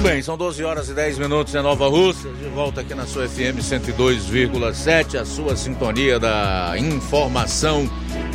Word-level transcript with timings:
Muito 0.00 0.14
bem, 0.14 0.22
são 0.22 0.34
12 0.34 0.64
horas 0.64 0.88
e 0.88 0.94
10 0.94 1.18
minutos 1.18 1.54
em 1.54 1.60
Nova 1.60 1.86
Rússia, 1.86 2.32
de 2.32 2.48
volta 2.48 2.80
aqui 2.80 2.94
na 2.94 3.06
sua 3.06 3.28
FM 3.28 3.60
102,7, 3.60 5.20
a 5.20 5.26
sua 5.26 5.54
sintonia 5.54 6.18
da 6.18 6.72
informação 6.78 7.86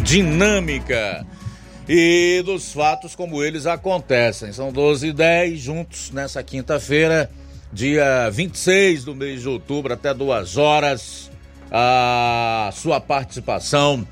dinâmica 0.03 1.25
e 1.89 2.43
dos 2.45 2.71
fatos 2.71 3.15
como 3.15 3.43
eles 3.43 3.65
acontecem. 3.65 4.53
São 4.53 4.71
12 4.71 5.07
e 5.07 5.11
10 5.13 5.59
juntos 5.59 6.11
nessa 6.11 6.43
quinta-feira, 6.43 7.31
dia 7.73 8.29
26 8.29 9.03
do 9.03 9.15
mês 9.15 9.41
de 9.41 9.49
outubro, 9.49 9.91
até 9.91 10.13
duas 10.13 10.57
horas. 10.57 11.31
A 11.71 12.69
sua 12.73 13.01
participação 13.01 14.07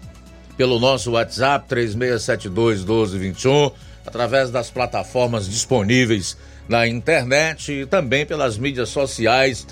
pelo 0.58 0.80
nosso 0.80 1.12
WhatsApp 1.12 1.68
3672 1.70 2.80
1221, 2.80 3.70
através 4.08 4.50
das 4.50 4.72
plataformas 4.72 5.48
disponíveis 5.48 6.36
na 6.68 6.88
internet 6.88 7.72
e 7.72 7.86
também 7.86 8.26
pelas 8.26 8.58
mídias 8.58 8.90
sociais, 8.90 9.68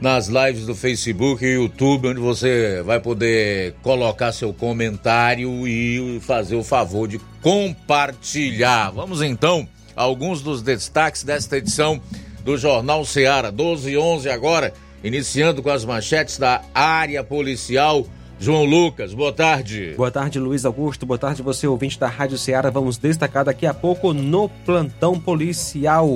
nas 0.00 0.28
lives 0.28 0.64
do 0.64 0.74
Facebook 0.74 1.44
e 1.44 1.54
YouTube, 1.54 2.08
onde 2.08 2.20
você 2.20 2.82
vai 2.82 2.98
poder 2.98 3.74
colocar 3.82 4.32
seu 4.32 4.52
comentário 4.52 5.68
e 5.68 6.18
fazer 6.20 6.56
o 6.56 6.64
favor 6.64 7.06
de 7.06 7.20
compartilhar. 7.42 8.90
Vamos 8.90 9.20
então 9.20 9.68
a 9.94 10.02
alguns 10.02 10.40
dos 10.40 10.62
destaques 10.62 11.22
desta 11.22 11.58
edição 11.58 12.00
do 12.44 12.56
Jornal 12.56 13.04
Seara, 13.04 13.52
12 13.52 13.90
e 13.90 13.98
11 13.98 14.30
agora, 14.30 14.72
iniciando 15.04 15.62
com 15.62 15.70
as 15.70 15.84
manchetes 15.84 16.38
da 16.38 16.62
área 16.74 17.22
policial 17.22 18.06
João 18.42 18.64
Lucas, 18.64 19.12
boa 19.12 19.34
tarde. 19.34 19.92
Boa 19.98 20.10
tarde, 20.10 20.38
Luiz 20.38 20.64
Augusto. 20.64 21.04
Boa 21.04 21.18
tarde, 21.18 21.42
você 21.42 21.66
ouvinte 21.66 22.00
da 22.00 22.08
Rádio 22.08 22.38
Ceará. 22.38 22.70
Vamos 22.70 22.96
destacar 22.96 23.44
daqui 23.44 23.66
a 23.66 23.74
pouco 23.74 24.14
no 24.14 24.48
plantão 24.48 25.20
policial. 25.20 26.08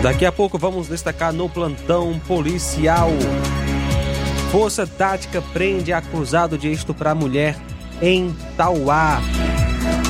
Daqui 0.00 0.24
a 0.24 0.30
pouco 0.30 0.56
vamos 0.56 0.86
destacar 0.86 1.32
no 1.32 1.48
plantão 1.48 2.16
policial. 2.28 3.10
Força 4.56 4.86
Tática 4.86 5.42
prende 5.52 5.92
acusado 5.92 6.56
de 6.56 6.72
estuprar 6.72 7.14
mulher 7.14 7.58
em 8.00 8.34
Tauá. 8.56 9.20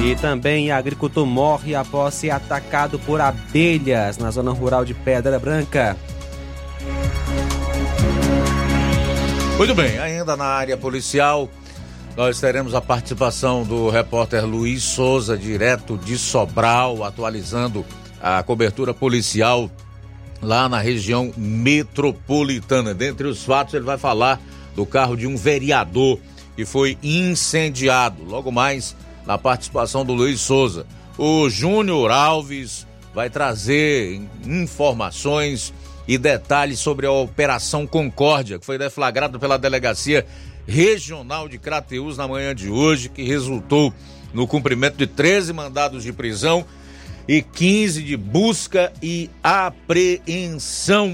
E 0.00 0.14
também 0.14 0.70
agricultor 0.70 1.27
morre 1.27 1.75
após 1.75 2.14
ser 2.14 2.30
atacado 2.30 2.97
por 2.97 3.20
abelhas 3.20 4.19
na 4.19 4.30
zona 4.30 4.53
rural 4.53 4.84
de 4.84 4.94
Pedra 4.94 5.36
Branca. 5.41 5.97
Muito 9.58 9.75
bem, 9.75 9.98
ainda 9.98 10.36
na 10.36 10.44
área 10.44 10.77
policial, 10.77 11.50
nós 12.16 12.38
teremos 12.38 12.72
a 12.72 12.81
participação 12.81 13.64
do 13.64 13.91
repórter 13.91 14.47
Luiz 14.47 14.84
Souza, 14.84 15.36
direto 15.36 15.98
de 15.98 16.16
Sobral, 16.16 17.03
atualizando 17.03 17.84
a 18.22 18.44
cobertura 18.44 18.94
policial 18.94 19.69
lá 20.41 20.69
na 20.69 20.80
região 20.80 21.32
metropolitana. 21.36 22.94
Dentre 22.94 23.26
os 23.26 23.42
fatos, 23.42 23.74
ele 23.74 23.84
vai 23.84 23.98
falar 23.98 24.41
do 24.74 24.84
carro 24.84 25.16
de 25.16 25.26
um 25.26 25.36
vereador 25.36 26.19
que 26.54 26.64
foi 26.64 26.98
incendiado. 27.02 28.24
Logo 28.24 28.50
mais, 28.50 28.96
na 29.26 29.36
participação 29.36 30.04
do 30.04 30.14
Luiz 30.14 30.41
Souza. 30.41 30.86
O 31.19 31.48
Júnior 31.48 32.10
Alves 32.10 32.86
vai 33.14 33.30
trazer 33.30 34.20
informações 34.44 35.72
e 36.06 36.16
detalhes 36.16 36.78
sobre 36.78 37.06
a 37.06 37.10
Operação 37.10 37.86
Concórdia, 37.86 38.58
que 38.58 38.66
foi 38.66 38.78
deflagrada 38.78 39.38
pela 39.38 39.58
Delegacia 39.58 40.26
Regional 40.66 41.48
de 41.48 41.58
Crateús 41.58 42.16
na 42.16 42.28
manhã 42.28 42.54
de 42.54 42.69
hoje, 42.69 43.08
que 43.08 43.22
resultou 43.22 43.92
no 44.32 44.46
cumprimento 44.46 44.96
de 44.96 45.06
13 45.06 45.52
mandados 45.52 46.02
de 46.02 46.12
prisão 46.12 46.64
e 47.28 47.42
15 47.42 48.03
de 48.03 48.16
busca 48.16 48.92
e 49.03 49.31
apreensão. 49.42 51.12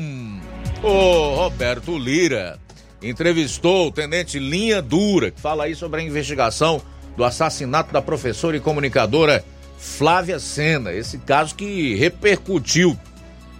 O 0.83 1.35
Roberto 1.37 1.97
Lira 1.97 2.59
entrevistou 3.03 3.89
o 3.89 3.93
tenente 3.93 4.39
Linha 4.39 4.83
Dura, 4.83 5.31
que 5.31 5.41
fala 5.41 5.65
aí 5.65 5.75
sobre 5.75 6.01
a 6.01 6.05
investigação 6.05 6.83
do 7.17 7.25
assassinato 7.25 7.93
da 7.93 8.03
professora 8.03 8.57
e 8.57 8.61
comunicadora 8.61 9.45
Flávia 9.79 10.39
Sena. 10.39 10.93
Esse 10.93 11.19
caso 11.19 11.55
que 11.55 11.95
repercutiu 11.95 12.99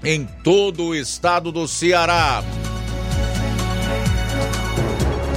em 0.05 0.25
todo 0.43 0.85
o 0.87 0.95
estado 0.95 1.51
do 1.51 1.67
Ceará. 1.67 2.43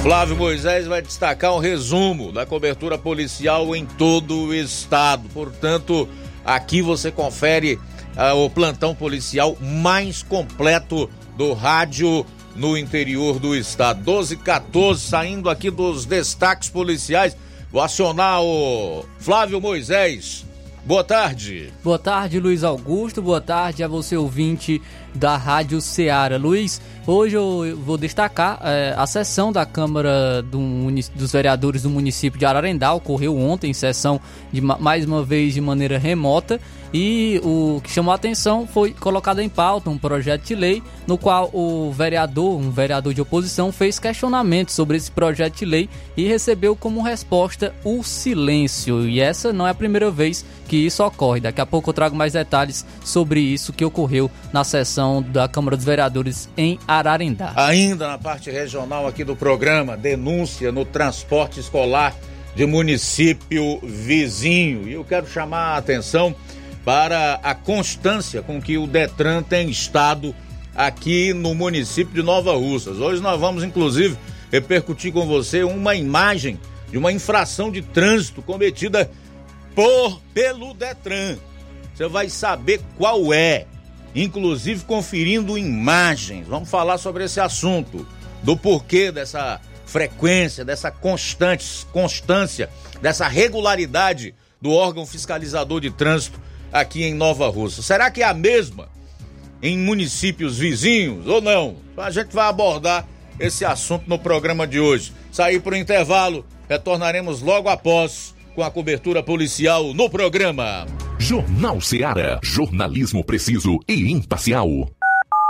Flávio 0.01 0.35
Moisés 0.35 0.85
vai 0.85 1.01
destacar 1.01 1.55
um 1.55 1.59
resumo 1.59 2.31
da 2.31 2.45
cobertura 2.45 2.95
policial 2.95 3.75
em 3.75 3.85
todo 3.85 4.45
o 4.45 4.53
estado. 4.53 5.27
Portanto, 5.29 6.07
Aqui 6.45 6.81
você 6.81 7.11
confere 7.11 7.79
uh, 8.15 8.35
o 8.35 8.49
plantão 8.49 8.93
policial 8.93 9.57
mais 9.59 10.21
completo 10.21 11.09
do 11.35 11.53
rádio 11.53 12.25
no 12.55 12.77
interior 12.77 13.39
do 13.39 13.55
estado. 13.55 14.01
12 14.03 14.37
14, 14.37 15.01
saindo 15.01 15.49
aqui 15.49 15.69
dos 15.69 16.05
destaques 16.05 16.69
policiais. 16.69 17.35
Vou 17.71 17.81
acionar 17.81 18.41
o 18.41 19.03
Flávio 19.19 19.59
Moisés. 19.59 20.45
Boa 20.85 21.03
tarde. 21.03 21.73
Boa 21.83 21.97
tarde, 21.97 22.39
Luiz 22.39 22.63
Augusto. 22.63 23.21
Boa 23.21 23.41
tarde 23.41 23.83
a 23.83 23.87
você, 23.87 24.15
ouvinte 24.15 24.81
da 25.15 25.37
Rádio 25.37 25.79
Ceará. 25.81 26.37
Luiz, 26.37 26.81
hoje 27.07 27.35
eu 27.35 27.77
vou 27.77 27.97
destacar 27.97 28.59
é, 28.63 28.93
a 28.97 29.07
sessão 29.07 29.51
da 29.51 29.65
Câmara 29.65 30.41
do, 30.41 30.59
dos 31.15 31.31
Vereadores 31.31 31.83
do 31.83 31.89
município 31.89 32.37
de 32.37 32.45
Ararendá. 32.45 32.93
Ocorreu 32.93 33.37
ontem, 33.37 33.73
sessão 33.73 34.19
de 34.51 34.61
mais 34.61 35.05
uma 35.05 35.23
vez 35.23 35.53
de 35.53 35.61
maneira 35.61 35.97
remota. 35.97 36.59
E 36.93 37.41
o 37.43 37.81
que 37.83 37.91
chamou 37.91 38.13
a 38.13 38.15
atenção 38.15 38.65
foi 38.65 38.93
colocado 38.93 39.39
em 39.39 39.49
pauta 39.49 39.89
um 39.89 39.97
projeto 39.97 40.45
de 40.45 40.55
lei 40.55 40.81
no 41.05 41.17
qual 41.17 41.49
o 41.51 41.91
vereador, 41.91 42.57
um 42.57 42.71
vereador 42.71 43.13
de 43.13 43.21
oposição, 43.21 43.69
fez 43.69 43.99
questionamentos 43.99 44.75
sobre 44.75 44.95
esse 44.95 45.11
projeto 45.11 45.57
de 45.57 45.65
lei 45.65 45.89
e 46.15 46.25
recebeu 46.25 46.73
como 46.73 47.01
resposta 47.01 47.75
o 47.83 48.01
silêncio. 48.01 49.09
E 49.09 49.19
essa 49.19 49.51
não 49.51 49.67
é 49.67 49.71
a 49.71 49.75
primeira 49.75 50.09
vez 50.09 50.45
que 50.69 50.77
isso 50.77 51.03
ocorre. 51.03 51.41
Daqui 51.41 51.59
a 51.59 51.65
pouco 51.65 51.89
eu 51.89 51.93
trago 51.93 52.15
mais 52.15 52.33
detalhes 52.33 52.85
sobre 53.03 53.41
isso 53.41 53.73
que 53.73 53.83
ocorreu 53.83 54.31
na 54.53 54.63
sessão 54.63 55.04
da 55.21 55.47
Câmara 55.47 55.75
dos 55.75 55.85
Vereadores 55.85 56.49
em 56.55 56.79
Ararendá. 56.87 57.53
Ainda 57.55 58.07
na 58.07 58.17
parte 58.17 58.49
regional 58.49 59.07
aqui 59.07 59.23
do 59.23 59.35
programa, 59.35 59.97
denúncia 59.97 60.71
no 60.71 60.85
transporte 60.85 61.59
escolar 61.59 62.15
de 62.55 62.65
município 62.65 63.79
vizinho. 63.83 64.87
E 64.87 64.93
eu 64.93 65.03
quero 65.03 65.27
chamar 65.27 65.73
a 65.73 65.77
atenção 65.77 66.33
para 66.83 67.39
a 67.43 67.53
constância 67.53 68.41
com 68.41 68.61
que 68.61 68.77
o 68.77 68.87
Detran 68.87 69.43
tem 69.43 69.69
estado 69.69 70.33
aqui 70.75 71.33
no 71.33 71.55
município 71.55 72.13
de 72.13 72.23
Nova 72.23 72.53
Russas. 72.53 72.99
Hoje 72.99 73.21
nós 73.21 73.39
vamos, 73.39 73.63
inclusive, 73.63 74.17
repercutir 74.51 75.11
com 75.11 75.25
você 75.25 75.63
uma 75.63 75.95
imagem 75.95 76.59
de 76.91 76.97
uma 76.97 77.11
infração 77.11 77.71
de 77.71 77.81
trânsito 77.81 78.41
cometida 78.41 79.09
por 79.73 80.21
pelo 80.33 80.73
Detran. 80.73 81.37
Você 81.93 82.07
vai 82.07 82.29
saber 82.29 82.81
qual 82.97 83.33
é, 83.33 83.65
inclusive 84.15 84.85
conferindo 84.85 85.57
imagens. 85.57 86.47
Vamos 86.47 86.69
falar 86.69 86.97
sobre 86.97 87.25
esse 87.25 87.39
assunto, 87.39 88.07
do 88.41 88.55
porquê 88.55 89.11
dessa 89.11 89.59
frequência, 89.85 90.63
dessa 90.63 90.89
constante, 90.89 91.85
constância, 91.91 92.69
dessa 93.01 93.27
regularidade 93.27 94.33
do 94.61 94.71
órgão 94.71 95.05
fiscalizador 95.05 95.81
de 95.81 95.91
trânsito 95.91 96.39
aqui 96.71 97.03
em 97.03 97.13
Nova 97.13 97.47
Russa. 97.49 97.81
Será 97.81 98.09
que 98.09 98.21
é 98.21 98.25
a 98.25 98.33
mesma 98.33 98.89
em 99.61 99.77
municípios 99.77 100.57
vizinhos 100.57 101.27
ou 101.27 101.41
não? 101.41 101.77
A 101.97 102.11
gente 102.11 102.33
vai 102.33 102.47
abordar 102.47 103.07
esse 103.39 103.65
assunto 103.65 104.07
no 104.07 104.19
programa 104.19 104.65
de 104.67 104.79
hoje. 104.79 105.11
Sair 105.31 105.59
para 105.59 105.73
o 105.73 105.77
intervalo, 105.77 106.45
retornaremos 106.69 107.41
logo 107.41 107.67
após 107.67 108.34
com 108.55 108.63
a 108.63 108.71
cobertura 108.71 109.21
policial 109.21 109.93
no 109.93 110.09
programa. 110.09 110.87
Jornal 111.19 111.81
Seara. 111.81 112.39
Jornalismo 112.41 113.23
preciso 113.23 113.77
e 113.87 114.11
imparcial. 114.11 114.89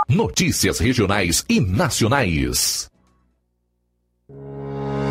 Notícias 0.08 0.78
regionais 0.80 1.44
e 1.48 1.60
nacionais. 1.60 2.90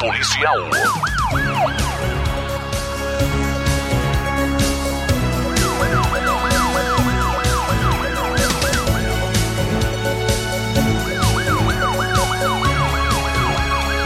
policial. 0.00 0.70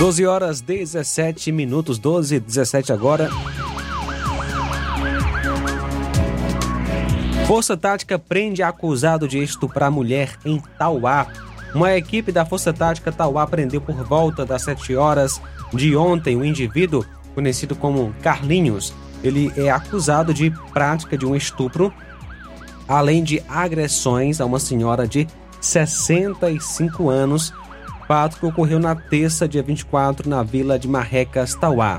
Doze 0.01 0.27
horas 0.27 0.61
17 0.61 1.53
minutos, 1.53 1.97
12 1.99 2.41
17 2.41 2.93
agora. 2.93 3.31
Força 7.47 7.77
Tática 7.77 8.19
prende 8.19 8.65
acusado 8.65 9.29
de 9.29 9.39
estuprar 9.39 9.93
mulher 9.93 10.37
em 10.45 10.61
Tauá. 10.77 11.44
Uma 11.75 11.97
equipe 11.97 12.31
da 12.31 12.45
Força 12.45 12.73
Tática 12.73 13.11
Tauá 13.11 13.47
prendeu 13.47 13.81
por 13.81 13.95
volta 14.05 14.47
das 14.47 14.63
7 14.63 14.95
horas 14.95 15.41
de 15.73 15.97
ontem 15.97 16.37
o 16.37 16.45
indivíduo 16.45 17.05
conhecido 17.35 17.75
como 17.75 18.15
Carlinhos. 18.23 18.95
Ele 19.23 19.53
é 19.57 19.71
acusado 19.71 20.33
de 20.33 20.53
prática 20.73 21.19
de 21.19 21.27
um 21.27 21.35
estupro, 21.35 21.93
além 22.87 23.25
de 23.25 23.43
agressões 23.49 24.41
a 24.41 24.47
uma 24.47 24.61
senhora 24.61 25.07
de 25.09 25.27
65 25.61 27.09
anos, 27.09 27.53
fato 28.07 28.39
que 28.39 28.47
ocorreu 28.47 28.79
na 28.79 28.95
terça, 28.95 29.49
dia 29.49 29.63
24, 29.63 30.29
na 30.29 30.43
vila 30.43 30.79
de 30.79 30.87
Marrecas, 30.87 31.55
Tauá. 31.55 31.99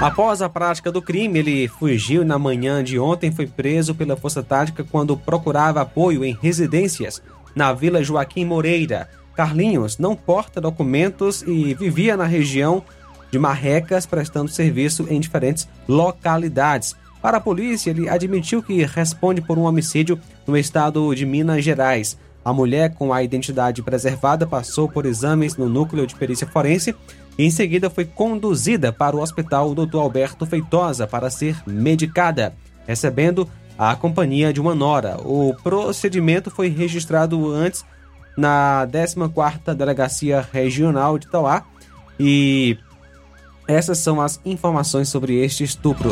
Após 0.00 0.40
a 0.40 0.48
prática 0.48 0.90
do 0.90 1.02
crime, 1.02 1.40
ele 1.40 1.68
fugiu 1.68 2.24
na 2.24 2.38
manhã 2.38 2.82
de 2.82 2.98
ontem 2.98 3.30
foi 3.30 3.46
preso 3.46 3.94
pela 3.94 4.16
Força 4.16 4.42
Tática 4.42 4.82
quando 4.82 5.14
procurava 5.14 5.82
apoio 5.82 6.24
em 6.24 6.34
residências 6.40 7.22
na 7.54 7.70
Vila 7.74 8.02
Joaquim 8.02 8.46
Moreira. 8.46 9.10
Carlinhos 9.34 9.98
não 9.98 10.16
porta 10.16 10.58
documentos 10.58 11.42
e 11.42 11.74
vivia 11.74 12.16
na 12.16 12.24
região 12.24 12.82
de 13.30 13.38
Marrecas 13.38 14.06
prestando 14.06 14.50
serviço 14.50 15.06
em 15.10 15.20
diferentes 15.20 15.68
localidades. 15.86 16.96
Para 17.20 17.36
a 17.36 17.40
polícia, 17.40 17.90
ele 17.90 18.08
admitiu 18.08 18.62
que 18.62 18.82
responde 18.86 19.42
por 19.42 19.58
um 19.58 19.64
homicídio 19.64 20.18
no 20.46 20.56
estado 20.56 21.14
de 21.14 21.26
Minas 21.26 21.62
Gerais. 21.62 22.16
A 22.42 22.54
mulher, 22.54 22.94
com 22.94 23.12
a 23.12 23.22
identidade 23.22 23.82
preservada, 23.82 24.46
passou 24.46 24.88
por 24.88 25.04
exames 25.04 25.58
no 25.58 25.68
núcleo 25.68 26.06
de 26.06 26.14
perícia 26.14 26.46
forense 26.46 26.96
em 27.44 27.50
seguida 27.50 27.88
foi 27.88 28.04
conduzida 28.04 28.92
para 28.92 29.16
o 29.16 29.20
hospital 29.20 29.74
Dr. 29.74 29.96
Alberto 29.96 30.44
Feitosa 30.44 31.06
para 31.06 31.30
ser 31.30 31.56
medicada, 31.66 32.54
recebendo 32.86 33.48
a 33.78 33.94
companhia 33.96 34.52
de 34.52 34.60
uma 34.60 34.74
nora. 34.74 35.16
O 35.24 35.54
procedimento 35.62 36.50
foi 36.50 36.68
registrado 36.68 37.50
antes 37.50 37.84
na 38.36 38.86
14ª 38.90 39.74
Delegacia 39.74 40.46
Regional 40.52 41.18
de 41.18 41.28
Tauá 41.28 41.64
e 42.18 42.76
essas 43.66 43.98
são 43.98 44.20
as 44.20 44.40
informações 44.44 45.08
sobre 45.08 45.42
este 45.42 45.64
estupro. 45.64 46.10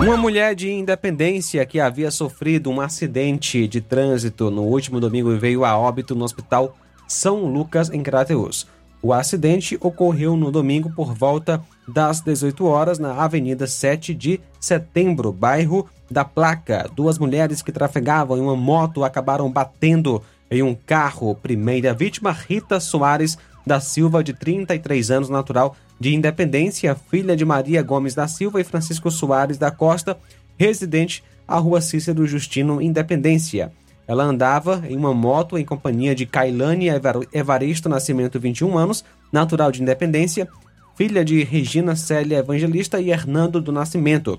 Uma 0.00 0.16
mulher 0.16 0.54
de 0.54 0.70
Independência 0.72 1.64
que 1.66 1.78
havia 1.78 2.10
sofrido 2.10 2.70
um 2.70 2.80
acidente 2.80 3.68
de 3.68 3.82
trânsito 3.82 4.50
no 4.50 4.62
último 4.62 4.98
domingo 4.98 5.36
veio 5.36 5.62
a 5.62 5.76
óbito 5.76 6.14
no 6.14 6.24
Hospital 6.24 6.74
São 7.06 7.44
Lucas, 7.44 7.90
em 7.90 8.02
Crateus. 8.02 8.66
O 9.02 9.12
acidente 9.12 9.76
ocorreu 9.78 10.36
no 10.36 10.50
domingo 10.50 10.90
por 10.96 11.12
volta 11.12 11.62
das 11.86 12.22
18 12.22 12.64
horas 12.64 12.98
na 12.98 13.12
Avenida 13.22 13.66
7 13.66 14.14
de 14.14 14.40
Setembro, 14.58 15.32
bairro 15.32 15.86
da 16.10 16.24
Placa. 16.24 16.90
Duas 16.96 17.18
mulheres 17.18 17.60
que 17.60 17.70
trafegavam 17.70 18.38
em 18.38 18.40
uma 18.40 18.56
moto 18.56 19.04
acabaram 19.04 19.50
batendo 19.50 20.22
em 20.50 20.62
um 20.62 20.74
carro. 20.74 21.34
Primeira 21.34 21.92
vítima, 21.92 22.32
Rita 22.32 22.80
Soares 22.80 23.36
da 23.66 23.78
Silva, 23.80 24.24
de 24.24 24.32
33 24.32 25.10
anos, 25.10 25.28
natural 25.28 25.76
de 26.00 26.14
Independência, 26.14 26.96
filha 27.10 27.36
de 27.36 27.44
Maria 27.44 27.82
Gomes 27.82 28.14
da 28.14 28.26
Silva 28.26 28.58
e 28.58 28.64
Francisco 28.64 29.10
Soares 29.10 29.58
da 29.58 29.70
Costa, 29.70 30.18
residente 30.58 31.22
à 31.46 31.58
Rua 31.58 31.82
Cícero 31.82 32.26
Justino, 32.26 32.80
Independência. 32.80 33.70
Ela 34.08 34.24
andava 34.24 34.82
em 34.88 34.96
uma 34.96 35.12
moto 35.12 35.58
em 35.58 35.64
companhia 35.64 36.14
de 36.14 36.24
Cailane 36.24 36.86
Evaristo 37.32 37.88
Nascimento, 37.88 38.40
21 38.40 38.76
anos, 38.78 39.04
natural 39.30 39.70
de 39.70 39.82
Independência, 39.82 40.48
filha 40.96 41.24
de 41.24 41.44
Regina 41.44 41.94
Célia 41.94 42.38
Evangelista 42.38 42.98
e 42.98 43.10
Hernando 43.10 43.60
do 43.60 43.70
Nascimento, 43.70 44.38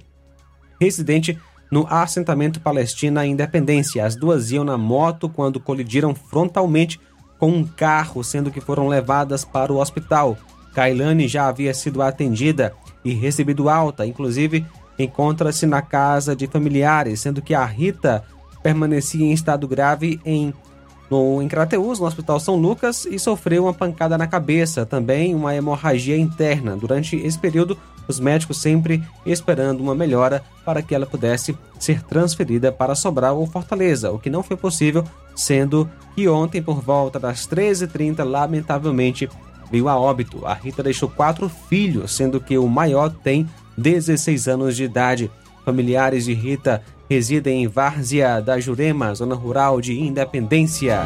residente 0.80 1.40
no 1.72 1.88
assentamento 1.88 2.60
Palestina 2.60 3.26
Independência. 3.26 4.06
As 4.06 4.16
duas 4.16 4.52
iam 4.52 4.64
na 4.64 4.78
moto 4.78 5.30
quando 5.30 5.60
colidiram 5.60 6.14
frontalmente 6.14 7.00
com 7.40 7.50
um 7.50 7.64
carro, 7.64 8.24
sendo 8.24 8.52
que 8.52 8.60
foram 8.60 8.88
levadas 8.88 9.46
para 9.46 9.72
o 9.72 9.80
hospital. 9.80 10.38
Kailane 10.74 11.28
já 11.28 11.48
havia 11.48 11.74
sido 11.74 12.02
atendida 12.02 12.74
e 13.04 13.14
recebido 13.14 13.70
alta, 13.70 14.06
inclusive 14.06 14.66
encontra-se 14.98 15.66
na 15.66 15.82
casa 15.82 16.36
de 16.36 16.48
familiares, 16.48 17.20
sendo 17.20 17.42
que 17.42 17.54
a 17.54 17.66
Rita 17.66 18.24
permanecia 18.62 19.26
em 19.26 19.32
estado 19.32 19.68
grave 19.68 20.20
em 20.24 20.54
no, 21.10 21.42
em 21.42 21.50
no 21.50 22.06
Hospital 22.06 22.40
São 22.40 22.56
Lucas, 22.56 23.06
e 23.06 23.20
sofreu 23.20 23.64
uma 23.64 23.74
pancada 23.74 24.18
na 24.18 24.28
cabeça, 24.28 24.86
também 24.86 25.36
uma 25.36 25.54
hemorragia 25.54 26.18
interna. 26.18 26.78
Durante 26.78 27.18
esse 27.18 27.38
período, 27.38 27.78
os 28.08 28.18
médicos 28.18 28.58
sempre 28.58 29.04
esperando 29.26 29.82
uma 29.82 29.94
melhora 29.94 30.42
para 30.64 30.82
que 30.82 30.96
ela 30.96 31.06
pudesse 31.06 31.58
ser 31.78 32.02
transferida 32.04 32.72
para 32.72 32.96
Sobral 32.96 33.38
ou 33.38 33.46
Fortaleza, 33.46 34.10
o 34.10 34.20
que 34.20 34.30
não 34.30 34.42
foi 34.42 34.56
possível, 34.56 35.04
sendo 35.36 35.90
que 36.16 36.30
ontem, 36.30 36.62
por 36.62 36.80
volta 36.80 37.20
das 37.20 37.46
13h30, 37.46 38.24
lamentavelmente 38.24 39.30
veio 39.72 39.88
a 39.88 39.98
óbito. 39.98 40.46
A 40.46 40.54
Rita 40.54 40.84
deixou 40.84 41.10
quatro 41.10 41.48
filhos, 41.48 42.12
sendo 42.12 42.42
que 42.42 42.58
o 42.58 42.68
maior 42.68 43.10
tem 43.10 43.48
16 43.78 44.48
anos 44.48 44.76
de 44.76 44.84
idade. 44.84 45.32
Familiares 45.64 46.26
de 46.26 46.34
Rita 46.34 46.84
residem 47.10 47.64
em 47.64 47.68
Várzea 47.68 48.42
da 48.42 48.60
Jurema, 48.60 49.14
zona 49.16 49.36
rural 49.36 49.80
de 49.80 50.00
Independência. 50.00 51.02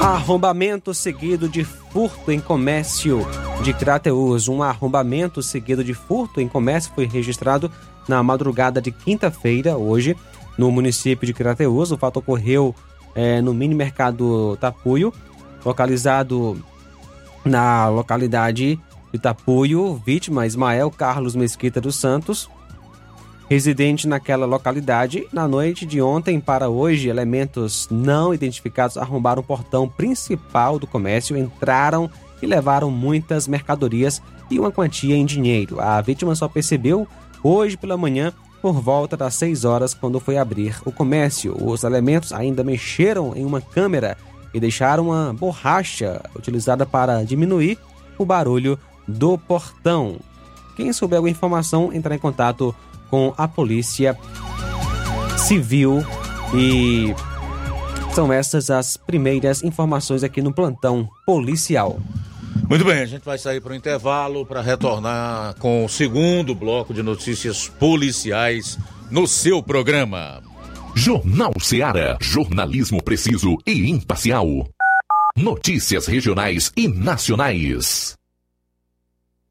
Arrombamento 0.00 0.94
seguido 0.94 1.48
de 1.48 1.64
furto 1.64 2.30
em 2.32 2.40
comércio 2.40 3.26
de 3.62 3.72
Crateus. 3.72 4.48
Um 4.48 4.62
arrombamento 4.62 5.42
seguido 5.42 5.82
de 5.82 5.94
furto 5.94 6.40
em 6.40 6.48
comércio 6.48 6.92
foi 6.94 7.06
registrado 7.06 7.70
na 8.08 8.22
madrugada 8.22 8.80
de 8.80 8.90
quinta-feira, 8.90 9.76
hoje, 9.76 10.16
no 10.56 10.70
município 10.70 11.26
de 11.26 11.32
Crateus. 11.32 11.90
O 11.90 11.98
fato 11.98 12.18
ocorreu 12.18 12.74
é, 13.14 13.40
no 13.40 13.52
mini 13.52 13.74
mercado 13.74 14.56
Tapuio, 14.60 15.12
localizado 15.64 16.56
na 17.44 17.88
localidade 17.88 18.78
de 19.12 19.18
Tapuio. 19.18 20.00
Vítima 20.04 20.46
Ismael 20.46 20.90
Carlos 20.90 21.34
Mesquita 21.34 21.80
dos 21.80 21.96
Santos, 21.96 22.48
residente 23.48 24.06
naquela 24.06 24.46
localidade. 24.46 25.26
Na 25.32 25.48
noite 25.48 25.86
de 25.86 26.00
ontem 26.00 26.38
para 26.40 26.68
hoje, 26.68 27.08
elementos 27.08 27.88
não 27.90 28.32
identificados 28.32 28.96
arrombaram 28.96 29.40
o 29.40 29.44
portão 29.44 29.88
principal 29.88 30.78
do 30.78 30.86
comércio, 30.86 31.36
entraram 31.36 32.10
e 32.40 32.46
levaram 32.46 32.90
muitas 32.90 33.48
mercadorias 33.48 34.22
e 34.50 34.58
uma 34.58 34.70
quantia 34.70 35.16
em 35.16 35.24
dinheiro. 35.24 35.80
A 35.80 36.00
vítima 36.00 36.34
só 36.34 36.48
percebeu 36.48 37.06
hoje 37.42 37.76
pela 37.76 37.96
manhã 37.96 38.32
por 38.60 38.80
volta 38.80 39.16
das 39.16 39.34
6 39.34 39.64
horas, 39.64 39.94
quando 39.94 40.18
foi 40.18 40.36
abrir 40.36 40.76
o 40.84 40.90
comércio. 40.90 41.56
Os 41.62 41.84
elementos 41.84 42.32
ainda 42.32 42.64
mexeram 42.64 43.32
em 43.36 43.44
uma 43.44 43.60
câmera 43.60 44.16
e 44.52 44.58
deixaram 44.58 45.08
uma 45.08 45.32
borracha 45.32 46.22
utilizada 46.34 46.84
para 46.86 47.22
diminuir 47.24 47.78
o 48.18 48.24
barulho 48.24 48.78
do 49.06 49.38
portão. 49.38 50.16
Quem 50.76 50.92
souber 50.92 51.18
alguma 51.18 51.30
informação, 51.30 51.92
entrar 51.92 52.14
em 52.14 52.18
contato 52.18 52.74
com 53.08 53.32
a 53.36 53.46
Polícia 53.46 54.18
Civil 55.38 56.04
e 56.54 57.14
são 58.16 58.32
essas 58.32 58.70
as 58.70 58.96
primeiras 58.96 59.62
informações 59.62 60.24
aqui 60.24 60.40
no 60.40 60.50
plantão 60.50 61.06
policial. 61.26 62.00
Muito 62.66 62.82
bem, 62.82 63.00
a 63.00 63.04
gente 63.04 63.22
vai 63.22 63.36
sair 63.36 63.60
para 63.60 63.72
o 63.72 63.74
intervalo 63.74 64.46
para 64.46 64.62
retornar 64.62 65.54
com 65.56 65.84
o 65.84 65.88
segundo 65.88 66.54
bloco 66.54 66.94
de 66.94 67.02
notícias 67.02 67.68
policiais 67.68 68.78
no 69.10 69.26
seu 69.26 69.62
programa. 69.62 70.42
Jornal 70.94 71.52
Seara. 71.60 72.16
Jornalismo 72.18 73.02
preciso 73.02 73.58
e 73.66 73.90
imparcial. 73.90 74.66
Notícias 75.36 76.06
regionais 76.06 76.72
e 76.74 76.88
nacionais. 76.88 78.15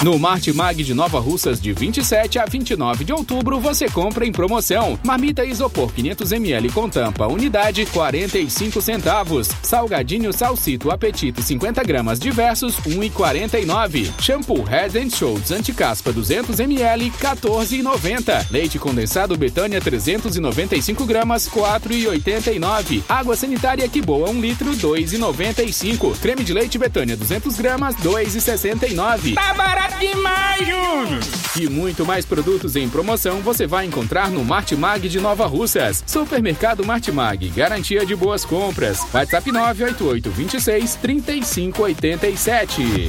No 0.00 0.16
Martimag 0.16 0.84
de 0.84 0.94
Nova 0.94 1.18
Russas, 1.18 1.60
de 1.60 1.72
27 1.72 2.38
a 2.38 2.44
29 2.44 3.02
de 3.02 3.12
outubro, 3.12 3.58
você 3.58 3.88
compra 3.90 4.24
em 4.24 4.30
promoção. 4.30 4.96
Marmita 5.04 5.44
Isopor 5.44 5.90
500ml 5.92 6.72
com 6.72 6.88
tampa, 6.88 7.26
unidade 7.26 7.84
45 7.86 8.80
centavos. 8.80 9.48
Salgadinho 9.60 10.32
Salsito 10.32 10.92
Apetito 10.92 11.42
50 11.42 11.82
gramas 11.82 12.20
diversos, 12.20 12.76
1,49. 12.82 14.12
Shampoo 14.20 14.62
Head 14.62 15.10
Shoulders 15.10 15.50
Anticaspa 15.50 16.12
200ml, 16.12 17.10
14,90. 17.20 18.52
Leite 18.52 18.78
condensado 18.78 19.36
Betânia 19.36 19.80
395 19.80 21.04
gramas, 21.06 21.48
4,89. 21.48 23.02
Água 23.08 23.34
sanitária 23.34 23.88
Que 23.88 24.00
Boa 24.00 24.30
1 24.30 24.40
litro, 24.40 24.70
2,95. 24.76 26.16
Creme 26.20 26.44
de 26.44 26.54
leite 26.54 26.78
Betânia 26.78 27.16
200 27.16 27.56
gramas, 27.56 27.96
2,69. 27.96 29.34
Tá 29.34 29.52
barato 29.54 29.87
demais, 29.98 30.66
Júnior! 30.66 31.20
E 31.58 31.68
muito 31.68 32.06
mais 32.06 32.24
produtos 32.24 32.76
em 32.76 32.88
promoção 32.88 33.40
você 33.40 33.66
vai 33.66 33.84
encontrar 33.84 34.30
no 34.30 34.44
Martimag 34.44 35.08
de 35.08 35.20
Nova 35.20 35.46
Russas. 35.46 36.04
Supermercado 36.06 36.84
Martimag, 36.84 37.48
garantia 37.48 38.06
de 38.06 38.14
boas 38.14 38.44
compras. 38.44 39.00
WhatsApp 39.12 39.50
988 39.50 40.30
26 40.30 40.94
3587. 40.96 43.08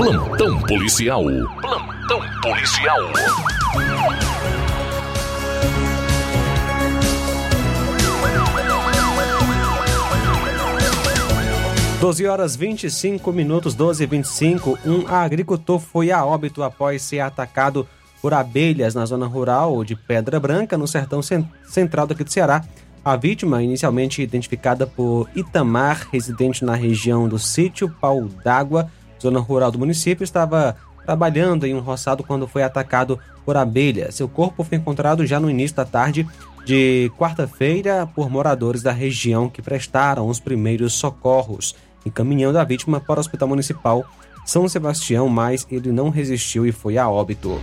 Plantão 0.00 0.58
policial. 0.62 1.24
Plantão 1.60 2.20
policial. 2.40 2.98
Doze 12.00 12.26
horas 12.26 12.56
25 12.56 13.30
minutos, 13.30 13.74
12 13.74 14.02
e 14.02 14.06
25. 14.06 14.78
Um 14.86 15.06
agricultor 15.06 15.78
foi 15.78 16.10
a 16.10 16.24
óbito 16.24 16.62
após 16.62 17.02
ser 17.02 17.20
atacado 17.20 17.86
por 18.22 18.32
abelhas 18.32 18.94
na 18.94 19.04
zona 19.04 19.26
rural 19.26 19.84
de 19.84 19.94
Pedra 19.94 20.40
Branca, 20.40 20.78
no 20.78 20.88
sertão 20.88 21.20
central 21.66 22.06
daqui 22.06 22.24
do 22.24 22.32
Ceará. 22.32 22.64
A 23.04 23.16
vítima, 23.16 23.62
inicialmente 23.62 24.22
identificada 24.22 24.86
por 24.86 25.28
Itamar, 25.36 26.08
residente 26.10 26.64
na 26.64 26.74
região 26.74 27.28
do 27.28 27.38
sítio 27.38 27.94
Pau 28.00 28.22
d'Água, 28.42 28.90
zona 29.20 29.40
rural 29.40 29.70
do 29.70 29.78
município, 29.78 30.24
estava 30.24 30.76
trabalhando 31.04 31.66
em 31.66 31.74
um 31.74 31.80
roçado 31.80 32.22
quando 32.22 32.46
foi 32.46 32.62
atacado 32.62 33.18
por 33.44 33.56
abelhas. 33.56 34.14
Seu 34.14 34.28
corpo 34.28 34.62
foi 34.62 34.78
encontrado 34.78 35.26
já 35.26 35.40
no 35.40 35.50
início 35.50 35.76
da 35.76 35.84
tarde 35.84 36.26
de 36.64 37.10
quarta-feira 37.18 38.08
por 38.14 38.30
moradores 38.30 38.82
da 38.82 38.92
região 38.92 39.48
que 39.48 39.62
prestaram 39.62 40.28
os 40.28 40.38
primeiros 40.38 40.92
socorros, 40.92 41.74
encaminhando 42.04 42.58
a 42.58 42.64
vítima 42.64 43.00
para 43.00 43.18
o 43.18 43.20
Hospital 43.20 43.48
Municipal 43.48 44.04
São 44.44 44.68
Sebastião, 44.68 45.28
mas 45.28 45.66
ele 45.70 45.90
não 45.90 46.10
resistiu 46.10 46.66
e 46.66 46.72
foi 46.72 46.98
a 46.98 47.08
óbito. 47.08 47.60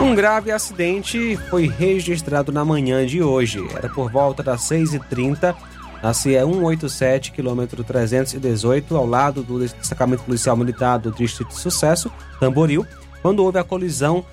Um 0.00 0.14
grave 0.14 0.50
acidente 0.50 1.38
foi 1.48 1.68
registrado 1.68 2.52
na 2.52 2.64
manhã 2.64 3.06
de 3.06 3.22
hoje. 3.22 3.66
Era 3.74 3.88
por 3.88 4.10
volta 4.10 4.42
das 4.42 4.60
6h30 4.62 5.54
na 6.02 6.12
CE 6.12 6.38
187, 6.38 7.32
quilômetro 7.32 7.82
318, 7.82 8.96
ao 8.96 9.06
lado 9.06 9.42
do 9.42 9.58
destacamento 9.58 10.22
policial 10.22 10.56
militar 10.56 10.98
do 10.98 11.10
Distrito 11.10 11.48
de 11.48 11.56
Sucesso, 11.56 12.10
Tamboril, 12.38 12.86
quando 13.22 13.42
houve 13.42 13.58
a 13.58 13.64
colisão 13.64 14.24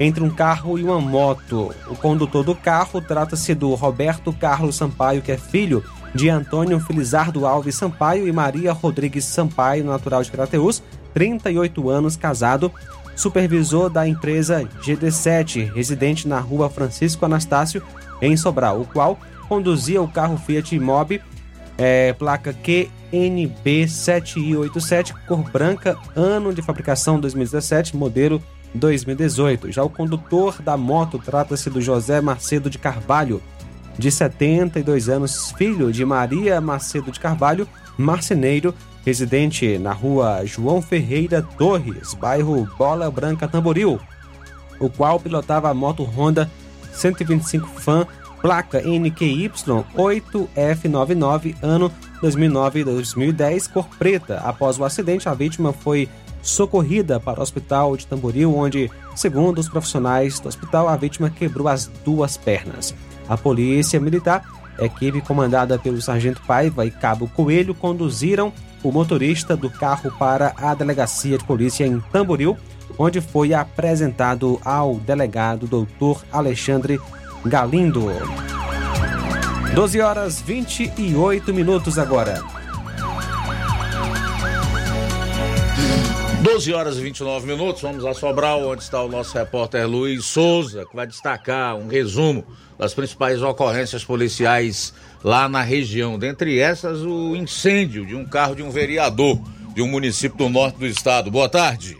entre 0.00 0.22
um 0.22 0.30
carro 0.30 0.78
e 0.78 0.84
uma 0.84 1.00
moto. 1.00 1.74
O 1.88 1.96
condutor 1.96 2.44
do 2.44 2.54
carro 2.54 3.00
trata-se 3.00 3.54
do 3.54 3.74
Roberto 3.74 4.32
Carlos 4.32 4.76
Sampaio, 4.76 5.22
que 5.22 5.32
é 5.32 5.36
filho 5.36 5.82
de 6.14 6.28
Antônio 6.28 6.80
Felizardo 6.80 7.46
Alves 7.46 7.74
Sampaio 7.74 8.26
e 8.26 8.32
Maria 8.32 8.72
Rodrigues 8.72 9.24
Sampaio, 9.24 9.84
natural 9.84 10.22
de 10.22 10.30
Crateus, 10.30 10.82
38 11.14 11.90
anos, 11.90 12.16
casado, 12.16 12.72
supervisor 13.16 13.90
da 13.90 14.06
empresa 14.06 14.68
GD7, 14.80 15.72
residente 15.72 16.28
na 16.28 16.38
rua 16.38 16.70
Francisco 16.70 17.24
Anastácio, 17.24 17.82
em 18.22 18.36
Sobral, 18.36 18.80
o 18.80 18.86
qual 18.86 19.18
conduzia 19.48 20.02
o 20.02 20.08
carro 20.08 20.36
Fiat 20.36 20.78
Mobi, 20.78 21.22
é, 21.76 22.12
placa 22.12 22.52
QNB7i87, 22.52 25.14
cor 25.26 25.42
branca, 25.50 25.96
ano 26.14 26.52
de 26.52 26.60
fabricação 26.60 27.18
2017, 27.18 27.96
modelo 27.96 28.42
2018. 28.74 29.72
Já 29.72 29.82
o 29.82 29.88
condutor 29.88 30.60
da 30.60 30.76
moto 30.76 31.18
trata-se 31.18 31.70
do 31.70 31.80
José 31.80 32.20
Macedo 32.20 32.68
de 32.68 32.76
Carvalho, 32.78 33.40
de 33.98 34.10
72 34.10 35.08
anos, 35.08 35.50
filho 35.52 35.90
de 35.90 36.04
Maria 36.04 36.60
Macedo 36.60 37.10
de 37.10 37.18
Carvalho, 37.18 37.66
marceneiro, 37.96 38.74
residente 39.04 39.78
na 39.78 39.92
rua 39.92 40.44
João 40.44 40.82
Ferreira 40.82 41.40
Torres, 41.56 42.12
bairro 42.14 42.68
Bola 42.76 43.10
Branca 43.10 43.48
Tamboril, 43.48 43.98
o 44.78 44.90
qual 44.90 45.18
pilotava 45.18 45.70
a 45.70 45.74
moto 45.74 46.04
Honda 46.04 46.48
125 46.92 47.66
Fan 47.80 48.06
placa 48.40 48.80
NQY 48.80 49.50
8F99, 49.96 51.56
ano 51.62 51.92
2009 52.20 52.84
2010, 52.84 53.66
cor 53.68 53.88
preta. 53.98 54.38
Após 54.38 54.78
o 54.78 54.84
acidente, 54.84 55.28
a 55.28 55.34
vítima 55.34 55.72
foi 55.72 56.08
socorrida 56.42 57.18
para 57.20 57.40
o 57.40 57.42
hospital 57.42 57.96
de 57.96 58.06
Tamboril, 58.06 58.54
onde, 58.56 58.90
segundo 59.14 59.58
os 59.58 59.68
profissionais 59.68 60.40
do 60.40 60.48
hospital, 60.48 60.88
a 60.88 60.96
vítima 60.96 61.30
quebrou 61.30 61.68
as 61.68 61.90
duas 62.04 62.36
pernas. 62.36 62.94
A 63.28 63.36
polícia 63.36 64.00
militar, 64.00 64.44
equipe 64.78 65.20
comandada 65.20 65.78
pelo 65.78 66.00
sargento 66.00 66.40
Paiva 66.46 66.86
e 66.86 66.90
cabo 66.90 67.28
Coelho, 67.28 67.74
conduziram 67.74 68.52
o 68.82 68.92
motorista 68.92 69.56
do 69.56 69.68
carro 69.68 70.12
para 70.18 70.54
a 70.56 70.74
delegacia 70.74 71.36
de 71.36 71.44
polícia 71.44 71.84
em 71.84 72.00
Tamboril, 72.12 72.56
onde 72.96 73.20
foi 73.20 73.52
apresentado 73.52 74.60
ao 74.64 74.94
delegado 74.96 75.66
doutor 75.66 76.24
Alexandre 76.32 77.00
Galindo. 77.44 78.06
12 79.74 80.00
horas 80.00 80.40
28 80.40 81.54
minutos 81.54 81.98
agora. 81.98 82.42
12 86.42 86.72
horas 86.72 86.96
e 86.96 87.02
29 87.02 87.46
minutos, 87.46 87.82
vamos 87.82 88.04
a 88.04 88.14
Sobral, 88.14 88.66
onde 88.68 88.82
está 88.82 89.02
o 89.02 89.08
nosso 89.08 89.36
repórter 89.36 89.86
Luiz 89.88 90.24
Souza, 90.24 90.86
que 90.86 90.96
vai 90.96 91.06
destacar 91.06 91.76
um 91.76 91.88
resumo 91.88 92.44
das 92.78 92.94
principais 92.94 93.42
ocorrências 93.42 94.04
policiais 94.04 94.94
lá 95.22 95.48
na 95.48 95.62
região. 95.62 96.18
Dentre 96.18 96.58
essas, 96.58 97.02
o 97.02 97.36
incêndio 97.36 98.06
de 98.06 98.14
um 98.14 98.24
carro 98.24 98.54
de 98.54 98.62
um 98.62 98.70
vereador 98.70 99.38
de 99.74 99.82
um 99.82 99.88
município 99.88 100.38
do 100.38 100.48
norte 100.48 100.78
do 100.78 100.86
estado. 100.86 101.30
Boa 101.30 101.48
tarde. 101.48 101.98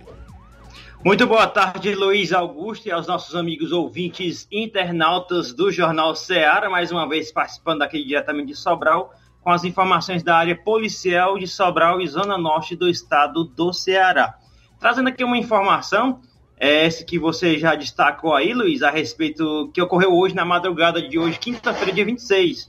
Muito 1.04 1.28
boa 1.28 1.46
tarde, 1.46 1.94
Luiz 1.94 2.32
Augusto, 2.32 2.88
e 2.88 2.90
aos 2.90 3.06
nossos 3.06 3.36
amigos 3.36 3.70
ouvintes 3.70 4.48
internautas 4.50 5.52
do 5.52 5.70
Jornal 5.70 6.16
Ceará, 6.16 6.68
mais 6.68 6.90
uma 6.90 7.08
vez 7.08 7.30
participando 7.30 7.82
aqui 7.82 8.04
diretamente 8.04 8.48
de 8.48 8.56
Sobral, 8.56 9.14
com 9.40 9.48
as 9.52 9.62
informações 9.62 10.24
da 10.24 10.36
área 10.36 10.56
policial 10.56 11.38
de 11.38 11.46
Sobral 11.46 12.00
e 12.00 12.08
Zona 12.08 12.36
Norte 12.36 12.74
do 12.74 12.88
estado 12.88 13.44
do 13.44 13.72
Ceará. 13.72 14.34
Trazendo 14.80 15.08
aqui 15.08 15.22
uma 15.22 15.38
informação, 15.38 16.20
é 16.58 16.84
essa 16.84 17.04
que 17.04 17.16
você 17.16 17.56
já 17.58 17.76
destacou 17.76 18.34
aí, 18.34 18.52
Luiz, 18.52 18.82
a 18.82 18.90
respeito 18.90 19.70
que 19.72 19.80
ocorreu 19.80 20.12
hoje 20.12 20.34
na 20.34 20.44
madrugada 20.44 21.00
de 21.00 21.16
hoje, 21.16 21.38
quinta-feira, 21.38 21.92
dia 21.92 22.04
26. 22.04 22.68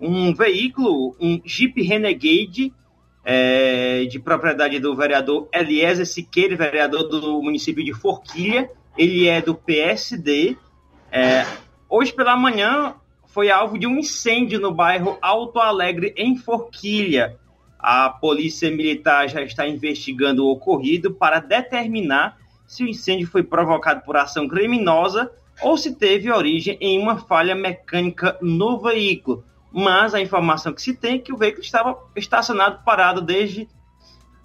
Um 0.00 0.32
veículo, 0.32 1.16
um 1.20 1.40
Jeep 1.44 1.82
Renegade, 1.82 2.72
é, 3.24 4.04
de 4.04 4.18
propriedade 4.18 4.78
do 4.78 4.94
vereador 4.94 5.48
Eliezer 5.52 6.06
Siqueira, 6.06 6.56
vereador 6.56 7.04
do 7.04 7.42
município 7.42 7.82
de 7.82 7.94
Forquilha. 7.94 8.70
Ele 8.96 9.26
é 9.26 9.40
do 9.40 9.54
PSD. 9.54 10.56
É, 11.10 11.46
hoje 11.88 12.12
pela 12.12 12.36
manhã 12.36 12.94
foi 13.26 13.50
alvo 13.50 13.78
de 13.78 13.86
um 13.86 13.98
incêndio 13.98 14.60
no 14.60 14.72
bairro 14.72 15.18
Alto 15.22 15.58
Alegre, 15.58 16.14
em 16.16 16.36
Forquilha. 16.36 17.36
A 17.78 18.08
polícia 18.08 18.70
militar 18.70 19.28
já 19.28 19.42
está 19.42 19.66
investigando 19.66 20.44
o 20.44 20.50
ocorrido 20.50 21.12
para 21.12 21.40
determinar 21.40 22.38
se 22.66 22.84
o 22.84 22.88
incêndio 22.88 23.26
foi 23.26 23.42
provocado 23.42 24.02
por 24.02 24.16
ação 24.16 24.48
criminosa 24.48 25.30
ou 25.62 25.76
se 25.76 25.94
teve 25.94 26.30
origem 26.30 26.76
em 26.80 26.98
uma 26.98 27.18
falha 27.18 27.54
mecânica 27.54 28.38
no 28.40 28.80
veículo 28.80 29.44
mas 29.76 30.14
a 30.14 30.20
informação 30.20 30.72
que 30.72 30.80
se 30.80 30.94
tem 30.94 31.16
é 31.16 31.18
que 31.18 31.32
o 31.32 31.36
veículo 31.36 31.64
estava 31.64 31.98
estacionado 32.14 32.84
parado 32.84 33.20
desde 33.20 33.62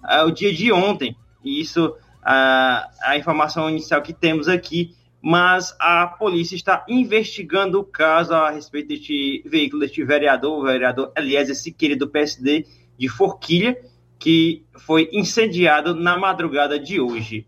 uh, 0.02 0.26
o 0.26 0.32
dia 0.32 0.52
de 0.52 0.72
ontem. 0.72 1.16
Isso 1.44 1.86
uh, 1.86 2.90
a 3.00 3.16
informação 3.16 3.70
inicial 3.70 4.02
que 4.02 4.12
temos 4.12 4.48
aqui, 4.48 4.92
mas 5.22 5.72
a 5.78 6.04
polícia 6.08 6.56
está 6.56 6.84
investigando 6.88 7.78
o 7.78 7.84
caso 7.84 8.34
a 8.34 8.50
respeito 8.50 8.88
deste 8.88 9.44
veículo, 9.46 9.82
deste 9.82 10.02
vereador, 10.02 10.58
o 10.58 10.64
vereador 10.64 11.12
Eliezer 11.16 11.54
Siqueira, 11.54 11.94
do 11.94 12.08
PSD, 12.08 12.66
de 12.98 13.08
Forquilha, 13.08 13.78
que 14.18 14.64
foi 14.78 15.08
incendiado 15.12 15.94
na 15.94 16.18
madrugada 16.18 16.76
de 16.76 17.00
hoje. 17.00 17.46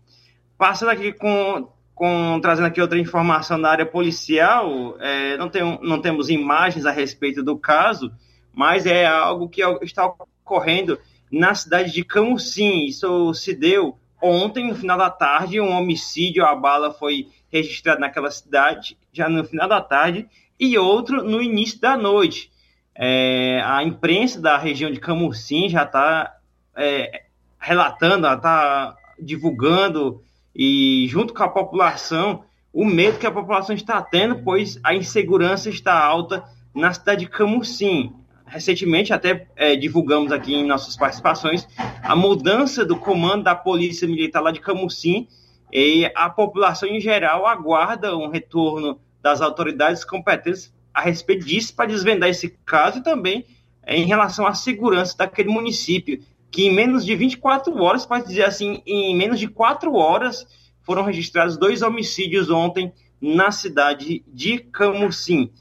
Passando 0.57 0.89
aqui 0.89 1.11
com, 1.11 1.67
com 1.95 2.39
trazendo 2.41 2.65
aqui 2.65 2.81
outra 2.81 2.99
informação 2.99 3.61
da 3.61 3.69
área 3.69 3.85
policial, 3.85 4.95
é, 4.99 5.37
não, 5.37 5.49
tem, 5.49 5.79
não 5.81 6.01
temos 6.01 6.29
imagens 6.29 6.85
a 6.85 6.91
respeito 6.91 7.43
do 7.43 7.57
caso, 7.57 8.11
mas 8.53 8.85
é 8.85 9.05
algo 9.05 9.47
que 9.47 9.61
está 9.81 10.05
ocorrendo 10.05 10.99
na 11.31 11.53
cidade 11.55 11.91
de 11.91 12.03
Camusim. 12.03 12.85
Isso 12.85 13.33
se 13.33 13.55
deu 13.55 13.97
ontem, 14.21 14.67
no 14.67 14.75
final 14.75 14.97
da 14.97 15.09
tarde, 15.09 15.59
um 15.59 15.71
homicídio, 15.71 16.45
a 16.45 16.55
bala 16.55 16.91
foi 16.91 17.27
registrada 17.51 17.99
naquela 17.99 18.31
cidade, 18.31 18.97
já 19.11 19.29
no 19.29 19.43
final 19.43 19.67
da 19.67 19.81
tarde, 19.81 20.27
e 20.59 20.77
outro 20.77 21.23
no 21.23 21.41
início 21.41 21.79
da 21.79 21.95
noite. 21.95 22.51
É, 22.95 23.61
a 23.63 23.83
imprensa 23.83 24.39
da 24.39 24.57
região 24.57 24.91
de 24.91 24.99
Camusim 24.99 25.67
já 25.67 25.83
está 25.83 26.35
é, 26.75 27.23
relatando, 27.59 28.27
está 28.27 28.95
divulgando 29.19 30.21
e 30.55 31.07
junto 31.09 31.33
com 31.33 31.43
a 31.43 31.49
população 31.49 32.43
o 32.71 32.83
medo 32.83 33.19
que 33.19 33.27
a 33.27 33.31
população 33.31 33.75
está 33.75 34.01
tendo, 34.01 34.39
pois 34.39 34.79
a 34.83 34.95
insegurança 34.95 35.69
está 35.69 35.93
alta 35.93 36.43
na 36.73 36.91
cidade 36.91 37.21
de 37.21 37.29
Camusim. 37.29 38.13
Recentemente, 38.45 39.13
até 39.13 39.47
é, 39.55 39.75
divulgamos 39.75 40.31
aqui 40.31 40.53
em 40.55 40.65
nossas 40.65 40.97
participações 40.97 41.67
a 42.01 42.15
mudança 42.15 42.83
do 42.83 42.97
comando 42.97 43.43
da 43.43 43.55
Polícia 43.55 44.07
Militar 44.07 44.41
lá 44.41 44.51
de 44.51 44.59
Camusim 44.59 45.27
e 45.71 46.11
a 46.15 46.29
população 46.29 46.89
em 46.89 46.99
geral 46.99 47.45
aguarda 47.45 48.15
um 48.17 48.29
retorno 48.29 48.99
das 49.21 49.39
autoridades 49.41 50.03
competentes 50.03 50.73
a 50.93 51.01
respeito 51.01 51.45
disso 51.45 51.75
para 51.75 51.87
desvendar 51.89 52.29
esse 52.29 52.49
caso 52.65 52.99
e 52.99 53.03
também 53.03 53.45
em 53.87 54.05
relação 54.05 54.45
à 54.45 54.53
segurança 54.53 55.17
daquele 55.17 55.49
município 55.49 56.21
que 56.53 56.67
em 56.67 56.71
menos 56.71 57.03
de 57.03 57.15
24 57.15 57.75
horas, 57.81 58.05
pode 58.05 58.27
dizer 58.27 58.43
assim, 58.43 58.83
em 58.85 59.17
menos 59.17 59.39
de 59.39 59.47
4 59.47 59.91
horas, 59.95 60.45
foram 60.83 61.01
registrados 61.01 61.57
dois 61.57 61.81
homicídios 61.81 62.51
ontem 62.51 62.93
na 63.19 63.49
cidade 63.49 64.23
de 64.27 64.59
Camusim. 64.59 65.51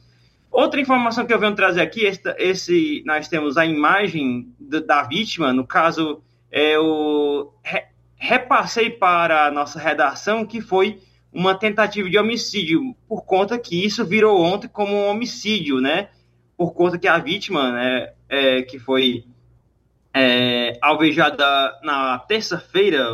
Outra 0.50 0.78
informação 0.78 1.24
que 1.24 1.32
eu 1.32 1.38
venho 1.38 1.54
trazer 1.54 1.80
aqui, 1.80 2.02
esse, 2.36 3.02
nós 3.06 3.26
temos 3.26 3.56
a 3.56 3.64
imagem 3.64 4.52
da 4.60 5.02
vítima, 5.02 5.50
no 5.50 5.66
caso, 5.66 6.22
é, 6.50 6.76
eu 6.76 7.54
re, 7.64 7.84
repassei 8.16 8.90
para 8.90 9.46
a 9.46 9.50
nossa 9.50 9.80
redação 9.80 10.44
que 10.44 10.60
foi 10.60 11.00
uma 11.32 11.54
tentativa 11.54 12.10
de 12.10 12.18
homicídio, 12.18 12.94
por 13.08 13.24
conta 13.24 13.58
que 13.58 13.82
isso 13.82 14.04
virou 14.04 14.38
ontem 14.42 14.68
como 14.68 14.94
um 14.94 15.08
homicídio, 15.08 15.80
né? 15.80 16.10
Por 16.54 16.74
conta 16.74 16.98
que 16.98 17.08
a 17.08 17.16
vítima, 17.16 17.72
né, 17.72 18.12
é, 18.28 18.60
que 18.60 18.78
foi 18.78 19.24
é, 20.14 20.78
alvejada 20.80 21.78
na 21.82 22.18
terça-feira, 22.18 23.06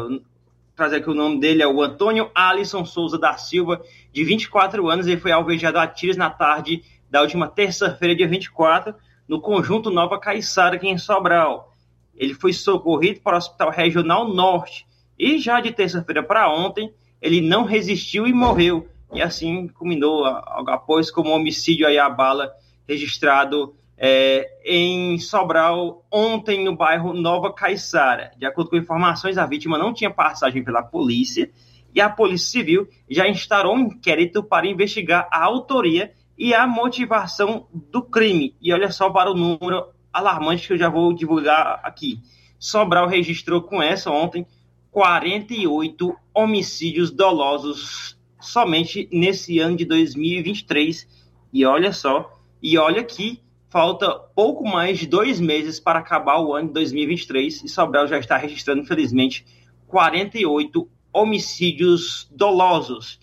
trazer 0.75 0.97
aqui 0.97 1.11
o 1.11 1.15
nome 1.15 1.41
dele 1.41 1.63
é 1.63 1.67
o 1.67 1.83
Antônio 1.83 2.31
Alisson 2.35 2.85
Souza 2.85 3.19
da 3.19 3.37
Silva, 3.37 3.83
de 4.13 4.25
24 4.25 4.89
anos, 4.89 5.07
ele 5.07 5.21
foi 5.21 5.33
alvejado 5.33 5.79
a 5.79 5.87
tiros 5.87 6.17
na 6.17 6.31
tarde 6.31 6.83
da 7.11 7.23
última 7.23 7.49
terça-feira, 7.49 8.15
dia 8.15 8.29
24, 8.29 8.95
no 9.27 9.41
conjunto 9.41 9.91
Nova 9.91 10.19
Caiçara, 10.19 10.77
aqui 10.77 10.89
em 10.89 10.99
Sobral. 10.99 11.75
Ele 12.17 12.35
foi 12.35 12.53
socorrido 12.53 13.21
para 13.21 13.35
o 13.35 13.39
Hospital 13.39 13.71
Regional 13.71 14.29
Norte 14.29 14.87
e 15.19 15.39
já 15.39 15.61
de 15.61 15.73
terça-feira 15.73 16.23
para 16.23 16.53
ontem, 16.53 16.93
ele 17.21 17.41
não 17.41 17.65
resistiu 17.65 18.27
e 18.27 18.33
morreu. 18.33 18.89
E 19.13 19.23
assim 19.23 19.69
culminou 19.69 20.25
após 20.25 21.11
como 21.11 21.31
homicídio 21.31 21.87
aí 21.87 21.99
a 21.99 22.09
bala 22.09 22.53
registrado 22.87 23.75
é, 23.99 24.49
em 24.65 25.19
Sobral 25.19 26.07
ontem 26.11 26.65
no 26.65 26.77
bairro 26.77 27.13
Nova 27.13 27.53
Caiçara. 27.53 28.31
De 28.39 28.47
acordo 28.47 28.71
com 28.71 28.77
informações, 28.77 29.37
a 29.37 29.45
vítima 29.45 29.77
não 29.77 29.93
tinha 29.93 30.11
passagem 30.11 30.63
pela 30.63 30.83
polícia 30.83 31.51
e 31.95 32.01
a 32.01 32.09
Polícia 32.09 32.61
Civil 32.61 32.89
já 33.11 33.29
instaurou 33.29 33.75
um 33.75 33.81
inquérito 33.81 34.43
para 34.43 34.69
investigar 34.69 35.27
a 35.33 35.43
autoria 35.45 36.13
e 36.37 36.55
a 36.55 36.67
motivação 36.67 37.67
do 37.73 38.03
crime. 38.03 38.55
E 38.61 38.73
olha 38.73 38.91
só 38.93 39.11
para 39.11 39.31
o 39.31 39.35
número 39.35 39.89
alarmante 40.13 40.69
que 40.69 40.75
eu 40.75 40.79
já 40.79 40.89
vou 40.89 41.13
divulgar 41.13 41.81
aqui. 41.83 42.21
Sobral 42.59 43.09
registrou 43.09 43.63
com 43.63 43.83
essa 43.83 44.11
ontem 44.11 44.47
48 44.93 46.15
homicídios 46.33 47.11
dolosos 47.11 48.17
somente 48.41 49.09
nesse 49.13 49.59
ano 49.59 49.77
de 49.77 49.85
2023. 49.85 51.09
E 51.53 51.65
olha 51.65 51.93
só, 51.93 52.33
e 52.63 52.79
olha 52.79 53.03
que 53.03 53.41
falta 53.69 54.11
pouco 54.35 54.67
mais 54.67 54.99
de 54.99 55.07
dois 55.07 55.41
meses 55.41 55.79
para 55.79 55.99
acabar 55.99 56.41
o 56.41 56.55
ano 56.55 56.69
de 56.69 56.75
2023 56.75 57.65
e 57.65 57.69
Sobral 57.69 58.07
já 58.07 58.19
está 58.19 58.37
registrando, 58.37 58.83
infelizmente, 58.83 59.45
48 59.87 60.89
homicídios 61.13 62.29
dolosos. 62.31 63.21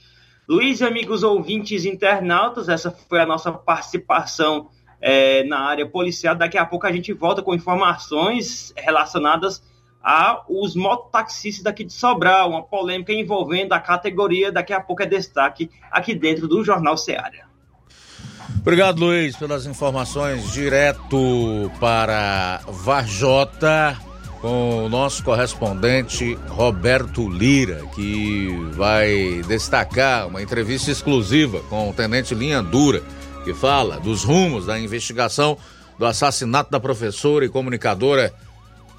Luiz 0.48 0.82
amigos 0.82 1.24
ouvintes 1.24 1.86
internautas, 1.86 2.70
essa 2.70 2.92
foi 2.92 3.20
a 3.20 3.26
nossa 3.26 3.52
participação 3.52 4.70
é, 5.02 5.44
na 5.44 5.60
área 5.60 5.88
policial. 5.88 6.36
Daqui 6.36 6.58
a 6.58 6.66
pouco 6.66 6.86
a 6.86 6.92
gente 6.92 7.12
volta 7.14 7.42
com 7.42 7.54
informações 7.54 8.72
relacionadas 8.78 9.64
aos 10.04 10.76
mototaxistas 10.76 11.64
daqui 11.64 11.84
de 11.84 11.94
Sobral, 11.94 12.52
uma 12.52 12.62
polêmica 12.62 13.12
envolvendo 13.12 13.74
a 13.74 13.80
categoria. 13.80 14.52
Daqui 14.52 14.72
a 14.72 14.80
pouco 14.80 15.02
é 15.02 15.08
destaque 15.08 15.72
aqui 15.90 16.14
dentro 16.14 16.48
do 16.48 16.64
Jornal 16.64 16.96
Seara. 16.96 17.55
Obrigado, 18.60 19.00
Luiz, 19.00 19.36
pelas 19.36 19.66
informações 19.66 20.52
direto 20.52 21.72
para 21.80 22.62
Varjota 22.68 23.98
com 24.42 24.86
o 24.86 24.90
nosso 24.90 25.24
correspondente 25.24 26.38
Roberto 26.50 27.28
Lira, 27.28 27.84
que 27.96 28.50
vai 28.74 29.42
destacar 29.48 30.28
uma 30.28 30.42
entrevista 30.42 30.92
exclusiva 30.92 31.62
com 31.70 31.90
o 31.90 31.94
tenente 31.94 32.36
Linha 32.36 32.62
Dura, 32.62 33.02
que 33.44 33.54
fala 33.54 34.00
dos 34.00 34.24
rumos 34.24 34.66
da 34.66 34.80
investigação 34.80 35.58
do 35.98 36.06
assassinato 36.06 36.70
da 36.70 36.80
professora 36.80 37.46
e 37.46 37.50
comunicadora 37.50 38.34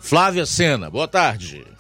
Flávia 0.01 0.47
Sena. 0.47 0.91
Boa 0.91 1.07
tarde. 1.07 1.76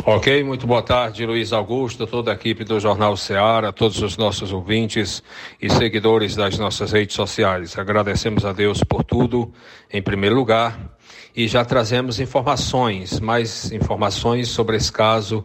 Ok, 0.00 0.42
muito 0.42 0.66
boa 0.66 0.82
tarde, 0.82 1.24
Luiz 1.24 1.52
Augusto, 1.52 2.08
toda 2.08 2.32
a 2.32 2.34
equipe 2.34 2.64
do 2.64 2.80
Jornal 2.80 3.16
Ceará, 3.16 3.70
todos 3.70 4.02
os 4.02 4.16
nossos 4.16 4.52
ouvintes 4.52 5.22
e 5.60 5.70
seguidores 5.70 6.34
das 6.34 6.58
nossas 6.58 6.90
redes 6.90 7.14
sociais. 7.14 7.78
Agradecemos 7.78 8.44
a 8.44 8.52
Deus 8.52 8.82
por 8.82 9.04
tudo, 9.04 9.52
em 9.92 10.02
primeiro 10.02 10.34
lugar, 10.34 10.96
e 11.36 11.46
já 11.46 11.64
trazemos 11.64 12.18
informações, 12.18 13.20
mais 13.20 13.70
informações 13.70 14.48
sobre 14.48 14.76
esse 14.76 14.90
caso 14.90 15.44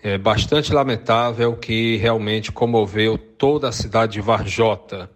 é, 0.00 0.16
bastante 0.16 0.72
lamentável 0.72 1.56
que 1.56 1.96
realmente 1.96 2.52
comoveu 2.52 3.18
toda 3.18 3.70
a 3.70 3.72
cidade 3.72 4.12
de 4.12 4.20
Varjota, 4.20 5.10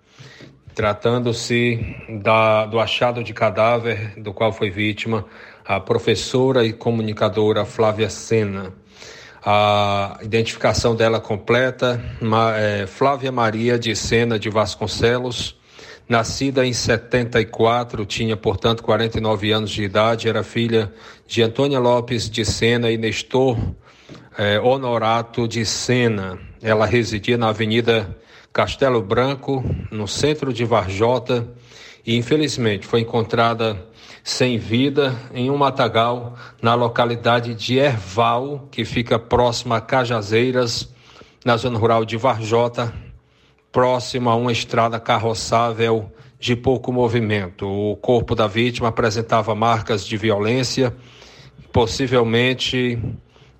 tratando-se 0.74 1.78
do 2.70 2.80
achado 2.80 3.22
de 3.22 3.32
cadáver 3.32 4.14
do 4.20 4.32
qual 4.32 4.52
foi 4.52 4.68
vítima 4.68 5.24
a 5.64 5.80
professora 5.80 6.64
e 6.64 6.72
comunicadora 6.72 7.64
Flávia 7.64 8.10
Sena. 8.10 8.72
A 9.44 10.18
identificação 10.22 10.94
dela 10.94 11.20
completa, 11.20 12.02
é, 12.56 12.86
Flávia 12.86 13.32
Maria 13.32 13.78
de 13.78 13.96
Sena 13.96 14.38
de 14.38 14.50
Vasconcelos, 14.50 15.58
nascida 16.08 16.66
em 16.66 16.72
74, 16.72 18.04
tinha, 18.04 18.36
portanto, 18.36 18.82
49 18.82 19.52
anos 19.52 19.70
de 19.70 19.84
idade, 19.84 20.28
era 20.28 20.42
filha 20.42 20.92
de 21.26 21.42
Antônia 21.42 21.78
Lopes 21.78 22.28
de 22.28 22.44
Sena 22.44 22.90
e 22.90 22.98
Nestor 22.98 23.56
é, 24.36 24.60
Honorato 24.60 25.46
de 25.46 25.64
Sena. 25.64 26.38
Ela 26.60 26.84
residia 26.84 27.38
na 27.38 27.48
Avenida 27.48 28.14
Castelo 28.52 29.00
Branco, 29.00 29.64
no 29.90 30.08
centro 30.08 30.52
de 30.52 30.64
Varjota, 30.64 31.48
e 32.04 32.16
infelizmente 32.16 32.86
foi 32.86 33.00
encontrada 33.00 33.89
sem 34.22 34.58
vida 34.58 35.14
em 35.32 35.50
um 35.50 35.56
matagal 35.56 36.34
na 36.60 36.74
localidade 36.74 37.54
de 37.54 37.78
Erval, 37.78 38.68
que 38.70 38.84
fica 38.84 39.18
próxima 39.18 39.76
a 39.76 39.80
Cajazeiras, 39.80 40.88
na 41.44 41.56
zona 41.56 41.78
rural 41.78 42.04
de 42.04 42.16
Varjota, 42.16 42.92
próximo 43.72 44.28
a 44.28 44.34
uma 44.34 44.52
estrada 44.52 45.00
carroçável 45.00 46.10
de 46.38 46.56
pouco 46.56 46.92
movimento. 46.92 47.66
O 47.66 47.96
corpo 47.96 48.34
da 48.34 48.46
vítima 48.46 48.88
apresentava 48.88 49.54
marcas 49.54 50.04
de 50.04 50.16
violência, 50.16 50.94
possivelmente 51.72 52.98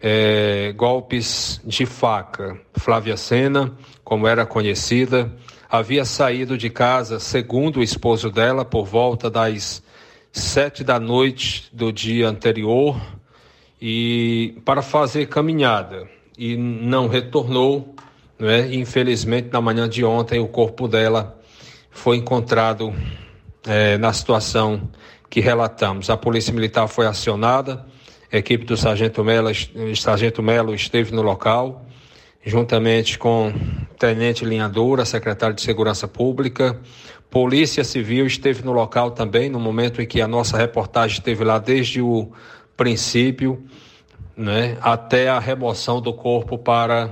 é, 0.01 0.73
golpes 0.77 1.61
de 1.65 1.87
faca. 1.87 2.59
Flávia 2.75 3.17
Sena, 3.17 3.73
como 4.03 4.27
era 4.27 4.47
conhecida, 4.47 5.33
havia 5.69 6.05
saído 6.05 6.59
de 6.59 6.71
casa, 6.71 7.21
segundo 7.21 7.81
o 7.81 7.83
esposo 7.83 8.31
dela, 8.31 8.65
por 8.65 8.87
volta 8.87 9.31
das 9.31 9.83
sete 10.33 10.85
da 10.85 10.99
noite 11.01 11.69
do 11.73 11.93
dia 11.93 12.29
anterior 12.29 13.01
e 13.81 14.61
para 14.65 14.83
fazer 14.83 15.27
caminhada 15.27 16.09
e 16.39 16.57
não 16.57 17.09
retornou, 17.09 17.95
né? 18.39 18.73
Infelizmente 18.75 19.49
na 19.53 19.61
manhã 19.61 19.89
de 19.89 20.05
ontem 20.05 20.39
o 20.39 20.49
corpo 20.49 20.87
dela 20.87 21.39
foi 21.91 22.17
encontrado 22.17 22.95
é, 23.67 23.99
na 23.99 24.13
situação 24.13 24.89
que 25.29 25.41
relatamos. 25.41 26.11
A 26.11 26.17
Polícia 26.17 26.53
Militar 26.53 26.89
foi 26.89 27.07
acionada, 27.07 27.87
a 28.33 28.37
equipe 28.37 28.65
do 28.65 28.77
Sargento 28.77 29.25
Melo, 29.25 29.51
Sargento 29.97 30.43
Melo 30.43 30.75
esteve 30.75 31.13
no 31.13 31.23
local, 31.23 31.85
juntamente 32.45 33.19
com 33.19 33.53
Tenente 33.99 34.45
Linhadora, 34.45 35.05
secretário 35.05 35.55
de 35.55 35.63
Segurança 35.63 36.09
Pública, 36.09 36.81
Polícia 37.31 37.85
Civil 37.85 38.27
esteve 38.27 38.65
no 38.65 38.73
local 38.73 39.13
também, 39.13 39.49
no 39.49 39.61
momento 39.61 40.03
em 40.03 40.07
que 40.07 40.21
a 40.21 40.27
nossa 40.27 40.57
reportagem 40.57 41.19
esteve 41.19 41.45
lá 41.45 41.59
desde 41.59 42.03
o 42.03 42.33
princípio, 42.77 43.65
né, 44.37 44.77
até 44.81 45.29
a 45.29 45.39
remoção 45.39 46.01
do 46.01 46.13
corpo 46.13 46.59
para 46.59 47.11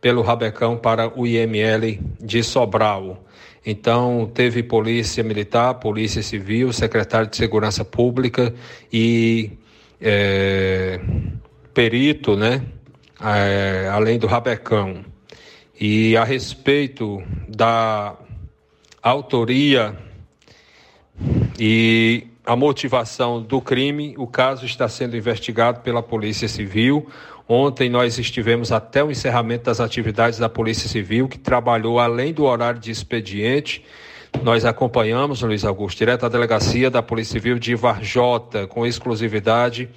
pelo 0.00 0.22
Rabecão 0.22 0.76
para 0.76 1.08
o 1.18 1.26
IML 1.26 2.00
de 2.18 2.42
Sobral. 2.42 3.22
Então, 3.64 4.30
teve 4.32 4.62
polícia 4.62 5.22
militar, 5.22 5.74
polícia 5.74 6.22
civil, 6.22 6.72
secretário 6.72 7.28
de 7.28 7.36
segurança 7.36 7.84
pública 7.84 8.54
e 8.90 9.50
é, 10.00 10.98
perito, 11.74 12.34
né? 12.34 12.62
É, 13.22 13.90
além 13.92 14.18
do 14.18 14.26
Rabecão. 14.26 15.04
E 15.78 16.16
a 16.16 16.24
respeito 16.24 17.22
da 17.46 18.16
autoria 19.02 19.96
e 21.58 22.26
a 22.44 22.56
motivação 22.56 23.42
do 23.42 23.60
crime, 23.60 24.14
o 24.18 24.26
caso 24.26 24.64
está 24.64 24.88
sendo 24.88 25.16
investigado 25.16 25.80
pela 25.80 26.02
Polícia 26.02 26.48
Civil. 26.48 27.08
Ontem 27.48 27.88
nós 27.88 28.18
estivemos 28.18 28.72
até 28.72 29.02
o 29.02 29.10
encerramento 29.10 29.64
das 29.64 29.80
atividades 29.80 30.38
da 30.38 30.48
Polícia 30.48 30.88
Civil, 30.88 31.28
que 31.28 31.38
trabalhou 31.38 31.98
além 31.98 32.32
do 32.32 32.44
horário 32.44 32.80
de 32.80 32.90
expediente. 32.90 33.84
Nós 34.42 34.64
acompanhamos, 34.64 35.42
Luiz 35.42 35.64
Augusto, 35.64 35.98
direto 35.98 36.24
à 36.24 36.28
delegacia 36.28 36.90
da 36.90 37.02
Polícia 37.02 37.32
Civil 37.32 37.58
de 37.58 37.74
Varjota, 37.74 38.66
com 38.66 38.86
exclusividade, 38.86 39.88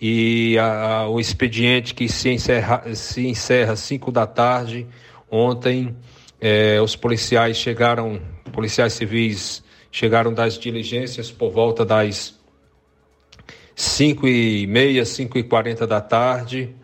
e 0.00 0.58
a, 0.58 0.98
a, 0.98 1.08
o 1.08 1.18
expediente 1.18 1.94
que 1.94 2.08
se 2.08 2.28
encerra, 2.28 2.82
se 2.94 3.26
encerra 3.26 3.72
às 3.72 3.80
5 3.80 4.10
da 4.12 4.26
tarde. 4.26 4.86
Ontem, 5.30 5.96
eh, 6.40 6.78
os 6.82 6.94
policiais 6.94 7.56
chegaram, 7.56 8.20
policiais 8.56 8.94
civis 8.94 9.62
chegaram 9.92 10.32
das 10.32 10.58
diligências 10.58 11.30
por 11.30 11.50
volta 11.50 11.84
das 11.84 12.34
5 13.74 14.26
e 14.26 14.66
meia, 14.66 15.04
5 15.04 15.36
e 15.36 15.42
40 15.42 15.86
da 15.86 16.00
tarde 16.00 16.74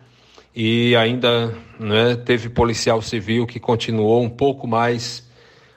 e 0.55 0.95
ainda 0.95 1.51
né, 1.79 2.15
teve 2.15 2.47
policial 2.47 3.01
civil 3.01 3.47
que 3.47 3.59
continuou 3.59 4.21
um 4.21 4.29
pouco 4.29 4.67
mais 4.67 5.27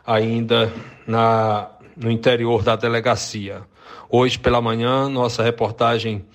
ainda 0.06 0.70
na, 1.06 1.70
no 1.96 2.10
interior 2.10 2.62
da 2.62 2.76
delegacia. 2.76 3.62
Hoje 4.10 4.38
pela 4.38 4.60
manhã, 4.60 5.08
nossa 5.08 5.42
reportagem 5.42 6.26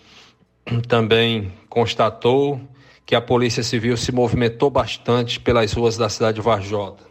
também 0.87 1.53
constatou 1.69 2.59
que 3.05 3.13
a 3.13 3.21
Polícia 3.21 3.61
Civil 3.61 3.95
se 3.95 4.11
movimentou 4.11 4.71
bastante 4.71 5.39
pelas 5.39 5.71
ruas 5.73 5.97
da 5.97 6.09
cidade 6.09 6.37
de 6.37 6.41
Varjota. 6.41 7.10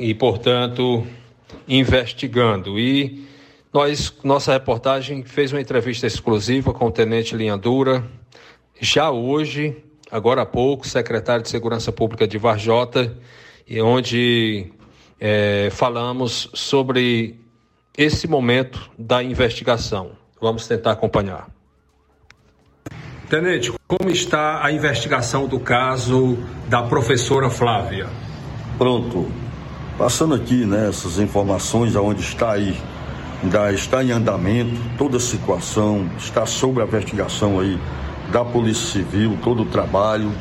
E, 0.00 0.14
portanto, 0.14 1.06
investigando. 1.68 2.78
E 2.78 3.28
nós, 3.70 4.12
nossa 4.24 4.54
reportagem 4.54 5.22
fez 5.22 5.52
uma 5.52 5.60
entrevista 5.60 6.06
exclusiva 6.06 6.72
com 6.72 6.86
o 6.86 6.90
Tenente 6.90 7.36
Linha 7.36 7.56
Dura, 7.56 8.02
já 8.80 9.10
hoje, 9.10 9.76
agora 10.10 10.40
há 10.40 10.46
pouco, 10.46 10.88
secretário 10.88 11.42
de 11.42 11.50
Segurança 11.50 11.92
Pública 11.92 12.26
de 12.26 12.38
Varjota, 12.38 13.14
onde 13.84 14.72
é, 15.20 15.68
falamos 15.70 16.48
sobre 16.54 17.38
esse 17.96 18.26
momento 18.26 18.90
da 18.98 19.22
investigação. 19.22 20.12
Vamos 20.40 20.66
tentar 20.66 20.92
acompanhar. 20.92 21.46
Tenente, 23.28 23.70
como 23.86 24.10
está 24.10 24.64
a 24.64 24.72
investigação 24.72 25.46
do 25.46 25.60
caso 25.60 26.38
da 26.68 26.82
professora 26.82 27.50
Flávia? 27.50 28.08
Pronto. 28.78 29.49
Passando 30.00 30.34
aqui 30.34 30.64
né, 30.64 30.88
essas 30.88 31.18
informações 31.18 31.94
aonde 31.94 32.22
está 32.22 32.52
aí, 32.52 32.74
ainda 33.42 33.70
está 33.70 34.02
em 34.02 34.10
andamento, 34.10 34.80
toda 34.96 35.18
a 35.18 35.20
situação, 35.20 36.08
está 36.16 36.46
sob 36.46 36.80
a 36.80 36.84
investigação 36.84 37.60
aí 37.60 37.78
da 38.32 38.42
Polícia 38.42 39.02
Civil, 39.02 39.36
todo 39.44 39.64
o 39.64 39.66
trabalho. 39.66 40.32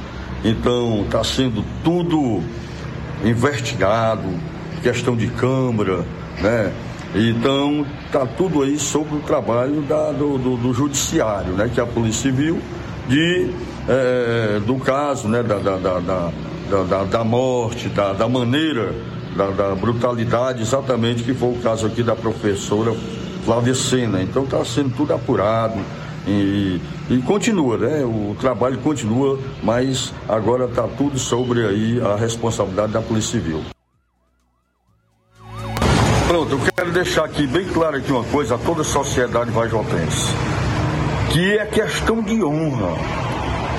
Então, 0.45 1.03
está 1.03 1.25
sendo 1.25 1.61
tudo 1.83 2.41
investigado, 3.21 4.23
questão 4.81 5.13
de 5.13 5.27
Câmara, 5.27 6.05
né? 6.39 6.71
Então, 7.13 7.85
está 8.05 8.25
tudo 8.25 8.63
aí 8.63 8.79
sobre 8.79 9.17
o 9.17 9.19
trabalho 9.19 9.81
da, 9.81 10.13
do, 10.13 10.37
do, 10.37 10.55
do, 10.55 10.73
Judiciário, 10.73 11.51
né? 11.51 11.69
Que 11.73 11.81
é 11.81 11.83
a 11.83 11.85
Polícia 11.85 12.31
Civil, 12.31 12.61
de, 13.09 13.49
é, 13.89 14.61
do 14.65 14.75
caso, 14.75 15.27
né? 15.27 15.43
Da, 15.43 15.57
da, 15.57 15.75
da, 15.75 16.31
da, 16.87 17.03
da 17.03 17.23
morte, 17.25 17.89
da, 17.89 18.13
da 18.13 18.29
maneira, 18.29 18.95
da, 19.39 19.69
da 19.69 19.75
brutalidade, 19.75 20.61
exatamente 20.61 21.23
que 21.23 21.33
foi 21.33 21.49
o 21.49 21.61
caso 21.61 21.87
aqui 21.87 22.03
da 22.03 22.15
professora 22.15 22.93
Flávia. 23.45 23.73
Então, 24.21 24.43
está 24.43 24.63
sendo 24.65 24.95
tudo 24.95 25.13
apurado 25.13 25.79
e, 26.27 26.81
e 27.09 27.21
continua, 27.21 27.77
né? 27.77 28.03
O 28.03 28.35
trabalho 28.39 28.77
continua, 28.79 29.39
mas 29.63 30.13
agora 30.27 30.65
está 30.65 30.83
tudo 30.87 31.17
sobre 31.17 31.65
aí 31.65 32.01
a 32.01 32.15
responsabilidade 32.15 32.91
da 32.91 33.01
Polícia 33.01 33.39
Civil. 33.39 33.63
Pronto, 36.27 36.53
eu 36.53 36.59
quero 36.75 36.91
deixar 36.91 37.25
aqui 37.25 37.47
bem 37.47 37.65
claro 37.65 37.97
aqui 37.97 38.11
uma 38.11 38.23
coisa 38.25 38.55
a 38.55 38.57
toda 38.57 38.81
a 38.81 38.85
sociedade 38.85 39.49
vajotense, 39.49 40.31
que 41.31 41.57
é 41.57 41.65
questão 41.65 42.21
de 42.21 42.43
honra 42.43 43.28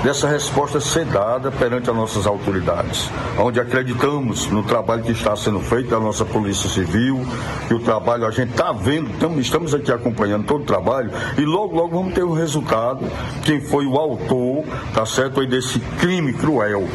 dessa 0.03 0.27
resposta 0.27 0.79
ser 0.79 1.05
dada 1.05 1.51
perante 1.51 1.89
as 1.89 1.95
nossas 1.95 2.25
autoridades, 2.25 3.09
onde 3.37 3.59
acreditamos 3.59 4.47
no 4.47 4.63
trabalho 4.63 5.03
que 5.03 5.11
está 5.11 5.35
sendo 5.35 5.59
feito 5.59 5.89
da 5.89 5.99
nossa 5.99 6.25
Polícia 6.25 6.69
Civil, 6.69 7.25
que 7.67 7.73
o 7.73 7.79
trabalho 7.79 8.25
a 8.25 8.31
gente 8.31 8.51
está 8.51 8.71
vendo, 8.71 9.11
estamos 9.39 9.73
aqui 9.73 9.91
acompanhando 9.91 10.45
todo 10.45 10.61
o 10.61 10.65
trabalho 10.65 11.11
e 11.37 11.41
logo, 11.41 11.75
logo 11.75 11.95
vamos 11.95 12.13
ter 12.13 12.23
o 12.23 12.31
um 12.31 12.33
resultado, 12.33 13.05
quem 13.43 13.61
foi 13.61 13.85
o 13.85 13.97
autor, 13.97 14.65
tá 14.93 15.05
certo, 15.05 15.39
aí 15.39 15.47
desse 15.47 15.79
crime 15.99 16.33
cruel. 16.33 16.87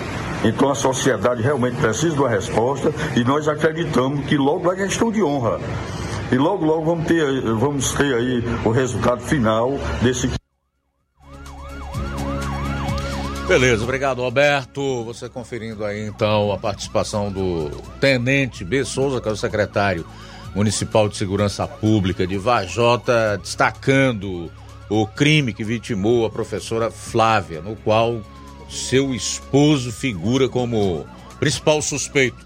Então 0.44 0.70
a 0.70 0.74
sociedade 0.74 1.42
realmente 1.42 1.76
precisa 1.76 2.14
de 2.14 2.20
uma 2.20 2.28
resposta 2.28 2.92
e 3.16 3.24
nós 3.24 3.48
acreditamos 3.48 4.24
que 4.26 4.36
logo 4.36 4.70
é 4.72 4.76
questão 4.76 5.10
de 5.10 5.22
honra. 5.22 5.58
E 6.30 6.34
logo, 6.36 6.64
logo 6.64 6.84
vamos 6.84 7.06
ter, 7.06 7.40
vamos 7.54 7.92
ter 7.92 8.14
aí 8.14 8.44
o 8.64 8.70
resultado 8.70 9.20
final 9.20 9.78
desse 10.02 10.28
Beleza, 13.46 13.84
obrigado 13.84 14.22
Roberto. 14.22 15.04
Você 15.04 15.28
conferindo 15.28 15.84
aí 15.84 16.04
então 16.04 16.50
a 16.50 16.58
participação 16.58 17.30
do 17.30 17.70
Tenente 18.00 18.64
B. 18.64 18.84
Souza, 18.84 19.20
que 19.20 19.28
é 19.28 19.32
o 19.32 19.36
secretário 19.36 20.04
municipal 20.52 21.08
de 21.08 21.16
segurança 21.16 21.66
pública 21.66 22.26
de 22.26 22.36
Vajota, 22.36 23.38
destacando 23.40 24.50
o 24.90 25.06
crime 25.06 25.52
que 25.52 25.62
vitimou 25.62 26.26
a 26.26 26.30
professora 26.30 26.90
Flávia, 26.90 27.60
no 27.60 27.76
qual 27.76 28.20
seu 28.68 29.14
esposo 29.14 29.92
figura 29.92 30.48
como 30.48 31.06
principal 31.38 31.80
suspeito. 31.80 32.44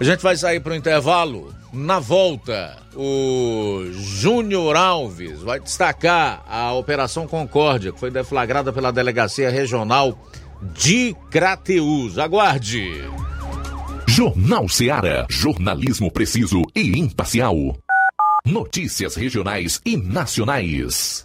A 0.00 0.02
gente 0.02 0.20
vai 0.20 0.36
sair 0.36 0.58
para 0.58 0.72
o 0.72 0.76
intervalo. 0.76 1.54
Na 1.74 1.98
volta, 1.98 2.76
o 2.94 3.82
Júnior 3.90 4.76
Alves 4.76 5.40
vai 5.40 5.58
destacar 5.58 6.44
a 6.48 6.72
Operação 6.72 7.26
Concórdia, 7.26 7.90
que 7.90 7.98
foi 7.98 8.12
deflagrada 8.12 8.72
pela 8.72 8.92
Delegacia 8.92 9.50
Regional 9.50 10.16
de 10.62 11.16
Crateus. 11.32 12.16
Aguarde! 12.16 13.02
Jornal 14.06 14.68
Seara. 14.68 15.26
Jornalismo 15.28 16.12
preciso 16.12 16.62
e 16.76 16.96
imparcial. 16.96 17.56
Notícias 18.46 19.16
regionais 19.16 19.80
e 19.84 19.96
nacionais. 19.96 21.24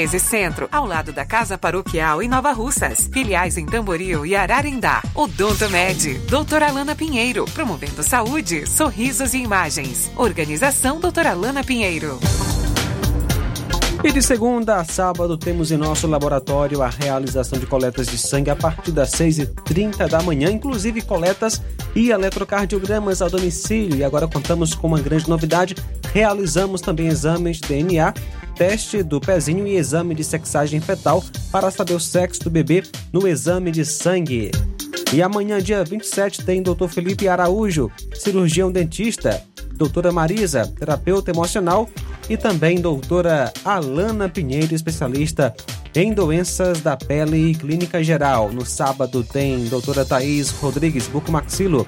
1213 0.01 0.19
Centro, 0.19 0.69
ao 0.71 0.85
lado 0.85 1.11
da 1.11 1.25
Casa 1.25 1.57
Paroquial 1.57 2.21
em 2.21 2.27
Nova 2.27 2.51
Russas. 2.51 3.09
Filiais 3.11 3.57
em 3.57 3.65
Tamboril 3.65 4.25
e 4.25 4.35
Ararindá. 4.35 5.01
Odonto 5.13 5.69
Med, 5.69 6.13
doutora 6.29 6.69
Alana 6.69 6.95
Pinheiro, 6.95 7.45
promovendo 7.53 8.01
saúde, 8.01 8.67
sorrisos 8.67 9.33
e 9.33 9.37
imagens. 9.37 10.11
Organização 10.15 10.99
doutora 10.99 11.31
Alana 11.31 11.63
Pinheiro. 11.63 12.19
E 14.03 14.11
de 14.11 14.21
segunda 14.23 14.77
a 14.77 14.83
sábado 14.83 15.37
temos 15.37 15.71
em 15.71 15.77
nosso 15.77 16.07
laboratório 16.07 16.81
a 16.81 16.89
realização 16.89 17.59
de 17.59 17.67
coletas 17.67 18.07
de 18.07 18.17
sangue 18.17 18.49
a 18.49 18.55
partir 18.55 18.91
das 18.91 19.11
6h30 19.11 20.07
da 20.07 20.23
manhã, 20.23 20.49
inclusive 20.49 21.03
coletas 21.03 21.61
e 21.95 22.09
eletrocardiogramas 22.09 23.21
ao 23.21 23.29
domicílio. 23.29 23.97
E 23.97 24.03
agora 24.03 24.27
contamos 24.27 24.73
com 24.73 24.87
uma 24.87 24.99
grande 24.99 25.29
novidade: 25.29 25.75
realizamos 26.11 26.81
também 26.81 27.07
exames 27.07 27.57
de 27.57 27.67
DNA, 27.67 28.11
teste 28.61 29.01
do 29.01 29.19
pezinho 29.19 29.65
e 29.65 29.75
exame 29.75 30.13
de 30.13 30.23
sexagem 30.23 30.79
fetal 30.79 31.23
para 31.51 31.71
saber 31.71 31.95
o 31.95 31.99
sexo 31.99 32.43
do 32.43 32.49
bebê 32.51 32.83
no 33.11 33.27
exame 33.27 33.71
de 33.71 33.83
sangue. 33.83 34.51
E 35.11 35.19
amanhã, 35.19 35.59
dia 35.59 35.83
27, 35.83 36.45
tem 36.45 36.61
Dr. 36.61 36.87
Felipe 36.87 37.27
Araújo, 37.27 37.91
cirurgião 38.13 38.71
dentista, 38.71 39.43
doutora 39.73 40.11
Marisa, 40.11 40.71
terapeuta 40.77 41.31
emocional, 41.31 41.89
e 42.29 42.37
também 42.37 42.79
doutora 42.79 43.51
Alana 43.65 44.29
Pinheiro, 44.29 44.75
especialista 44.75 45.55
em 45.95 46.13
doenças 46.13 46.81
da 46.81 46.95
pele 46.95 47.49
e 47.49 47.55
clínica 47.55 48.03
geral. 48.03 48.51
No 48.51 48.63
sábado 48.63 49.23
tem 49.23 49.65
doutora 49.65 50.05
Thaís 50.05 50.51
Rodrigues, 50.51 51.07
bucomaxilo, 51.07 51.87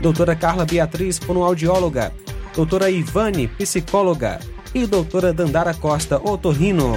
doutora 0.00 0.34
Carla 0.34 0.64
Beatriz, 0.64 1.16
fonoaudióloga, 1.16 2.12
doutora 2.56 2.90
Ivane, 2.90 3.46
psicóloga, 3.46 4.40
e 4.74 4.86
doutora 4.86 5.32
Dandara 5.32 5.74
Costa, 5.74 6.20
otorrino. 6.22 6.94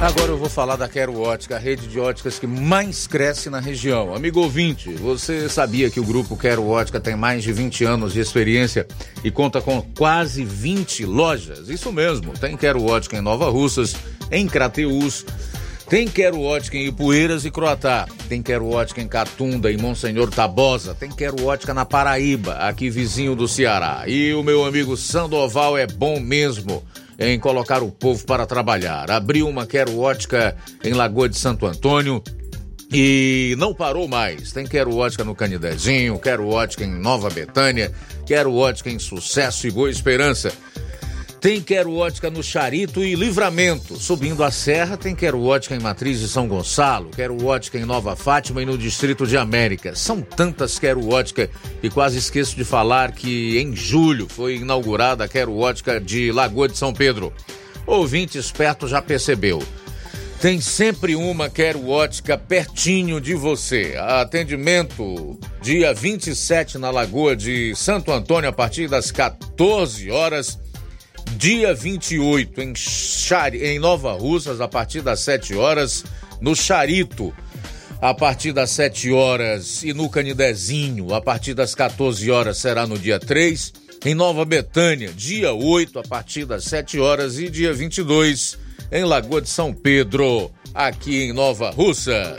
Agora 0.00 0.30
eu 0.30 0.38
vou 0.38 0.48
falar 0.48 0.76
da 0.76 0.88
Quero 0.88 1.18
Ótica, 1.20 1.56
a 1.56 1.58
rede 1.58 1.88
de 1.88 1.98
óticas 1.98 2.38
que 2.38 2.46
mais 2.46 3.08
cresce 3.08 3.50
na 3.50 3.58
região. 3.58 4.14
Amigo 4.14 4.40
ouvinte, 4.40 4.92
você 4.92 5.48
sabia 5.48 5.90
que 5.90 5.98
o 5.98 6.04
grupo 6.04 6.36
Quero 6.36 6.68
Ótica 6.68 7.00
tem 7.00 7.16
mais 7.16 7.42
de 7.42 7.52
20 7.52 7.84
anos 7.84 8.12
de 8.12 8.20
experiência 8.20 8.86
e 9.24 9.30
conta 9.30 9.60
com 9.60 9.82
quase 9.96 10.44
20 10.44 11.04
lojas? 11.04 11.68
Isso 11.68 11.90
mesmo, 11.90 12.32
tem 12.32 12.56
Quero 12.56 12.84
Ótica 12.84 13.16
em 13.16 13.20
Nova 13.20 13.50
Russas, 13.50 13.96
em 14.30 14.46
Crateús, 14.46 15.26
tem 15.88 16.06
Quero 16.06 16.40
Ótica 16.40 16.76
em 16.76 16.86
Ipueiras 16.86 17.44
e 17.44 17.50
Croatá. 17.50 18.06
Tem 18.28 18.42
Quero 18.42 18.68
Ótica 18.68 19.00
em 19.00 19.08
Catunda 19.08 19.70
e 19.70 19.76
Monsenhor 19.76 20.30
Tabosa. 20.30 20.94
Tem 20.94 21.10
Quero 21.10 21.44
Ótica 21.44 21.72
na 21.72 21.84
Paraíba, 21.84 22.54
aqui 22.54 22.90
vizinho 22.90 23.34
do 23.34 23.48
Ceará. 23.48 24.04
E 24.06 24.34
o 24.34 24.42
meu 24.42 24.64
amigo 24.64 24.96
Sandoval 24.96 25.76
é 25.78 25.86
bom 25.86 26.20
mesmo 26.20 26.84
em 27.18 27.38
colocar 27.38 27.82
o 27.82 27.90
povo 27.90 28.24
para 28.24 28.46
trabalhar. 28.46 29.10
Abriu 29.10 29.48
uma 29.48 29.66
Quero 29.66 29.98
Ótica 29.98 30.56
em 30.84 30.92
Lagoa 30.92 31.28
de 31.28 31.36
Santo 31.36 31.66
Antônio, 31.66 32.22
e 32.92 33.54
não 33.58 33.74
parou 33.74 34.08
mais. 34.08 34.52
Tem 34.52 34.66
Quero 34.66 34.96
Ótica 34.96 35.24
no 35.24 35.34
Canidezinho, 35.34 36.18
Quero 36.18 36.48
Ótica 36.48 36.84
em 36.84 36.90
Nova 36.90 37.28
Betânia, 37.28 37.92
Quero 38.26 38.54
Ótica 38.54 38.90
em 38.90 38.98
Sucesso 38.98 39.66
e 39.66 39.70
Boa 39.70 39.90
Esperança. 39.90 40.52
Tem 41.40 41.60
Quero 41.60 41.94
Ótica 41.94 42.30
no 42.30 42.42
Charito 42.42 43.04
e 43.04 43.14
Livramento. 43.14 43.96
Subindo 43.96 44.42
a 44.42 44.50
serra, 44.50 44.96
tem 44.96 45.14
Quero 45.14 45.40
Ótica 45.40 45.76
em 45.76 45.78
Matriz 45.78 46.18
de 46.18 46.26
São 46.26 46.48
Gonçalo, 46.48 47.10
Quero 47.14 47.44
Ótica 47.46 47.78
em 47.78 47.84
Nova 47.84 48.16
Fátima 48.16 48.60
e 48.60 48.66
no 48.66 48.76
Distrito 48.76 49.24
de 49.24 49.36
América. 49.36 49.94
São 49.94 50.20
tantas 50.20 50.80
Quero 50.80 51.08
Ótica 51.08 51.48
e 51.80 51.88
quase 51.88 52.18
esqueço 52.18 52.56
de 52.56 52.64
falar 52.64 53.12
que 53.12 53.56
em 53.56 53.74
julho 53.76 54.26
foi 54.28 54.56
inaugurada 54.56 55.24
a 55.24 55.28
Quero 55.28 55.56
Ótica 55.56 56.00
de 56.00 56.32
Lagoa 56.32 56.68
de 56.68 56.76
São 56.76 56.92
Pedro. 56.92 57.32
Ouvinte 57.86 58.36
esperto 58.36 58.88
já 58.88 59.00
percebeu. 59.00 59.62
Tem 60.40 60.60
sempre 60.60 61.14
uma 61.14 61.48
Quero 61.48 61.88
Ótica 61.88 62.36
pertinho 62.36 63.20
de 63.20 63.34
você. 63.34 63.94
Atendimento 63.96 65.38
dia 65.62 65.94
27 65.94 66.78
na 66.78 66.90
Lagoa 66.90 67.36
de 67.36 67.76
Santo 67.76 68.10
Antônio 68.10 68.50
a 68.50 68.52
partir 68.52 68.88
das 68.88 69.12
14 69.12 70.10
horas 70.10 70.58
dia 71.36 71.74
28 71.74 72.60
em, 72.60 72.74
Chari, 72.74 73.64
em 73.64 73.78
Nova 73.78 74.12
Russas, 74.12 74.60
a 74.60 74.68
partir 74.68 75.02
das 75.02 75.20
7 75.20 75.54
horas, 75.54 76.04
no 76.40 76.54
Charito, 76.54 77.34
a 78.00 78.14
partir 78.14 78.52
das 78.52 78.70
7 78.70 79.12
horas, 79.12 79.82
e 79.82 79.92
no 79.92 80.08
Canidezinho, 80.08 81.14
a 81.14 81.20
partir 81.20 81.54
das 81.54 81.74
14 81.74 82.30
horas, 82.30 82.58
será 82.58 82.86
no 82.86 82.98
dia 82.98 83.18
3, 83.18 83.72
em 84.04 84.14
Nova 84.14 84.44
Betânia, 84.44 85.12
dia 85.12 85.52
8, 85.52 85.98
a 85.98 86.02
partir 86.02 86.44
das 86.44 86.64
7 86.64 87.00
horas, 87.00 87.38
e 87.38 87.50
dia 87.50 87.72
22, 87.72 88.58
em 88.92 89.04
Lagoa 89.04 89.42
de 89.42 89.48
São 89.48 89.72
Pedro, 89.72 90.50
aqui 90.74 91.24
em 91.24 91.32
Nova 91.32 91.70
Russas. 91.70 92.38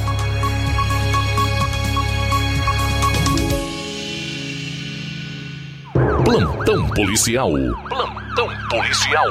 Plantão 6.23 6.87
policial. 6.89 7.51
Plantão 7.89 8.49
policial. 8.69 9.27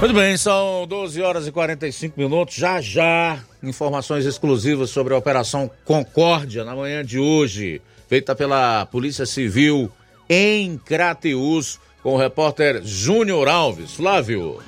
Muito 0.00 0.14
bem, 0.14 0.36
são 0.36 0.86
12 0.86 1.20
horas 1.20 1.46
e 1.46 1.52
45 1.52 2.18
minutos. 2.18 2.54
Já 2.54 2.80
já, 2.80 3.38
informações 3.62 4.24
exclusivas 4.24 4.90
sobre 4.90 5.12
a 5.12 5.18
Operação 5.18 5.70
Concórdia 5.84 6.64
na 6.64 6.74
manhã 6.74 7.04
de 7.04 7.18
hoje, 7.18 7.82
feita 8.08 8.34
pela 8.34 8.86
Polícia 8.86 9.26
Civil 9.26 9.90
em 10.28 10.78
Crateus, 10.78 11.78
com 12.02 12.14
o 12.14 12.18
repórter 12.18 12.80
Júnior 12.82 13.46
Alves. 13.46 13.94
Flávio. 13.94 14.60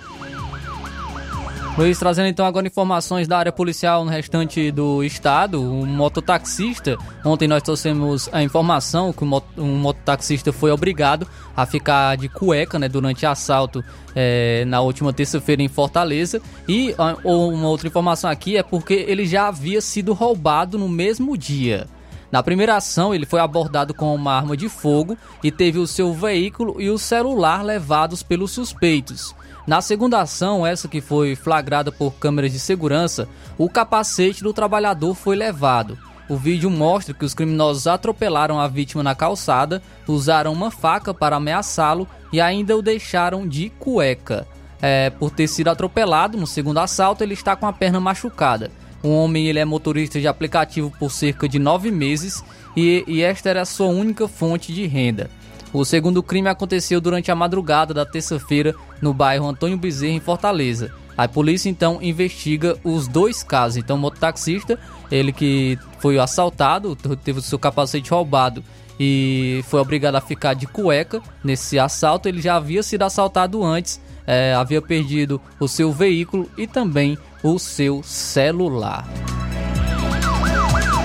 Luiz, 1.77 1.99
trazendo 1.99 2.29
então 2.29 2.45
agora 2.45 2.67
informações 2.67 3.27
da 3.27 3.39
área 3.39 3.51
policial 3.51 4.05
no 4.05 4.11
restante 4.11 4.71
do 4.71 5.03
estado. 5.03 5.59
Um 5.59 5.87
mototaxista, 5.87 6.99
ontem 7.25 7.49
nós 7.49 7.63
trouxemos 7.63 8.29
a 8.31 8.43
informação 8.43 9.11
que 9.11 9.25
um 9.25 9.79
mototaxista 9.79 10.53
foi 10.53 10.71
obrigado 10.71 11.27
a 11.57 11.65
ficar 11.65 12.19
de 12.19 12.29
cueca 12.29 12.79
né, 12.79 12.91
durante 12.91 13.25
assalto 13.25 13.83
é, 14.15 14.67
na 14.67 14.83
última 14.83 15.15
terça-feira 15.15 15.63
em 15.63 15.69
Fortaleza. 15.69 16.43
E 16.69 16.95
uma 17.25 17.69
outra 17.69 17.89
informação 17.89 18.29
aqui 18.29 18.59
é 18.59 18.63
porque 18.63 18.93
ele 19.09 19.25
já 19.25 19.49
havia 19.49 19.81
sido 19.81 20.13
roubado 20.13 20.79
no 20.79 20.91
mesmo 20.91 21.39
dia. 21.39 21.89
Na 22.31 22.43
primeira 22.43 22.77
ação, 22.77 23.15
ele 23.15 23.25
foi 23.25 23.41
abordado 23.41 23.95
com 23.95 24.15
uma 24.15 24.35
arma 24.35 24.57
de 24.59 24.69
fogo 24.69 25.17
e 25.43 25.51
teve 25.51 25.79
o 25.79 25.87
seu 25.87 26.13
veículo 26.13 26.81
e 26.81 26.91
o 26.91 26.99
celular 26.99 27.63
levados 27.63 28.23
pelos 28.23 28.51
suspeitos. 28.51 29.35
Na 29.67 29.81
segunda 29.81 30.21
ação, 30.21 30.67
essa 30.67 30.89
que 30.89 31.01
foi 31.01 31.37
flagrada 31.37 31.93
por 31.93 32.15
câmeras 32.15 32.53
de 32.53 32.59
segurança, 32.59 33.29
o 33.57 33.69
capacete 33.69 34.43
do 34.43 34.53
trabalhador 34.53 35.15
foi 35.15 35.37
levado. 35.37 35.97
O 36.29 36.37
vídeo 36.37 36.71
mostra 36.71 37.15
que 37.15 37.25
os 37.25 37.35
criminosos 37.35 37.87
atropelaram 37.87 38.59
a 38.59 38.67
vítima 38.67 39.03
na 39.03 39.15
calçada, 39.15 39.83
usaram 40.09 40.53
uma 40.53 40.71
faca 40.71 41.15
para 41.15 41.37
ameaçá-lo 41.37 42.09
e 42.33 42.41
ainda 42.41 42.77
o 42.77 42.83
deixaram 42.83 43.47
de 43.47 43.71
cueca. 43.71 44.47
É, 44.81 45.11
por 45.11 45.31
ter 45.31 45.47
sido 45.47 45.69
atropelado 45.69 46.37
no 46.37 46.47
segundo 46.47 46.79
assalto, 46.79 47.23
ele 47.23 47.35
está 47.35 47.55
com 47.55 47.67
a 47.67 47.73
perna 47.73 48.01
machucada. 48.01 48.71
O 49.03 49.11
homem 49.11 49.47
ele 49.47 49.59
é 49.59 49.65
motorista 49.65 50.21
de 50.21 50.27
aplicativo 50.27 50.93
por 50.99 51.11
cerca 51.11 51.49
de 51.49 51.59
nove 51.59 51.91
meses 51.91 52.43
e, 52.77 53.05
e 53.07 53.23
esta 53.23 53.51
era 53.51 53.63
a 53.63 53.67
sua 53.67 53.87
única 53.87 54.27
fonte 54.27 54.73
de 54.73 54.87
renda. 54.87 55.31
O 55.73 55.85
segundo 55.85 56.23
crime 56.23 56.49
aconteceu 56.49 57.01
durante 57.01 57.31
a 57.31 57.35
madrugada 57.35 57.95
da 57.95 58.05
terça-feira 58.05 58.75
no 59.01 59.15
bairro 59.15 59.49
Antônio 59.49 59.79
Bezerra, 59.79 60.13
em 60.13 60.21
Fortaleza. 60.21 60.93
A 61.17 61.27
polícia 61.27 61.69
então 61.69 61.99
investiga 62.03 62.77
os 62.85 63.09
dois 63.09 63.43
casos. 63.43 63.79
Então, 63.79 63.97
o 63.97 63.99
mototaxista, 63.99 64.79
ele 65.11 65.33
que 65.33 65.79
foi 65.99 66.19
assaltado, 66.19 66.97
teve 67.25 67.39
o 67.39 67.43
seu 67.43 67.59
capacete 67.59 68.11
roubado 68.11 68.63
e 69.01 69.65
foi 69.69 69.81
obrigado 69.81 70.17
a 70.17 70.21
ficar 70.21 70.55
de 70.55 70.67
cueca 70.67 71.23
nesse 71.43 71.79
assalto. 71.79 72.29
Ele 72.29 72.41
já 72.41 72.57
havia 72.57 72.83
sido 72.83 73.03
assaltado 73.03 73.63
antes, 73.65 74.01
é, 74.27 74.55
havia 74.55 74.81
perdido 74.81 75.41
o 75.59 75.69
seu 75.69 75.91
veículo 75.91 76.51
e 76.57 76.67
também 76.67 77.17
o 77.43 77.59
seu 77.59 78.03
celular. 78.03 79.07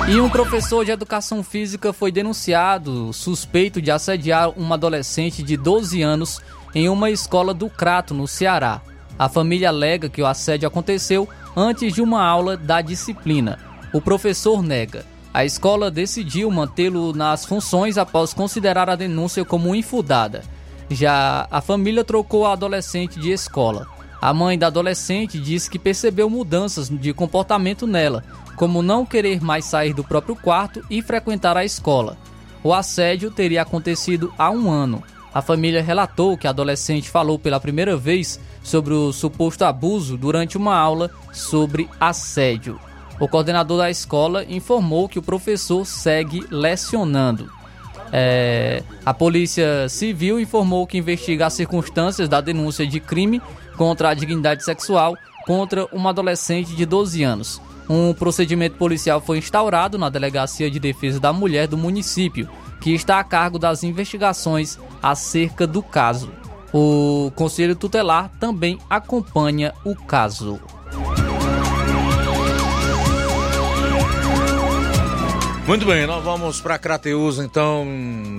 E 0.10 0.22
um 0.22 0.30
professor 0.30 0.86
de 0.86 0.92
educação 0.92 1.44
física 1.44 1.92
foi 1.92 2.14
denunciado 2.14 3.12
suspeito 3.12 3.82
de 3.82 3.92
assediar 3.92 4.52
uma 4.52 4.76
adolescente 4.76 5.44
de 5.44 5.58
12 5.58 6.02
anos 6.02 6.40
em 6.74 6.88
uma 6.88 7.12
escola 7.12 7.54
do 7.54 7.70
Crato, 7.70 8.14
no 8.14 8.26
Ceará. 8.26 8.82
A 9.20 9.28
família 9.28 9.68
alega 9.68 10.08
que 10.08 10.22
o 10.22 10.26
assédio 10.26 10.66
aconteceu 10.66 11.28
antes 11.58 11.94
de 11.94 12.02
uma 12.02 12.24
aula 12.24 12.56
da 12.56 12.80
disciplina. 12.80 13.60
O 13.92 14.00
professor 14.00 14.64
nega. 14.64 15.06
A 15.34 15.44
escola 15.44 15.92
decidiu 15.92 16.50
mantê-lo 16.50 17.12
nas 17.12 17.46
funções 17.46 17.98
após 17.98 18.34
considerar 18.34 18.90
a 18.90 18.96
denúncia 18.96 19.44
como 19.44 19.76
infundada. 19.76 20.42
Já 20.90 21.50
a 21.52 21.60
família 21.60 22.06
trocou 22.06 22.46
a 22.46 22.54
adolescente 22.54 23.20
de 23.20 23.32
escola. 23.32 23.86
A 24.22 24.34
mãe 24.34 24.58
da 24.58 24.68
adolescente 24.68 25.38
disse 25.38 25.70
que 25.70 25.78
percebeu 25.78 26.30
mudanças 26.30 26.90
de 26.90 27.14
comportamento 27.14 27.86
nela, 27.86 28.24
como 28.58 28.82
não 28.82 29.06
querer 29.06 29.42
mais 29.42 29.64
sair 29.64 29.94
do 29.94 30.04
próprio 30.04 30.36
quarto 30.36 30.84
e 30.90 31.02
frequentar 31.02 31.56
a 31.56 31.64
escola. 31.64 32.18
O 32.64 32.74
assédio 32.74 33.32
teria 33.32 33.62
acontecido 33.62 34.34
há 34.38 34.50
um 34.50 34.70
ano. 34.70 35.02
A 35.34 35.42
família 35.42 35.84
relatou 35.84 36.36
que 36.36 36.48
a 36.48 36.50
adolescente 36.50 37.10
falou 37.10 37.38
pela 37.38 37.60
primeira 37.60 37.96
vez 37.96 38.40
sobre 38.64 38.94
o 38.94 39.14
suposto 39.14 39.64
abuso 39.64 40.18
durante 40.18 40.58
uma 40.58 40.76
aula 40.76 41.12
sobre 41.32 41.88
assédio. 42.00 42.80
O 43.20 43.28
coordenador 43.28 43.78
da 43.78 43.90
escola 43.90 44.44
informou 44.44 45.08
que 45.08 45.20
o 45.20 45.24
professor 45.24 45.86
segue 45.86 46.44
lecionando. 46.50 47.52
É, 48.12 48.82
a 49.06 49.14
Polícia 49.14 49.88
Civil 49.88 50.40
informou 50.40 50.88
que 50.88 50.98
investiga 50.98 51.46
as 51.46 51.54
circunstâncias 51.54 52.28
da 52.28 52.42
denúncia 52.42 52.88
de 52.88 53.00
crime 53.00 53.42
contra 53.76 54.10
a 54.10 54.14
dignidade 54.14 54.64
sexual 54.64 55.16
contra 55.46 55.86
uma 55.92 56.10
adolescente 56.10 56.76
de 56.76 56.86
12 56.86 57.24
anos. 57.24 57.62
Um 57.90 58.14
procedimento 58.14 58.78
policial 58.78 59.22
foi 59.22 59.38
instaurado 59.38 59.98
na 59.98 60.10
Delegacia 60.10 60.70
de 60.70 60.80
Defesa 60.80 61.20
da 61.20 61.32
Mulher 61.32 61.68
do 61.68 61.78
município, 61.78 62.50
que 62.82 62.94
está 62.94 63.20
a 63.20 63.24
cargo 63.24 63.58
das 63.58 63.84
investigações 63.84 64.78
acerca 65.02 65.66
do 65.66 65.82
caso. 65.82 66.32
O 66.74 67.32
Conselho 67.36 67.76
Tutelar 67.76 68.30
também 68.40 68.78
acompanha 68.90 69.74
o 69.86 69.96
caso. 69.96 70.60
Muito 75.66 75.86
bem, 75.86 76.08
nós 76.08 76.24
vamos 76.24 76.62
para 76.62 76.78
Crateus, 76.78 77.40
então, 77.40 77.86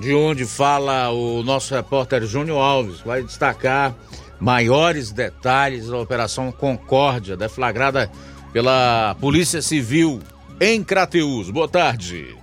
de 0.01 0.15
onde 0.15 0.47
fala 0.47 1.11
o 1.11 1.43
nosso 1.43 1.75
repórter 1.75 2.25
Júnior 2.27 2.59
Alves, 2.59 3.01
vai 3.01 3.23
destacar 3.23 3.95
maiores 4.41 5.13
detalhes 5.13 5.89
da 5.89 5.99
Operação 5.99 6.51
Concórdia, 6.51 7.37
deflagrada 7.37 8.11
pela 8.59 9.15
Polícia 9.21 9.63
Civil 9.63 10.19
em 10.61 10.83
Crateus. 10.83 11.49
Boa 11.49 11.69
tarde. 11.69 12.35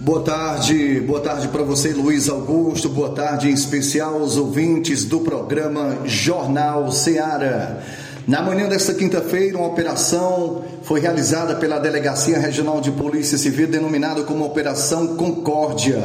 Boa 0.00 0.22
tarde, 0.22 0.98
boa 1.00 1.20
tarde 1.20 1.48
para 1.48 1.62
você, 1.62 1.92
Luiz 1.92 2.26
Augusto. 2.26 2.88
Boa 2.88 3.10
tarde 3.10 3.50
em 3.50 3.52
especial 3.52 4.14
aos 4.14 4.38
ouvintes 4.38 5.04
do 5.04 5.20
programa 5.20 6.06
Jornal 6.06 6.90
Seara. 6.90 7.84
Na 8.28 8.42
manhã 8.42 8.68
desta 8.68 8.92
quinta-feira, 8.92 9.56
uma 9.56 9.68
operação 9.68 10.62
foi 10.82 11.00
realizada 11.00 11.54
pela 11.54 11.78
Delegacia 11.78 12.38
Regional 12.38 12.78
de 12.78 12.90
Polícia 12.90 13.38
Civil, 13.38 13.68
denominada 13.68 14.22
como 14.22 14.44
Operação 14.44 15.16
Concórdia. 15.16 15.98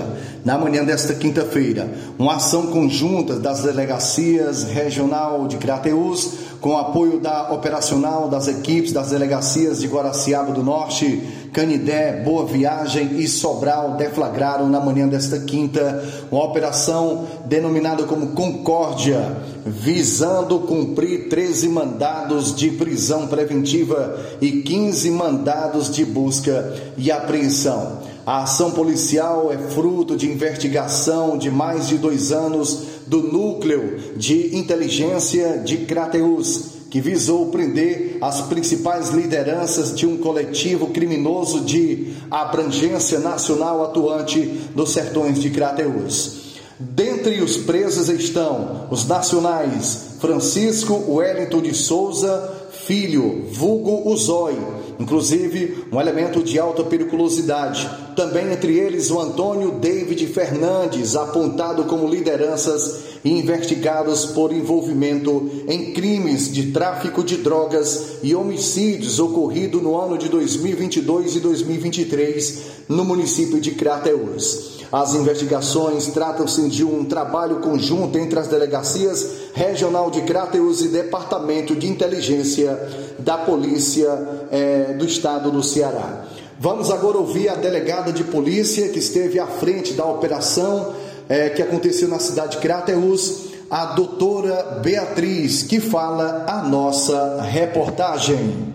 Na 0.45 0.57
manhã 0.57 0.85
desta 0.85 1.13
quinta-feira, 1.13 1.91
uma 2.17 2.35
ação 2.35 2.67
conjunta 2.67 3.37
das 3.37 3.63
delegacias 3.63 4.63
regional 4.63 5.49
de 5.49 5.57
Crateús, 5.57 6.35
com 6.61 6.77
apoio 6.77 7.19
da 7.19 7.51
operacional 7.51 8.29
das 8.29 8.47
equipes 8.47 8.93
das 8.93 9.09
delegacias 9.09 9.81
de 9.81 9.87
Guaraciaba 9.87 10.53
do 10.53 10.63
Norte, 10.63 11.21
Canidé, 11.53 12.23
Boa 12.25 12.45
Viagem 12.45 13.19
e 13.19 13.27
Sobral 13.27 13.95
deflagraram 13.95 14.67
na 14.67 14.79
manhã 14.79 15.07
desta 15.07 15.39
quinta 15.39 16.03
uma 16.31 16.43
operação 16.43 17.27
denominada 17.45 18.03
como 18.03 18.29
Concórdia, 18.29 19.37
visando 19.63 20.61
cumprir 20.61 21.29
13 21.29 21.69
mandados 21.69 22.55
de 22.55 22.71
prisão 22.71 23.27
preventiva 23.27 24.19
e 24.41 24.63
15 24.63 25.11
mandados 25.11 25.91
de 25.91 26.03
busca 26.03 26.73
e 26.97 27.11
apreensão. 27.11 27.99
A 28.25 28.43
ação 28.43 28.71
policial 28.71 29.51
é 29.53 29.57
fruto 29.57 30.17
de 30.17 30.31
investigação 30.31 31.37
de 31.37 31.51
mais 31.51 31.87
de 31.87 31.99
dois 31.99 32.31
anos 32.31 32.83
do 33.05 33.21
Núcleo 33.21 34.15
de 34.17 34.57
Inteligência 34.57 35.59
de 35.59 35.77
Crateus 35.79 36.72
que 36.93 37.01
visou 37.01 37.47
prender 37.47 38.19
as 38.21 38.41
principais 38.41 39.09
lideranças 39.09 39.95
de 39.95 40.05
um 40.05 40.15
coletivo 40.15 40.91
criminoso 40.91 41.61
de 41.61 42.13
abrangência 42.29 43.17
nacional 43.17 43.83
atuante 43.83 44.69
nos 44.75 44.91
sertões 44.91 45.41
de 45.41 45.49
Crateús. 45.49 46.59
Dentre 46.77 47.41
os 47.41 47.57
presos 47.57 48.09
estão 48.09 48.85
os 48.91 49.07
nacionais 49.07 50.17
Francisco 50.19 50.93
Wellington 51.07 51.63
de 51.63 51.73
Souza, 51.73 52.67
filho, 52.85 53.47
vulgo 53.51 54.07
Uzói, 54.11 54.55
inclusive 54.99 55.85
um 55.91 55.99
elemento 55.99 56.43
de 56.43 56.59
alta 56.59 56.83
periculosidade. 56.83 57.89
Também 58.15 58.51
entre 58.51 58.77
eles 58.77 59.09
o 59.11 59.19
Antônio 59.19 59.71
David 59.71 60.25
Fernandes, 60.27 61.15
apontado 61.15 61.85
como 61.85 62.07
lideranças 62.07 63.13
e 63.23 63.31
investigados 63.31 64.25
por 64.25 64.51
envolvimento 64.51 65.49
em 65.67 65.93
crimes 65.93 66.51
de 66.51 66.71
tráfico 66.71 67.23
de 67.23 67.37
drogas 67.37 68.17
e 68.21 68.35
homicídios 68.35 69.19
ocorrido 69.19 69.81
no 69.81 69.97
ano 69.97 70.17
de 70.17 70.27
2022 70.29 71.37
e 71.37 71.39
2023 71.39 72.61
no 72.89 73.05
município 73.05 73.61
de 73.61 73.71
Crateús. 73.71 74.72
As 74.93 75.15
investigações 75.15 76.05
tratam-se 76.09 76.69
de 76.69 76.85
um 76.85 77.03
trabalho 77.03 77.61
conjunto 77.61 78.15
entre 78.15 78.37
as 78.37 78.47
delegacias 78.47 79.27
regional 79.55 80.11
de 80.11 80.21
Crateús 80.21 80.81
e 80.81 80.89
Departamento 80.89 81.75
de 81.75 81.87
Inteligência 81.87 82.79
da 83.17 83.35
Polícia 83.35 84.07
eh, 84.51 84.93
do 84.95 85.03
Estado 85.03 85.49
do 85.49 85.63
Ceará. 85.63 86.25
Vamos 86.59 86.91
agora 86.91 87.17
ouvir 87.17 87.49
a 87.49 87.55
delegada 87.55 88.13
de 88.13 88.23
polícia 88.23 88.87
que 88.89 88.99
esteve 88.99 89.39
à 89.39 89.47
frente 89.47 89.93
da 89.93 90.05
operação 90.05 90.93
é, 91.27 91.49
que 91.49 91.63
aconteceu 91.63 92.07
na 92.07 92.19
cidade 92.19 92.57
de 92.57 92.61
Crateus, 92.61 93.45
a 93.71 93.85
doutora 93.95 94.79
Beatriz, 94.83 95.63
que 95.63 95.79
fala 95.79 96.45
a 96.47 96.61
nossa 96.61 97.41
reportagem. 97.41 98.71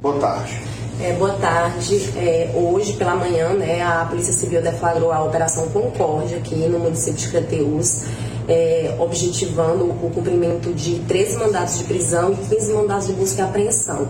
Boa 0.00 0.18
tarde. 0.18 0.79
É, 1.02 1.14
boa 1.14 1.32
tarde. 1.32 1.96
É, 2.16 2.50
hoje, 2.54 2.92
pela 2.92 3.14
manhã, 3.14 3.54
né, 3.54 3.82
a 3.82 4.04
Polícia 4.04 4.34
Civil 4.34 4.60
deflagrou 4.60 5.10
a 5.10 5.24
Operação 5.24 5.66
Concórdia 5.68 6.36
aqui 6.36 6.54
no 6.54 6.78
município 6.78 7.18
de 7.18 7.28
Crateus 7.28 8.02
é, 8.46 8.94
objetivando 8.98 9.84
o 9.84 10.10
cumprimento 10.12 10.74
de 10.74 10.98
13 11.00 11.38
mandados 11.38 11.78
de 11.78 11.84
prisão 11.84 12.32
e 12.32 12.54
15 12.54 12.72
mandados 12.74 13.06
de 13.06 13.14
busca 13.14 13.40
e 13.40 13.44
apreensão. 13.44 14.08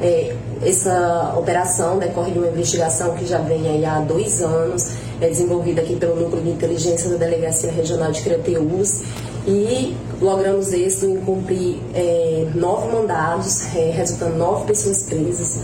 É, 0.00 0.34
essa 0.62 1.34
operação 1.36 1.98
decorre 1.98 2.30
de 2.30 2.38
uma 2.38 2.48
investigação 2.48 3.14
que 3.14 3.26
já 3.26 3.38
vem 3.38 3.84
há 3.84 3.98
dois 3.98 4.40
anos, 4.40 4.92
é 5.20 5.28
desenvolvida 5.28 5.82
aqui 5.82 5.96
pelo 5.96 6.14
Núcleo 6.14 6.42
de 6.42 6.50
Inteligência 6.50 7.10
da 7.10 7.16
Delegacia 7.16 7.72
Regional 7.72 8.12
de 8.12 8.20
Crateús 8.22 9.02
e 9.46 9.96
logramos 10.20 10.72
êxito 10.72 11.06
em 11.06 11.16
cumprir 11.16 11.78
é, 11.94 12.46
nove 12.54 12.92
mandados, 12.92 13.74
é, 13.74 13.90
resultando 13.90 14.36
nove 14.36 14.66
pessoas 14.66 15.02
presas. 15.02 15.58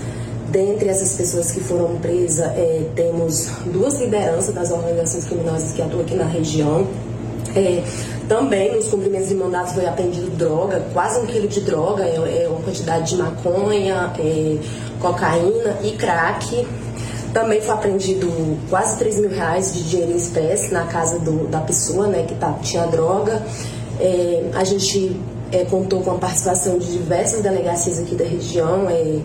Dentre 0.57 0.89
essas 0.89 1.15
pessoas 1.15 1.53
que 1.53 1.61
foram 1.61 1.97
presas, 1.97 2.47
é, 2.57 2.87
temos 2.95 3.47
duas 3.67 4.01
lideranças 4.01 4.55
das 4.55 4.71
organizações 4.71 5.27
criminosas 5.27 5.73
que 5.73 5.83
atuam 5.83 6.01
aqui 6.01 6.15
na 6.15 6.25
região. 6.25 6.87
É, 7.55 7.85
também 8.27 8.75
nos 8.75 8.89
cumprimentos 8.89 9.29
de 9.29 9.35
mandados 9.35 9.75
foi 9.75 9.85
apreendido 9.85 10.31
droga, 10.31 10.83
quase 10.95 11.21
um 11.21 11.27
quilo 11.27 11.47
de 11.47 11.61
droga, 11.61 12.05
é, 12.05 12.45
é 12.45 12.49
uma 12.49 12.63
quantidade 12.63 13.11
de 13.11 13.23
maconha, 13.23 14.15
é, 14.19 14.57
cocaína 14.99 15.77
e 15.85 15.91
crack. 15.93 16.67
Também 17.35 17.61
foi 17.61 17.75
apreendido 17.75 18.27
quase 18.71 18.97
3 18.97 19.21
mil 19.21 19.29
reais 19.29 19.75
de 19.75 19.83
dinheiro 19.83 20.13
em 20.13 20.17
espécie 20.17 20.73
na 20.73 20.87
casa 20.87 21.19
do, 21.19 21.47
da 21.49 21.61
pessoa 21.61 22.07
né, 22.07 22.23
que 22.27 22.35
tá, 22.35 22.55
tinha 22.63 22.87
droga. 22.87 23.45
É, 24.01 24.49
a 24.55 24.65
gente 24.65 25.21
é, 25.57 25.65
contou 25.65 26.03
com 26.03 26.13
a 26.13 26.19
participação 26.19 26.79
de 26.79 26.93
diversas 26.93 27.43
delegacias 27.43 27.99
aqui 27.99 28.15
da 28.15 28.25
região, 28.25 28.89
é, 28.91 29.19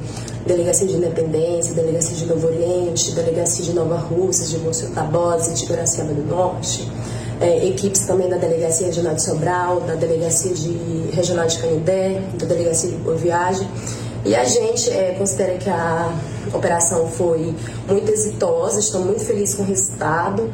Delegacia 0.45 0.87
de 0.87 0.95
Independência, 0.95 1.73
Delegacia 1.73 2.15
de 2.15 2.25
Novo 2.25 2.47
Oriente, 2.47 3.11
Delegacia 3.11 3.65
de 3.65 3.73
Nova 3.73 3.97
Rússia, 3.97 4.47
de 4.47 4.63
Monsenhor 4.63 4.93
Tabosa, 4.93 5.53
de 5.53 5.65
Piracema 5.65 6.13
do 6.13 6.23
Norte, 6.23 6.89
é, 7.39 7.67
equipes 7.67 8.01
também 8.05 8.29
da 8.29 8.37
Delegacia 8.37 8.87
Regional 8.87 9.15
de 9.15 9.21
Sobral, 9.21 9.81
da 9.81 9.95
Delegacia 9.95 10.53
de 10.53 11.09
Regional 11.11 11.47
de 11.47 11.59
Canindé, 11.59 12.21
da 12.39 12.45
Delegacia 12.45 12.89
de 12.89 12.95
Boa 12.97 13.15
Viagem. 13.17 13.67
E 14.23 14.35
a 14.35 14.43
gente 14.45 14.89
é, 14.89 15.15
considera 15.17 15.57
que 15.57 15.69
a 15.69 16.13
operação 16.53 17.07
foi 17.07 17.55
muito 17.87 18.11
exitosa, 18.11 18.79
estou 18.79 19.01
muito 19.01 19.21
feliz 19.21 19.53
com 19.53 19.63
o 19.63 19.65
resultado. 19.65 20.49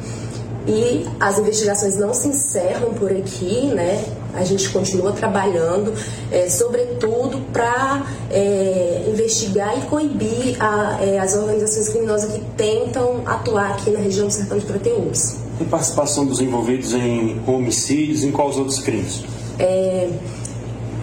E 0.66 1.06
as 1.18 1.38
investigações 1.38 1.96
não 1.96 2.12
se 2.12 2.28
encerram 2.28 2.92
por 2.94 3.10
aqui, 3.10 3.66
né? 3.74 4.04
A 4.38 4.44
gente 4.44 4.68
continua 4.70 5.12
trabalhando, 5.12 5.92
é, 6.30 6.48
sobretudo 6.48 7.40
para 7.52 8.06
é, 8.30 9.04
investigar 9.08 9.78
e 9.78 9.82
coibir 9.82 10.56
a, 10.60 10.98
é, 11.02 11.18
as 11.18 11.34
organizações 11.34 11.88
criminosas 11.88 12.32
que 12.32 12.40
tentam 12.56 13.22
atuar 13.26 13.72
aqui 13.72 13.90
na 13.90 13.98
região 14.00 14.26
do 14.26 14.32
Sertão 14.32 14.58
de 14.58 14.66
Crateús. 14.66 15.36
E 15.60 15.64
participação 15.64 16.24
dos 16.24 16.40
envolvidos 16.40 16.94
em 16.94 17.40
homicídios, 17.46 18.22
em 18.22 18.30
quais 18.30 18.56
outros 18.56 18.78
crimes? 18.78 19.24
É, 19.58 20.08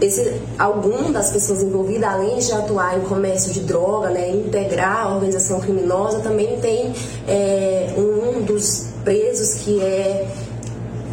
esse, 0.01 0.41
algum 0.57 1.11
das 1.11 1.31
pessoas 1.31 1.61
envolvidas, 1.63 2.09
além 2.09 2.37
de 2.37 2.51
atuar 2.51 2.97
em 2.97 3.01
comércio 3.01 3.53
de 3.53 3.61
droga, 3.61 4.09
né, 4.09 4.29
integrar 4.29 5.07
a 5.07 5.15
organização 5.15 5.59
criminosa, 5.59 6.19
também 6.19 6.59
tem 6.59 6.93
é, 7.27 7.93
um 7.97 8.41
dos 8.41 8.87
presos 9.03 9.55
que 9.55 9.81
é 9.81 10.27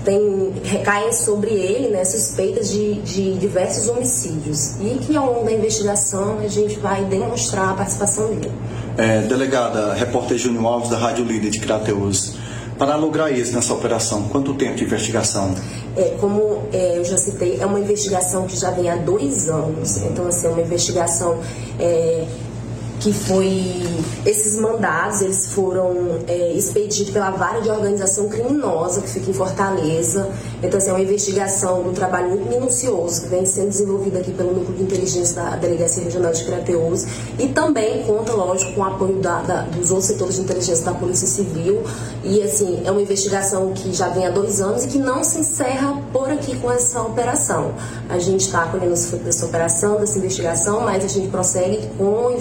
tem, 0.05 0.53
recaem 0.64 1.12
sobre 1.12 1.50
ele 1.50 1.88
né, 1.88 2.05
suspeitas 2.05 2.70
de, 2.70 2.94
de 3.03 3.34
diversos 3.34 3.88
homicídios 3.88 4.76
e 4.80 4.98
que 4.98 5.16
ao 5.16 5.32
longo 5.32 5.44
da 5.44 5.53
investigação 5.53 6.38
a 6.38 6.48
gente 6.48 6.78
vai 6.78 7.05
demonstrar 7.05 7.70
a 7.70 7.74
participação 7.74 8.28
dele. 8.28 8.53
É, 8.96 9.22
delegada, 9.22 9.94
repórter 9.94 10.36
Júnior 10.36 10.66
Alves 10.66 10.90
da 10.90 10.98
Rádio 10.98 11.24
Líder 11.24 11.50
de 11.50 11.61
Crateus. 11.61 12.36
Para 12.78 12.96
lograr 12.96 13.30
isso 13.30 13.55
nessa 13.55 13.72
operação, 13.74 14.24
quanto 14.28 14.55
tempo 14.55 14.74
de 14.74 14.84
investigação? 14.84 15.55
É, 15.96 16.16
como 16.18 16.62
é, 16.72 16.98
eu 16.98 17.05
já 17.05 17.16
citei, 17.16 17.59
é 17.61 17.66
uma 17.66 17.78
investigação 17.78 18.46
que 18.46 18.57
já 18.57 18.70
vem 18.70 18.90
há 18.90 18.96
dois 18.96 19.48
anos. 19.48 19.98
Então, 19.98 20.26
assim, 20.26 20.46
é 20.46 20.50
uma 20.50 20.62
investigação 20.62 21.38
é, 21.78 22.24
que 23.03 23.12
foi 23.12 23.82
esses 24.24 24.61
mandados 24.61 25.22
eles 25.22 25.46
foram 25.46 26.20
é, 26.28 26.53
expedidos 26.53 27.11
pela 27.11 27.30
vara 27.30 27.61
de 27.61 27.68
organização 27.68 28.28
criminosa 28.28 29.00
que 29.03 29.11
fica 29.11 29.30
em 29.30 29.34
Fortaleza. 29.34 30.30
Então 30.62 30.78
assim, 30.78 30.90
é 30.90 30.92
uma 30.92 31.03
investigação 31.03 31.80
um 31.80 31.92
trabalho 31.92 32.28
muito 32.28 32.48
minucioso 32.48 33.22
que 33.22 33.28
vem 33.28 33.44
sendo 33.44 33.70
desenvolvido 33.70 34.18
aqui 34.18 34.30
pelo 34.30 34.53
núcleo 34.53 34.76
de 34.76 34.84
inteligência 34.84 35.34
da 35.34 35.57
delegacia 35.57 36.05
regional 36.05 36.32
de 36.32 36.44
Crateus 36.44 37.05
e 37.38 37.48
também 37.48 38.05
conta 38.05 38.32
lógico 38.32 38.72
com 38.74 38.82
o 38.82 38.84
apoio 38.84 39.16
da, 39.16 39.42
da, 39.42 39.62
dos 39.62 39.90
outros 39.90 40.07
setores 40.07 40.36
de 40.36 40.42
inteligência 40.42 40.84
da 40.84 40.94
polícia 40.94 41.26
civil. 41.26 41.82
E 42.22 42.40
assim 42.40 42.82
é 42.84 42.90
uma 42.90 43.03
investigação 43.03 43.72
que 43.72 43.92
já 43.92 44.09
vem 44.11 44.26
há 44.26 44.30
dois 44.30 44.61
anos 44.61 44.84
e 44.84 44.88
que 44.88 44.98
não 44.98 45.24
se 45.24 45.40
encerra 45.40 46.00
por 46.12 46.30
aqui 46.30 46.57
com 46.61 46.70
essa 46.70 47.03
operação. 47.03 47.74
A 48.09 48.18
gente 48.20 48.42
está 48.42 48.66
colhendo 48.66 48.92
os 48.92 49.07
frutos 49.07 49.26
dessa 49.26 49.46
operação 49.46 49.98
dessa 49.98 50.18
investigação 50.18 50.82
mas 50.82 51.05
a 51.05 51.09
gente 51.09 51.28
prossegue 51.28 51.80
com 51.98 52.28
a 52.28 52.32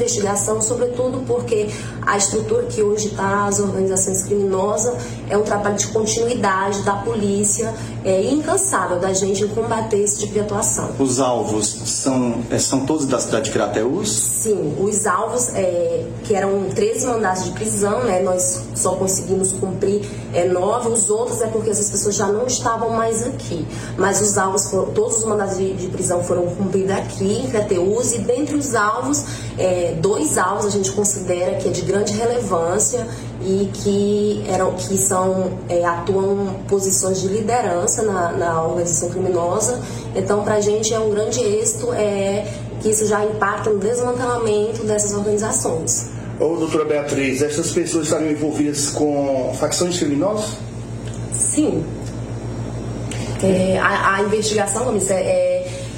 investigação 0.51 0.61
sobretudo 0.61 1.23
porque 1.25 1.69
a 2.01 2.17
estrutura 2.17 2.63
que 2.63 2.81
hoje 2.81 3.07
está, 3.07 3.45
as 3.45 3.59
organizações 3.59 4.23
criminosas, 4.23 4.95
é 5.29 5.37
um 5.37 5.43
trabalho 5.43 5.77
de 5.77 5.87
continuidade 5.87 6.81
da 6.83 6.95
polícia 6.95 7.73
é, 8.03 8.21
incansável 8.23 8.99
da 8.99 9.13
gente 9.13 9.43
em 9.43 9.47
combater 9.47 9.97
esse 9.97 10.19
tipo 10.19 10.33
de 10.33 10.39
atuação. 10.39 10.89
Os 10.97 11.19
alvos 11.19 11.67
são, 11.67 12.41
é, 12.49 12.57
são 12.57 12.85
todos 12.85 13.05
da 13.05 13.19
cidade 13.19 13.45
de 13.45 13.51
Crateús? 13.51 14.09
Sim, 14.09 14.75
os 14.79 15.05
alvos, 15.05 15.49
é, 15.53 16.05
que 16.23 16.33
eram 16.33 16.65
13 16.73 17.07
mandados 17.07 17.43
de 17.43 17.51
prisão, 17.51 18.03
né, 18.03 18.21
nós 18.21 18.63
só 18.75 18.95
conseguimos 18.95 19.51
cumprir 19.51 20.01
é, 20.33 20.47
nove, 20.47 20.89
os 20.89 21.09
outros 21.09 21.41
é 21.41 21.47
porque 21.47 21.69
essas 21.69 21.89
pessoas 21.89 22.15
já 22.15 22.27
não 22.27 22.47
estavam 22.47 22.89
mais 22.91 23.25
aqui. 23.25 23.65
Mas 23.97 24.21
os 24.21 24.37
alvos, 24.37 24.69
foram, 24.69 24.91
todos 24.93 25.17
os 25.17 25.25
mandados 25.25 25.57
de, 25.57 25.73
de 25.73 25.87
prisão 25.87 26.23
foram 26.23 26.47
cumpridos 26.47 26.91
aqui 26.91 27.43
em 27.43 27.49
Crateús 27.49 28.13
e 28.13 28.19
dentre 28.19 28.55
os 28.55 28.73
alvos, 28.73 29.23
é, 29.57 29.95
dois 29.99 30.37
alvos 30.37 30.65
a 30.65 30.69
gente 30.69 30.91
considera 30.91 31.57
que 31.57 31.67
é 31.67 31.71
de 31.71 31.81
grande 31.81 32.13
relevância 32.13 33.07
e 33.43 33.69
que 33.73 34.43
eram 34.47 34.73
que 34.73 34.97
são 34.97 35.51
é, 35.67 35.83
atuam 35.83 36.55
posições 36.67 37.21
de 37.21 37.27
liderança 37.27 38.03
na, 38.03 38.31
na 38.31 38.63
organização 38.63 39.09
criminosa. 39.09 39.81
Então, 40.15 40.43
para 40.43 40.55
a 40.55 40.61
gente 40.61 40.93
é 40.93 40.99
um 40.99 41.09
grande 41.09 41.41
êxito 41.41 41.91
é, 41.93 42.45
que 42.81 42.89
isso 42.89 43.05
já 43.05 43.23
impacta 43.25 43.69
no 43.69 43.79
desmantelamento 43.79 44.83
dessas 44.83 45.13
organizações. 45.13 46.09
Ô, 46.39 46.55
doutora 46.55 46.85
Beatriz, 46.85 47.41
essas 47.41 47.71
pessoas 47.71 48.05
estariam 48.05 48.31
envolvidas 48.31 48.89
com 48.89 49.53
facções 49.59 49.97
criminosas? 49.97 50.51
Sim. 51.33 51.83
É, 53.43 53.79
a, 53.79 54.15
a, 54.15 54.21
investigação, 54.21 54.85
como 54.85 54.97
isso, 54.97 55.11
é, 55.11 55.21
é 55.21 55.51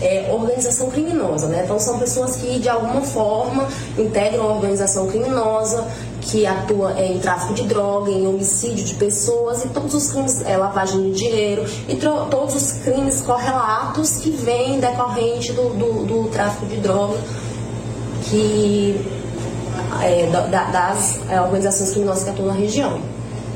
é, 0.03 0.29
organização 0.31 0.89
criminosa, 0.89 1.47
né? 1.47 1.61
Então 1.63 1.79
são 1.79 1.97
pessoas 1.97 2.35
que 2.35 2.59
de 2.59 2.67
alguma 2.67 3.01
forma 3.01 3.67
integram 3.97 4.43
a 4.43 4.53
organização 4.55 5.07
criminosa, 5.07 5.87
que 6.25 6.45
atua 6.45 6.93
é, 6.97 7.13
em 7.13 7.19
tráfico 7.19 7.53
de 7.53 7.63
droga, 7.63 8.11
em 8.11 8.25
homicídio 8.27 8.83
de 8.83 8.95
pessoas 8.95 9.63
e 9.65 9.69
todos 9.69 9.93
os 9.93 10.11
crimes, 10.11 10.41
é, 10.45 10.57
lavagem 10.57 11.11
de 11.11 11.17
dinheiro 11.17 11.65
e 11.87 11.95
todos 11.95 12.55
os 12.55 12.71
crimes 12.83 13.21
correlatos 13.21 14.17
que 14.17 14.31
vêm 14.31 14.79
decorrente 14.79 15.51
do, 15.53 15.69
do, 15.69 16.05
do 16.05 16.29
tráfico 16.29 16.65
de 16.65 16.77
droga 16.77 17.17
que 18.29 18.99
é, 20.01 20.29
da, 20.31 20.65
das 20.65 21.19
é, 21.29 21.39
organizações 21.41 21.91
criminosas 21.91 22.23
que 22.23 22.29
atuam 22.29 22.47
na 22.47 22.53
região. 22.53 22.99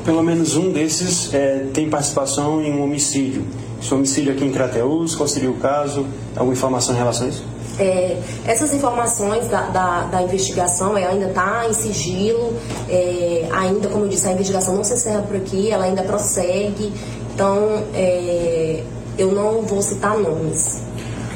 Pelo 0.04 0.22
menos 0.22 0.56
um 0.56 0.72
desses 0.72 1.32
é, 1.34 1.66
tem 1.72 1.90
participação 1.90 2.62
em 2.62 2.72
um 2.72 2.82
homicídio. 2.82 3.44
Esse 3.80 3.92
homicídio 3.92 4.32
aqui 4.32 4.44
em 4.44 4.52
Crateús, 4.52 5.14
qual 5.14 5.28
seria 5.28 5.50
o 5.50 5.54
caso? 5.54 6.06
Alguma 6.34 6.52
informação 6.52 6.94
em 6.94 6.98
relação 6.98 7.26
a 7.26 7.28
isso? 7.28 7.44
É, 7.78 8.18
essas 8.44 8.74
informações 8.74 9.46
da, 9.48 9.62
da, 9.68 10.02
da 10.04 10.22
investigação 10.22 10.96
ainda 10.96 11.26
está 11.26 11.66
em 11.68 11.72
sigilo, 11.72 12.56
é, 12.88 13.48
ainda, 13.52 13.88
como 13.88 14.04
eu 14.04 14.08
disse, 14.08 14.26
a 14.26 14.32
investigação 14.32 14.74
não 14.74 14.82
se 14.82 14.94
encerra 14.94 15.22
por 15.22 15.36
aqui, 15.36 15.70
ela 15.70 15.84
ainda 15.84 16.02
prossegue, 16.02 16.92
então 17.34 17.84
é, 17.94 18.82
eu 19.16 19.30
não 19.30 19.62
vou 19.62 19.80
citar 19.80 20.18
nomes. 20.18 20.82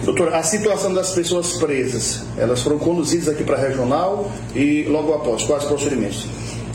Doutor, 0.05 0.35
a 0.35 0.43
situação 0.43 0.93
das 0.93 1.13
pessoas 1.13 1.53
presas, 1.53 2.23
elas 2.37 2.61
foram 2.61 2.77
conduzidas 2.77 3.29
aqui 3.29 3.45
para 3.45 3.57
a 3.57 3.61
regional 3.61 4.29
e 4.53 4.83
logo 4.89 5.15
após, 5.15 5.45
quais 5.45 5.63
procedimentos? 5.65 6.27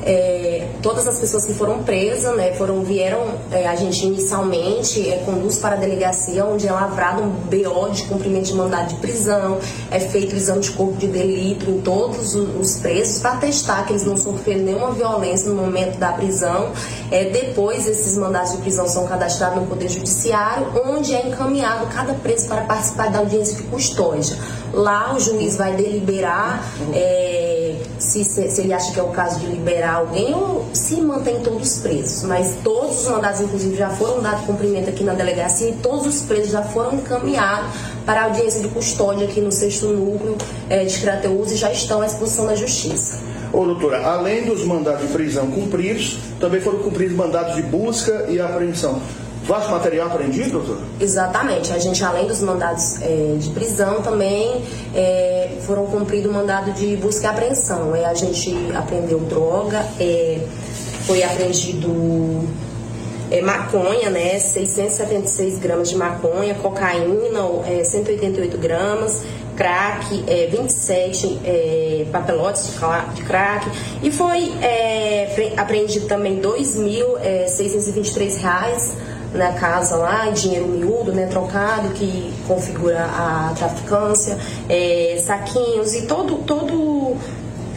É, 0.07 0.65
todas 0.81 1.05
as 1.05 1.19
pessoas 1.19 1.45
que 1.45 1.53
foram 1.53 1.83
presas, 1.83 2.33
né, 2.37 2.53
foram, 2.53 2.81
vieram, 2.81 3.19
é, 3.51 3.67
a 3.67 3.75
gente 3.75 4.05
inicialmente 4.05 5.09
é, 5.09 5.17
conduz 5.17 5.57
para 5.57 5.75
a 5.75 5.77
delegacia, 5.77 6.45
onde 6.45 6.65
é 6.65 6.71
lavrado 6.71 7.23
um 7.23 7.29
BO 7.29 7.89
de 7.91 8.03
cumprimento 8.03 8.45
de 8.45 8.53
mandado 8.53 8.87
de 8.87 8.95
prisão, 8.95 9.57
é 9.91 9.99
feito 9.99 10.31
o 10.31 10.37
exame 10.37 10.61
de 10.61 10.71
corpo 10.71 10.95
de 10.95 11.07
delito 11.07 11.69
em 11.69 11.81
todos 11.81 12.35
os 12.35 12.75
presos, 12.77 13.19
para 13.19 13.35
testar 13.35 13.85
que 13.85 13.91
eles 13.91 14.05
não 14.05 14.15
sofreram 14.15 14.61
nenhuma 14.61 14.91
violência 14.91 15.49
no 15.49 15.55
momento 15.55 15.97
da 15.97 16.13
prisão. 16.13 16.71
É, 17.11 17.25
depois, 17.25 17.85
esses 17.85 18.17
mandados 18.17 18.53
de 18.53 18.59
prisão 18.59 18.87
são 18.87 19.05
cadastrados 19.07 19.59
no 19.59 19.67
Poder 19.67 19.89
Judiciário, 19.89 20.67
onde 20.85 21.13
é 21.13 21.27
encaminhado 21.27 21.85
cada 21.87 22.13
preso 22.13 22.47
para 22.47 22.61
participar 22.61 23.11
da 23.11 23.19
audiência 23.19 23.57
de 23.57 23.63
custódia. 23.63 24.37
Lá, 24.73 25.13
o 25.13 25.19
juiz 25.19 25.57
vai 25.57 25.75
deliberar. 25.75 26.63
É, 26.93 27.75
se, 28.07 28.23
se, 28.23 28.49
se 28.49 28.61
ele 28.61 28.73
acha 28.73 28.91
que 28.93 28.99
é 28.99 29.03
o 29.03 29.09
caso 29.09 29.39
de 29.39 29.47
liberar 29.47 29.95
alguém 29.95 30.33
ou 30.33 30.65
se 30.73 31.01
mantém 31.01 31.41
todos 31.41 31.79
presos. 31.79 32.23
Mas 32.23 32.55
todos 32.63 33.01
os 33.01 33.07
mandados, 33.09 33.41
inclusive, 33.41 33.75
já 33.75 33.89
foram 33.89 34.21
dados 34.21 34.45
cumprimento 34.45 34.89
aqui 34.89 35.03
na 35.03 35.13
delegacia 35.13 35.69
e 35.69 35.73
todos 35.73 36.07
os 36.07 36.21
presos 36.21 36.51
já 36.51 36.63
foram 36.63 36.95
encaminhados 36.95 37.69
para 38.05 38.21
a 38.21 38.23
audiência 38.25 38.61
de 38.61 38.69
custódia 38.69 39.27
aqui 39.27 39.41
no 39.41 39.51
sexto 39.51 39.87
núcleo 39.87 40.37
é, 40.69 40.85
de 40.85 40.97
Crateus 40.99 41.51
e 41.51 41.57
já 41.57 41.71
estão 41.71 42.01
à 42.01 42.05
exposição 42.05 42.45
da 42.45 42.55
justiça. 42.55 43.19
Ô, 43.51 43.65
doutora, 43.65 44.05
além 44.05 44.45
dos 44.45 44.63
mandados 44.65 45.01
de 45.01 45.13
prisão 45.13 45.47
cumpridos, 45.47 46.19
também 46.39 46.61
foram 46.61 46.79
cumpridos 46.79 47.15
mandados 47.15 47.55
de 47.55 47.61
busca 47.63 48.25
e 48.29 48.39
apreensão. 48.39 49.01
Vasto 49.47 49.71
material 49.71 50.07
apreendido, 50.07 50.59
doutor? 50.59 50.77
Exatamente. 50.99 51.71
A 51.71 51.79
gente, 51.79 52.03
além 52.03 52.27
dos 52.27 52.41
mandados 52.41 53.01
é, 53.01 53.37
de 53.39 53.49
prisão, 53.51 54.01
também 54.01 54.61
é, 54.93 55.57
foram 55.65 55.85
cumpridos 55.85 56.29
mandado 56.31 56.73
de 56.73 56.97
busca 56.97 57.27
e 57.27 57.29
apreensão. 57.29 57.95
É, 57.95 58.05
a 58.05 58.13
gente 58.13 58.53
apreendeu 58.75 59.19
droga, 59.19 59.85
é, 59.99 60.41
foi 61.05 61.23
apreendido 61.23 62.45
é, 63.31 63.41
maconha, 63.41 64.09
né? 64.09 64.37
676 64.37 65.59
gramas 65.59 65.89
de 65.89 65.95
maconha, 65.95 66.53
cocaína, 66.55 67.39
é, 67.65 67.85
188 67.85 68.57
gramas, 68.57 69.23
crack, 69.55 70.25
é, 70.27 70.47
27 70.47 71.39
é, 71.45 72.05
papelotes 72.11 72.69
de 73.15 73.21
crack 73.23 73.65
e 74.03 74.11
foi 74.11 74.51
é, 74.61 75.53
apreendido 75.57 76.05
também 76.05 76.39
2.623 76.41 78.37
é, 78.37 78.39
reais 78.39 78.91
na 79.33 79.53
casa 79.53 79.95
lá, 79.97 80.29
dinheiro 80.29 80.67
miúdo, 80.67 81.11
né, 81.11 81.25
trocado, 81.27 81.89
que 81.89 82.33
configura 82.47 83.05
a 83.05 83.53
traficância, 83.57 84.37
é, 84.69 85.21
saquinhos 85.25 85.93
e 85.93 86.03
todo, 86.03 86.37
todo 86.43 87.15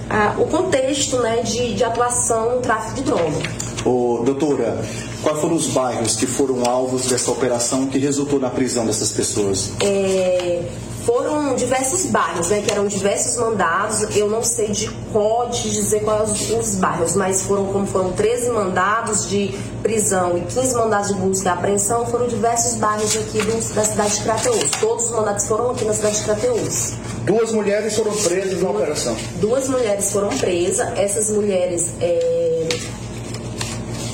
a, 0.08 0.34
o 0.38 0.46
contexto 0.46 1.18
né, 1.18 1.42
de, 1.42 1.74
de 1.74 1.84
atuação 1.84 2.56
no 2.56 2.60
tráfico 2.60 2.96
de 2.96 3.02
droga. 3.02 3.60
Ô, 3.84 4.22
doutora, 4.24 4.78
quais 5.22 5.40
foram 5.40 5.54
os 5.54 5.68
bairros 5.68 6.16
que 6.16 6.26
foram 6.26 6.64
alvos 6.68 7.06
dessa 7.06 7.30
operação 7.30 7.86
que 7.86 7.98
resultou 7.98 8.38
na 8.38 8.50
prisão 8.50 8.84
dessas 8.84 9.10
pessoas? 9.12 9.70
É, 9.80 10.62
foram 11.10 11.56
diversos 11.56 12.04
bairros, 12.06 12.50
né, 12.50 12.62
que 12.62 12.70
eram 12.70 12.86
diversos 12.86 13.36
mandados. 13.36 14.16
Eu 14.16 14.30
não 14.30 14.44
sei 14.44 14.68
de 14.68 14.88
qual 15.12 15.48
dizer 15.48 16.04
quais 16.04 16.52
os 16.52 16.76
bairros, 16.76 17.16
mas 17.16 17.42
foram 17.42 17.66
como 17.66 17.84
foram 17.84 18.12
13 18.12 18.50
mandados 18.50 19.28
de 19.28 19.58
prisão 19.82 20.38
e 20.38 20.42
15 20.42 20.74
mandados 20.76 21.08
de 21.08 21.14
busca 21.14 21.48
e 21.48 21.52
apreensão, 21.52 22.06
foram 22.06 22.28
diversos 22.28 22.76
bairros 22.76 23.16
aqui 23.16 23.38
do, 23.42 23.74
da 23.74 23.84
cidade 23.84 24.18
de 24.18 24.22
Crateus. 24.22 24.70
Todos 24.78 25.06
os 25.06 25.10
mandados 25.10 25.48
foram 25.48 25.70
aqui 25.72 25.84
na 25.84 25.94
cidade 25.94 26.16
de 26.16 26.24
Crateus. 26.24 26.92
Duas 27.24 27.52
mulheres 27.52 27.96
foram 27.96 28.12
presas 28.12 28.62
na 28.62 28.70
operação. 28.70 29.16
Duas 29.40 29.68
mulheres 29.68 30.12
foram 30.12 30.28
presas. 30.28 30.96
Essas 30.96 31.30
mulheres 31.30 31.90
é, 32.00 32.68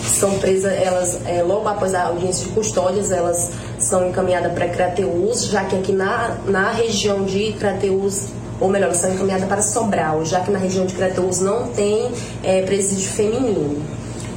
são 0.08 0.38
presas, 0.38 0.72
elas 0.72 1.20
é, 1.26 1.42
logo 1.42 1.68
após 1.68 1.94
a 1.94 2.04
audiência 2.04 2.46
de 2.46 2.52
custódias, 2.52 3.10
elas 3.10 3.50
são 3.78 4.08
encaminhadas 4.08 4.52
para 4.52 4.68
Crateus, 4.68 5.46
já 5.46 5.64
que 5.64 5.76
aqui 5.76 5.92
na, 5.92 6.36
na 6.46 6.70
região 6.70 7.24
de 7.24 7.52
Crateus 7.52 8.28
ou 8.60 8.68
melhor, 8.68 8.94
são 8.94 9.12
encaminhadas 9.12 9.48
para 9.48 9.62
Sobral, 9.62 10.24
já 10.24 10.40
que 10.40 10.50
na 10.50 10.58
região 10.58 10.86
de 10.86 10.94
Crateus 10.94 11.40
não 11.40 11.68
tem 11.68 12.10
é, 12.42 12.62
presídio 12.62 13.08
feminino. 13.10 13.82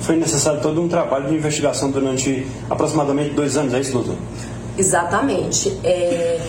Foi 0.02 0.16
necessário 0.16 0.62
todo 0.62 0.82
um 0.82 0.88
trabalho 0.88 1.30
de 1.30 1.36
investigação 1.36 1.92
durante 1.92 2.46
aproximadamente 2.70 3.34
dois 3.34 3.56
anos, 3.58 3.74
é 3.74 3.80
isso, 3.80 3.94
doutor? 3.94 4.16
Exatamente. 4.78 5.78
É, 5.84 6.40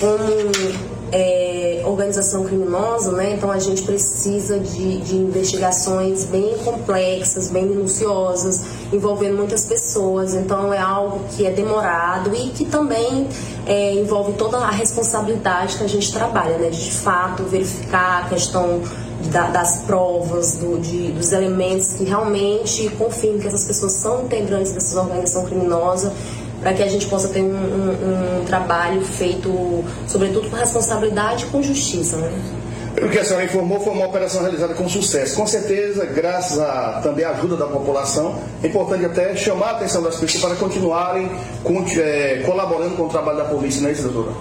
como 0.00 0.95
é, 1.18 1.80
organização 1.86 2.44
criminosa, 2.44 3.10
né? 3.12 3.32
Então 3.32 3.50
a 3.50 3.58
gente 3.58 3.82
precisa 3.82 4.58
de, 4.60 4.98
de, 4.98 5.16
investigações 5.16 6.26
bem 6.26 6.58
complexas, 6.58 7.48
bem 7.48 7.64
minuciosas, 7.64 8.60
envolvendo 8.92 9.38
muitas 9.38 9.64
pessoas. 9.64 10.34
Então 10.34 10.74
é 10.74 10.78
algo 10.78 11.20
que 11.30 11.46
é 11.46 11.50
demorado 11.50 12.34
e 12.36 12.50
que 12.50 12.66
também 12.66 13.28
é, 13.66 13.94
envolve 13.94 14.34
toda 14.34 14.58
a 14.58 14.70
responsabilidade 14.70 15.78
que 15.78 15.84
a 15.84 15.88
gente 15.88 16.12
trabalha, 16.12 16.58
né? 16.58 16.68
De, 16.68 16.96
fato 16.96 17.44
verificar 17.44 18.24
a 18.24 18.28
questão 18.28 18.82
da, 19.30 19.48
das 19.48 19.82
provas, 19.82 20.56
do, 20.56 20.78
de, 20.78 21.12
dos 21.12 21.32
elementos 21.32 21.94
que 21.94 22.04
realmente 22.04 22.90
confirmam 22.90 23.40
que 23.40 23.46
essas 23.46 23.64
pessoas 23.64 23.92
são 23.92 24.24
integrantes 24.24 24.72
dessa 24.72 25.00
organização 25.00 25.46
criminosa 25.46 26.12
para 26.60 26.72
que 26.72 26.82
a 26.82 26.88
gente 26.88 27.06
possa 27.06 27.28
ter 27.28 27.42
um, 27.42 27.54
um, 27.54 28.40
um, 28.40 28.44
trabalho 28.44 29.02
feito, 29.02 29.84
sobretudo 30.06 30.50
com 30.50 30.56
responsabilidade 30.56 31.44
e 31.44 31.46
com 31.48 31.62
justiça. 31.62 32.16
Né? 32.16 32.32
O 33.02 33.10
que 33.10 33.18
a 33.18 33.24
senhora 33.24 33.44
informou 33.44 33.78
foi 33.78 33.92
uma 33.92 34.06
operação 34.06 34.40
realizada 34.40 34.72
com 34.72 34.88
sucesso. 34.88 35.36
Com 35.36 35.46
certeza, 35.46 36.06
graças 36.06 36.58
a 36.58 37.00
também 37.02 37.26
a 37.26 37.30
ajuda 37.30 37.54
da 37.54 37.66
população, 37.66 38.38
é 38.62 38.68
importante 38.68 39.04
até 39.04 39.36
chamar 39.36 39.66
a 39.66 39.70
atenção 39.72 40.02
das 40.02 40.16
pessoas 40.16 40.42
para 40.42 40.56
continuarem 40.56 41.30
é, 41.98 42.42
colaborando 42.46 42.96
com 42.96 43.02
o 43.04 43.08
trabalho 43.08 43.36
da 43.36 43.44
polícia, 43.44 43.82
não 43.82 43.90
é 43.90 43.92
isso, 43.92 44.02
doutora? 44.02 44.34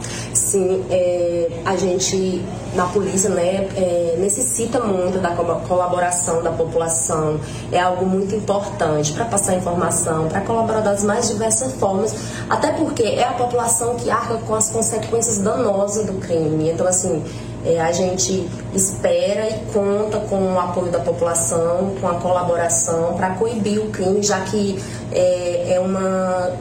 Sim, 0.56 0.86
é, 0.90 1.50
a 1.66 1.76
gente 1.76 2.42
na 2.74 2.86
polícia 2.86 3.30
né, 3.30 3.68
é, 3.76 4.16
necessita 4.18 4.80
muito 4.80 5.20
da 5.20 5.32
colaboração 5.68 6.42
da 6.42 6.50
população. 6.50 7.42
É 7.74 7.82
algo 7.82 8.06
muito 8.06 8.34
importante 8.34 9.12
para 9.12 9.26
passar 9.26 9.56
informação, 9.56 10.30
para 10.30 10.40
colaborar 10.40 10.80
das 10.80 11.04
mais 11.04 11.28
diversas 11.28 11.74
formas, 11.74 12.16
até 12.50 12.72
porque 12.72 13.04
é 13.04 13.26
a 13.26 13.34
população 13.34 13.96
que 13.96 14.10
arca 14.10 14.38
com 14.48 14.56
as 14.56 14.70
consequências 14.70 15.40
danosas 15.40 16.06
do 16.06 16.14
crime. 16.22 16.72
Então, 16.72 16.88
assim, 16.88 17.22
é, 17.66 17.82
a 17.82 17.92
gente 17.92 18.48
espera 18.74 19.50
e 19.50 19.60
conta 19.74 20.20
com 20.20 20.54
o 20.54 20.58
apoio 20.58 20.90
da 20.90 21.00
população, 21.00 21.96
com 22.00 22.08
a 22.08 22.14
colaboração 22.14 23.16
para 23.16 23.32
coibir 23.32 23.82
o 23.82 23.90
crime, 23.90 24.24
já 24.24 24.40
que 24.40 24.82
é, 25.12 25.74
é 25.74 25.80
uma 25.82 26.54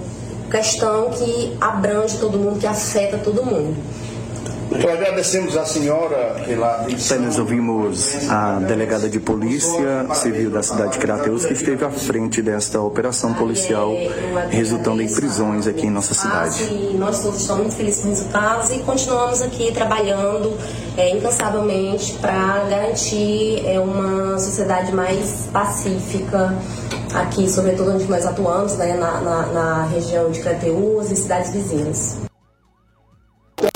questão 0.54 1.10
que 1.10 1.56
abrange 1.60 2.16
todo 2.18 2.38
mundo, 2.38 2.60
que 2.60 2.66
afeta 2.66 3.18
todo 3.18 3.44
mundo. 3.44 3.74
Então 4.70 4.90
agradecemos 4.90 5.56
a 5.56 5.64
senhora 5.64 6.36
pela. 6.46 6.86
nós 7.20 7.38
ouvimos 7.38 8.28
a 8.28 8.58
delegada 8.58 9.08
de 9.08 9.20
polícia 9.20 10.06
civil 10.14 10.50
da 10.50 10.62
cidade 10.62 10.92
de 10.92 10.98
Crateus 10.98 11.44
que 11.44 11.52
esteve 11.52 11.84
à 11.84 11.90
frente 11.90 12.42
desta 12.42 12.80
operação 12.80 13.34
policial, 13.34 13.92
resultando 14.50 15.02
em 15.02 15.12
prisões 15.12 15.66
aqui 15.66 15.86
em 15.86 15.90
nossa 15.90 16.14
cidade. 16.14 16.64
E 16.64 16.96
nós 16.98 17.20
todos 17.20 17.40
estamos 17.40 17.62
muito 17.62 17.76
felizes 17.76 18.02
com 18.02 18.10
os 18.10 18.18
resultados 18.18 18.70
e 18.70 18.78
continuamos 18.80 19.42
aqui 19.42 19.70
trabalhando 19.72 20.56
é, 20.96 21.10
incansavelmente 21.10 22.14
para 22.14 22.64
garantir 22.68 23.62
é, 23.66 23.78
uma 23.78 24.38
sociedade 24.38 24.92
mais 24.92 25.48
pacífica 25.52 26.52
aqui, 27.14 27.48
sobretudo 27.48 27.92
onde 27.92 28.04
nós 28.06 28.26
atuamos, 28.26 28.74
né, 28.74 28.96
na, 28.96 29.20
na, 29.20 29.46
na 29.46 29.84
região 29.86 30.30
de 30.30 30.40
Crateus 30.40 31.10
e 31.10 31.16
cidades 31.16 31.52
vizinhas. 31.52 32.16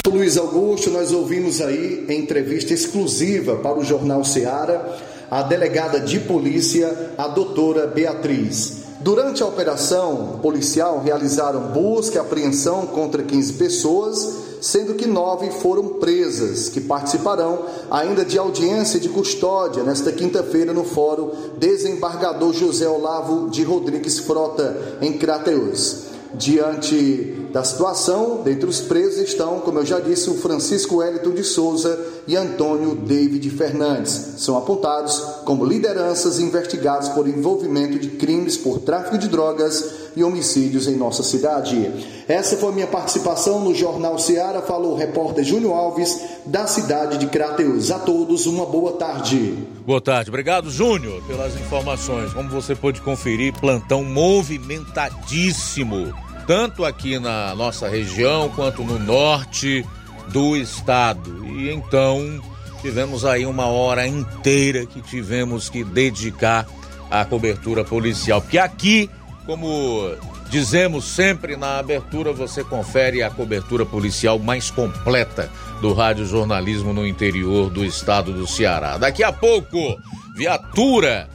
Luiz 0.07 0.37
Augusto, 0.37 0.91
nós 0.91 1.13
ouvimos 1.13 1.61
aí 1.61 2.05
em 2.09 2.21
entrevista 2.21 2.75
exclusiva 2.75 3.57
para 3.57 3.79
o 3.79 3.85
Jornal 3.85 4.25
Seara 4.25 4.99
a 5.31 5.43
delegada 5.43 6.01
de 6.01 6.21
polícia, 6.21 7.13
a 7.17 7.29
doutora 7.29 7.87
Beatriz. 7.87 8.85
Durante 9.01 9.43
a 9.43 9.47
operação 9.47 10.41
policial, 10.43 11.01
realizaram 11.01 11.69
busca 11.73 12.17
e 12.17 12.19
apreensão 12.19 12.87
contra 12.87 13.23
15 13.23 13.53
pessoas, 13.53 14.48
sendo 14.61 14.95
que 14.95 15.07
nove 15.07 15.51
foram 15.51 15.89
presas, 16.01 16.69
que 16.69 16.81
participarão 16.81 17.65
ainda 17.91 18.25
de 18.25 18.39
audiência 18.39 19.01
de 19.01 19.09
custódia 19.09 19.83
nesta 19.83 20.13
quinta-feira 20.13 20.73
no 20.73 20.85
Fórum 20.85 21.31
Desembargador 21.59 22.53
José 22.53 22.89
Olavo 22.89 23.51
de 23.51 23.63
Rodrigues 23.63 24.19
Frota, 24.19 24.99
em 25.01 25.13
Crateus. 25.19 26.09
Diante 26.35 27.49
da 27.53 27.65
situação, 27.65 28.43
dentre 28.45 28.69
os 28.69 28.83
presos 28.83 29.21
estão, 29.21 29.61
como 29.61 29.79
eu 29.79 29.87
já 29.87 29.99
disse, 29.99 30.29
o 30.29 30.35
Francisco 30.35 30.97
Wellington 30.97 31.31
de 31.31 31.43
Souza 31.43 31.99
e 32.27 32.37
Antônio 32.37 32.95
David 32.95 33.49
Fernandes. 33.49 34.35
São 34.37 34.57
apontados 34.57 35.19
como 35.47 35.65
lideranças 35.65 36.39
investigados 36.39 37.09
por 37.09 37.27
envolvimento 37.27 37.99
de 37.99 38.11
crimes 38.11 38.59
por 38.59 38.81
tráfico 38.81 39.17
de 39.17 39.29
drogas 39.29 40.08
e 40.19 40.25
homicídios 40.25 40.87
em 40.87 40.97
nossa 40.97 41.23
cidade. 41.23 41.91
Essa 42.27 42.57
foi 42.57 42.73
minha 42.73 42.87
participação 42.87 43.61
no 43.61 43.75
Jornal 43.75 44.19
Seara, 44.19 44.63
falou 44.63 44.93
o 44.93 44.97
repórter 44.97 45.45
Júnior 45.45 45.75
Alves, 45.75 46.21
da 46.45 46.67
cidade 46.67 47.19
de 47.19 47.27
Crateus. 47.27 47.91
A 47.91 47.99
todos, 47.99 48.47
uma 48.47 48.67
boa 48.67 48.93
tarde. 48.93 49.55
Boa 49.87 50.01
tarde, 50.01 50.31
obrigado 50.31 50.71
Júnior 50.71 51.23
pelas 51.27 51.55
informações. 51.55 52.33
Como 52.33 52.49
você 52.51 52.75
pôde 52.75 53.01
conferir, 53.01 53.59
plantão 53.59 54.05
movimentadíssimo 54.05 56.13
tanto 56.49 56.87
aqui 56.87 57.19
na 57.19 57.55
nossa 57.55 57.91
região 57.91 58.49
quanto 58.49 58.83
no 58.83 58.99
norte 58.99 59.85
do 60.29 60.57
estado. 60.57 61.45
E 61.45 61.71
então 61.71 62.41
tivemos 62.81 63.23
aí 63.23 63.45
uma 63.45 63.67
hora 63.67 64.07
inteira 64.07 64.87
que 64.87 65.03
tivemos 65.03 65.69
que 65.69 65.85
dedicar 65.85 66.67
à 67.11 67.23
cobertura 67.23 67.85
policial. 67.85 68.41
Porque 68.41 68.57
aqui, 68.57 69.11
como 69.49 70.15
dizemos 70.51 71.07
sempre 71.07 71.57
na 71.57 71.79
abertura, 71.79 72.35
você 72.35 72.63
confere 72.63 73.23
a 73.23 73.31
cobertura 73.31 73.87
policial 73.87 74.39
mais 74.39 74.71
completa 74.71 75.51
do 75.81 75.95
rádio 75.95 76.27
jornalismo 76.27 76.93
no 76.93 77.07
interior 77.07 77.71
do 77.71 77.83
estado 77.83 78.31
do 78.31 78.47
Ceará. 78.47 78.99
Daqui 78.99 79.25
a 79.25 79.33
pouco, 79.33 79.99
viatura 80.37 81.31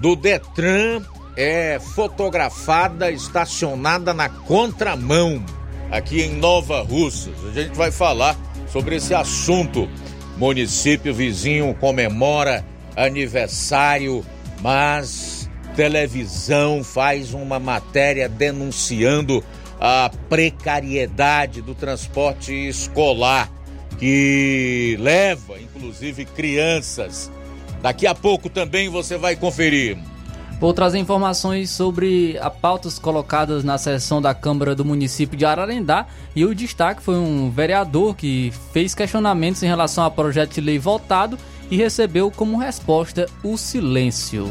do 0.00 0.16
Detran 0.16 1.00
é 1.36 1.78
fotografada 1.94 3.08
estacionada 3.12 4.12
na 4.12 4.28
contramão 4.28 5.40
aqui 5.92 6.22
em 6.22 6.34
Nova 6.34 6.82
Russas. 6.82 7.34
A 7.48 7.52
gente 7.52 7.76
vai 7.76 7.92
falar 7.92 8.36
sobre 8.66 8.96
esse 8.96 9.14
assunto. 9.14 9.88
Município 10.36 11.14
vizinho 11.14 11.72
comemora 11.74 12.66
aniversário, 12.96 14.26
mas 14.60 15.43
televisão 15.74 16.82
faz 16.82 17.34
uma 17.34 17.58
matéria 17.58 18.28
denunciando 18.28 19.42
a 19.80 20.10
precariedade 20.28 21.60
do 21.60 21.74
transporte 21.74 22.52
escolar 22.52 23.50
que 23.98 24.96
leva 25.00 25.60
inclusive 25.60 26.24
crianças. 26.24 27.30
Daqui 27.82 28.06
a 28.06 28.14
pouco 28.14 28.48
também 28.48 28.88
você 28.88 29.16
vai 29.16 29.36
conferir. 29.36 29.98
Vou 30.60 30.72
trazer 30.72 30.98
informações 30.98 31.68
sobre 31.70 32.38
as 32.40 32.54
pautas 32.54 32.98
colocadas 32.98 33.64
na 33.64 33.76
sessão 33.76 34.22
da 34.22 34.32
Câmara 34.32 34.74
do 34.74 34.84
município 34.84 35.36
de 35.36 35.44
Ararendá 35.44 36.06
e 36.34 36.44
o 36.44 36.54
destaque 36.54 37.02
foi 37.02 37.16
um 37.16 37.50
vereador 37.50 38.16
que 38.16 38.52
fez 38.72 38.94
questionamentos 38.94 39.62
em 39.62 39.66
relação 39.66 40.04
ao 40.04 40.10
projeto 40.10 40.54
de 40.54 40.60
lei 40.60 40.78
votado 40.78 41.36
e 41.70 41.76
recebeu 41.76 42.30
como 42.30 42.56
resposta 42.56 43.26
o 43.42 43.58
silêncio. 43.58 44.50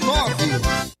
36720179. 0.11 1.00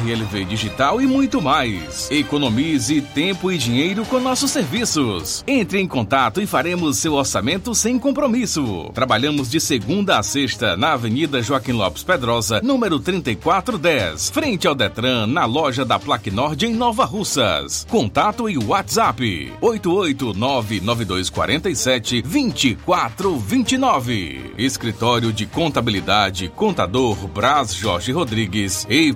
CRLV 0.00 0.44
digital 0.46 1.00
e 1.00 1.06
muito 1.06 1.40
mais. 1.42 2.10
Economize 2.10 3.00
tempo 3.14 3.52
e 3.52 3.58
dinheiro 3.58 4.06
com 4.06 4.18
nossos 4.18 4.50
serviços. 4.50 5.44
Entre 5.46 5.78
em 5.78 5.86
contato 5.86 6.40
e 6.40 6.46
faremos 6.46 6.96
seu 6.96 7.12
orçamento 7.14 7.74
sem 7.74 7.98
compromisso. 7.98 8.90
Trabalhamos 8.94 9.50
de 9.50 9.60
segunda 9.60 10.18
a 10.18 10.22
sexta 10.22 10.74
na 10.76 10.94
Avenida 10.94 11.42
Joaquim 11.42 11.72
Lopes 11.72 12.02
Pedrosa, 12.02 12.62
número 12.62 12.98
3410, 12.98 14.30
frente 14.30 14.66
ao 14.66 14.74
Detran, 14.74 15.26
na 15.26 15.44
loja 15.44 15.84
da 15.84 15.98
Plaque 15.98 16.30
Nord 16.30 16.64
em 16.64 16.72
Nova 16.72 17.04
Russas. 17.04 17.86
Contato 17.88 18.48
e 18.48 18.56
WhatsApp: 18.56 19.52
8899247 19.60 22.22
2429. 22.22 24.54
Escritório 24.56 25.30
de 25.32 25.46
Contabilidade 25.46 26.48
Contador 26.48 27.16
Braz 27.28 27.74
Jorge 27.74 28.12
Rodrigues 28.12 28.86
e 28.88 29.12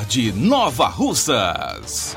Nord 0.00 0.32
Nova 0.32 0.88
Russas. 0.88 2.16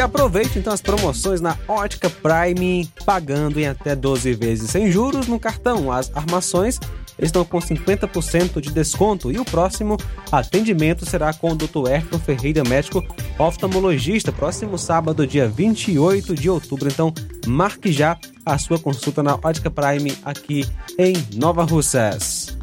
E 0.00 0.02
aproveite 0.02 0.58
então 0.58 0.72
as 0.72 0.80
promoções 0.80 1.42
na 1.42 1.58
Ótica 1.68 2.08
Prime, 2.08 2.88
pagando 3.04 3.60
em 3.60 3.66
até 3.66 3.94
12 3.94 4.32
vezes 4.32 4.70
sem 4.70 4.90
juros 4.90 5.26
no 5.26 5.38
cartão. 5.38 5.92
As 5.92 6.10
armações 6.16 6.80
estão 7.18 7.44
com 7.44 7.58
50% 7.58 8.62
de 8.62 8.70
desconto 8.70 9.30
e 9.30 9.38
o 9.38 9.44
próximo 9.44 9.98
atendimento 10.32 11.04
será 11.04 11.34
com 11.34 11.52
o 11.52 11.54
Dr. 11.54 11.90
Ayrton 11.90 12.18
Ferreira, 12.18 12.64
médico 12.64 13.04
oftalmologista, 13.38 14.32
próximo 14.32 14.78
sábado, 14.78 15.26
dia 15.26 15.46
28 15.46 16.34
de 16.34 16.48
outubro. 16.48 16.88
Então, 16.88 17.12
marque 17.46 17.92
já 17.92 18.16
a 18.46 18.56
sua 18.56 18.78
consulta 18.78 19.22
na 19.22 19.34
Ótica 19.34 19.70
Prime 19.70 20.16
aqui 20.24 20.66
em 20.98 21.12
Nova 21.36 21.62
Russas. 21.62 22.59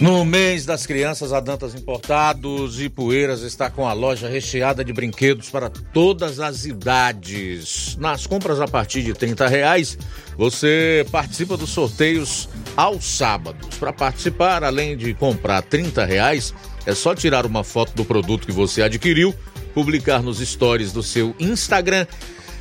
No 0.00 0.24
mês 0.24 0.66
das 0.66 0.86
crianças, 0.86 1.32
a 1.32 1.40
Dantas 1.40 1.74
Importados 1.74 2.80
e 2.80 2.88
Poeiras 2.88 3.42
está 3.42 3.70
com 3.70 3.86
a 3.86 3.92
loja 3.92 4.28
recheada 4.28 4.84
de 4.84 4.92
brinquedos 4.92 5.50
para 5.50 5.70
todas 5.70 6.40
as 6.40 6.64
idades. 6.64 7.96
Nas 7.98 8.26
compras 8.26 8.60
a 8.60 8.68
partir 8.68 9.02
de 9.02 9.14
30 9.14 9.46
reais, 9.48 9.98
você 10.36 11.06
participa 11.10 11.56
dos 11.56 11.70
sorteios 11.70 12.48
aos 12.76 13.04
sábados. 13.04 13.78
Para 13.78 13.92
participar, 13.92 14.64
além 14.64 14.96
de 14.96 15.14
comprar 15.14 15.62
30 15.62 16.04
reais, 16.04 16.52
é 16.84 16.94
só 16.94 17.14
tirar 17.14 17.46
uma 17.46 17.64
foto 17.64 17.94
do 17.94 18.04
produto 18.04 18.46
que 18.46 18.52
você 18.52 18.82
adquiriu, 18.82 19.34
publicar 19.72 20.22
nos 20.22 20.38
stories 20.38 20.92
do 20.92 21.02
seu 21.02 21.34
Instagram 21.38 22.06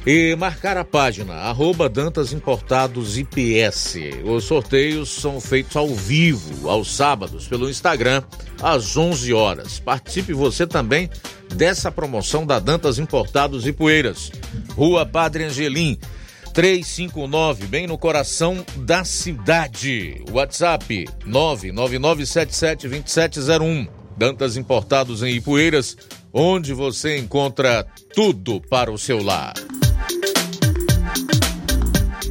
e 0.06 0.36
marcar 0.36 0.78
a 0.78 0.84
página 0.84 1.34
arroba 1.34 1.88
Dantas 1.88 2.34
Importados 2.34 3.18
IPS. 3.18 3.96
Os 4.26 4.44
sorteios 4.44 5.08
são 5.10 5.40
feitos 5.40 5.78
ao 5.78 5.88
vivo, 5.88 6.70
aos 6.70 6.94
sábados, 6.94 7.48
pelo 7.48 7.70
Instagram, 7.70 8.22
às 8.62 8.98
11 8.98 9.34
horas. 9.34 9.80
Participe 9.80 10.34
você 10.34 10.68
também 10.68 11.10
dessa 11.56 11.90
promoção 11.92 12.46
da 12.46 12.60
Dantas 12.60 13.00
Importados 13.00 13.66
e 13.66 13.72
Poeiras. 13.72 14.30
Rua 14.76 15.06
Padre 15.06 15.46
Angelim, 15.46 15.98
359, 16.54 17.68
bem 17.68 17.88
no 17.88 17.98
coração 17.98 18.66
da 18.78 19.06
cidade. 19.06 20.22
WhatsApp 20.32 21.06
999772701. 21.26 23.88
Dantas 24.16 24.56
Importados 24.58 25.24
em 25.24 25.34
Ipueiras, 25.36 25.98
onde 26.32 26.72
você 26.72 27.18
encontra 27.18 27.84
tudo 28.14 28.62
para 28.70 28.92
o 28.92 28.98
seu 28.98 29.24
lar. 29.24 29.56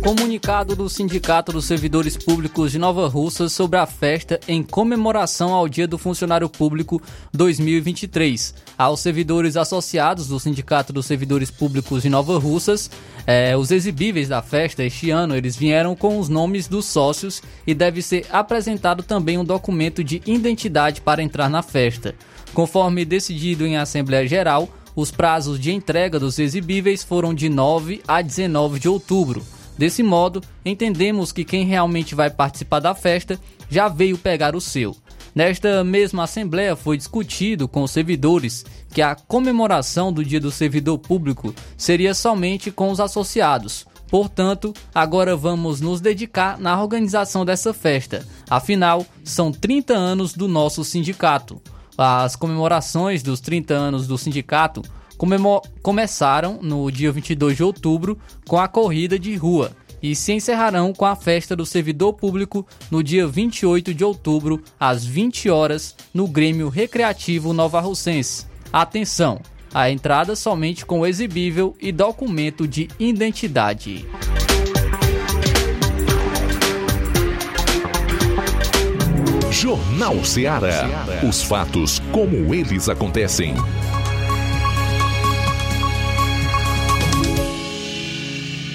Comunicado 0.03 0.75
do 0.75 0.89
Sindicato 0.89 1.53
dos 1.53 1.65
Servidores 1.65 2.17
Públicos 2.17 2.73
de 2.73 2.79
Nova 2.79 3.07
Russa 3.07 3.49
sobre 3.49 3.79
a 3.79 3.87
festa 3.87 4.41
em 4.49 4.61
comemoração 4.61 5.55
ao 5.55 5.69
Dia 5.69 5.87
do 5.87 5.97
Funcionário 5.97 6.49
Público 6.49 7.01
2023. 7.33 8.53
Aos 8.77 8.99
servidores 8.99 9.57
associados 9.57 10.27
do 10.27 10.41
Sindicato 10.41 10.93
dos 10.93 11.07
Servidores 11.07 11.53
Públicos 11.53 12.03
de 12.03 12.11
Nova 12.11 12.37
Russas, 12.37 12.91
eh, 13.29 13.57
os 13.57 13.71
exibíveis 13.71 14.29
da 14.29 14.43
festa 14.43 14.83
este 14.83 15.09
ano 15.11 15.37
eles 15.37 15.55
vieram 15.55 15.95
com 15.95 16.19
os 16.19 16.29
nomes 16.29 16.67
dos 16.67 16.87
sócios 16.87 17.41
e 17.65 17.73
deve 17.73 18.03
ser 18.03 18.27
apresentado 18.33 19.05
também 19.05 19.39
um 19.39 19.45
documento 19.45 20.03
de 20.03 20.21
identidade 20.27 21.01
para 21.01 21.23
entrar 21.23 21.49
na 21.49 21.63
festa. 21.63 22.13
Conforme 22.53 23.05
decidido 23.05 23.65
em 23.65 23.77
Assembleia 23.77 24.27
Geral, 24.27 24.69
os 24.97 25.13
prazos 25.13 25.61
de 25.61 25.71
entrega 25.71 26.19
dos 26.19 26.41
exibíveis 26.41 27.05
foram 27.05 27.33
de 27.33 27.49
9 27.49 28.03
a 28.09 28.21
19 28.21 28.81
de 28.81 28.89
outubro. 28.89 29.45
Desse 29.83 30.01
modo, 30.01 30.41
entendemos 30.64 31.33
que 31.33 31.45
quem 31.45 31.64
realmente 31.64 32.14
vai 32.14 32.30
participar 32.30 32.78
da 32.78 32.95
festa 32.95 33.37
já 33.68 33.89
veio 33.89 34.16
pegar 34.16 34.55
o 34.55 34.61
seu. 34.61 34.97
Nesta 35.35 35.83
mesma 35.83 36.22
Assembleia 36.22 36.76
foi 36.76 36.97
discutido 36.97 37.66
com 37.66 37.83
os 37.83 37.91
servidores 37.91 38.64
que 38.95 39.03
a 39.03 39.16
comemoração 39.16 40.12
do 40.12 40.24
Dia 40.24 40.39
do 40.39 40.53
Servidor 40.53 40.99
Público 41.01 41.53
seria 41.76 42.14
somente 42.14 42.70
com 42.70 42.93
os 42.93 43.01
associados. 43.01 43.85
Portanto, 44.07 44.72
agora 44.95 45.35
vamos 45.35 45.80
nos 45.80 46.01
dedicar 46.01 46.61
na 46.61 46.80
organização 46.80 47.45
dessa 47.45 47.74
festa. 47.74 48.24
Afinal, 48.49 49.05
são 49.24 49.51
30 49.51 49.95
anos 49.95 50.33
do 50.33 50.47
nosso 50.47 50.85
sindicato. 50.85 51.61
As 51.99 52.37
comemorações 52.37 53.20
dos 53.20 53.41
30 53.41 53.74
anos 53.74 54.07
do 54.07 54.16
sindicato 54.16 54.80
começaram 55.83 56.59
no 56.61 56.91
dia 56.91 57.12
22 57.12 57.57
de 57.57 57.62
outubro 57.62 58.18
com 58.47 58.59
a 58.59 58.66
corrida 58.66 59.18
de 59.18 59.37
rua 59.37 59.73
e 60.03 60.16
se 60.16 60.33
encerrarão 60.33 60.93
com 60.93 61.05
a 61.05 61.14
festa 61.14 61.55
do 61.55 61.64
servidor 61.64 62.14
público 62.14 62.66
no 62.91 63.03
dia 63.03 63.27
28 63.27 63.95
de 63.95 64.05
outubro, 64.05 64.62
às 64.81 65.05
20 65.05 65.49
horas, 65.49 65.95
no 66.12 66.27
Grêmio 66.27 66.68
Recreativo 66.68 67.53
Nova 67.53 67.81
Russense. 67.81 68.47
Atenção! 68.73 69.41
A 69.73 69.91
entrada 69.91 70.35
somente 70.35 70.85
com 70.85 71.07
exibível 71.07 71.75
e 71.81 71.93
documento 71.93 72.66
de 72.66 72.89
identidade. 72.99 74.05
Jornal 79.51 80.25
Ceará. 80.25 80.89
Os 81.27 81.43
fatos 81.43 82.01
como 82.11 82.53
eles 82.53 82.89
acontecem. 82.89 83.55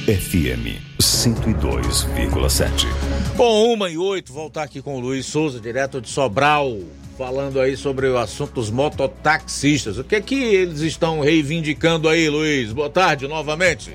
FM 0.08 0.80
102,7. 1.02 2.88
Bom, 3.36 3.74
uma 3.74 3.90
e 3.90 3.98
oito, 3.98 4.32
voltar 4.32 4.64
aqui 4.64 4.82
com 4.82 4.96
o 4.96 5.02
Luiz 5.02 5.26
Souza, 5.26 5.60
direto 5.60 6.00
de 6.00 6.08
Sobral, 6.08 6.78
falando 7.18 7.60
aí 7.60 7.76
sobre 7.76 8.08
o 8.08 8.18
assunto 8.18 8.54
dos 8.54 8.72
mototaxistas. 8.72 9.98
O 9.98 10.06
que 10.06 10.16
é 10.16 10.22
que 10.22 10.36
eles 10.36 10.80
estão 10.80 11.20
reivindicando 11.20 12.08
aí, 12.08 12.30
Luiz? 12.30 12.72
Boa 12.72 12.90
tarde 12.90 13.28
novamente. 13.28 13.94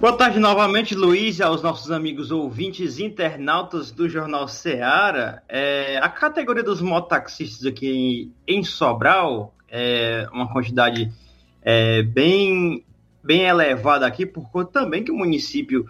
Boa 0.00 0.16
tarde 0.16 0.38
novamente, 0.38 0.94
Luiz, 0.94 1.40
e 1.40 1.42
aos 1.42 1.60
nossos 1.60 1.90
amigos 1.90 2.30
ouvintes 2.30 2.98
internautas 2.98 3.92
do 3.92 4.08
Jornal 4.08 4.48
Seara. 4.48 5.42
É, 5.46 5.98
a 5.98 6.08
categoria 6.08 6.62
dos 6.62 6.80
mototaxistas 6.80 7.66
aqui 7.66 8.32
em 8.48 8.64
Sobral 8.64 9.54
é 9.68 10.26
uma 10.32 10.50
quantidade 10.50 11.12
é, 11.60 12.02
bem 12.02 12.82
bem 13.22 13.42
elevada 13.42 14.06
aqui, 14.06 14.26
por 14.26 14.50
conta 14.50 14.80
também 14.80 15.04
que 15.04 15.10
o 15.10 15.16
município 15.16 15.86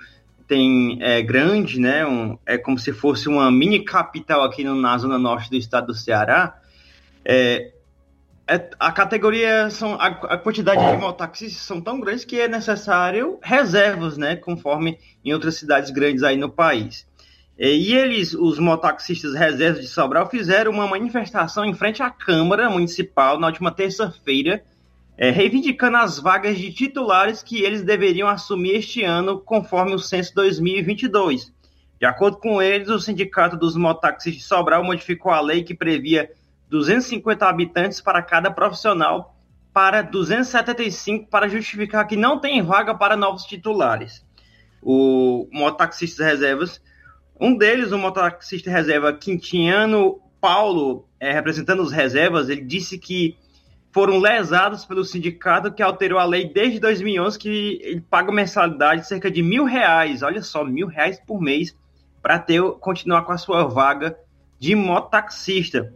tem 0.47 0.99
é 1.01 1.23
grande, 1.23 1.81
né? 1.81 2.07
Um, 2.07 2.39
é 2.45 2.59
como 2.59 2.79
se 2.79 2.93
fosse 2.93 3.29
uma 3.29 3.51
mini 3.51 3.85
capital 3.85 4.43
aqui 4.43 4.63
no, 4.65 4.75
na 4.75 4.99
zona 4.99 5.19
norte 5.19 5.49
do 5.49 5.57
estado 5.57 5.87
do 5.89 5.95
Ceará. 5.95 6.59
É, 7.25 7.73
é, 8.47 8.71
a 8.79 8.93
categoria 8.93 9.71
são 9.71 9.95
a, 9.95 10.07
a 10.07 10.37
quantidade 10.37 10.85
de 10.85 10.97
mototaxistas 10.99 11.63
são 11.63 11.81
tão 11.81 12.01
grandes 12.01 12.25
que 12.25 12.41
é 12.41 12.49
necessário 12.49 13.39
reservas, 13.43 14.19
né? 14.19 14.37
Conforme 14.37 14.99
em 15.25 15.33
outras 15.33 15.55
cidades 15.57 15.91
grandes 15.91 16.23
aí 16.23 16.37
no 16.37 16.51
país. 16.51 17.07
E 17.59 17.95
eles, 17.95 18.35
os 18.35 18.59
mototaxistas 18.59 19.35
reservas 19.35 19.83
de 19.83 19.87
Sobral, 19.87 20.29
fizeram 20.29 20.73
uma 20.73 20.87
manifestação 20.87 21.65
em 21.65 21.75
frente 21.75 22.03
à 22.03 22.11
Câmara 22.11 22.69
Municipal 22.69 23.39
na 23.39 23.47
última 23.47 23.71
terça-feira, 23.71 24.65
é, 25.23 25.31
reivindicando 25.31 25.99
as 25.99 26.19
vagas 26.19 26.59
de 26.59 26.73
titulares 26.73 27.45
que 27.45 27.63
eles 27.63 27.85
deveriam 27.85 28.27
assumir 28.27 28.75
este 28.75 29.05
ano, 29.05 29.39
conforme 29.39 29.95
o 29.95 29.99
censo 30.01 30.35
2022. 30.35 31.55
De 31.97 32.05
acordo 32.05 32.39
com 32.39 32.61
eles, 32.61 32.89
o 32.89 32.99
Sindicato 32.99 33.57
dos 33.57 33.77
Mototaxistas 33.77 34.43
de 34.43 34.49
Sobral 34.49 34.83
modificou 34.83 35.31
a 35.31 35.41
lei 35.41 35.63
que 35.63 35.77
previa 35.77 36.29
250 36.69 37.47
habitantes 37.47 38.01
para 38.01 38.21
cada 38.21 38.51
profissional 38.51 39.37
para 39.73 40.03
275 40.03 41.31
para 41.31 41.49
justificar 41.49 42.05
que 42.09 42.17
não 42.17 42.41
tem 42.41 42.61
vaga 42.61 42.93
para 42.93 43.17
novos 43.17 43.45
titulares. 43.45 44.27
O 44.83 45.49
mototaxistas 45.53 46.27
reservas, 46.27 46.83
um 47.41 47.57
deles, 47.57 47.93
o 47.93 47.99
mototaxista 47.99 48.73
reserva 48.73 49.13
Quintiniano 49.13 50.21
Paulo, 50.41 51.07
é, 51.21 51.33
representando 51.33 51.81
os 51.81 51.93
reservas, 51.93 52.49
ele 52.49 52.63
disse 52.63 52.99
que 52.99 53.39
foram 53.93 54.19
lesados 54.19 54.87
pelo 54.87 55.05
sindicato 55.05 55.71
que 55.71 55.83
alterou 55.83 56.19
a 56.19 56.25
lei 56.25 56.51
desde 56.51 56.81
2011 56.81 57.39
que 57.39 57.79
ele 57.83 58.01
paga 58.01 58.33
mensalidade 58.33 59.03
de 59.03 59.09
cerca 59.09 59.31
de 59.31 59.43
mil 59.43 59.65
reais, 59.65 60.23
olha 60.23 60.43
só, 60.43 60.65
mil 60.65 60.87
reais 60.87 61.21
por 61.27 61.41
mês 61.41 61.77
para 62.23 62.39
ter 62.39 62.63
continuar 62.81 63.23
com 63.23 63.33
a 63.33 63.39
sua 63.39 63.65
vaga 63.65 64.17
de 64.59 64.75
mototaxista. 64.75 65.93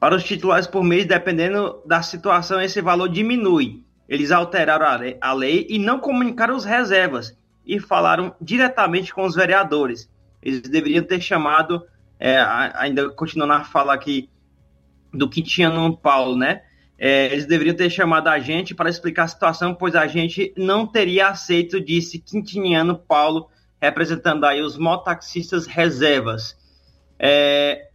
Para 0.00 0.14
os 0.14 0.24
titulares 0.24 0.66
por 0.66 0.84
mês, 0.84 1.06
dependendo 1.06 1.82
da 1.84 2.00
situação, 2.02 2.60
esse 2.60 2.80
valor 2.80 3.08
diminui. 3.08 3.82
Eles 4.08 4.30
alteraram 4.30 4.86
a 5.20 5.32
lei, 5.32 5.66
e 5.68 5.78
não 5.78 5.98
comunicaram 5.98 6.54
os 6.54 6.64
reservas 6.64 7.36
e 7.66 7.80
falaram 7.80 8.34
diretamente 8.40 9.12
com 9.12 9.24
os 9.24 9.34
vereadores. 9.34 10.10
Eles 10.42 10.60
deveriam 10.60 11.02
ter 11.02 11.20
chamado, 11.20 11.82
é, 12.20 12.38
ainda 12.74 13.08
continuando 13.10 13.54
a 13.54 13.64
falar 13.64 13.94
aqui 13.94 14.28
do 15.12 15.28
que 15.28 15.42
tinha 15.42 15.70
no 15.70 15.96
Paulo, 15.96 16.36
né? 16.36 16.62
É, 16.98 17.26
eles 17.26 17.46
deveriam 17.46 17.74
ter 17.74 17.90
chamado 17.90 18.28
a 18.28 18.38
gente 18.38 18.74
para 18.74 18.88
explicar 18.88 19.24
a 19.24 19.28
situação, 19.28 19.74
pois 19.74 19.94
a 19.94 20.06
gente 20.06 20.54
não 20.56 20.86
teria 20.86 21.28
aceito, 21.28 21.80
disse 21.80 22.18
Quintiniano 22.18 22.96
Paulo, 22.96 23.48
representando 23.80 24.44
aí 24.44 24.62
os 24.62 24.78
mototaxistas 24.78 25.66
reservas. 25.66 26.56
É, 27.18 27.88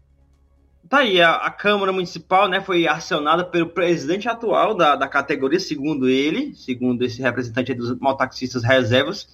tá 0.89 0.99
aí, 0.99 1.21
a, 1.21 1.35
a, 1.35 1.49
Câmara 1.49 1.93
Municipal 1.93 2.47
né, 2.47 2.61
foi 2.61 2.87
acionada 2.87 3.45
pelo 3.45 3.69
presidente 3.69 4.27
atual 4.27 4.75
da, 4.75 4.95
da 4.95 5.07
categoria, 5.07 5.59
segundo 5.59 6.09
ele, 6.09 6.53
segundo 6.55 7.03
esse 7.03 7.21
representante 7.21 7.73
dos 7.73 7.97
mototaxistas 7.99 8.63
reservas, 8.63 9.27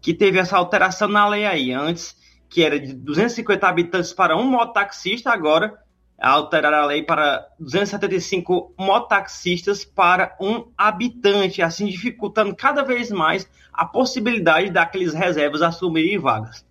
que 0.00 0.12
teve 0.12 0.38
essa 0.38 0.56
alteração 0.56 1.08
na 1.08 1.26
lei 1.26 1.46
aí. 1.46 1.72
Antes, 1.72 2.14
que 2.48 2.62
era 2.62 2.78
de 2.78 2.92
250 2.92 3.66
habitantes 3.66 4.12
para 4.12 4.36
um 4.36 4.44
mototaxista, 4.44 5.30
agora 5.30 5.78
alterar 6.20 6.74
a 6.74 6.84
lei 6.84 7.02
para 7.02 7.46
275 7.60 8.74
mototaxistas 8.76 9.84
para 9.84 10.36
um 10.40 10.66
habitante, 10.76 11.62
assim 11.62 11.86
dificultando 11.86 12.54
cada 12.56 12.82
vez 12.82 13.10
mais 13.10 13.48
a 13.72 13.84
possibilidade 13.84 14.70
daqueles 14.70 15.14
reservas 15.14 15.62
assumirem 15.62 16.18
vagas. 16.18 16.66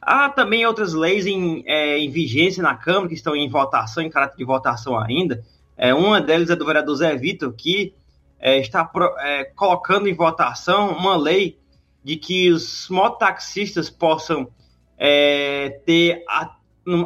Há 0.00 0.30
também 0.30 0.64
outras 0.64 0.94
leis 0.94 1.26
em, 1.26 1.62
é, 1.66 1.98
em 1.98 2.10
vigência 2.10 2.62
na 2.62 2.74
Câmara 2.74 3.08
que 3.08 3.14
estão 3.14 3.36
em 3.36 3.48
votação, 3.48 4.02
em 4.02 4.08
caráter 4.08 4.38
de 4.38 4.44
votação 4.44 4.98
ainda. 4.98 5.44
É, 5.76 5.92
uma 5.92 6.20
delas 6.20 6.48
é 6.48 6.56
do 6.56 6.64
vereador 6.64 6.96
Zé 6.96 7.14
Vitor, 7.14 7.52
que 7.52 7.94
é, 8.40 8.58
está 8.58 8.84
pro, 8.84 9.14
é, 9.18 9.44
colocando 9.44 10.08
em 10.08 10.14
votação 10.14 10.92
uma 10.92 11.16
lei 11.16 11.58
de 12.02 12.16
que 12.16 12.50
os 12.50 12.88
mototaxistas 12.88 13.90
possam 13.90 14.48
é, 14.96 15.80
ter 15.84 16.24
a, 16.28 16.56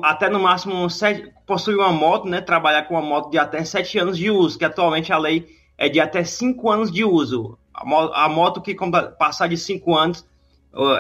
até 0.03 0.29
no 0.29 0.39
máximo 0.39 0.89
sete, 0.89 1.33
possuir 1.47 1.77
uma 1.77 1.93
moto, 1.93 2.29
né, 2.29 2.41
trabalhar 2.41 2.85
com 2.85 2.95
uma 2.95 3.03
moto 3.03 3.31
de 3.31 3.39
até 3.39 3.65
sete 3.65 3.99
anos 3.99 4.17
de 4.17 4.31
uso, 4.31 4.59
que 4.59 4.65
atualmente 4.65 5.13
a 5.13 5.19
lei 5.19 5.47
é 5.77 5.89
de 5.89 5.99
até 6.01 6.23
cinco 6.25 6.71
anos 6.71 6.91
de 6.91 7.05
uso. 7.05 7.59
A, 7.75 8.29
moto 8.29 8.61
que 8.61 8.77
passar 9.19 9.49
de 9.49 9.57
cinco 9.57 9.97
anos, 9.97 10.25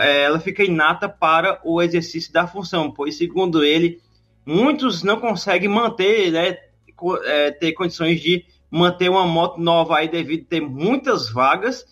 é, 0.01 0.23
ela 0.23 0.41
fica 0.41 0.65
inata 0.65 1.09
para 1.09 1.61
o 1.65 1.81
exercício 1.81 2.33
da 2.33 2.47
função, 2.47 2.91
pois, 2.91 3.17
segundo 3.17 3.63
ele, 3.63 4.01
muitos 4.45 5.03
não 5.03 5.21
conseguem 5.21 5.69
manter, 5.69 6.33
né, 6.33 6.57
é, 7.25 7.51
ter 7.53 7.73
condições 7.73 8.21
de 8.21 8.45
manter 8.71 9.11
uma 9.11 9.27
moto 9.27 9.61
nova 9.61 9.99
aí 9.99 10.09
devido 10.09 10.45
a 10.45 10.49
ter 10.49 10.61
muitas 10.61 11.31
vagas, 11.31 11.85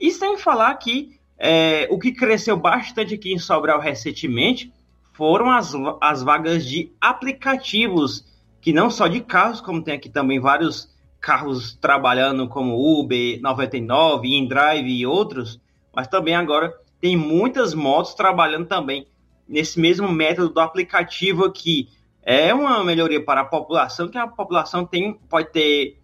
e 0.00 0.10
sem 0.10 0.38
falar 0.38 0.74
que 0.76 1.18
é, 1.36 1.86
o 1.90 1.98
que 1.98 2.12
cresceu 2.12 2.56
bastante 2.56 3.14
aqui 3.14 3.32
em 3.32 3.38
Sobral 3.38 3.80
recentemente 3.80 4.72
foram 5.18 5.50
as, 5.50 5.72
as 6.00 6.22
vagas 6.22 6.64
de 6.64 6.92
aplicativos, 7.00 8.24
que 8.60 8.72
não 8.72 8.88
só 8.88 9.08
de 9.08 9.20
carros, 9.20 9.60
como 9.60 9.82
tem 9.82 9.94
aqui 9.94 10.08
também 10.08 10.38
vários 10.38 10.88
carros 11.20 11.76
trabalhando 11.80 12.48
como 12.48 13.00
Uber, 13.00 13.40
99, 13.42 14.28
InDrive 14.28 14.88
e 14.88 15.04
outros, 15.04 15.60
mas 15.92 16.06
também 16.06 16.36
agora 16.36 16.72
tem 17.00 17.16
muitas 17.16 17.74
motos 17.74 18.14
trabalhando 18.14 18.68
também 18.68 19.08
nesse 19.48 19.80
mesmo 19.80 20.08
método 20.08 20.50
do 20.50 20.60
aplicativo 20.60 21.44
aqui. 21.44 21.88
É 22.22 22.54
uma 22.54 22.84
melhoria 22.84 23.24
para 23.24 23.40
a 23.40 23.44
população, 23.44 24.06
que 24.06 24.16
a 24.16 24.28
população 24.28 24.86
tem, 24.86 25.14
pode 25.28 25.50
ter 25.50 25.98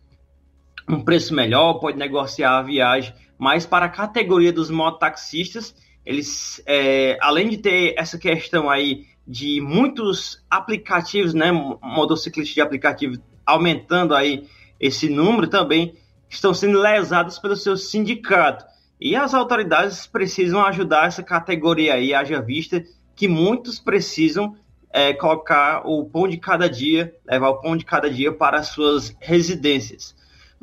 um 0.88 1.00
preço 1.00 1.32
melhor, 1.32 1.74
pode 1.74 1.96
negociar 1.96 2.58
a 2.58 2.62
viagem, 2.62 3.14
mas 3.38 3.64
para 3.64 3.86
a 3.86 3.90
categoria 3.90 4.52
dos 4.52 4.70
mototaxistas, 4.70 5.72
eles, 6.04 6.62
é, 6.66 7.16
além 7.20 7.48
de 7.48 7.58
ter 7.58 7.94
essa 7.96 8.18
questão 8.18 8.68
aí 8.68 9.06
de 9.26 9.60
muitos 9.60 10.44
aplicativos, 10.50 11.32
né, 11.32 11.50
motociclistas 11.50 12.54
de 12.54 12.60
aplicativo 12.60 13.16
aumentando 13.46 14.14
aí 14.14 14.46
esse 14.78 15.08
número 15.08 15.48
também 15.48 15.94
estão 16.28 16.52
sendo 16.52 16.78
lesados 16.78 17.38
pelo 17.38 17.56
seu 17.56 17.76
sindicato. 17.76 18.64
E 19.00 19.16
as 19.16 19.34
autoridades 19.34 20.06
precisam 20.06 20.64
ajudar 20.64 21.06
essa 21.06 21.22
categoria 21.22 21.94
aí, 21.94 22.14
haja 22.14 22.40
vista 22.40 22.82
que 23.14 23.28
muitos 23.28 23.78
precisam 23.78 24.56
é, 24.90 25.12
colocar 25.12 25.82
o 25.86 26.04
pão 26.04 26.28
de 26.28 26.36
cada 26.36 26.68
dia, 26.68 27.14
levar 27.26 27.48
o 27.48 27.60
pão 27.60 27.76
de 27.76 27.84
cada 27.84 28.10
dia 28.10 28.32
para 28.32 28.58
as 28.58 28.68
suas 28.68 29.14
residências. 29.20 30.14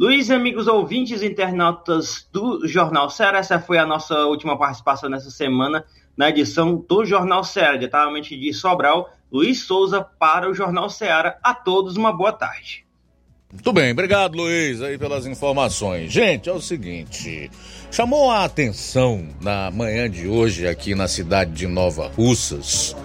Luiz 0.01 0.31
amigos 0.31 0.65
ouvintes 0.65 1.21
internautas 1.21 2.27
do 2.33 2.67
Jornal 2.67 3.07
Ceará, 3.11 3.37
essa 3.37 3.59
foi 3.59 3.77
a 3.77 3.85
nossa 3.85 4.15
última 4.25 4.57
participação 4.57 5.07
nessa 5.07 5.29
semana 5.29 5.85
na 6.17 6.27
edição 6.27 6.83
do 6.89 7.05
Jornal 7.05 7.43
Ceará, 7.43 7.77
diretamente 7.77 8.35
de 8.35 8.51
Sobral, 8.51 9.11
Luiz 9.31 9.59
Souza 9.59 10.01
para 10.01 10.49
o 10.49 10.55
Jornal 10.55 10.89
Ceará. 10.89 11.37
A 11.43 11.53
todos 11.53 11.97
uma 11.97 12.11
boa 12.11 12.33
tarde. 12.33 12.83
Muito 13.53 13.71
bem, 13.71 13.91
obrigado 13.91 14.35
Luiz 14.35 14.81
aí 14.81 14.97
pelas 14.97 15.27
informações. 15.27 16.11
Gente, 16.11 16.49
é 16.49 16.51
o 16.51 16.59
seguinte, 16.59 17.51
chamou 17.91 18.31
a 18.31 18.43
atenção 18.43 19.27
na 19.39 19.69
manhã 19.69 20.09
de 20.09 20.27
hoje 20.27 20.67
aqui 20.67 20.95
na 20.95 21.07
cidade 21.07 21.51
de 21.51 21.67
Nova 21.67 22.07
Russas 22.07 22.95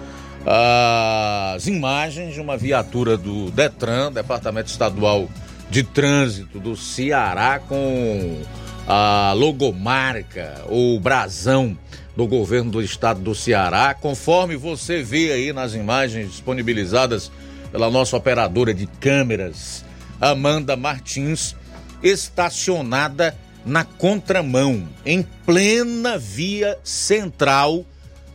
as 0.49 1.67
imagens 1.67 2.33
de 2.33 2.39
uma 2.39 2.55
viatura 2.55 3.17
do 3.17 3.51
Detran, 3.51 4.11
Departamento 4.11 4.69
Estadual 4.69 5.27
de 5.69 5.83
Trânsito 5.83 6.59
do 6.59 6.75
Ceará 6.75 7.59
com 7.59 8.41
a 8.87 9.33
logomarca 9.33 10.63
ou 10.67 10.99
brasão 10.99 11.77
do 12.15 12.25
governo 12.25 12.71
do 12.71 12.81
estado 12.81 13.19
do 13.19 13.35
Ceará, 13.35 13.93
conforme 13.93 14.55
você 14.55 15.03
vê 15.03 15.31
aí 15.31 15.53
nas 15.53 15.73
imagens 15.73 16.31
disponibilizadas 16.31 17.31
pela 17.71 17.91
nossa 17.91 18.17
operadora 18.17 18.73
de 18.73 18.87
câmeras 18.87 19.85
Amanda 20.19 20.75
Martins, 20.75 21.55
estacionada 22.01 23.35
na 23.65 23.83
contramão, 23.83 24.87
em 25.05 25.21
plena 25.45 26.17
via 26.17 26.79
central 26.83 27.85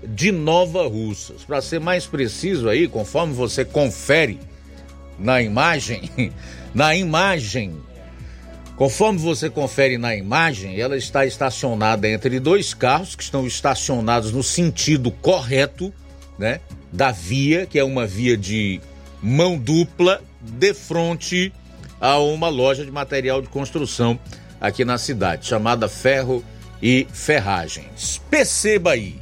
de 0.05 0.30
Nova 0.30 0.87
Russas. 0.87 1.43
Para 1.45 1.62
ser 1.62 1.80
mais 1.80 2.07
preciso 2.07 2.68
aí, 2.68 2.87
conforme 2.87 3.33
você 3.33 3.64
confere 3.64 4.39
na 5.18 5.41
imagem, 5.43 6.11
na 6.74 6.94
imagem, 6.94 7.76
conforme 8.76 9.18
você 9.18 9.50
confere 9.50 9.98
na 9.98 10.16
imagem, 10.16 10.80
ela 10.80 10.96
está 10.96 11.26
estacionada 11.26 12.08
entre 12.08 12.40
dois 12.40 12.72
carros 12.72 13.14
que 13.14 13.22
estão 13.22 13.46
estacionados 13.46 14.32
no 14.32 14.42
sentido 14.42 15.10
correto, 15.10 15.92
né, 16.38 16.60
da 16.92 17.10
via, 17.10 17.66
que 17.66 17.78
é 17.78 17.84
uma 17.84 18.06
via 18.06 18.36
de 18.36 18.80
mão 19.22 19.58
dupla, 19.58 20.22
de 20.40 20.74
frente 20.74 21.52
a 22.00 22.18
uma 22.18 22.48
loja 22.48 22.84
de 22.84 22.90
material 22.90 23.40
de 23.40 23.48
construção 23.48 24.18
aqui 24.60 24.84
na 24.84 24.98
cidade, 24.98 25.46
chamada 25.46 25.88
Ferro 25.88 26.44
e 26.82 27.06
Ferragens. 27.12 28.20
Perceba 28.28 28.92
aí, 28.92 29.16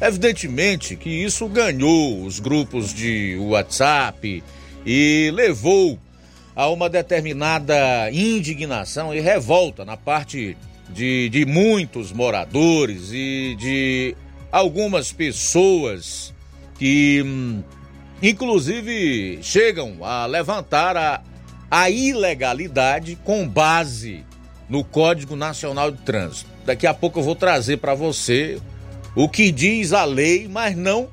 evidentemente 0.00 0.96
que 0.96 1.10
isso 1.10 1.46
ganhou 1.48 2.24
os 2.24 2.40
grupos 2.40 2.94
de 2.94 3.36
WhatsApp 3.38 4.42
e 4.86 5.30
levou 5.34 5.98
a 6.54 6.68
uma 6.68 6.88
determinada 6.88 8.10
indignação 8.10 9.14
e 9.14 9.20
revolta 9.20 9.84
na 9.84 9.96
parte 9.96 10.56
de, 10.90 11.28
de 11.28 11.46
muitos 11.46 12.12
moradores 12.12 13.10
e 13.12 13.56
de 13.58 14.16
algumas 14.50 15.12
pessoas 15.12 16.34
que, 16.78 17.22
hum, 17.24 17.62
inclusive, 18.22 19.38
chegam 19.42 20.04
a 20.04 20.26
levantar 20.26 20.96
a, 20.96 21.22
a 21.70 21.88
ilegalidade 21.88 23.16
com 23.24 23.48
base 23.48 24.24
no 24.68 24.84
Código 24.84 25.36
Nacional 25.36 25.90
de 25.90 25.98
Trânsito. 26.02 26.50
Daqui 26.64 26.86
a 26.86 26.94
pouco 26.94 27.20
eu 27.20 27.24
vou 27.24 27.34
trazer 27.34 27.78
para 27.78 27.94
você 27.94 28.60
o 29.14 29.28
que 29.28 29.50
diz 29.50 29.92
a 29.92 30.04
lei, 30.04 30.48
mas 30.48 30.76
não 30.76 31.08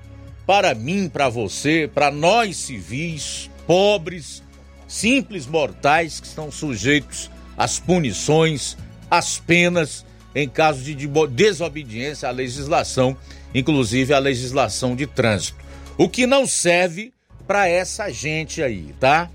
para 0.45 0.73
mim, 0.73 1.07
para 1.07 1.29
você, 1.29 1.89
para 1.93 2.09
nós 2.09 2.57
civis, 2.57 3.49
pobres, 3.67 4.41
simples 4.89 5.45
mortais 5.45 6.19
que 6.19 6.25
estão 6.25 6.51
sujeitos 6.51 7.29
às 7.55 7.79
punições, 7.79 8.75
às 9.09 9.37
penas 9.37 10.03
em 10.33 10.49
caso 10.49 10.81
de 10.83 11.07
desobediência 11.29 12.27
à 12.27 12.31
legislação, 12.31 13.15
inclusive 13.53 14.13
à 14.13 14.19
legislação 14.19 14.95
de 14.95 15.05
trânsito. 15.05 15.57
O 15.97 16.09
que 16.09 16.25
não 16.25 16.47
serve 16.47 17.13
para 17.45 17.67
essa 17.67 18.11
gente 18.11 18.63
aí, 18.63 18.93
tá? 18.99 19.29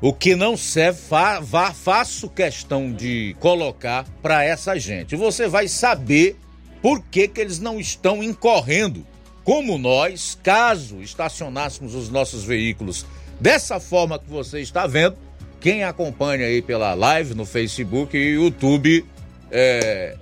O 0.00 0.12
que 0.12 0.34
não 0.34 0.56
serve, 0.56 1.00
fa, 1.00 1.40
vá, 1.40 1.72
faço 1.72 2.28
questão 2.28 2.92
de 2.92 3.34
colocar 3.40 4.04
para 4.22 4.44
essa 4.44 4.78
gente. 4.78 5.16
Você 5.16 5.48
vai 5.48 5.68
saber 5.68 6.36
por 6.80 7.02
que, 7.02 7.26
que 7.26 7.40
eles 7.40 7.58
não 7.58 7.80
estão 7.80 8.22
incorrendo, 8.22 9.06
como 9.42 9.78
nós, 9.78 10.38
caso 10.42 11.00
estacionássemos 11.00 11.94
os 11.94 12.10
nossos 12.10 12.44
veículos 12.44 13.06
dessa 13.40 13.78
forma 13.80 14.18
que 14.18 14.28
você 14.28 14.60
está 14.60 14.86
vendo. 14.86 15.16
Quem 15.60 15.84
acompanha 15.84 16.46
aí 16.46 16.62
pela 16.62 16.94
live 16.94 17.34
no 17.34 17.44
Facebook 17.44 18.16
e 18.16 18.34
YouTube, 18.34 19.04
é, 19.50 20.16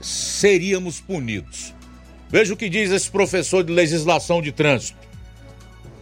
seríamos 0.00 1.00
punidos. 1.00 1.74
Veja 2.28 2.54
o 2.54 2.56
que 2.56 2.68
diz 2.68 2.90
esse 2.90 3.10
professor 3.10 3.64
de 3.64 3.72
legislação 3.72 4.42
de 4.42 4.52
trânsito. 4.52 4.98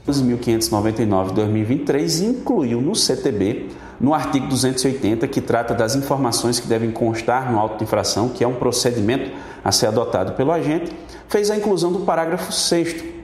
1599 0.06 1.30
de 1.30 1.34
2023 1.36 2.20
incluiu 2.22 2.80
no 2.80 2.94
CTB, 2.94 3.66
no 4.00 4.14
artigo 4.14 4.46
280, 4.46 5.28
que 5.28 5.40
trata 5.40 5.74
das 5.74 5.94
informações 5.94 6.58
que 6.58 6.66
devem 6.66 6.90
constar 6.90 7.52
no 7.52 7.58
auto 7.58 7.78
de 7.78 7.84
infração, 7.84 8.30
que 8.30 8.42
é 8.42 8.48
um 8.48 8.54
procedimento 8.54 9.30
a 9.62 9.70
ser 9.70 9.86
adotado 9.86 10.32
pelo 10.32 10.50
agente, 10.50 10.90
fez 11.28 11.50
a 11.50 11.56
inclusão 11.56 11.92
do 11.92 12.00
parágrafo 12.00 12.50
6 12.52 13.17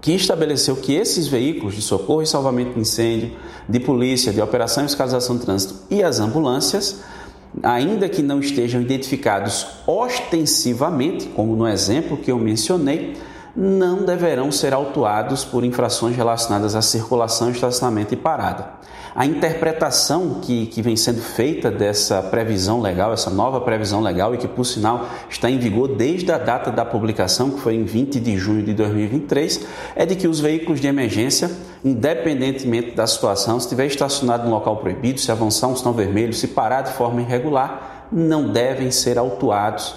que 0.00 0.12
estabeleceu 0.12 0.76
que 0.76 0.94
esses 0.94 1.26
veículos 1.26 1.74
de 1.74 1.82
socorro 1.82 2.22
e 2.22 2.26
salvamento 2.26 2.74
de 2.74 2.80
incêndio, 2.80 3.32
de 3.68 3.80
polícia, 3.80 4.32
de 4.32 4.40
operação 4.40 4.84
e 4.84 4.88
fiscalização 4.88 5.36
de 5.36 5.44
trânsito 5.44 5.74
e 5.90 6.02
as 6.02 6.20
ambulâncias, 6.20 7.00
ainda 7.62 8.08
que 8.08 8.22
não 8.22 8.40
estejam 8.40 8.80
identificados 8.80 9.66
ostensivamente, 9.86 11.26
como 11.28 11.56
no 11.56 11.66
exemplo 11.66 12.16
que 12.16 12.30
eu 12.30 12.38
mencionei, 12.38 13.16
não 13.56 14.04
deverão 14.04 14.52
ser 14.52 14.74
autuados 14.74 15.44
por 15.44 15.64
infrações 15.64 16.14
relacionadas 16.14 16.76
à 16.76 16.82
circulação, 16.82 17.50
estacionamento 17.50 18.12
e 18.12 18.16
parada. 18.16 18.76
A 19.14 19.24
interpretação 19.24 20.40
que, 20.42 20.66
que 20.66 20.82
vem 20.82 20.94
sendo 20.94 21.22
feita 21.22 21.70
dessa 21.70 22.20
previsão 22.20 22.82
legal, 22.82 23.14
essa 23.14 23.30
nova 23.30 23.62
previsão 23.62 24.02
legal, 24.02 24.34
e 24.34 24.36
que 24.36 24.46
por 24.46 24.66
sinal 24.66 25.06
está 25.30 25.48
em 25.48 25.58
vigor 25.58 25.88
desde 25.88 26.30
a 26.30 26.36
data 26.36 26.70
da 26.70 26.84
publicação, 26.84 27.50
que 27.50 27.60
foi 27.60 27.76
em 27.76 27.84
20 27.84 28.20
de 28.20 28.36
junho 28.36 28.62
de 28.62 28.74
2023, 28.74 29.66
é 29.94 30.04
de 30.04 30.16
que 30.16 30.28
os 30.28 30.38
veículos 30.38 30.82
de 30.82 30.86
emergência, 30.86 31.50
independentemente 31.82 32.90
da 32.90 33.06
situação, 33.06 33.58
se 33.58 33.64
estiver 33.64 33.86
estacionado 33.86 34.46
em 34.46 34.50
local 34.50 34.76
proibido, 34.76 35.18
se 35.18 35.32
avançar 35.32 35.68
um 35.68 35.76
sinal 35.76 35.94
vermelho, 35.94 36.34
se 36.34 36.48
parar 36.48 36.82
de 36.82 36.92
forma 36.92 37.22
irregular, 37.22 38.06
não 38.12 38.52
devem 38.52 38.90
ser 38.90 39.16
autuados 39.16 39.94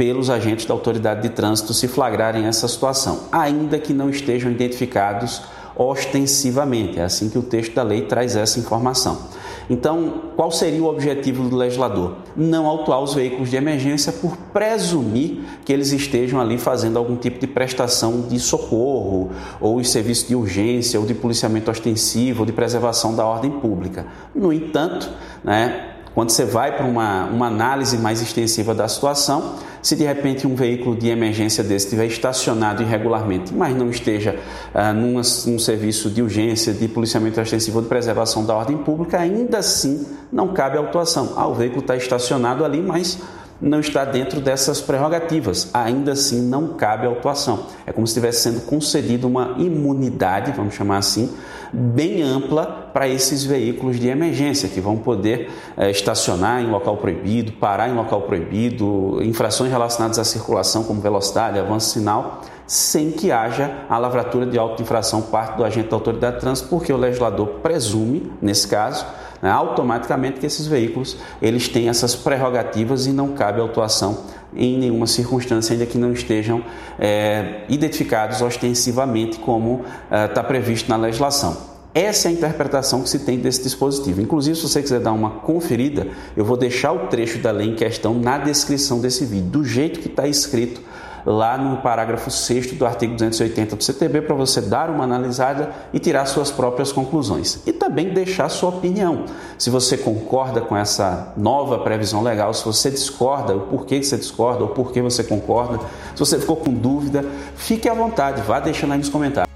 pelos 0.00 0.30
agentes 0.30 0.64
da 0.64 0.72
autoridade 0.72 1.20
de 1.20 1.28
trânsito 1.28 1.74
se 1.74 1.86
flagrarem 1.86 2.46
essa 2.46 2.66
situação, 2.66 3.24
ainda 3.30 3.78
que 3.78 3.92
não 3.92 4.08
estejam 4.08 4.50
identificados 4.50 5.42
ostensivamente. 5.76 6.98
É 6.98 7.02
assim 7.02 7.28
que 7.28 7.36
o 7.36 7.42
texto 7.42 7.74
da 7.74 7.82
lei 7.82 8.06
traz 8.06 8.34
essa 8.34 8.58
informação. 8.58 9.28
Então, 9.68 10.22
qual 10.36 10.50
seria 10.50 10.82
o 10.82 10.86
objetivo 10.86 11.46
do 11.50 11.54
legislador? 11.54 12.16
Não 12.34 12.66
autuar 12.66 13.02
os 13.02 13.12
veículos 13.12 13.50
de 13.50 13.56
emergência 13.56 14.10
por 14.10 14.38
presumir 14.54 15.42
que 15.66 15.72
eles 15.72 15.92
estejam 15.92 16.40
ali 16.40 16.56
fazendo 16.56 16.98
algum 16.98 17.16
tipo 17.16 17.38
de 17.38 17.46
prestação 17.46 18.22
de 18.22 18.40
socorro, 18.40 19.30
ou 19.60 19.82
de 19.82 19.86
serviço 19.86 20.26
de 20.26 20.34
urgência, 20.34 20.98
ou 20.98 21.04
de 21.04 21.12
policiamento 21.12 21.70
ostensivo, 21.70 22.40
ou 22.40 22.46
de 22.46 22.52
preservação 22.52 23.14
da 23.14 23.26
ordem 23.26 23.50
pública. 23.50 24.06
No 24.34 24.50
entanto, 24.50 25.10
né, 25.44 25.89
quando 26.14 26.30
você 26.30 26.44
vai 26.44 26.76
para 26.76 26.84
uma, 26.84 27.26
uma 27.26 27.46
análise 27.46 27.96
mais 27.96 28.20
extensiva 28.20 28.74
da 28.74 28.88
situação, 28.88 29.54
se 29.82 29.96
de 29.96 30.04
repente 30.04 30.46
um 30.46 30.54
veículo 30.54 30.96
de 30.96 31.08
emergência 31.08 31.62
desse 31.62 31.86
estiver 31.86 32.06
estacionado 32.06 32.82
irregularmente, 32.82 33.54
mas 33.54 33.74
não 33.74 33.88
esteja 33.88 34.38
ah, 34.74 34.92
num, 34.92 35.14
num 35.14 35.58
serviço 35.58 36.10
de 36.10 36.20
urgência, 36.20 36.72
de 36.72 36.88
policiamento 36.88 37.40
ostensivo 37.40 37.78
ou 37.78 37.82
de 37.82 37.88
preservação 37.88 38.44
da 38.44 38.54
ordem 38.54 38.76
pública, 38.78 39.18
ainda 39.18 39.58
assim 39.58 40.06
não 40.32 40.48
cabe 40.48 40.76
autuação. 40.76 41.34
Ah, 41.36 41.46
o 41.46 41.54
veículo 41.54 41.80
está 41.80 41.96
estacionado 41.96 42.64
ali, 42.64 42.82
mas 42.82 43.18
não 43.60 43.80
está 43.80 44.04
dentro 44.04 44.40
dessas 44.40 44.80
prerrogativas. 44.80 45.70
Ainda 45.74 46.12
assim, 46.12 46.40
não 46.40 46.68
cabe 46.68 47.06
autuação. 47.06 47.66
É 47.86 47.92
como 47.92 48.06
se 48.06 48.12
estivesse 48.12 48.42
sendo 48.42 48.62
concedida 48.62 49.26
uma 49.26 49.56
imunidade, 49.58 50.52
vamos 50.52 50.74
chamar 50.74 50.98
assim, 50.98 51.30
bem 51.72 52.22
ampla 52.22 52.90
para 52.92 53.08
esses 53.08 53.44
veículos 53.44 53.98
de 53.98 54.08
emergência, 54.08 54.68
que 54.68 54.80
vão 54.80 54.96
poder 54.96 55.50
é, 55.76 55.90
estacionar 55.90 56.62
em 56.62 56.70
local 56.70 56.96
proibido, 56.96 57.52
parar 57.52 57.88
em 57.88 57.94
local 57.94 58.22
proibido, 58.22 59.18
infrações 59.22 59.70
relacionadas 59.70 60.18
à 60.18 60.24
circulação, 60.24 60.84
como 60.84 61.00
velocidade, 61.00 61.58
avanço 61.58 61.90
sinal, 61.90 62.42
sem 62.66 63.10
que 63.10 63.32
haja 63.32 63.84
a 63.88 63.98
lavratura 63.98 64.46
de 64.46 64.58
auto-infração 64.58 65.22
parte 65.22 65.56
do 65.56 65.64
agente 65.64 65.88
da 65.88 65.96
autoridade 65.96 66.36
de 66.36 66.40
trânsito, 66.40 66.68
porque 66.68 66.92
o 66.92 66.96
legislador 66.96 67.46
presume, 67.62 68.32
nesse 68.40 68.68
caso, 68.68 69.04
né, 69.42 69.50
automaticamente 69.50 70.40
que 70.40 70.46
esses 70.46 70.66
veículos 70.66 71.16
eles 71.40 71.68
têm 71.68 71.88
essas 71.88 72.14
prerrogativas 72.14 73.06
e 73.06 73.12
não 73.12 73.28
cabe 73.32 73.60
autuação 73.60 74.18
em 74.54 74.78
nenhuma 74.78 75.06
circunstância, 75.06 75.72
ainda 75.72 75.86
que 75.86 75.96
não 75.96 76.12
estejam 76.12 76.62
é, 76.98 77.64
identificados 77.68 78.42
ostensivamente 78.42 79.38
como 79.38 79.84
está 80.10 80.40
é, 80.40 80.44
previsto 80.44 80.88
na 80.88 80.96
legislação. 80.96 81.70
Essa 81.92 82.28
é 82.28 82.30
a 82.30 82.32
interpretação 82.32 83.02
que 83.02 83.08
se 83.08 83.20
tem 83.20 83.38
desse 83.38 83.64
dispositivo. 83.64 84.20
Inclusive, 84.20 84.56
se 84.56 84.62
você 84.62 84.80
quiser 84.80 85.00
dar 85.00 85.12
uma 85.12 85.30
conferida, 85.30 86.06
eu 86.36 86.44
vou 86.44 86.56
deixar 86.56 86.92
o 86.92 87.08
trecho 87.08 87.38
da 87.38 87.50
lei 87.50 87.68
em 87.68 87.74
questão 87.74 88.14
na 88.14 88.38
descrição 88.38 89.00
desse 89.00 89.24
vídeo, 89.24 89.50
do 89.50 89.64
jeito 89.64 89.98
que 89.98 90.06
está 90.06 90.26
escrito 90.26 90.80
lá 91.24 91.56
no 91.56 91.78
parágrafo 91.78 92.30
6 92.30 92.72
do 92.72 92.86
artigo 92.86 93.14
280 93.14 93.76
do 93.76 93.84
CTB 93.84 94.22
para 94.22 94.34
você 94.34 94.60
dar 94.60 94.90
uma 94.90 95.04
analisada 95.04 95.70
e 95.92 95.98
tirar 95.98 96.26
suas 96.26 96.50
próprias 96.50 96.92
conclusões. 96.92 97.60
E 97.66 97.72
também 97.72 98.10
deixar 98.10 98.48
sua 98.48 98.70
opinião. 98.70 99.24
Se 99.58 99.70
você 99.70 99.96
concorda 99.96 100.60
com 100.60 100.76
essa 100.76 101.32
nova 101.36 101.78
previsão 101.78 102.22
legal, 102.22 102.52
se 102.54 102.64
você 102.64 102.90
discorda, 102.90 103.54
o 103.54 103.60
porquê 103.60 104.02
você 104.02 104.16
discorda, 104.16 104.64
o 104.64 104.68
porquê 104.68 105.02
você 105.02 105.22
concorda, 105.24 105.78
se 106.14 106.18
você 106.18 106.38
ficou 106.38 106.56
com 106.56 106.72
dúvida, 106.72 107.24
fique 107.56 107.88
à 107.88 107.94
vontade, 107.94 108.42
vá 108.42 108.60
deixando 108.60 108.92
aí 108.92 108.98
nos 108.98 109.08
comentários. 109.08 109.50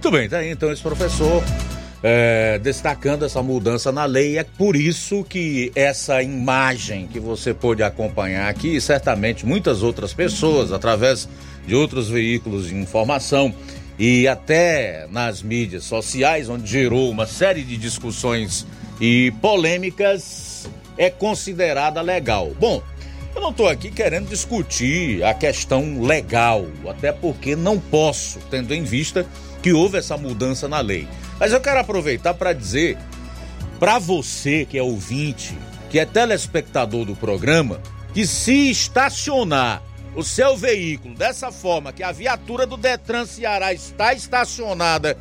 Tudo 0.00 0.16
bem, 0.16 0.28
tá 0.28 0.38
aí 0.38 0.50
então 0.50 0.72
esse 0.72 0.82
professor 0.82 1.42
é, 2.02 2.58
destacando 2.58 3.24
essa 3.24 3.42
mudança 3.42 3.92
na 3.92 4.04
lei. 4.04 4.38
É 4.38 4.44
por 4.44 4.76
isso 4.76 5.24
que 5.24 5.70
essa 5.74 6.22
imagem 6.22 7.06
que 7.06 7.20
você 7.20 7.52
pôde 7.52 7.82
acompanhar 7.82 8.48
aqui, 8.48 8.76
e 8.76 8.80
certamente 8.80 9.46
muitas 9.46 9.82
outras 9.82 10.12
pessoas, 10.12 10.72
através 10.72 11.28
de 11.66 11.74
outros 11.74 12.08
veículos 12.08 12.68
de 12.68 12.74
informação 12.74 13.54
e 13.98 14.26
até 14.26 15.06
nas 15.10 15.42
mídias 15.42 15.84
sociais, 15.84 16.48
onde 16.48 16.66
gerou 16.66 17.10
uma 17.10 17.26
série 17.26 17.62
de 17.62 17.76
discussões 17.76 18.66
e 19.00 19.30
polêmicas, 19.42 20.68
é 20.96 21.10
considerada 21.10 22.00
legal. 22.00 22.52
Bom, 22.58 22.82
eu 23.34 23.40
não 23.40 23.50
estou 23.50 23.68
aqui 23.68 23.90
querendo 23.90 24.28
discutir 24.28 25.22
a 25.22 25.32
questão 25.34 26.02
legal, 26.02 26.66
até 26.88 27.12
porque 27.12 27.54
não 27.54 27.78
posso, 27.78 28.38
tendo 28.50 28.74
em 28.74 28.82
vista 28.82 29.26
que 29.62 29.72
houve 29.72 29.98
essa 29.98 30.16
mudança 30.16 30.68
na 30.68 30.80
lei. 30.80 31.06
Mas 31.38 31.52
eu 31.52 31.60
quero 31.60 31.80
aproveitar 31.80 32.34
para 32.34 32.52
dizer 32.52 32.98
para 33.78 33.98
você 33.98 34.66
que 34.66 34.76
é 34.76 34.82
ouvinte, 34.82 35.56
que 35.88 35.98
é 35.98 36.04
telespectador 36.04 37.04
do 37.04 37.16
programa, 37.16 37.80
que 38.12 38.26
se 38.26 38.70
estacionar 38.70 39.82
o 40.14 40.22
seu 40.22 40.56
veículo 40.56 41.14
dessa 41.14 41.52
forma 41.52 41.92
que 41.92 42.02
a 42.02 42.12
viatura 42.12 42.66
do 42.66 42.76
Detran 42.76 43.24
Ceará 43.24 43.72
está 43.72 44.12
estacionada 44.12 45.16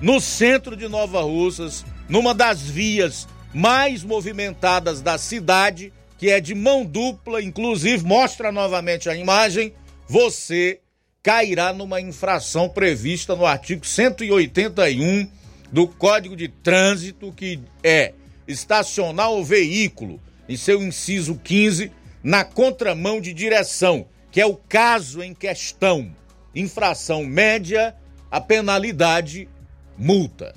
no 0.00 0.20
centro 0.20 0.76
de 0.76 0.88
Nova 0.88 1.22
Russas, 1.22 1.84
numa 2.08 2.34
das 2.34 2.60
vias 2.60 3.26
mais 3.54 4.04
movimentadas 4.04 5.00
da 5.00 5.16
cidade, 5.18 5.92
que 6.16 6.30
é 6.30 6.40
de 6.40 6.54
mão 6.54 6.84
dupla, 6.84 7.42
inclusive 7.42 8.04
mostra 8.04 8.52
novamente 8.52 9.08
a 9.08 9.16
imagem, 9.16 9.72
você 10.06 10.80
cairá 11.28 11.74
numa 11.74 12.00
infração 12.00 12.70
prevista 12.70 13.36
no 13.36 13.44
artigo 13.44 13.86
181 13.86 15.28
do 15.70 15.86
Código 15.86 16.34
de 16.34 16.48
Trânsito, 16.48 17.30
que 17.32 17.60
é 17.84 18.14
estacionar 18.46 19.30
o 19.32 19.44
veículo 19.44 20.18
em 20.48 20.56
seu 20.56 20.82
inciso 20.82 21.38
15 21.44 21.92
na 22.22 22.44
contramão 22.44 23.20
de 23.20 23.34
direção, 23.34 24.06
que 24.30 24.40
é 24.40 24.46
o 24.46 24.56
caso 24.56 25.22
em 25.22 25.34
questão. 25.34 26.10
infração 26.54 27.26
média, 27.26 27.94
a 28.30 28.40
penalidade 28.40 29.50
multa. 29.98 30.54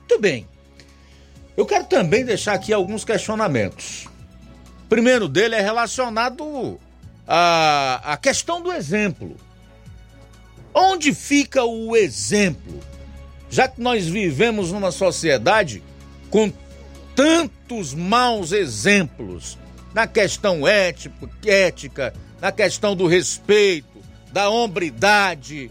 Muito 0.00 0.20
bem. 0.20 0.46
Eu 1.56 1.64
quero 1.64 1.84
também 1.84 2.26
deixar 2.26 2.52
aqui 2.52 2.74
alguns 2.74 3.06
questionamentos. 3.06 4.04
O 4.84 4.86
primeiro 4.86 5.26
dele 5.26 5.54
é 5.54 5.62
relacionado 5.62 6.78
à, 7.26 8.12
à 8.12 8.16
questão 8.18 8.60
do 8.60 8.70
exemplo. 8.70 9.34
Onde 10.74 11.14
fica 11.14 11.64
o 11.64 11.96
exemplo? 11.96 12.80
Já 13.50 13.66
que 13.66 13.80
nós 13.80 14.06
vivemos 14.06 14.70
numa 14.70 14.92
sociedade 14.92 15.82
com 16.30 16.52
tantos 17.14 17.92
maus 17.92 18.52
exemplos 18.52 19.58
na 19.92 20.06
questão 20.06 20.66
ético, 20.66 21.28
ética, 21.44 22.14
na 22.40 22.52
questão 22.52 22.94
do 22.94 23.06
respeito, 23.06 23.98
da 24.32 24.48
hombridade, 24.48 25.70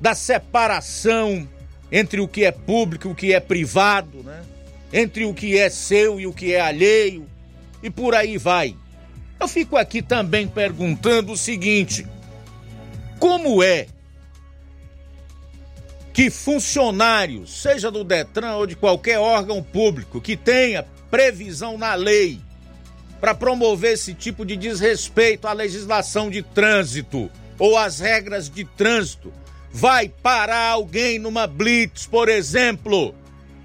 da 0.00 0.14
separação 0.14 1.48
entre 1.90 2.20
o 2.20 2.26
que 2.26 2.44
é 2.44 2.50
público 2.50 3.08
e 3.08 3.12
o 3.12 3.14
que 3.14 3.32
é 3.32 3.38
privado, 3.38 4.22
né? 4.24 4.42
entre 4.92 5.24
o 5.24 5.32
que 5.32 5.56
é 5.56 5.70
seu 5.70 6.20
e 6.20 6.26
o 6.26 6.32
que 6.32 6.52
é 6.52 6.60
alheio, 6.60 7.26
e 7.82 7.88
por 7.88 8.14
aí 8.14 8.36
vai. 8.36 8.76
Eu 9.38 9.46
fico 9.46 9.76
aqui 9.76 10.02
também 10.02 10.48
perguntando 10.48 11.32
o 11.32 11.36
seguinte: 11.36 12.06
como 13.24 13.62
é 13.62 13.86
que 16.12 16.28
funcionários, 16.28 17.62
seja 17.62 17.90
do 17.90 18.04
Detran 18.04 18.56
ou 18.56 18.66
de 18.66 18.76
qualquer 18.76 19.18
órgão 19.18 19.62
público 19.62 20.20
que 20.20 20.36
tenha 20.36 20.84
previsão 21.10 21.78
na 21.78 21.94
lei 21.94 22.38
para 23.22 23.34
promover 23.34 23.94
esse 23.94 24.12
tipo 24.12 24.44
de 24.44 24.58
desrespeito 24.58 25.48
à 25.48 25.54
legislação 25.54 26.28
de 26.28 26.42
trânsito 26.42 27.30
ou 27.58 27.78
às 27.78 27.98
regras 27.98 28.50
de 28.50 28.62
trânsito, 28.62 29.32
vai 29.72 30.06
parar 30.06 30.72
alguém 30.72 31.18
numa 31.18 31.46
blitz, 31.46 32.04
por 32.04 32.28
exemplo, 32.28 33.14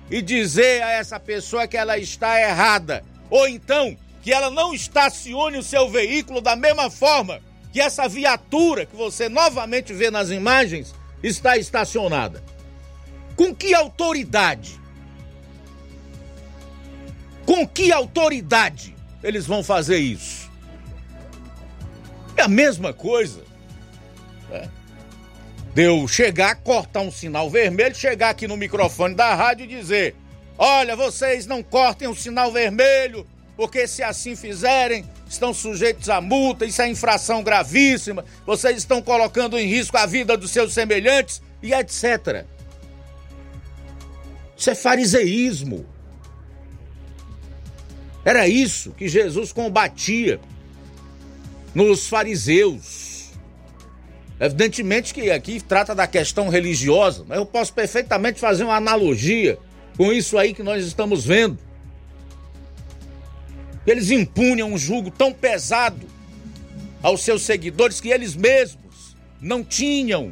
e 0.10 0.22
dizer 0.22 0.84
a 0.84 0.92
essa 0.92 1.20
pessoa 1.20 1.68
que 1.68 1.76
ela 1.76 1.98
está 1.98 2.40
errada, 2.40 3.04
ou 3.30 3.46
então 3.46 3.98
que 4.22 4.32
ela 4.32 4.50
não 4.50 4.74
estacione 4.74 5.58
o 5.58 5.64
seu 5.64 5.90
veículo 5.90 6.40
da 6.40 6.56
mesma 6.56 6.90
forma 6.90 7.42
que 7.72 7.80
essa 7.80 8.08
viatura 8.08 8.86
que 8.86 8.96
você 8.96 9.30
novamente 9.30 9.94
vê 9.94 10.10
nas 10.10 10.30
imagens 10.30 10.94
está 11.22 11.58
estacionada. 11.58 12.44
Com 13.36 13.54
que 13.54 13.74
autoridade? 13.74 14.80
Com 17.46 17.68
que 17.68 17.92
autoridade 17.92 18.96
eles 19.24 19.46
vão 19.46 19.64
fazer 19.64 19.98
isso? 19.98 20.50
É 22.36 22.44
a 22.44 22.48
mesma 22.48 22.94
coisa. 22.94 23.44
É. 24.52 24.68
Deu 25.74 26.08
chegar, 26.08 26.56
cortar 26.56 27.02
um 27.02 27.12
sinal 27.12 27.50
vermelho, 27.50 27.96
chegar 27.96 28.30
aqui 28.30 28.48
no 28.48 28.58
microfone 28.58 29.14
da 29.14 29.36
rádio 29.36 29.66
e 29.66 29.68
dizer: 29.68 30.16
Olha, 30.58 30.96
vocês 30.96 31.46
não 31.46 31.62
cortem 31.62 32.08
o 32.08 32.16
sinal 32.16 32.52
vermelho, 32.52 33.28
porque 33.56 33.88
se 33.88 34.02
assim 34.02 34.36
fizerem, 34.36 35.06
estão 35.30 35.54
sujeitos 35.54 36.10
a 36.10 36.20
multa, 36.20 36.66
isso 36.66 36.82
é 36.82 36.90
infração 36.90 37.44
gravíssima, 37.44 38.26
vocês 38.46 38.78
estão 38.78 39.02
colocando 39.02 39.58
em 39.58 39.68
risco 39.68 39.96
a 39.96 40.06
vida 40.06 40.36
dos 40.36 40.52
seus 40.52 40.74
semelhantes 40.74 41.42
e 41.62 41.74
etc. 41.74 42.46
Isso 44.58 44.70
é 44.72 44.76
fariseísmo. 44.76 45.86
Era 48.26 48.48
isso 48.48 48.92
que 48.92 49.08
Jesus 49.08 49.54
combatia 49.54 50.40
nos 51.74 52.08
fariseus. 52.08 53.30
Evidentemente 54.40 55.14
que 55.14 55.30
aqui 55.32 55.62
trata 55.62 55.94
da 55.94 56.08
questão 56.08 56.50
religiosa, 56.50 57.24
mas 57.28 57.38
eu 57.38 57.46
posso 57.46 57.74
perfeitamente 57.74 58.40
fazer 58.40 58.64
uma 58.64 58.76
analogia 58.76 59.58
com 59.96 60.12
isso 60.12 60.38
aí 60.38 60.54
que 60.54 60.64
nós 60.64 60.86
estamos 60.86 61.26
vendo. 61.26 61.58
Eles 63.86 64.12
impunham 64.12 64.74
um 64.74 64.78
jugo 64.78 65.10
tão 65.10 65.34
pesado 65.34 66.08
aos 67.02 67.22
seus 67.22 67.44
seguidores 67.44 68.02
que 68.02 68.10
eles 68.10 68.36
mesmos 68.36 69.16
não 69.42 69.64
tinham 69.64 70.32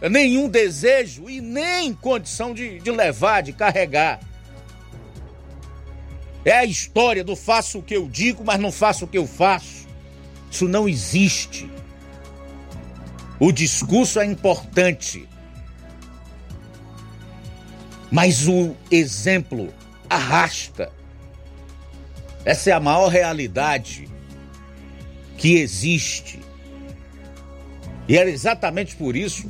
nenhum 0.00 0.48
desejo 0.48 1.28
e 1.28 1.40
nem 1.40 1.92
condição 1.94 2.54
de, 2.54 2.78
de 2.78 2.90
levar, 2.90 3.42
de 3.42 3.52
carregar. 3.52 4.20
É 6.44 6.58
a 6.58 6.64
história 6.64 7.24
do 7.24 7.34
faço 7.34 7.78
o 7.78 7.82
que 7.82 7.96
eu 7.96 8.08
digo, 8.08 8.44
mas 8.44 8.60
não 8.60 8.70
faço 8.70 9.06
o 9.06 9.08
que 9.08 9.16
eu 9.16 9.26
faço. 9.26 9.86
Isso 10.50 10.68
não 10.68 10.88
existe. 10.88 11.70
O 13.40 13.50
discurso 13.50 14.20
é 14.20 14.26
importante, 14.26 15.28
mas 18.10 18.46
o 18.46 18.76
exemplo 18.90 19.72
arrasta. 20.08 20.92
Essa 22.44 22.70
é 22.70 22.72
a 22.72 22.80
maior 22.80 23.08
realidade 23.08 24.08
que 25.36 25.56
existe. 25.56 26.40
E 28.06 28.16
era 28.16 28.28
exatamente 28.28 28.96
por 28.96 29.16
isso 29.16 29.48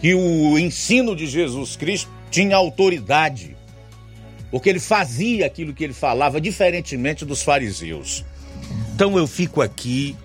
que 0.00 0.14
o 0.14 0.58
ensino 0.58 1.16
de 1.16 1.26
Jesus 1.26 1.76
Cristo 1.76 2.10
tinha 2.30 2.56
autoridade, 2.56 3.56
porque 4.50 4.68
ele 4.68 4.78
fazia 4.78 5.46
aquilo 5.46 5.74
que 5.74 5.82
ele 5.82 5.92
falava, 5.92 6.40
diferentemente 6.40 7.24
dos 7.24 7.42
fariseus. 7.42 8.24
Então 8.94 9.18
eu 9.18 9.26
fico 9.26 9.60
aqui, 9.60 10.16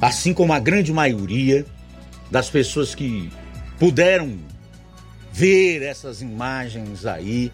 assim 0.00 0.34
como 0.34 0.52
a 0.52 0.58
grande 0.58 0.92
maioria 0.92 1.64
das 2.30 2.50
pessoas 2.50 2.94
que 2.94 3.30
puderam 3.78 4.38
ver 5.32 5.82
essas 5.82 6.20
imagens 6.20 7.06
aí, 7.06 7.50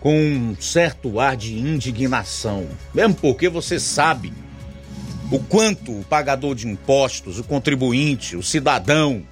com 0.00 0.14
um 0.14 0.56
certo 0.58 1.20
ar 1.20 1.36
de 1.36 1.58
indignação, 1.58 2.66
mesmo 2.94 3.14
porque 3.14 3.48
você 3.48 3.78
sabe 3.78 4.32
o 5.30 5.38
quanto 5.38 6.00
o 6.00 6.04
pagador 6.04 6.54
de 6.54 6.66
impostos, 6.66 7.38
o 7.38 7.44
contribuinte, 7.44 8.34
o 8.34 8.42
cidadão 8.42 9.22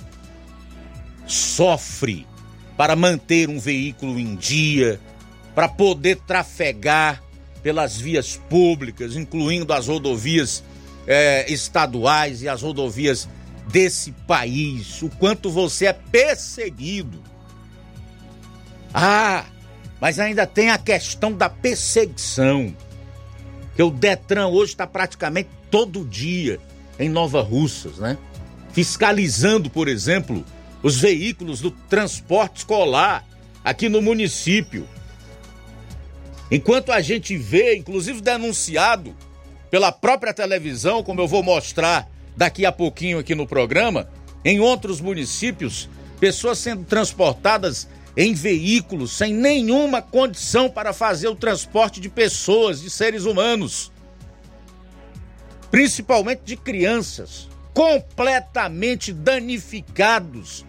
sofre 1.26 2.26
para 2.76 2.94
manter 2.94 3.48
um 3.48 3.58
veículo 3.58 4.18
em 4.18 4.36
dia, 4.36 5.00
para 5.54 5.68
poder 5.68 6.16
trafegar 6.26 7.22
pelas 7.62 7.96
vias 7.96 8.40
públicas, 8.48 9.16
incluindo 9.16 9.72
as 9.72 9.88
rodovias 9.88 10.62
é, 11.06 11.50
estaduais 11.52 12.42
e 12.42 12.48
as 12.48 12.62
rodovias 12.62 13.28
desse 13.66 14.12
país, 14.12 15.02
o 15.02 15.08
quanto 15.08 15.50
você 15.50 15.86
é 15.86 15.92
perseguido. 15.92 17.20
Ah, 18.94 19.44
mas 20.00 20.18
ainda 20.18 20.46
tem 20.46 20.70
a 20.70 20.78
questão 20.78 21.32
da 21.32 21.48
perseguição. 21.48 22.74
Que 23.74 23.82
o 23.82 23.90
Detran 23.90 24.48
hoje 24.48 24.72
está 24.72 24.86
praticamente 24.86 25.48
todo 25.70 26.04
dia 26.04 26.58
em 26.98 27.08
Nova 27.08 27.42
Russas, 27.42 27.98
né? 27.98 28.18
Fiscalizando, 28.72 29.70
por 29.70 29.88
exemplo, 29.88 30.44
os 30.82 31.00
veículos 31.00 31.60
do 31.60 31.70
transporte 31.70 32.58
escolar 32.58 33.24
aqui 33.64 33.88
no 33.88 34.02
município. 34.02 34.86
Enquanto 36.50 36.90
a 36.90 37.00
gente 37.00 37.36
vê, 37.36 37.76
inclusive 37.76 38.20
denunciado 38.20 39.14
pela 39.70 39.92
própria 39.92 40.32
televisão, 40.32 41.02
como 41.02 41.20
eu 41.20 41.28
vou 41.28 41.42
mostrar 41.42 42.08
daqui 42.36 42.64
a 42.64 42.72
pouquinho 42.72 43.18
aqui 43.18 43.34
no 43.34 43.46
programa, 43.46 44.08
em 44.44 44.60
outros 44.60 45.00
municípios, 45.00 45.88
pessoas 46.18 46.58
sendo 46.58 46.84
transportadas 46.84 47.88
em 48.16 48.34
veículos 48.34 49.12
sem 49.12 49.32
nenhuma 49.32 50.02
condição 50.02 50.68
para 50.68 50.92
fazer 50.92 51.28
o 51.28 51.36
transporte 51.36 52.00
de 52.00 52.08
pessoas, 52.08 52.80
de 52.80 52.90
seres 52.90 53.24
humanos, 53.24 53.92
principalmente 55.70 56.42
de 56.44 56.56
crianças, 56.56 57.48
completamente 57.72 59.12
danificados 59.12 60.64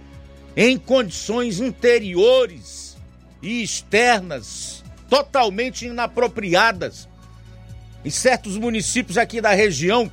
em 0.55 0.77
condições 0.77 1.59
interiores 1.59 2.97
e 3.41 3.63
externas 3.63 4.83
totalmente 5.09 5.85
inapropriadas. 5.85 7.07
Em 8.05 8.09
certos 8.09 8.57
municípios 8.57 9.17
aqui 9.17 9.41
da 9.41 9.51
região, 9.53 10.11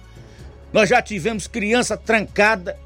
nós 0.72 0.88
já 0.88 1.02
tivemos 1.02 1.46
criança 1.46 1.96
trancada 1.96 2.78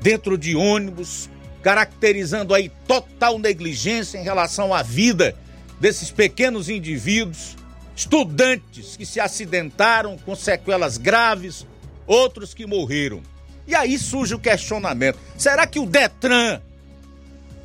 dentro 0.00 0.38
de 0.38 0.56
ônibus, 0.56 1.28
caracterizando 1.62 2.54
aí 2.54 2.70
total 2.86 3.38
negligência 3.38 4.18
em 4.18 4.22
relação 4.22 4.72
à 4.72 4.82
vida 4.82 5.34
desses 5.80 6.10
pequenos 6.10 6.68
indivíduos, 6.68 7.56
estudantes 7.94 8.96
que 8.96 9.06
se 9.06 9.20
acidentaram 9.20 10.16
com 10.18 10.34
sequelas 10.34 10.98
graves, 10.98 11.66
outros 12.06 12.54
que 12.54 12.66
morreram. 12.66 13.22
E 13.66 13.74
aí 13.74 13.98
surge 13.98 14.34
o 14.34 14.38
questionamento: 14.38 15.18
será 15.36 15.66
que 15.66 15.78
o 15.78 15.86
Detran 15.86 16.60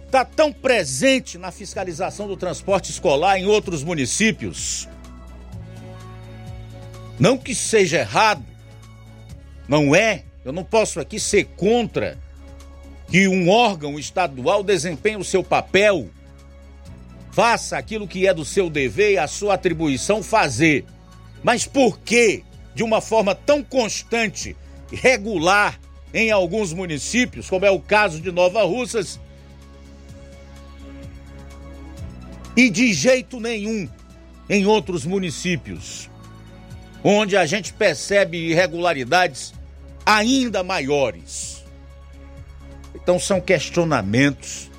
está 0.06 0.26
tão 0.26 0.52
presente 0.52 1.38
na 1.38 1.52
fiscalização 1.52 2.28
do 2.28 2.38
transporte 2.38 2.92
escolar 2.92 3.38
em 3.38 3.46
outros 3.46 3.84
municípios? 3.84 4.88
Não 7.20 7.38
que 7.38 7.54
seja 7.54 8.00
errado, 8.00 8.44
não 9.68 9.96
é, 9.96 10.24
Eu 10.44 10.52
não 10.52 10.64
posso 10.64 11.00
aqui 11.00 11.20
ser 11.20 11.46
contra 11.56 12.20
que 13.08 13.28
um 13.28 13.50
órgão 13.50 14.00
estadual 14.00 14.64
desempenhe 14.64 15.18
o 15.18 15.24
seu 15.24 15.44
papel, 15.44 16.10
faça 17.32 17.78
aquilo 17.78 18.08
que 18.08 18.28
é 18.28 18.34
do 18.34 18.46
seu 18.46 18.70
dever 18.70 19.14
e 19.14 19.18
a 19.18 19.28
sua 19.28 19.56
atribuição 19.56 20.22
fazer. 20.24 20.86
Mas 21.44 21.66
por 21.66 22.00
que, 22.00 22.44
de 22.74 22.84
uma 22.84 23.02
forma 23.02 23.36
tão 23.36 23.64
constante, 23.64 24.56
regular 24.92 25.80
em 26.14 26.32
alguns 26.32 26.72
municípios, 26.74 27.50
como 27.50 27.66
é 27.66 27.72
o 27.72 27.80
caso 27.80 28.22
de 28.22 28.32
Nova 28.32 28.64
Russas, 28.64 29.20
e 32.56 32.70
de 32.70 32.94
jeito 32.94 33.40
nenhum 33.40 33.90
em 34.48 34.66
outros 34.66 35.06
municípios, 35.06 36.10
onde 37.04 37.36
a 37.36 37.46
gente 37.46 37.74
percebe 37.74 38.38
irregularidades 38.38 39.54
ainda 40.06 40.64
maiores. 40.64 41.63
Então 42.96 43.20
são 43.20 43.42
questionamentos 43.42 44.70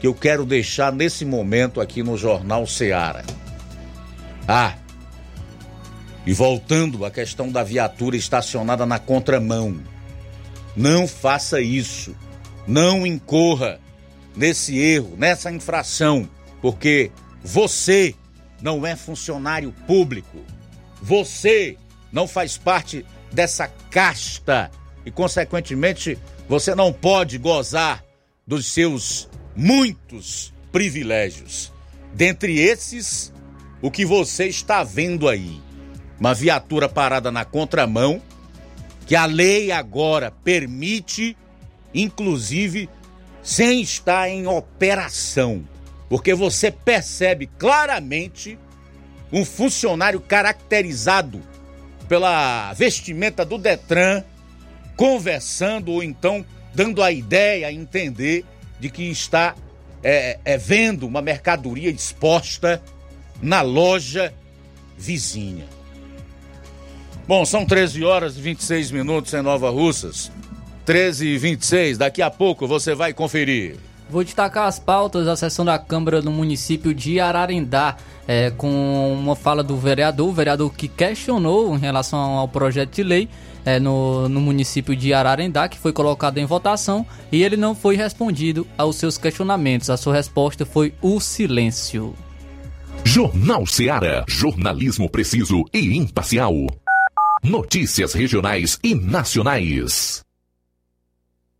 que 0.00 0.06
eu 0.06 0.14
quero 0.14 0.44
deixar 0.44 0.92
nesse 0.92 1.24
momento 1.24 1.80
aqui 1.80 2.02
no 2.02 2.16
Jornal 2.16 2.66
Seara. 2.66 3.24
Ah, 4.48 4.74
e 6.26 6.32
voltando 6.32 7.04
à 7.04 7.10
questão 7.10 7.50
da 7.50 7.62
viatura 7.62 8.16
estacionada 8.16 8.86
na 8.86 8.98
contramão. 8.98 9.80
Não 10.76 11.06
faça 11.06 11.60
isso. 11.60 12.14
Não 12.66 13.06
incorra 13.06 13.80
nesse 14.36 14.78
erro, 14.78 15.14
nessa 15.18 15.50
infração, 15.50 16.28
porque 16.60 17.10
você 17.42 18.14
não 18.60 18.86
é 18.86 18.94
funcionário 18.94 19.72
público. 19.86 20.38
Você 21.00 21.76
não 22.12 22.28
faz 22.28 22.56
parte 22.56 23.04
dessa 23.32 23.68
casta 23.90 24.70
e, 25.04 25.10
consequentemente, 25.10 26.16
você 26.48 26.74
não 26.74 26.92
pode 26.92 27.38
gozar 27.38 28.04
dos 28.46 28.66
seus 28.66 29.28
muitos 29.54 30.52
privilégios. 30.70 31.72
Dentre 32.14 32.58
esses, 32.58 33.32
o 33.80 33.90
que 33.90 34.04
você 34.04 34.46
está 34.46 34.82
vendo 34.84 35.28
aí. 35.28 35.60
Uma 36.18 36.34
viatura 36.34 36.88
parada 36.88 37.30
na 37.30 37.44
contramão, 37.44 38.22
que 39.06 39.16
a 39.16 39.26
lei 39.26 39.72
agora 39.72 40.30
permite, 40.30 41.36
inclusive, 41.92 42.88
sem 43.42 43.80
estar 43.80 44.28
em 44.28 44.46
operação. 44.46 45.66
Porque 46.08 46.34
você 46.34 46.70
percebe 46.70 47.50
claramente 47.58 48.58
um 49.32 49.44
funcionário 49.44 50.20
caracterizado 50.20 51.42
pela 52.08 52.72
vestimenta 52.74 53.44
do 53.44 53.56
Detran, 53.56 54.22
conversando 55.02 55.90
ou 55.90 56.00
então 56.00 56.44
dando 56.72 57.02
a 57.02 57.10
ideia, 57.10 57.66
a 57.66 57.72
entender 57.72 58.44
de 58.78 58.88
que 58.88 59.02
está 59.02 59.52
é, 60.00 60.38
é, 60.44 60.56
vendo 60.56 61.08
uma 61.08 61.20
mercadoria 61.20 61.90
exposta 61.90 62.80
na 63.42 63.62
loja 63.62 64.32
vizinha. 64.96 65.64
Bom, 67.26 67.44
são 67.44 67.66
13 67.66 68.04
horas 68.04 68.36
e 68.36 68.40
26 68.42 68.92
minutos 68.92 69.34
em 69.34 69.42
Nova 69.42 69.70
Russas. 69.70 70.30
13 70.84 71.26
e 71.26 71.36
26, 71.38 71.98
daqui 71.98 72.22
a 72.22 72.30
pouco 72.30 72.68
você 72.68 72.94
vai 72.94 73.12
conferir. 73.12 73.74
Vou 74.08 74.22
destacar 74.22 74.68
as 74.68 74.78
pautas 74.78 75.26
da 75.26 75.34
sessão 75.34 75.64
da 75.64 75.80
Câmara 75.80 76.22
no 76.22 76.30
município 76.30 76.94
de 76.94 77.18
Ararendá, 77.18 77.96
é, 78.28 78.50
com 78.50 79.12
uma 79.12 79.34
fala 79.34 79.64
do 79.64 79.76
vereador, 79.76 80.28
o 80.28 80.32
vereador 80.32 80.72
que 80.72 80.86
questionou 80.86 81.74
em 81.74 81.80
relação 81.80 82.20
ao 82.20 82.46
projeto 82.46 82.94
de 82.94 83.02
lei 83.02 83.28
é, 83.64 83.78
no, 83.78 84.28
no 84.28 84.40
município 84.40 84.94
de 84.96 85.12
Ararendá, 85.12 85.68
que 85.68 85.78
foi 85.78 85.92
colocado 85.92 86.38
em 86.38 86.44
votação, 86.44 87.06
e 87.30 87.42
ele 87.42 87.56
não 87.56 87.74
foi 87.74 87.96
respondido 87.96 88.66
aos 88.76 88.96
seus 88.96 89.16
questionamentos. 89.18 89.90
A 89.90 89.96
sua 89.96 90.14
resposta 90.14 90.64
foi 90.64 90.94
o 91.00 91.20
silêncio. 91.20 92.14
Jornal 93.04 93.66
Seara. 93.66 94.24
Jornalismo 94.28 95.08
preciso 95.10 95.64
e 95.72 95.96
imparcial. 95.96 96.54
Notícias 97.42 98.12
regionais 98.12 98.78
e 98.82 98.94
nacionais. 98.94 100.22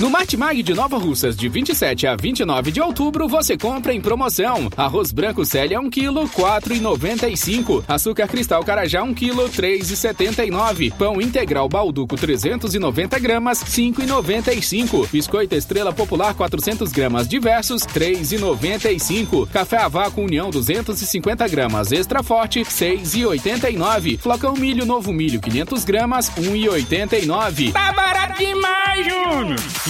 No 0.00 0.08
Martimag 0.08 0.62
de 0.62 0.72
Nova 0.72 0.96
Russas, 0.96 1.36
de 1.36 1.46
27 1.46 2.06
a 2.06 2.16
29 2.16 2.72
de 2.72 2.80
outubro, 2.80 3.28
você 3.28 3.58
compra 3.58 3.92
em 3.92 4.00
promoção. 4.00 4.70
Arroz 4.74 5.12
branco 5.12 5.44
Célia 5.44 5.78
1 5.78 5.90
kg, 5.90 6.26
4,95. 6.26 7.84
Açúcar 7.86 8.26
cristal 8.26 8.64
Carajá 8.64 9.02
1 9.02 9.12
kg, 9.12 9.34
3,79. 9.50 10.90
Pão 10.94 11.20
integral 11.20 11.68
Balduco 11.68 12.16
390 12.16 13.18
gramas, 13.18 13.62
5,95. 13.62 15.06
Biscoito 15.10 15.54
Estrela 15.54 15.92
Popular 15.92 16.32
400 16.32 16.90
gramas 16.92 17.28
diversos, 17.28 17.82
3,95. 17.82 19.50
Café 19.50 19.82
Avaco 19.82 20.22
União 20.22 20.48
250 20.48 21.46
gramas 21.46 21.92
extra 21.92 22.22
forte, 22.22 22.60
6,89. 22.60 24.18
Flocão 24.18 24.54
Milho 24.54 24.86
Novo 24.86 25.12
Milho 25.12 25.42
500 25.42 25.84
gramas, 25.84 26.30
1,89. 26.38 27.72
Tá 27.74 27.92
barato 27.92 28.38
demais, 28.38 29.04
Júnior! 29.04 29.89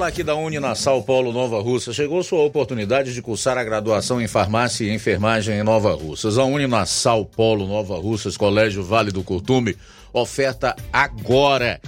Falar 0.00 0.08
aqui 0.08 0.22
da 0.22 0.34
Uninasal 0.34 1.02
Polo 1.02 1.30
Nova 1.30 1.60
Russa. 1.60 1.92
Chegou 1.92 2.22
sua 2.22 2.42
oportunidade 2.42 3.12
de 3.12 3.20
cursar 3.20 3.58
a 3.58 3.62
graduação 3.62 4.18
em 4.18 4.26
farmácia 4.26 4.86
e 4.86 4.94
enfermagem 4.94 5.58
em 5.58 5.62
Nova 5.62 5.92
Russas. 5.92 6.38
A 6.38 6.44
Uninasal 6.44 7.26
Polo 7.26 7.66
Nova 7.66 7.98
Russas, 7.98 8.34
Colégio 8.34 8.82
Vale 8.82 9.10
do 9.10 9.22
Curtume, 9.22 9.76
oferta 10.10 10.74
agora 10.90 11.78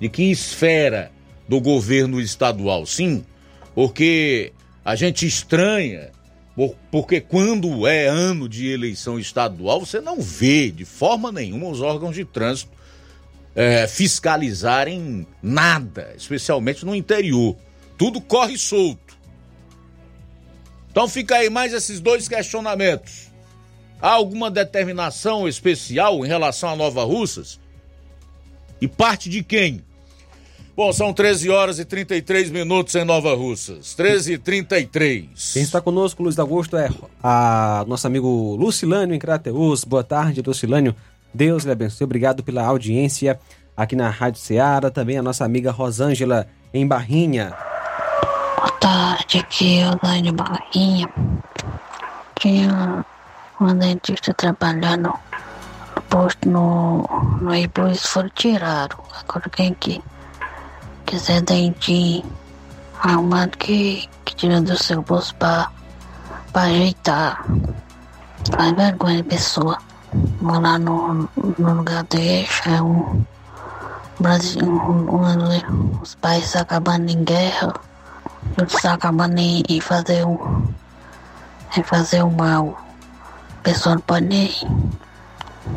De 0.00 0.08
que 0.08 0.24
esfera 0.30 1.10
do 1.48 1.60
governo 1.60 2.20
estadual? 2.20 2.84
Sim, 2.86 3.24
porque 3.74 4.52
a 4.84 4.94
gente 4.94 5.26
estranha, 5.26 6.10
porque 6.90 7.20
quando 7.20 7.86
é 7.86 8.06
ano 8.06 8.48
de 8.48 8.68
eleição 8.68 9.18
estadual, 9.18 9.80
você 9.84 10.00
não 10.00 10.20
vê 10.20 10.70
de 10.70 10.84
forma 10.84 11.30
nenhuma 11.32 11.68
os 11.68 11.80
órgãos 11.80 12.14
de 12.14 12.24
trânsito 12.24 12.70
é, 13.54 13.86
fiscalizarem 13.86 15.26
nada, 15.42 16.12
especialmente 16.16 16.84
no 16.84 16.94
interior. 16.94 17.56
Tudo 17.96 18.20
corre 18.20 18.58
solto. 18.58 19.16
Então 20.90 21.08
fica 21.08 21.36
aí 21.36 21.50
mais 21.50 21.72
esses 21.72 22.00
dois 22.00 22.28
questionamentos. 22.28 23.30
Há 24.00 24.10
alguma 24.10 24.50
determinação 24.50 25.48
especial 25.48 26.24
em 26.24 26.28
relação 26.28 26.70
a 26.70 26.76
Nova 26.76 27.02
Russas? 27.04 27.58
E 28.80 28.88
parte 28.88 29.28
de 29.28 29.42
quem? 29.42 29.82
Bom, 30.76 30.92
são 30.92 31.10
13 31.10 31.48
horas 31.48 31.78
e 31.78 31.86
33 31.86 32.50
minutos 32.50 32.94
em 32.94 33.02
Nova 33.02 33.34
Russas. 33.34 33.94
13 33.94 34.34
e 34.34 34.38
33. 34.38 35.52
Quem 35.54 35.62
está 35.62 35.80
conosco, 35.80 36.22
Luiz 36.22 36.38
Augusto, 36.38 36.76
é 36.76 36.90
a 37.22 37.82
nosso 37.88 38.06
amigo 38.06 38.54
Lucilânio 38.56 39.14
em 39.14 39.18
Crateus. 39.18 39.84
Boa 39.84 40.04
tarde, 40.04 40.42
Lucilânio. 40.46 40.94
Deus 41.32 41.64
lhe 41.64 41.70
abençoe. 41.72 42.04
Obrigado 42.04 42.42
pela 42.42 42.62
audiência 42.62 43.40
aqui 43.74 43.96
na 43.96 44.10
Rádio 44.10 44.40
Ceará. 44.40 44.90
Também 44.90 45.16
a 45.16 45.22
nossa 45.22 45.46
amiga 45.46 45.70
Rosângela 45.70 46.46
em 46.74 46.86
Barrinha. 46.86 47.54
Boa 48.56 48.70
tarde, 48.72 49.38
aqui 49.38 49.78
é 49.78 49.90
o 49.90 49.96
Dani 49.96 50.32
Barrinha. 50.32 51.08
Tinha 52.38 53.02
uma 53.58 53.74
dentista 53.74 54.34
trabalhando 54.34 55.10
posto 56.08 56.48
no, 56.48 57.02
no 57.40 57.54
Ibus, 57.54 58.06
foram 58.06 58.28
tiraram. 58.30 58.98
Agora 59.20 59.48
quem 59.50 59.74
que 59.74 60.02
quiser 61.04 61.42
dentinho 61.42 62.24
arrumado 63.00 63.56
que, 63.58 64.08
que 64.24 64.34
tira 64.34 64.60
do 64.60 64.76
seu 64.76 65.02
bolso 65.02 65.34
pra, 65.36 65.70
pra 66.52 66.62
ajeitar. 66.62 67.44
Faz 68.54 68.72
vergonha 68.72 69.24
pessoa. 69.24 69.78
Morar 70.40 70.78
no, 70.78 71.28
no 71.58 71.74
lugar 71.74 72.04
deixa 72.04 72.70
é 72.70 72.80
um 72.80 73.24
Brasil, 74.18 74.62
um, 74.64 75.14
um, 75.14 76.00
os 76.00 76.14
países 76.14 76.56
acabando 76.56 77.10
em 77.10 77.22
guerra, 77.22 77.74
eles 78.56 78.84
acabando 78.86 79.38
em, 79.38 79.62
em 79.68 79.78
fazer 79.78 80.24
um 80.24 80.66
em 81.76 81.82
fazer 81.82 82.22
o 82.22 82.30
mal. 82.30 82.80
A 83.58 83.62
pessoa 83.62 83.96
não 83.96 84.02
pode 84.02 84.24
nem, 84.24 84.50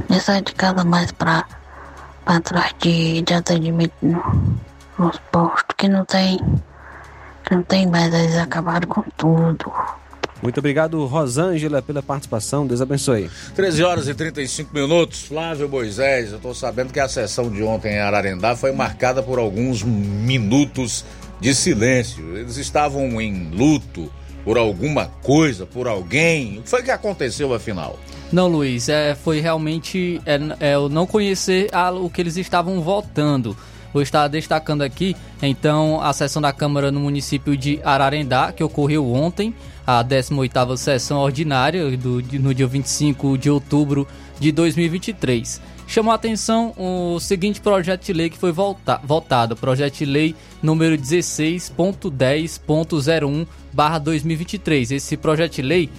nem 0.09 0.19
sair 0.19 0.43
de 0.43 0.53
casa 0.53 0.83
mais 0.83 1.11
pra, 1.11 1.45
pra 2.25 2.39
trás 2.39 2.73
de, 2.79 3.21
de 3.21 3.33
atendimento 3.33 3.93
no, 4.01 4.21
nos 4.97 5.17
postos 5.31 5.75
que 5.77 5.87
não 5.87 6.05
tem 6.05 6.39
Não 7.51 7.63
tem 7.63 7.87
mais, 7.87 8.13
eles 8.13 8.37
acabaram 8.37 8.87
com 8.87 9.03
tudo. 9.17 9.71
Muito 10.41 10.57
obrigado, 10.59 11.05
Rosângela, 11.05 11.81
pela 11.81 12.01
participação. 12.01 12.65
Deus 12.65 12.79
abençoe. 12.79 13.29
13 13.55 13.83
horas 13.83 14.07
e 14.07 14.13
35 14.13 14.73
minutos. 14.73 15.23
Flávio 15.23 15.67
Moisés, 15.67 16.31
eu 16.31 16.37
estou 16.37 16.53
sabendo 16.53 16.93
que 16.93 16.99
a 16.99 17.09
sessão 17.09 17.49
de 17.49 17.61
ontem 17.61 17.95
em 17.95 17.99
Ararendá 17.99 18.55
foi 18.55 18.71
marcada 18.71 19.21
por 19.21 19.37
alguns 19.37 19.83
minutos 19.83 21.03
de 21.41 21.53
silêncio. 21.53 22.37
Eles 22.37 22.55
estavam 22.55 23.19
em 23.19 23.49
luto 23.51 24.09
por 24.45 24.57
alguma 24.57 25.07
coisa, 25.07 25.65
por 25.65 25.87
alguém. 25.87 26.59
O 26.59 26.63
que 26.63 26.69
foi 26.69 26.83
que 26.83 26.91
aconteceu 26.91 27.53
afinal? 27.53 27.99
Não, 28.31 28.47
Luiz, 28.47 28.89
é, 28.89 29.15
foi 29.15 29.39
realmente 29.39 30.21
é, 30.23 30.39
é, 30.59 30.75
eu 30.75 30.87
não 30.87 31.07
conhecer 31.07 31.67
a, 31.73 31.91
o 31.91 32.07
que 32.09 32.21
eles 32.21 32.37
estavam 32.37 32.79
votando. 32.81 33.57
Vou 33.91 34.03
estar 34.03 34.27
destacando 34.27 34.83
aqui, 34.83 35.15
então, 35.41 35.99
a 35.99 36.13
sessão 36.13 36.39
da 36.39 36.53
Câmara 36.53 36.91
no 36.91 36.99
município 36.99 37.57
de 37.57 37.79
Ararendá, 37.83 38.51
que 38.51 38.63
ocorreu 38.63 39.11
ontem, 39.11 39.51
a 39.85 40.03
18ª 40.03 40.77
sessão 40.77 41.17
ordinária, 41.17 41.97
do, 41.97 42.21
no 42.39 42.53
dia 42.53 42.67
25 42.67 43.35
de 43.35 43.49
outubro 43.49 44.07
de 44.39 44.51
2023. 44.51 45.59
Chamou 45.87 46.11
a 46.11 46.15
atenção 46.15 46.71
o 46.77 47.19
seguinte 47.19 47.59
projeto 47.59 48.05
de 48.05 48.13
lei 48.13 48.29
que 48.29 48.37
foi 48.37 48.51
volta, 48.51 49.01
votado, 49.03 49.55
projeto 49.55 49.97
de 49.97 50.05
lei 50.05 50.35
número 50.61 50.95
16.10.01 50.95 53.47
2023. 54.03 54.91
Esse 54.91 55.17
projeto 55.17 55.55
de 55.55 55.63
lei 55.63 55.89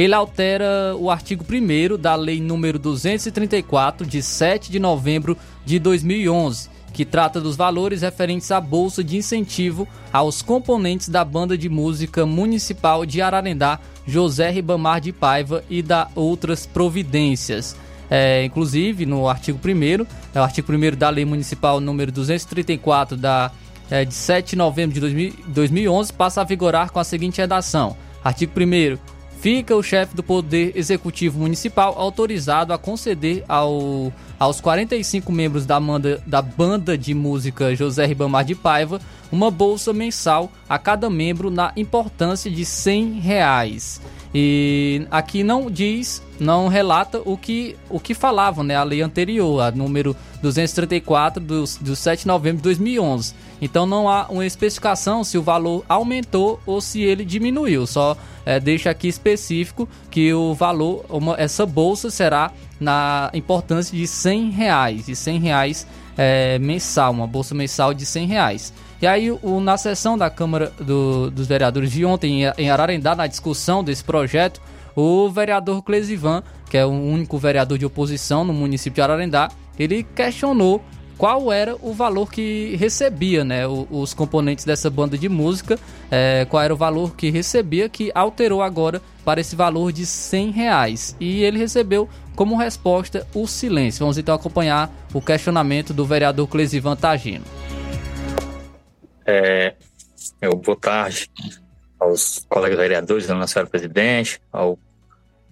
ele 0.00 0.14
altera 0.14 0.96
o 0.98 1.10
artigo 1.10 1.44
1 1.44 1.98
da 1.98 2.14
Lei 2.14 2.40
número 2.40 2.78
234, 2.78 4.06
de 4.06 4.22
7 4.22 4.72
de 4.72 4.78
novembro 4.78 5.36
de 5.62 5.78
2011, 5.78 6.70
que 6.94 7.04
trata 7.04 7.38
dos 7.38 7.54
valores 7.54 8.00
referentes 8.00 8.50
à 8.50 8.58
bolsa 8.62 9.04
de 9.04 9.18
incentivo 9.18 9.86
aos 10.10 10.40
componentes 10.40 11.10
da 11.10 11.22
banda 11.22 11.56
de 11.56 11.68
música 11.68 12.24
municipal 12.24 13.04
de 13.04 13.20
Ararendá, 13.20 13.78
José 14.06 14.48
Ribamar 14.48 15.02
de 15.02 15.12
Paiva 15.12 15.62
e 15.68 15.82
da 15.82 16.08
outras 16.14 16.64
providências. 16.64 17.76
É, 18.08 18.42
inclusive, 18.42 19.04
no 19.04 19.28
artigo 19.28 19.60
1 19.62 20.06
é 20.34 20.40
o 20.40 20.42
artigo 20.42 20.72
1 20.72 20.96
da 20.96 21.10
Lei 21.10 21.26
Municipal 21.26 21.78
número 21.78 22.10
234 22.10 23.18
da, 23.18 23.52
é, 23.90 24.06
de 24.06 24.14
7 24.14 24.50
de 24.50 24.56
novembro 24.56 24.94
de 24.94 25.00
2000, 25.00 25.34
2011, 25.46 26.12
passa 26.14 26.40
a 26.40 26.44
vigorar 26.44 26.90
com 26.90 26.98
a 26.98 27.04
seguinte 27.04 27.38
redação. 27.38 27.94
Artigo 28.24 28.52
1 28.58 29.19
fica 29.40 29.74
o 29.74 29.82
chefe 29.82 30.14
do 30.14 30.22
Poder 30.22 30.72
Executivo 30.76 31.38
Municipal 31.38 31.94
autorizado 31.96 32.74
a 32.74 32.78
conceder 32.78 33.42
ao, 33.48 34.12
aos 34.38 34.60
45 34.60 35.32
membros 35.32 35.64
da, 35.64 35.80
manda, 35.80 36.22
da 36.26 36.42
banda 36.42 36.96
de 36.96 37.14
música 37.14 37.74
José 37.74 38.04
Ribamar 38.04 38.44
de 38.44 38.54
Paiva 38.54 39.00
uma 39.32 39.50
bolsa 39.50 39.92
mensal 39.92 40.52
a 40.68 40.78
cada 40.78 41.08
membro 41.08 41.50
na 41.50 41.72
importância 41.74 42.50
de 42.50 42.64
100 42.64 43.20
reais. 43.20 44.00
E 44.34 45.06
aqui 45.10 45.42
não 45.42 45.70
diz, 45.70 46.22
não 46.38 46.68
relata 46.68 47.20
o 47.24 47.36
que, 47.36 47.76
o 47.88 47.98
que 47.98 48.14
falavam, 48.14 48.62
né? 48.62 48.76
A 48.76 48.84
lei 48.84 49.00
anterior, 49.00 49.60
a 49.60 49.70
número 49.70 50.14
234 50.42 51.42
do, 51.42 51.64
do 51.80 51.96
7 51.96 52.20
de 52.20 52.26
novembro 52.26 52.58
de 52.58 52.62
2011. 52.64 53.34
Então 53.60 53.86
não 53.86 54.08
há 54.08 54.26
uma 54.28 54.46
especificação 54.46 55.22
se 55.22 55.36
o 55.36 55.42
valor 55.42 55.84
aumentou 55.88 56.60
ou 56.64 56.80
se 56.80 57.02
ele 57.02 57.24
diminuiu. 57.24 57.86
Só 57.86 58.16
é, 58.44 58.58
deixa 58.58 58.90
aqui 58.90 59.08
específico 59.08 59.88
que 60.10 60.32
o 60.32 60.54
valor, 60.54 61.04
uma, 61.08 61.34
essa 61.38 61.66
bolsa 61.66 62.10
será 62.10 62.50
na 62.78 63.30
importância 63.34 63.96
de 63.96 64.06
100 64.06 64.50
reais, 64.50 65.06
de 65.06 65.14
100 65.14 65.38
reais 65.40 65.86
é, 66.16 66.58
mensal, 66.58 67.12
uma 67.12 67.26
bolsa 67.26 67.54
mensal 67.54 67.92
de 67.92 68.06
100 68.06 68.26
reais. 68.26 68.72
E 69.00 69.06
aí, 69.06 69.30
o, 69.30 69.60
na 69.60 69.78
sessão 69.78 70.16
da 70.16 70.28
Câmara 70.28 70.72
do, 70.78 71.30
dos 71.30 71.46
Vereadores 71.46 71.90
de 71.90 72.04
ontem, 72.04 72.42
em 72.58 72.70
Ararendá, 72.70 73.14
na 73.14 73.26
discussão 73.26 73.82
desse 73.82 74.04
projeto, 74.04 74.60
o 74.94 75.30
vereador 75.30 75.82
Clesivan, 75.82 76.42
que 76.68 76.76
é 76.76 76.84
o 76.84 76.90
único 76.90 77.38
vereador 77.38 77.78
de 77.78 77.86
oposição 77.86 78.44
no 78.44 78.52
município 78.52 78.96
de 78.96 79.00
Ararendá, 79.00 79.50
ele 79.78 80.02
questionou 80.02 80.82
qual 81.20 81.52
era 81.52 81.76
o 81.82 81.92
valor 81.92 82.32
que 82.32 82.74
recebia, 82.76 83.44
né, 83.44 83.66
os 83.66 84.14
componentes 84.14 84.64
dessa 84.64 84.88
banda 84.88 85.18
de 85.18 85.28
música, 85.28 85.78
é, 86.10 86.46
qual 86.46 86.62
era 86.62 86.72
o 86.72 86.76
valor 86.78 87.14
que 87.14 87.28
recebia, 87.28 87.90
que 87.90 88.10
alterou 88.14 88.62
agora 88.62 89.02
para 89.22 89.38
esse 89.38 89.54
valor 89.54 89.92
de 89.92 90.06
100 90.06 90.50
reais. 90.50 91.14
E 91.20 91.42
ele 91.42 91.58
recebeu 91.58 92.08
como 92.34 92.56
resposta 92.56 93.26
o 93.34 93.46
silêncio. 93.46 94.00
Vamos 94.00 94.16
então 94.16 94.34
acompanhar 94.34 94.90
o 95.12 95.20
questionamento 95.20 95.92
do 95.92 96.06
vereador 96.06 96.48
Clesivan 96.48 96.96
Tagino. 96.96 97.44
É, 99.26 99.74
eu, 100.40 100.56
boa 100.56 100.78
tarde 100.78 101.30
aos 102.00 102.46
colegas 102.48 102.78
vereadores, 102.78 103.28
ao 103.28 103.36
nosso 103.36 103.62
presidente, 103.66 104.40
ao 104.50 104.78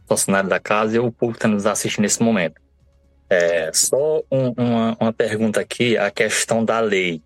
funcionário 0.06 0.48
da 0.48 0.58
casa 0.58 0.96
e 0.96 0.98
ao 0.98 1.12
público 1.12 1.40
que 1.40 1.46
está 1.46 1.48
nos 1.48 1.66
assistindo 1.66 2.04
nesse 2.04 2.22
momento. 2.22 2.58
É, 3.30 3.70
só 3.74 4.22
um, 4.30 4.54
uma, 4.56 4.96
uma 4.98 5.12
pergunta 5.12 5.60
aqui, 5.60 5.96
a 5.98 6.10
questão 6.10 6.64
da 6.64 6.80
lei. 6.80 7.22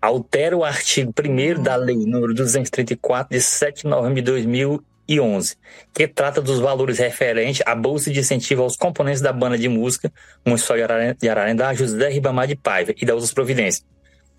Altera 0.00 0.56
o 0.56 0.64
artigo 0.64 1.12
1 1.18 1.62
da 1.62 1.74
lei 1.74 1.96
número 1.96 2.34
234, 2.34 3.36
de 3.36 3.42
7 3.42 3.82
de 3.82 3.88
novembro 3.88 4.16
de 4.16 4.22
2011, 4.22 5.56
que 5.92 6.06
trata 6.06 6.40
dos 6.40 6.60
valores 6.60 6.98
referentes 6.98 7.62
à 7.66 7.74
bolsa 7.74 8.10
de 8.10 8.20
incentivo 8.20 8.62
aos 8.62 8.76
componentes 8.76 9.20
da 9.20 9.32
banda 9.32 9.58
de 9.58 9.68
música 9.68 10.12
Municipal 10.46 10.76
de 11.18 11.28
Ararendá, 11.28 11.74
José 11.74 12.08
Ribamar 12.08 12.46
de 12.46 12.54
Paiva 12.54 12.94
e 12.96 13.04
das 13.04 13.14
outras 13.14 13.32
providências. 13.32 13.84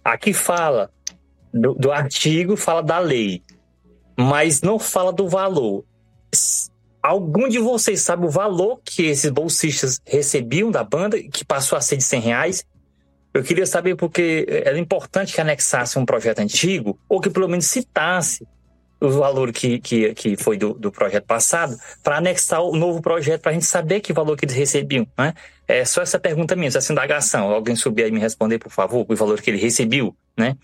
Aqui 0.04 0.32
fala 0.32 0.90
do, 1.54 1.74
do 1.74 1.92
artigo 1.92 2.56
fala 2.56 2.82
da 2.82 3.00
lei, 3.00 3.42
mas 4.18 4.62
não 4.62 4.80
fala 4.80 5.12
do 5.12 5.28
valor. 5.28 5.84
Algum 7.02 7.48
de 7.48 7.60
vocês 7.60 8.02
sabe 8.02 8.26
o 8.26 8.30
valor 8.30 8.82
que 8.84 9.06
esses 9.06 9.32
bolsistas 9.32 10.02
recebiam 10.06 10.70
da 10.70 10.84
banda, 10.84 11.18
que 11.22 11.46
passou 11.46 11.78
a 11.78 11.82
ser 11.82 11.98
de 11.98 12.04
100 12.04 12.22
reais? 12.22 12.66
Eu 13.34 13.44
queria 13.44 13.66
saber 13.66 13.96
porque 13.96 14.46
era 14.50 14.78
importante 14.78 15.34
que 15.34 15.40
anexasse 15.40 15.98
um 15.98 16.06
projeto 16.06 16.40
antigo, 16.40 17.00
ou 17.08 17.22
que 17.22 17.30
pelo 17.30 17.48
menos 17.48 17.66
citasse 17.66 18.46
o 19.02 19.10
valor 19.12 19.54
que, 19.54 19.80
que, 19.80 20.14
que 20.14 20.36
foi 20.36 20.58
do, 20.58 20.74
do 20.74 20.92
projeto 20.92 21.26
passado, 21.26 21.78
para 22.04 22.18
anexar 22.18 22.62
o 22.62 22.76
novo 22.76 23.02
projeto, 23.02 23.42
para 23.42 23.52
a 23.52 23.54
gente 23.54 23.66
saber 23.66 24.02
que 24.02 24.12
valor 24.12 24.36
que 24.36 24.46
eles 24.46 24.56
recebiam. 24.56 25.08
Né? 25.18 25.34
É 25.68 25.86
só 25.86 26.02
essa 26.02 26.20
pergunta 26.20 26.56
mesmo, 26.56 26.78
essa 26.78 26.92
indagação. 26.92 27.50
Alguém 27.50 27.76
subir 27.76 28.04
aí 28.04 28.12
me 28.12 28.20
responder, 28.20 28.60
por 28.60 28.72
favor, 28.72 29.06
o 29.08 29.16
valor 29.16 29.42
que 29.42 29.50
ele 29.50 29.60
recebeu, 29.60 30.14
né? 30.38 30.58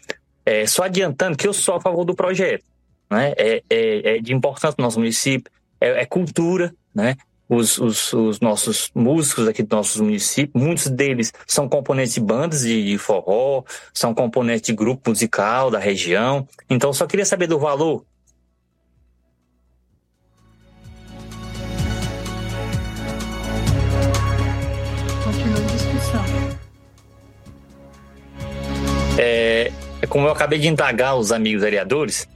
É, 0.46 0.68
só 0.68 0.84
adiantando 0.84 1.38
que 1.38 1.48
eu 1.48 1.54
sou 1.54 1.76
a 1.76 1.82
favor 1.82 2.04
do 2.04 2.14
projeto. 2.14 2.66
Né? 3.10 3.34
É, 3.38 3.64
é, 3.70 4.16
é 4.16 4.20
de 4.20 4.34
importância 4.34 4.76
no 4.78 4.84
nosso 4.84 5.00
município, 5.00 5.52
é, 5.80 6.02
é 6.02 6.06
cultura, 6.06 6.74
né? 6.94 7.16
Os, 7.48 7.78
os, 7.78 8.12
os, 8.12 8.40
nossos 8.40 8.90
músicos 8.96 9.48
aqui 9.48 9.62
do 9.62 9.76
nosso 9.76 10.04
município, 10.04 10.60
muitos 10.60 10.88
deles 10.88 11.32
são 11.46 11.70
componentes 11.70 12.16
de 12.16 12.20
bandas 12.20 12.62
de, 12.62 12.84
de 12.84 12.98
forró, 12.98 13.64
são 13.94 14.16
componentes 14.16 14.64
de 14.64 14.74
grupo 14.74 15.12
musical 15.12 15.70
da 15.70 15.78
região. 15.78 16.48
Então, 16.68 16.92
só 16.92 17.06
queria 17.06 17.26
saber 17.26 17.46
do 17.46 17.60
valor. 17.60 18.04
Continua 25.24 25.60
a 25.60 25.72
discussão. 25.72 26.26
É, 29.20 29.72
é 30.02 30.08
como 30.08 30.26
eu 30.26 30.32
acabei 30.32 30.58
de 30.58 30.68
indagar 30.68 31.16
os 31.16 31.32
amigos 31.32 31.62
vereadores, 31.62 32.28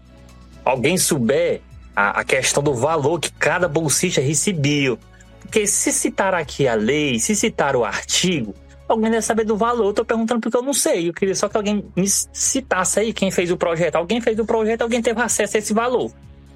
alguém 0.64 1.00
souber 1.00 1.62
a, 2.00 2.22
a 2.22 2.24
questão 2.24 2.64
do 2.64 2.74
valor 2.74 3.20
que 3.20 3.32
cada 3.34 3.68
bolsista 3.68 4.22
recebeu. 4.22 4.98
Porque 5.42 5.68
se 5.68 5.92
citar 5.92 6.34
aqui 6.34 6.68
a 6.68 6.76
lei, 6.76 7.20
se 7.20 7.36
citar 7.36 7.76
o 7.76 7.84
artigo, 7.84 8.56
alguém 8.88 9.12
deve 9.12 9.22
saber 9.22 9.44
do 9.44 9.58
valor. 9.58 9.88
Eu 9.88 9.94
tô 9.94 10.06
perguntando 10.06 10.40
porque 10.40 10.56
eu 10.56 10.62
não 10.62 10.74
sei. 10.74 11.10
Eu 11.10 11.14
queria 11.14 11.36
só 11.36 11.50
que 11.50 11.58
alguém 11.58 11.84
me 11.96 12.08
citasse 12.08 13.00
aí 13.00 13.12
quem 13.12 13.32
fez 13.32 13.52
o 13.52 13.58
projeto. 13.58 13.96
Alguém 13.96 14.22
fez 14.22 14.40
o 14.40 14.46
projeto, 14.46 14.84
alguém 14.84 15.02
teve 15.02 15.20
acesso 15.20 15.58
a 15.58 15.60
esse 15.60 15.74
valor. 15.74 16.12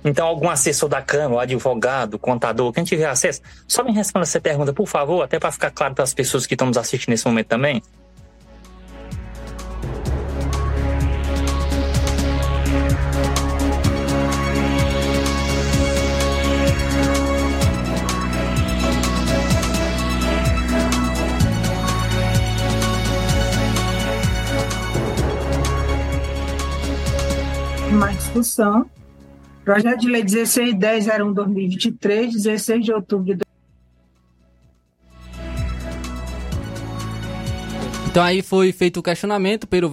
Então, 0.06 0.28
algum 0.28 0.50
assessor 0.50 0.88
da 0.90 1.02
Câmara, 1.02 1.44
advogado, 1.44 2.20
contador, 2.20 2.72
quem 2.72 2.84
tiver 2.84 3.06
acesso, 3.06 3.42
só 3.68 3.84
me 3.84 3.92
responda 3.94 4.24
essa 4.24 4.40
pergunta, 4.40 4.74
por 4.74 4.86
favor, 4.86 5.24
até 5.24 5.40
para 5.40 5.52
ficar 5.52 5.72
claro 5.72 5.94
para 5.94 6.04
as 6.04 6.14
pessoas 6.14 6.46
que 6.46 6.56
estão 6.56 6.68
nos 6.68 6.78
assistindo 6.78 7.12
nesse 7.12 7.26
momento 7.26 7.48
também. 7.48 7.82
Mais 27.94 28.18
discussão. 28.18 28.90
Projeto 29.64 30.02
de 30.02 30.10
Lei 30.10 30.24
1610-01-2023, 30.24 32.34
16 32.34 32.86
de 32.86 32.92
outubro 32.92 33.26
de 33.26 33.36
Então 38.14 38.24
aí 38.24 38.44
foi 38.44 38.72
feito 38.72 39.00
o 39.00 39.02
questionamento 39.02 39.66
pelo, 39.66 39.92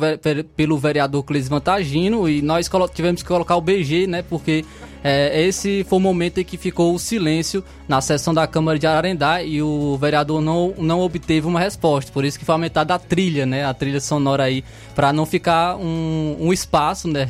pelo 0.55 0.76
vereador 0.76 1.24
Clis 1.24 1.48
Vantagino 1.48 2.28
e 2.28 2.42
nós 2.42 2.68
tivemos 2.92 3.22
que 3.22 3.28
colocar 3.28 3.56
o 3.56 3.62
BG, 3.62 4.06
né? 4.06 4.20
Porque 4.20 4.62
é, 5.02 5.47
esse 5.47 5.86
foi 5.88 5.98
o 5.98 6.02
momento 6.02 6.36
em 6.36 6.44
que 6.44 6.59
ficou 6.59 6.94
o 6.94 6.98
silêncio 6.98 7.64
na 7.88 8.02
sessão 8.02 8.34
da 8.34 8.47
Câmara 8.47 8.78
de 8.78 8.86
Ararendá 8.86 9.42
e 9.42 9.62
o 9.62 9.97
vereador 9.97 10.42
não, 10.42 10.74
não 10.76 11.01
obteve 11.01 11.47
uma 11.47 11.59
resposta. 11.59 12.12
Por 12.12 12.22
isso 12.22 12.38
que 12.38 12.44
foi 12.44 12.52
aumentada 12.52 12.94
a 12.94 12.98
trilha, 12.98 13.47
né? 13.47 13.64
A 13.64 13.72
trilha 13.72 14.02
sonora 14.02 14.42
aí, 14.42 14.62
para 14.94 15.14
não 15.14 15.24
ficar 15.24 15.76
um, 15.76 16.36
um 16.40 16.52
espaço, 16.52 17.09
né? 17.09 17.26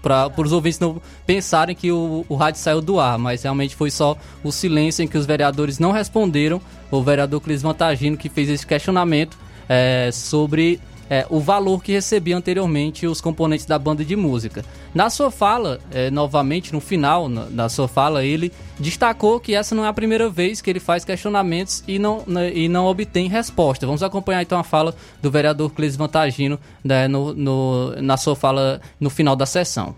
Para 0.00 0.30
os 0.40 0.52
ouvintes 0.52 0.78
não 0.78 1.02
pensarem 1.26 1.74
que 1.74 1.90
o, 1.90 2.24
o 2.28 2.36
rádio 2.36 2.60
saiu 2.60 2.80
do 2.80 3.00
ar, 3.00 3.18
mas 3.18 3.42
realmente 3.42 3.74
foi 3.74 3.90
só 3.90 4.16
o 4.44 4.52
silêncio 4.52 5.02
em 5.02 5.08
que 5.08 5.18
os 5.18 5.26
vereadores 5.26 5.80
não 5.80 5.90
responderam. 5.90 6.60
O 6.92 7.02
vereador 7.02 7.40
Clis 7.40 7.60
Vantagino 7.60 8.16
que 8.16 8.28
fez 8.28 8.48
esse 8.48 8.64
questionamento 8.64 9.36
é, 9.68 10.10
sobre 10.12 10.80
é, 11.12 11.26
o 11.28 11.40
valor 11.40 11.82
que 11.82 11.92
recebiam 11.92 12.38
anteriormente 12.38 13.06
os 13.06 13.20
componentes 13.20 13.66
da 13.66 13.78
banda 13.78 14.02
de 14.02 14.16
música. 14.16 14.64
Na 14.94 15.10
sua 15.10 15.30
fala, 15.30 15.78
é, 15.90 16.10
novamente 16.10 16.72
no 16.72 16.80
final 16.80 17.28
na, 17.28 17.44
da 17.44 17.68
sua 17.68 17.86
fala, 17.86 18.24
ele 18.24 18.50
destacou 18.78 19.38
que 19.38 19.54
essa 19.54 19.74
não 19.74 19.84
é 19.84 19.88
a 19.88 19.92
primeira 19.92 20.30
vez 20.30 20.62
que 20.62 20.70
ele 20.70 20.80
faz 20.80 21.04
questionamentos 21.04 21.84
e 21.86 21.98
não, 21.98 22.24
e 22.54 22.66
não 22.66 22.86
obtém 22.86 23.28
resposta. 23.28 23.84
Vamos 23.84 24.02
acompanhar 24.02 24.40
então 24.40 24.58
a 24.58 24.64
fala 24.64 24.94
do 25.20 25.30
vereador 25.30 25.70
Clis 25.72 25.96
Vantagino 25.96 26.58
né, 26.82 27.06
no, 27.06 27.34
no, 27.34 28.00
na 28.00 28.16
sua 28.16 28.34
fala 28.34 28.80
no 28.98 29.10
final 29.10 29.36
da 29.36 29.44
sessão. 29.44 29.94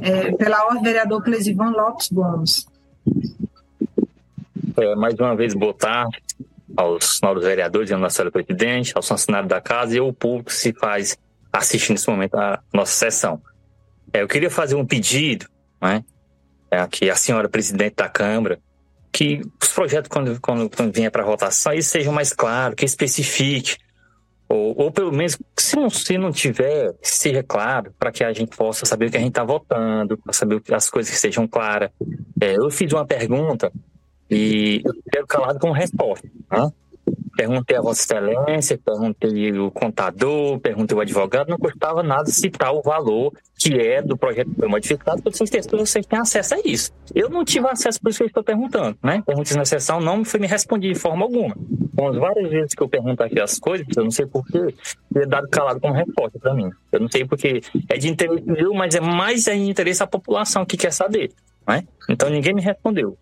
É, 0.00 0.32
pela 0.32 0.64
ordem, 0.64 0.82
vereador 0.82 1.22
Clesivan 1.22 1.70
Lopes 1.72 2.08
Gomes. 2.10 2.66
É, 4.78 4.94
mais 4.96 5.14
uma 5.18 5.36
vez, 5.36 5.52
boa 5.54 5.74
tarde 5.74 6.27
aos 6.78 7.20
novos 7.20 7.42
vereadores, 7.42 7.90
ao 7.90 7.98
nosso 7.98 8.30
presidente, 8.30 8.92
aos 8.94 9.08
funcionários 9.08 9.48
da 9.48 9.60
casa 9.60 9.96
e 9.96 9.98
ao 9.98 10.12
público 10.12 10.50
que 10.50 10.54
se 10.54 10.72
faz 10.72 11.18
assistir 11.52 11.90
nesse 11.90 12.08
momento 12.08 12.36
a 12.36 12.62
nossa 12.72 12.92
sessão. 12.92 13.42
É, 14.12 14.22
eu 14.22 14.28
queria 14.28 14.48
fazer 14.48 14.76
um 14.76 14.86
pedido, 14.86 15.46
né, 15.82 16.04
é, 16.70 16.86
que 16.86 17.10
a 17.10 17.16
senhora 17.16 17.48
presidente 17.48 17.96
da 17.96 18.08
Câmara, 18.08 18.60
que 19.10 19.40
os 19.60 19.72
projetos, 19.72 20.08
quando, 20.08 20.40
quando, 20.40 20.70
quando 20.70 20.94
venham 20.94 21.10
para 21.10 21.24
votação, 21.24 21.72
eles 21.72 21.88
sejam 21.88 22.12
mais 22.12 22.32
claros, 22.32 22.76
que 22.76 22.84
especifique, 22.84 23.76
ou, 24.48 24.80
ou 24.80 24.92
pelo 24.92 25.10
menos, 25.10 25.36
se 25.58 25.74
não, 25.74 25.90
se 25.90 26.16
não 26.16 26.30
tiver, 26.30 26.94
seja 27.02 27.42
claro, 27.42 27.92
para 27.98 28.12
que 28.12 28.22
a 28.22 28.32
gente 28.32 28.56
possa 28.56 28.86
saber 28.86 29.06
o 29.06 29.10
que 29.10 29.16
a 29.16 29.20
gente 29.20 29.30
está 29.30 29.42
votando, 29.42 30.16
para 30.16 30.32
saber 30.32 30.62
as 30.72 30.88
coisas 30.88 31.10
que 31.12 31.18
sejam 31.18 31.48
claras. 31.48 31.90
É, 32.40 32.56
eu 32.56 32.70
fiz 32.70 32.92
uma 32.92 33.04
pergunta 33.04 33.72
e 34.30 34.82
eu 34.84 34.92
quero 35.10 35.26
calado 35.26 35.58
com 35.58 35.70
resposta. 35.70 36.28
Tá? 36.48 36.70
Perguntei 37.36 37.76
a 37.76 37.80
Vossa 37.80 38.02
Excelência, 38.02 38.78
perguntei 38.84 39.52
o 39.52 39.70
contador, 39.70 40.58
perguntei 40.58 40.96
o 40.96 41.00
advogado, 41.00 41.48
não 41.48 41.56
custava 41.56 42.02
nada 42.02 42.26
citar 42.26 42.72
o 42.72 42.82
valor 42.82 43.32
que 43.56 43.74
é 43.74 44.02
do 44.02 44.16
projeto 44.16 44.50
que 44.54 44.66
modificado, 44.66 45.22
porque 45.22 45.38
vocês, 45.38 45.66
vocês 45.66 46.06
têm 46.06 46.18
acesso 46.18 46.54
a 46.54 46.58
isso. 46.64 46.92
Eu 47.14 47.28
não 47.28 47.44
tive 47.44 47.68
acesso, 47.68 48.00
por 48.00 48.10
isso 48.10 48.18
que 48.18 48.24
eu 48.24 48.28
estou 48.28 48.42
perguntando. 48.42 48.98
Né? 49.02 49.22
Perguntas 49.24 49.54
na 49.56 49.64
sessão 49.64 50.00
não 50.00 50.24
foi 50.24 50.40
me 50.40 50.46
respondido 50.46 50.94
de 50.94 51.00
forma 51.00 51.24
alguma. 51.24 51.54
Com 51.96 52.08
as 52.08 52.16
várias 52.16 52.50
vezes 52.50 52.74
que 52.74 52.82
eu 52.82 52.88
pergunto 52.88 53.22
aqui 53.22 53.40
as 53.40 53.58
coisas, 53.58 53.86
eu 53.96 54.04
não 54.04 54.10
sei 54.10 54.26
porquê, 54.26 54.58
ele 54.58 55.24
é 55.24 55.26
dado 55.26 55.48
calado 55.48 55.80
como 55.80 55.94
resposta 55.94 56.38
para 56.38 56.54
mim. 56.54 56.70
Eu 56.92 57.00
não 57.00 57.08
sei 57.08 57.24
porque 57.24 57.60
é 57.88 57.96
de 57.96 58.08
interesse 58.08 58.44
meu, 58.44 58.72
mas 58.74 58.94
é 58.94 59.00
mais 59.00 59.44
de 59.44 59.52
interesse 59.52 60.00
da 60.00 60.06
população 60.06 60.64
que 60.64 60.76
quer 60.76 60.92
saber. 60.92 61.32
Né? 61.66 61.84
Então 62.08 62.30
ninguém 62.30 62.54
me 62.54 62.62
respondeu. 62.62 63.16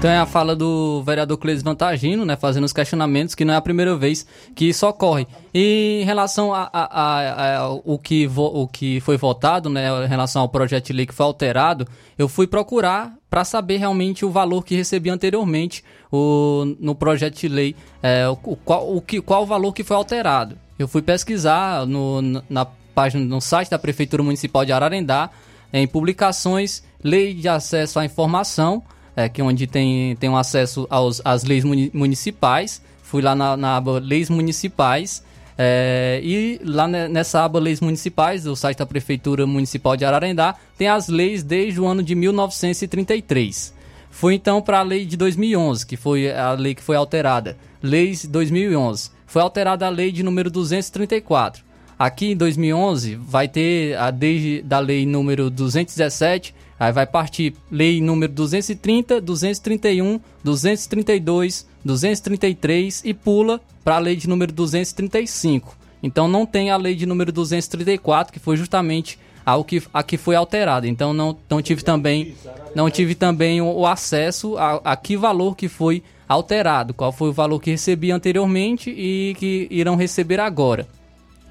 Então 0.00 0.10
é 0.10 0.16
a 0.16 0.24
fala 0.24 0.56
do 0.56 1.02
vereador 1.02 1.36
Cleis 1.36 1.62
Vantagino, 1.62 2.24
né, 2.24 2.34
fazendo 2.34 2.64
os 2.64 2.72
questionamentos, 2.72 3.34
que 3.34 3.44
não 3.44 3.52
é 3.52 3.58
a 3.58 3.60
primeira 3.60 3.94
vez 3.94 4.26
que 4.54 4.64
isso 4.64 4.86
ocorre. 4.86 5.26
E 5.52 6.00
em 6.00 6.04
relação 6.06 6.54
a, 6.54 6.70
a, 6.72 7.02
a, 7.02 7.56
a 7.58 7.70
o, 7.70 7.98
que 7.98 8.26
vo, 8.26 8.46
o 8.46 8.66
que 8.66 8.98
foi 9.00 9.18
votado, 9.18 9.68
né, 9.68 10.06
em 10.06 10.08
relação 10.08 10.40
ao 10.40 10.48
projeto 10.48 10.86
de 10.86 10.94
lei 10.94 11.04
que 11.04 11.12
foi 11.12 11.26
alterado, 11.26 11.86
eu 12.16 12.30
fui 12.30 12.46
procurar 12.46 13.12
para 13.28 13.44
saber 13.44 13.76
realmente 13.76 14.24
o 14.24 14.30
valor 14.30 14.64
que 14.64 14.74
recebia 14.74 15.12
anteriormente 15.12 15.84
o, 16.10 16.74
no 16.80 16.94
projeto 16.94 17.38
de 17.38 17.48
lei, 17.48 17.76
é, 18.02 18.26
o, 18.26 18.36
qual, 18.36 18.96
o 18.96 19.02
que, 19.02 19.20
qual 19.20 19.44
valor 19.44 19.74
que 19.74 19.84
foi 19.84 19.98
alterado. 19.98 20.56
Eu 20.78 20.88
fui 20.88 21.02
pesquisar 21.02 21.84
no, 21.86 22.22
na 22.48 22.64
página, 22.94 23.22
no 23.22 23.38
site 23.38 23.68
da 23.68 23.78
Prefeitura 23.78 24.22
Municipal 24.22 24.64
de 24.64 24.72
Ararendá, 24.72 25.28
em 25.70 25.86
publicações, 25.86 26.82
lei 27.04 27.34
de 27.34 27.50
acesso 27.50 27.98
à 27.98 28.04
informação, 28.06 28.82
é, 29.20 29.28
que 29.28 29.40
é 29.40 29.44
onde 29.44 29.66
tem, 29.66 30.16
tem 30.16 30.30
um 30.30 30.36
acesso 30.36 30.86
aos, 30.90 31.20
às 31.24 31.44
leis 31.44 31.64
municipais. 31.64 32.82
Fui 33.02 33.20
lá 33.20 33.34
na, 33.34 33.56
na 33.56 33.76
aba 33.76 33.98
Leis 33.98 34.30
Municipais. 34.30 35.22
É, 35.58 36.20
e 36.22 36.60
lá 36.64 36.88
nessa 36.88 37.44
aba 37.44 37.58
Leis 37.58 37.80
Municipais, 37.80 38.44
do 38.44 38.56
site 38.56 38.78
da 38.78 38.86
Prefeitura 38.86 39.46
Municipal 39.46 39.96
de 39.96 40.04
Ararendá, 40.04 40.54
tem 40.78 40.88
as 40.88 41.08
leis 41.08 41.42
desde 41.42 41.80
o 41.80 41.86
ano 41.86 42.02
de 42.02 42.14
1933. 42.14 43.74
Fui 44.10 44.34
então 44.34 44.62
para 44.62 44.78
a 44.78 44.82
lei 44.82 45.04
de 45.04 45.16
2011, 45.16 45.86
que 45.86 45.96
foi 45.96 46.32
a 46.32 46.52
lei 46.52 46.74
que 46.74 46.82
foi 46.82 46.96
alterada. 46.96 47.58
Leis 47.82 48.24
2011. 48.24 49.10
Foi 49.26 49.42
alterada 49.42 49.86
a 49.86 49.90
lei 49.90 50.10
de 50.10 50.22
número 50.22 50.50
234. 50.50 51.62
Aqui 52.00 52.32
em 52.32 52.36
2011 52.36 53.16
vai 53.16 53.46
ter 53.46 53.94
a 53.98 54.10
desde 54.10 54.62
da 54.62 54.78
lei 54.78 55.04
número 55.04 55.50
217 55.50 56.54
Aí 56.80 56.92
vai 56.92 57.06
partir 57.06 57.54
lei 57.70 58.00
número 58.00 58.32
230, 58.32 59.20
231, 59.20 60.18
232, 60.42 61.66
233 61.84 63.02
e 63.04 63.12
pula 63.12 63.60
para 63.84 63.96
a 63.96 63.98
lei 63.98 64.16
de 64.16 64.26
número 64.26 64.50
235. 64.50 65.76
Então 66.02 66.26
não 66.26 66.46
tem 66.46 66.70
a 66.70 66.78
lei 66.78 66.94
de 66.94 67.04
número 67.04 67.30
234, 67.30 68.32
que 68.32 68.38
foi 68.38 68.56
justamente 68.56 69.18
a 69.44 69.62
que, 69.62 69.82
a 69.92 70.02
que 70.02 70.16
foi 70.16 70.36
alterada. 70.36 70.88
Então 70.88 71.12
não, 71.12 71.36
não 71.50 71.60
tive 71.60 71.84
também 71.84 72.34
não 72.74 72.88
tive 72.88 73.14
também 73.14 73.60
o, 73.60 73.66
o 73.66 73.86
acesso 73.86 74.56
a, 74.56 74.80
a 74.82 74.96
que 74.96 75.18
valor 75.18 75.54
que 75.54 75.68
foi 75.68 76.02
alterado, 76.26 76.94
qual 76.94 77.12
foi 77.12 77.28
o 77.28 77.32
valor 77.34 77.60
que 77.60 77.72
recebi 77.72 78.10
anteriormente 78.10 78.88
e 78.88 79.34
que 79.38 79.68
irão 79.70 79.96
receber 79.96 80.40
agora. 80.40 80.88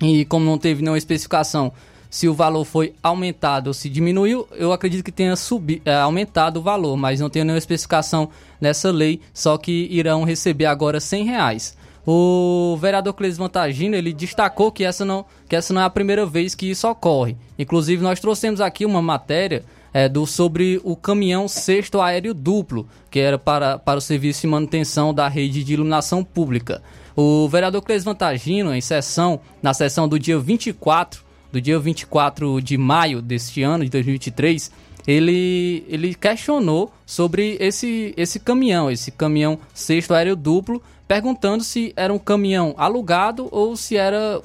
E 0.01 0.25
como 0.25 0.45
não 0.45 0.57
teve 0.57 0.81
nenhuma 0.81 0.97
especificação 0.97 1.73
se 2.09 2.27
o 2.27 2.33
valor 2.33 2.65
foi 2.65 2.93
aumentado 3.03 3.67
ou 3.67 3.73
se 3.73 3.87
diminuiu, 3.87 4.47
eu 4.53 4.73
acredito 4.73 5.03
que 5.03 5.11
tenha 5.11 5.35
subi, 5.35 5.81
é, 5.85 5.93
aumentado 5.93 6.57
o 6.57 6.63
valor, 6.63 6.97
mas 6.97 7.19
não 7.19 7.29
tem 7.29 7.43
nenhuma 7.43 7.59
especificação 7.59 8.29
nessa 8.59 8.91
lei, 8.91 9.21
só 9.33 9.57
que 9.57 9.87
irão 9.91 10.23
receber 10.23 10.65
agora 10.65 10.99
100 10.99 11.25
reais. 11.25 11.77
O 12.07 12.75
vereador 12.81 13.13
Cleis 13.13 13.37
Vantagino, 13.37 13.95
ele 13.95 14.11
destacou 14.11 14.71
que 14.71 14.83
essa, 14.83 15.05
não, 15.05 15.25
que 15.47 15.55
essa 15.55 15.71
não 15.71 15.81
é 15.81 15.85
a 15.85 15.89
primeira 15.89 16.25
vez 16.25 16.55
que 16.55 16.71
isso 16.71 16.87
ocorre. 16.87 17.37
Inclusive, 17.57 18.01
nós 18.01 18.19
trouxemos 18.19 18.59
aqui 18.59 18.85
uma 18.85 19.01
matéria 19.01 19.63
é, 19.93 20.09
do, 20.09 20.25
sobre 20.25 20.81
o 20.83 20.95
caminhão 20.95 21.47
sexto 21.47 22.01
aéreo 22.01 22.33
duplo, 22.33 22.87
que 23.11 23.19
era 23.19 23.37
para, 23.37 23.77
para 23.77 23.99
o 23.99 24.01
serviço 24.01 24.41
de 24.41 24.47
manutenção 24.47 25.13
da 25.13 25.27
rede 25.27 25.63
de 25.63 25.73
iluminação 25.73 26.23
pública. 26.23 26.81
O 27.15 27.47
vereador 27.49 27.81
Cleis 27.81 28.03
Vantagino, 28.03 28.73
em 28.73 28.81
sessão, 28.81 29.39
na 29.61 29.73
sessão 29.73 30.07
do 30.07 30.19
dia 30.19 30.39
24 30.39 31.29
do 31.51 31.59
dia 31.59 31.79
24 31.79 32.61
de 32.61 32.77
maio 32.77 33.21
deste 33.21 33.63
ano, 33.63 33.83
de 33.83 33.89
2023, 33.89 34.71
ele, 35.07 35.83
ele 35.87 36.13
questionou 36.13 36.91
sobre 37.05 37.57
esse, 37.59 38.13
esse 38.15 38.39
caminhão, 38.39 38.91
esse 38.91 39.11
caminhão 39.11 39.57
sexto 39.73 40.13
aéreo 40.13 40.35
duplo, 40.35 40.81
perguntando 41.07 41.63
se 41.63 41.91
era 41.95 42.13
um 42.13 42.19
caminhão 42.19 42.75
alugado 42.77 43.47
ou 43.51 43.75
se, 43.75 43.97
era, 43.97 44.39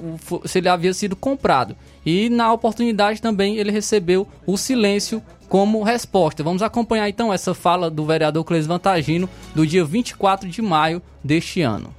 se 0.45 0.57
ele 0.57 0.69
havia 0.69 0.93
sido 0.93 1.15
comprado. 1.15 1.75
E 2.03 2.29
na 2.29 2.51
oportunidade 2.51 3.21
também 3.21 3.57
ele 3.57 3.71
recebeu 3.71 4.27
o 4.47 4.57
silêncio 4.57 5.21
como 5.47 5.83
resposta. 5.83 6.43
Vamos 6.43 6.63
acompanhar 6.63 7.07
então 7.07 7.31
essa 7.31 7.53
fala 7.53 7.91
do 7.91 8.03
vereador 8.03 8.43
Cleis 8.43 8.65
Vantagino 8.65 9.29
do 9.53 9.67
dia 9.67 9.85
24 9.85 10.49
de 10.49 10.61
maio 10.61 10.99
deste 11.23 11.61
ano 11.61 11.93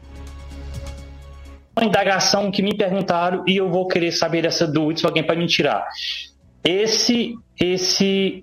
uma 1.77 1.87
indagação 1.87 2.51
que 2.51 2.63
me 2.63 2.75
perguntaram 2.75 3.45
e 3.47 3.57
eu 3.59 3.71
vou 3.71 3.87
querer 3.87 4.11
saber 4.11 4.43
dessa 4.43 4.67
dúvida 4.67 5.01
se 5.01 5.07
alguém 5.07 5.23
pode 5.23 5.39
me 5.39 5.47
tirar. 5.47 5.87
Esse, 6.65 7.35
esse 7.61 8.43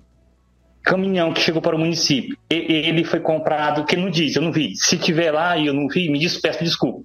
caminhão 0.82 1.32
que 1.32 1.40
chegou 1.40 1.60
para 1.60 1.74
o 1.74 1.78
município, 1.78 2.38
ele 2.48 3.02
foi 3.02 3.18
comprado, 3.18 3.84
que 3.84 3.96
não 3.96 4.08
diz, 4.08 4.36
eu 4.36 4.42
não 4.42 4.52
vi. 4.52 4.76
Se 4.76 4.96
tiver 4.96 5.32
lá 5.32 5.56
e 5.58 5.66
eu 5.66 5.74
não 5.74 5.88
vi, 5.88 6.08
me 6.08 6.18
despeço, 6.18 6.62
desculpa. 6.62 7.00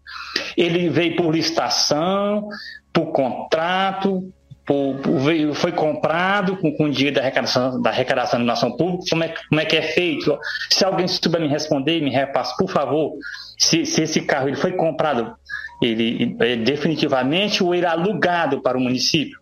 Ele 0.56 0.88
veio 0.90 1.16
por 1.16 1.34
licitação, 1.34 2.48
por 2.94 3.08
contrato, 3.08 4.32
por, 4.66 4.98
foi 5.56 5.72
comprado 5.72 6.58
com, 6.58 6.72
com 6.74 6.90
dinheiro 6.90 7.16
da 7.16 7.22
arrecadação 7.22 7.82
da 7.82 7.90
arrecadação 7.90 8.40
da 8.40 8.46
nação 8.46 8.78
pública. 8.78 9.04
Como 9.10 9.24
é, 9.24 9.34
como 9.50 9.62
é 9.62 9.66
que 9.66 9.76
é 9.76 9.82
feito? 9.82 10.38
Se 10.70 10.86
alguém 10.86 11.08
souber 11.08 11.42
me 11.42 11.48
responder, 11.48 12.00
me 12.02 12.12
repasse, 12.12 12.56
por 12.56 12.70
favor, 12.70 13.14
se, 13.58 13.84
se 13.84 14.04
esse 14.04 14.22
carro 14.22 14.48
ele 14.48 14.58
foi 14.58 14.74
comprado 14.74 15.36
ele 15.82 16.36
é 16.40 16.56
definitivamente 16.56 17.64
ou 17.64 17.74
é 17.74 17.86
alugado 17.86 18.62
para 18.62 18.78
o 18.78 18.82
município? 18.82 19.40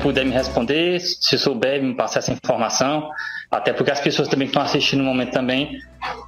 Puder 0.00 0.24
me 0.24 0.32
responder, 0.32 1.00
se 1.00 1.38
souber 1.38 1.82
me 1.82 1.94
passar 1.94 2.20
essa 2.20 2.32
informação, 2.32 3.10
até 3.50 3.72
porque 3.72 3.90
as 3.90 4.00
pessoas 4.00 4.28
também 4.28 4.46
que 4.46 4.50
estão 4.50 4.62
assistindo 4.62 5.00
no 5.00 5.06
momento 5.06 5.32
também 5.32 5.78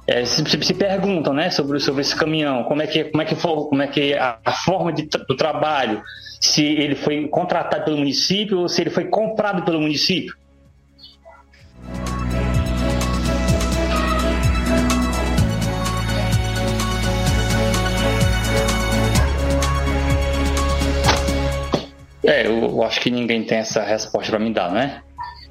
é, 0.07 0.25
se, 0.25 0.43
se, 0.45 0.73
perguntam, 0.73 1.33
né, 1.33 1.49
sobre, 1.49 1.79
sobre 1.79 2.01
esse 2.01 2.15
caminhão, 2.15 2.63
como 2.63 2.81
é 2.81 2.87
que 2.87 3.05
como 3.05 3.21
é 3.21 3.25
que 3.25 3.35
for, 3.35 3.69
como 3.69 3.81
é 3.81 3.87
que 3.87 4.13
a, 4.13 4.37
a 4.43 4.51
forma 4.51 4.91
de, 4.91 5.03
do 5.03 5.35
trabalho, 5.35 6.01
se 6.39 6.63
ele 6.63 6.95
foi 6.95 7.27
contratado 7.27 7.85
pelo 7.85 7.97
município 7.97 8.59
ou 8.59 8.69
se 8.69 8.81
ele 8.81 8.89
foi 8.89 9.05
comprado 9.05 9.63
pelo 9.63 9.79
município. 9.79 10.35
É, 22.27 22.45
eu 22.45 22.83
acho 22.83 22.99
que 22.99 23.09
ninguém 23.09 23.45
tem 23.45 23.59
essa 23.59 23.81
resposta 23.81 24.29
para 24.29 24.39
me 24.39 24.53
dar, 24.53 24.69
né? 24.69 25.01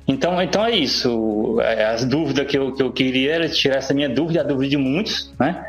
Então, 0.07 0.40
então 0.43 0.65
é 0.65 0.73
isso. 0.73 1.59
É, 1.62 1.86
as 1.86 2.05
dúvidas 2.05 2.47
que 2.47 2.59
eu, 2.59 2.73
que 2.74 2.82
eu 2.82 2.93
queria 2.93 3.35
era 3.35 3.48
tirar 3.48 3.78
essa 3.78 3.94
minha 3.94 4.11
dúvida, 4.11 4.43
a 4.43 4.44
dúvida 4.44 4.69
de 4.69 4.77
muitos, 4.77 5.32
né? 5.40 5.65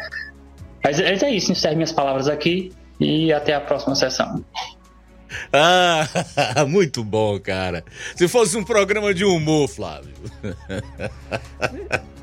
Mas, 0.84 1.00
mas 1.00 1.24
é 1.24 1.30
isso, 1.32 1.50
encerro 1.52 1.76
minhas 1.76 1.94
palavras 1.94 2.28
aqui 2.28 2.74
e 3.00 3.32
até 3.32 3.56
a 3.56 3.62
próxima 3.62 3.96
sessão. 3.96 4.44
Ah, 5.52 6.06
muito 6.68 7.06
bom, 7.06 7.40
cara. 7.40 7.86
Se 8.16 8.28
fosse 8.28 8.58
um 8.58 8.64
programa 8.64 9.14
de 9.14 9.24
humor, 9.24 9.70
Flávio. 9.70 10.14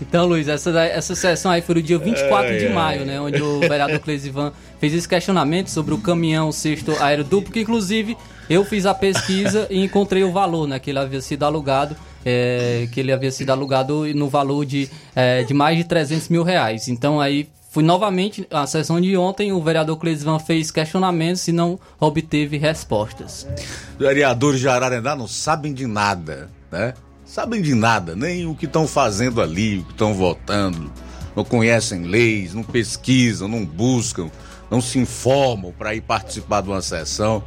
Então, 0.00 0.26
Luiz, 0.26 0.48
essa, 0.48 0.70
essa 0.80 1.14
sessão 1.14 1.50
aí 1.50 1.62
foi 1.62 1.76
no 1.76 1.82
dia 1.82 1.98
24 1.98 2.52
ai, 2.52 2.58
de 2.58 2.68
maio, 2.68 3.00
ai. 3.00 3.06
né? 3.06 3.20
Onde 3.20 3.42
o 3.42 3.60
vereador 3.60 3.98
Clesivan 4.00 4.52
fez 4.78 4.94
esse 4.94 5.08
questionamento 5.08 5.68
sobre 5.68 5.94
o 5.94 5.98
caminhão 5.98 6.52
sexto 6.52 6.92
aeroduplo, 7.00 7.52
que 7.52 7.60
inclusive 7.60 8.16
eu 8.48 8.64
fiz 8.64 8.86
a 8.86 8.94
pesquisa 8.94 9.66
e 9.70 9.82
encontrei 9.82 10.22
o 10.22 10.32
valor, 10.32 10.66
né? 10.68 10.78
Que 10.78 10.90
ele 10.90 10.98
havia 10.98 11.20
sido 11.20 11.44
alugado, 11.44 11.96
é, 12.24 12.88
que 12.92 13.00
ele 13.00 13.12
havia 13.12 13.30
sido 13.30 13.50
alugado 13.50 14.04
no 14.14 14.28
valor 14.28 14.64
de, 14.64 14.88
é, 15.14 15.42
de 15.42 15.54
mais 15.54 15.76
de 15.78 15.84
300 15.84 16.28
mil 16.28 16.42
reais. 16.42 16.88
Então 16.88 17.20
aí 17.20 17.48
Fui 17.76 17.84
novamente, 17.84 18.48
a 18.50 18.66
sessão 18.66 18.98
de 18.98 19.14
ontem, 19.18 19.52
o 19.52 19.60
vereador 19.60 19.98
Cleisvan 19.98 20.38
fez 20.38 20.70
questionamentos 20.70 21.46
e 21.46 21.52
não 21.52 21.78
obteve 22.00 22.56
respostas. 22.56 23.46
Os 23.92 23.98
vereadores 23.98 24.60
de 24.60 24.66
Ararendá 24.66 25.14
não 25.14 25.28
sabem 25.28 25.74
de 25.74 25.86
nada, 25.86 26.48
né? 26.72 26.94
Sabem 27.26 27.60
de 27.60 27.74
nada, 27.74 28.14
nem 28.14 28.46
o 28.46 28.54
que 28.54 28.66
estão 28.66 28.86
fazendo 28.86 29.42
ali, 29.42 29.80
o 29.80 29.84
que 29.84 29.90
estão 29.90 30.14
votando. 30.14 30.92
Não 31.34 31.44
conhecem 31.44 32.04
leis, 32.04 32.54
não 32.54 32.62
pesquisam, 32.62 33.48
não 33.48 33.64
buscam, 33.64 34.30
não 34.70 34.80
se 34.80 35.00
informam 35.00 35.72
para 35.72 35.94
ir 35.94 36.00
participar 36.00 36.62
de 36.62 36.68
uma 36.68 36.80
sessão. 36.80 37.44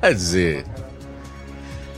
Quer 0.00 0.14
dizer, 0.14 0.64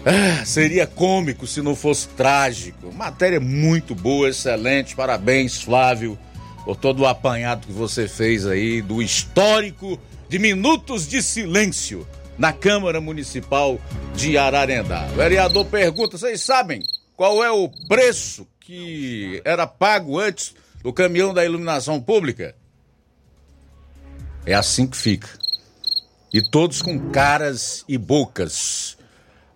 ah, 0.07 0.43
seria 0.47 0.87
cômico 0.87 1.47
se 1.47 1.61
não 1.61 1.77
fosse 1.77 2.09
trágico. 2.09 2.93
Matéria 2.95 3.39
muito 3.39 3.95
boa, 3.95 4.31
excelente. 4.31 4.97
Parabéns, 4.97 5.61
Flávio 5.61 6.19
por 6.65 6.77
todo 6.77 7.01
o 7.01 7.07
apanhado 7.07 7.67
que 7.67 7.73
você 7.73 8.09
fez 8.09 8.47
aí 8.47 8.83
do 8.83 9.03
histórico 9.03 9.99
de 10.29 10.39
minutos 10.39 11.07
de 11.07 11.23
silêncio 11.23 12.07
na 12.39 12.53
Câmara 12.53 13.01
Municipal 13.01 13.79
de 14.15 14.37
Ararendá. 14.39 15.09
O 15.13 15.17
vereador 15.17 15.67
pergunta: 15.67 16.17
vocês 16.17 16.41
sabem 16.41 16.83
qual 17.19 17.43
é 17.43 17.51
o 17.51 17.69
preço 17.89 18.47
que 18.61 19.43
era 19.45 19.67
pago 19.67 20.21
antes 20.21 20.55
do 20.85 20.93
caminhão 20.93 21.35
da 21.35 21.45
iluminação 21.45 22.01
pública? 22.01 22.55
É 24.47 24.55
assim 24.55 24.87
que 24.87 24.97
fica. 24.97 25.29
E 26.33 26.41
todos 26.41 26.81
com 26.81 27.11
caras 27.11 27.85
e 27.89 27.99
bocas, 27.99 28.97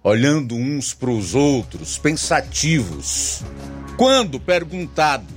olhando 0.03 0.57
uns 0.57 0.93
para 0.93 1.11
os 1.11 1.37
outros, 1.37 1.97
pensativos. 1.99 3.45
Quando 3.97 4.41
perguntado 4.41 5.33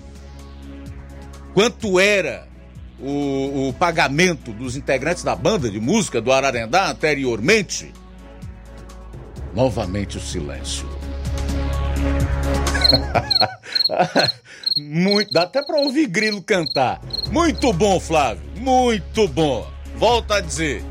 quanto 1.54 2.00
era 2.00 2.48
o, 3.00 3.68
o, 3.68 3.74
pagamento 3.74 4.52
dos 4.52 4.76
integrantes 4.76 5.24
da 5.24 5.36
banda 5.36 5.70
de 5.70 5.80
música 5.80 6.20
do 6.20 6.32
Ararendá 6.32 6.90
anteriormente, 6.90 7.94
novamente 9.54 10.18
o 10.18 10.22
silêncio. 10.22 11.05
Muito, 14.78 15.32
dá 15.32 15.44
até 15.44 15.62
para 15.62 15.78
ouvir 15.78 16.08
Grilo 16.08 16.42
cantar. 16.42 17.02
Muito 17.32 17.72
bom, 17.72 18.00
Flávio. 18.00 18.44
Muito 18.58 19.28
bom. 19.28 19.68
Volta 19.96 20.36
a 20.36 20.42
dizer. 20.42 20.84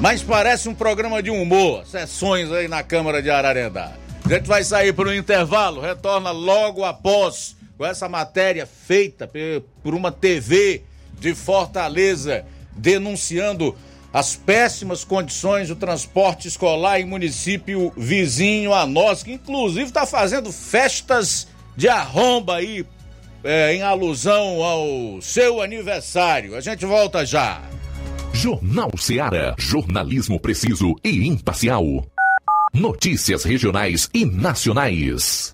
Mas 0.00 0.22
parece 0.22 0.68
um 0.68 0.74
programa 0.74 1.22
de 1.22 1.30
humor. 1.30 1.84
Sessões 1.86 2.50
aí 2.52 2.68
na 2.68 2.82
Câmara 2.82 3.22
de 3.22 3.30
Ararendá. 3.30 3.92
A 4.24 4.28
gente 4.28 4.46
vai 4.46 4.64
sair 4.64 4.92
para 4.92 5.08
o 5.08 5.14
intervalo, 5.14 5.80
retorna 5.80 6.30
logo 6.30 6.84
após 6.84 7.56
com 7.76 7.84
essa 7.84 8.08
matéria 8.08 8.66
feita 8.66 9.30
por 9.82 9.94
uma 9.94 10.10
TV 10.10 10.82
de 11.18 11.34
Fortaleza 11.34 12.44
denunciando 12.72 13.76
as 14.14 14.36
péssimas 14.36 15.02
condições 15.02 15.66
do 15.66 15.74
transporte 15.74 16.46
escolar 16.46 17.00
em 17.00 17.04
município 17.04 17.92
vizinho 17.96 18.72
a 18.72 18.86
nós, 18.86 19.24
que 19.24 19.32
inclusive 19.32 19.86
está 19.86 20.06
fazendo 20.06 20.52
festas 20.52 21.48
de 21.76 21.88
arromba 21.88 22.54
aí 22.54 22.86
é, 23.42 23.74
em 23.74 23.82
alusão 23.82 24.62
ao 24.62 25.20
seu 25.20 25.60
aniversário. 25.60 26.54
A 26.54 26.60
gente 26.60 26.86
volta 26.86 27.26
já. 27.26 27.60
Jornal 28.32 28.90
Seara. 28.96 29.56
Jornalismo 29.58 30.38
preciso 30.38 30.94
e 31.02 31.26
imparcial. 31.26 31.84
Notícias 32.72 33.42
regionais 33.42 34.08
e 34.14 34.24
nacionais. 34.24 35.53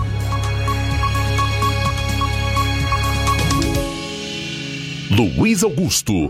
Luiz 5.10 5.64
Augusto. 5.64 6.30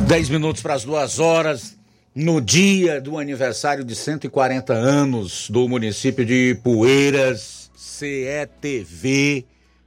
10 0.00 0.30
minutos 0.30 0.62
para 0.62 0.72
as 0.74 0.84
duas 0.84 1.20
horas, 1.20 1.76
no 2.14 2.40
dia 2.40 2.98
do 3.00 3.18
aniversário 3.18 3.84
de 3.84 3.94
140 3.94 4.72
anos 4.72 5.50
do 5.50 5.68
município 5.68 6.24
de 6.24 6.58
Poeiras, 6.64 7.70
CETV 7.76 9.44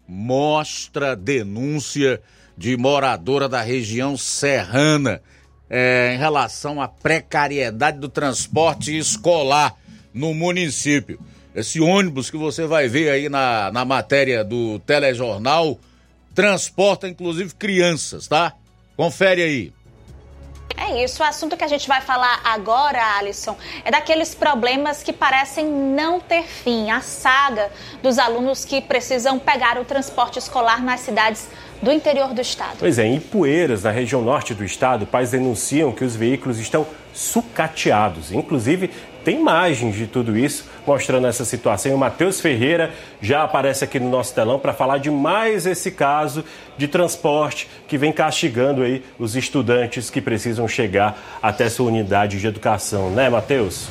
mostra 0.08 1.16
denúncia 1.16 2.22
de 2.58 2.78
moradora 2.78 3.48
da 3.50 3.62
região 3.62 4.18
serrana 4.18 5.22
é, 5.70 6.14
em 6.16 6.18
relação 6.18 6.82
à 6.82 6.88
precariedade 6.88 8.00
do 8.00 8.10
transporte 8.10 8.98
escolar 8.98 9.76
no 10.14 10.34
município. 10.34 11.20
Esse 11.54 11.80
ônibus 11.80 12.30
que 12.30 12.38
você 12.38 12.66
vai 12.66 12.88
ver 12.88 13.10
aí 13.10 13.30
na, 13.30 13.72
na 13.72 13.84
matéria 13.84 14.44
do 14.44 14.80
telejornal 14.80 15.80
transporta 16.34 17.08
inclusive 17.08 17.54
crianças, 17.56 18.28
tá? 18.28 18.54
Confere 18.96 19.42
aí. 19.42 19.74
É 20.76 21.04
isso, 21.04 21.24
o 21.24 21.26
assunto 21.26 21.56
que 21.56 21.64
a 21.64 21.68
gente 21.68 21.88
vai 21.88 22.02
falar 22.02 22.42
agora, 22.44 23.18
Alisson, 23.18 23.58
é 23.84 23.92
daqueles 23.92 24.36
problemas 24.36 25.04
que 25.04 25.14
parecem 25.14 25.66
não 25.66 26.20
ter 26.20 26.44
fim. 26.44 26.90
A 26.92 27.02
saga 27.02 27.72
dos 28.02 28.20
alunos 28.20 28.66
que 28.66 28.82
precisam 28.82 29.40
pegar 29.40 29.78
o 29.78 29.86
transporte 29.86 30.40
escolar 30.40 30.84
nas 30.84 31.02
cidades 31.02 31.50
do 31.82 31.92
interior 31.92 32.34
do 32.34 32.42
estado. 32.42 32.78
Pois 32.80 32.98
é, 32.98 33.06
em 33.06 33.20
Poeiras, 33.20 33.84
na 33.84 33.92
região 33.92 34.22
norte 34.22 34.54
do 34.54 34.64
estado, 34.64 35.06
pais 35.06 35.32
denunciam 35.32 35.92
que 35.92 36.04
os 36.04 36.16
veículos 36.16 36.60
estão 36.60 36.86
sucateados. 37.14 38.32
Inclusive, 38.32 38.92
tem 39.28 39.42
imagens 39.42 39.94
de 39.94 40.08
tudo 40.08 40.38
isso 40.38 40.64
mostrando 40.86 41.28
essa 41.28 41.44
situação. 41.44 41.92
E 41.92 41.96
o 41.96 41.98
Matheus 41.98 42.40
Ferreira 42.40 42.94
já 43.22 43.44
aparece 43.44 43.84
aqui 43.84 44.00
no 44.00 44.10
nosso 44.10 44.34
telão 44.34 44.58
para 44.58 44.72
falar 44.72 45.00
de 45.00 45.12
mais 45.12 45.66
esse 45.66 45.92
caso 45.92 46.46
de 46.78 46.88
transporte 46.88 47.68
que 47.90 47.98
vem 47.98 48.14
castigando 48.14 48.84
aí 48.84 49.04
os 49.20 49.36
estudantes 49.36 50.10
que 50.10 50.22
precisam 50.22 50.66
chegar 50.66 51.22
até 51.44 51.68
sua 51.68 51.88
unidade 51.88 52.40
de 52.40 52.48
educação, 52.48 53.10
né, 53.10 53.30
Matheus? 53.30 53.90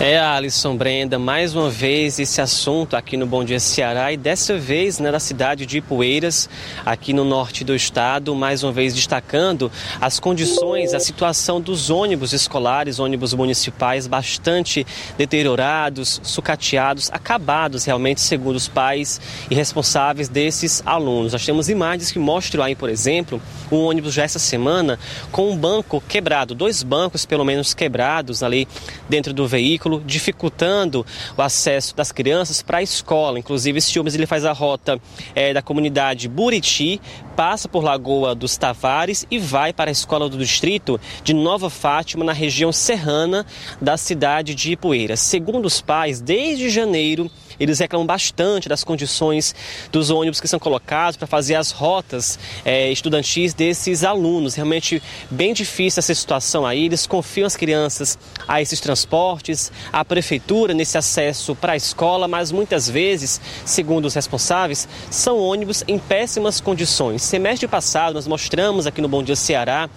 É, 0.00 0.16
Alisson 0.16 0.76
Brenda, 0.76 1.18
mais 1.18 1.56
uma 1.56 1.68
vez 1.68 2.20
esse 2.20 2.40
assunto 2.40 2.94
aqui 2.94 3.16
no 3.16 3.26
Bom 3.26 3.42
Dia 3.42 3.58
Ceará 3.58 4.12
e 4.12 4.16
dessa 4.16 4.56
vez 4.56 5.00
né, 5.00 5.10
na 5.10 5.18
cidade 5.18 5.66
de 5.66 5.78
Ipueiras, 5.78 6.48
aqui 6.86 7.12
no 7.12 7.24
norte 7.24 7.64
do 7.64 7.74
estado, 7.74 8.32
mais 8.32 8.62
uma 8.62 8.70
vez 8.70 8.94
destacando 8.94 9.72
as 10.00 10.20
condições, 10.20 10.94
a 10.94 11.00
situação 11.00 11.60
dos 11.60 11.90
ônibus 11.90 12.32
escolares, 12.32 13.00
ônibus 13.00 13.34
municipais 13.34 14.06
bastante 14.06 14.86
deteriorados, 15.16 16.20
sucateados, 16.22 17.10
acabados 17.10 17.84
realmente, 17.84 18.20
segundo 18.20 18.54
os 18.54 18.68
pais 18.68 19.20
e 19.50 19.54
responsáveis 19.56 20.28
desses 20.28 20.80
alunos. 20.86 21.32
Nós 21.32 21.44
temos 21.44 21.68
imagens 21.68 22.12
que 22.12 22.20
mostram 22.20 22.62
aí, 22.62 22.76
por 22.76 22.88
exemplo, 22.88 23.42
um 23.70 23.78
ônibus 23.78 24.14
já 24.14 24.22
essa 24.22 24.38
semana 24.38 24.96
com 25.32 25.50
um 25.50 25.56
banco 25.56 26.00
quebrado, 26.08 26.54
dois 26.54 26.84
bancos 26.84 27.26
pelo 27.26 27.44
menos 27.44 27.74
quebrados 27.74 28.44
ali 28.44 28.68
dentro 29.08 29.34
do 29.34 29.48
veículo 29.48 29.87
dificultando 30.04 31.04
o 31.36 31.42
acesso 31.42 31.96
das 31.96 32.12
crianças 32.12 32.62
para 32.62 32.78
a 32.78 32.82
escola. 32.82 33.38
Inclusive, 33.38 33.78
esse 33.78 33.98
ônibus 33.98 34.14
ele 34.14 34.26
faz 34.26 34.44
a 34.44 34.52
rota 34.52 35.00
é, 35.34 35.52
da 35.52 35.62
comunidade 35.62 36.28
Buriti, 36.28 37.00
passa 37.36 37.68
por 37.68 37.82
Lagoa 37.82 38.34
dos 38.34 38.56
Tavares 38.56 39.26
e 39.30 39.38
vai 39.38 39.72
para 39.72 39.90
a 39.90 39.92
escola 39.92 40.28
do 40.28 40.36
distrito 40.38 41.00
de 41.22 41.32
Nova 41.32 41.70
Fátima, 41.70 42.24
na 42.24 42.32
região 42.32 42.72
serrana 42.72 43.46
da 43.80 43.96
cidade 43.96 44.54
de 44.54 44.72
Ipueiras. 44.72 45.20
Segundo 45.20 45.66
os 45.66 45.80
pais, 45.80 46.20
desde 46.20 46.68
janeiro, 46.68 47.30
eles 47.58 47.78
reclamam 47.78 48.06
bastante 48.06 48.68
das 48.68 48.84
condições 48.84 49.54
dos 49.90 50.10
ônibus 50.10 50.40
que 50.40 50.48
são 50.48 50.58
colocados 50.58 51.16
para 51.16 51.26
fazer 51.26 51.54
as 51.54 51.70
rotas 51.70 52.38
é, 52.64 52.90
estudantis 52.90 53.54
desses 53.54 54.04
alunos. 54.04 54.54
Realmente 54.54 55.02
bem 55.30 55.52
difícil 55.52 56.00
essa 56.00 56.14
situação 56.14 56.64
aí. 56.64 56.86
Eles 56.86 57.06
confiam 57.06 57.46
as 57.46 57.56
crianças 57.56 58.18
a 58.46 58.60
esses 58.62 58.80
transportes, 58.80 59.72
a 59.92 60.04
prefeitura 60.04 60.74
nesse 60.74 60.96
acesso 60.96 61.54
para 61.54 61.72
a 61.72 61.76
escola, 61.76 62.28
mas 62.28 62.52
muitas 62.52 62.88
vezes, 62.88 63.40
segundo 63.64 64.06
os 64.06 64.14
responsáveis, 64.14 64.88
são 65.10 65.38
ônibus 65.38 65.82
em 65.86 65.98
péssimas 65.98 66.60
condições. 66.60 67.22
Semestre 67.22 67.66
passado, 67.66 68.14
nós 68.14 68.26
mostramos 68.26 68.86
aqui 68.86 69.00
no 69.00 69.08
Bom 69.08 69.22
Dia 69.22 69.36
Ceará 69.36 69.88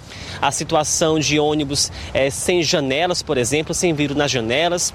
a 0.42 0.52
situação 0.52 1.20
de 1.20 1.40
ônibus 1.40 1.92
é, 2.14 2.30
sem 2.30 2.64
janelas, 2.64 3.22
por 3.22 3.38
exemplo, 3.38 3.74
sem 3.74 3.94
vidro 3.94 4.18
nas 4.18 4.32
janelas 4.32 4.94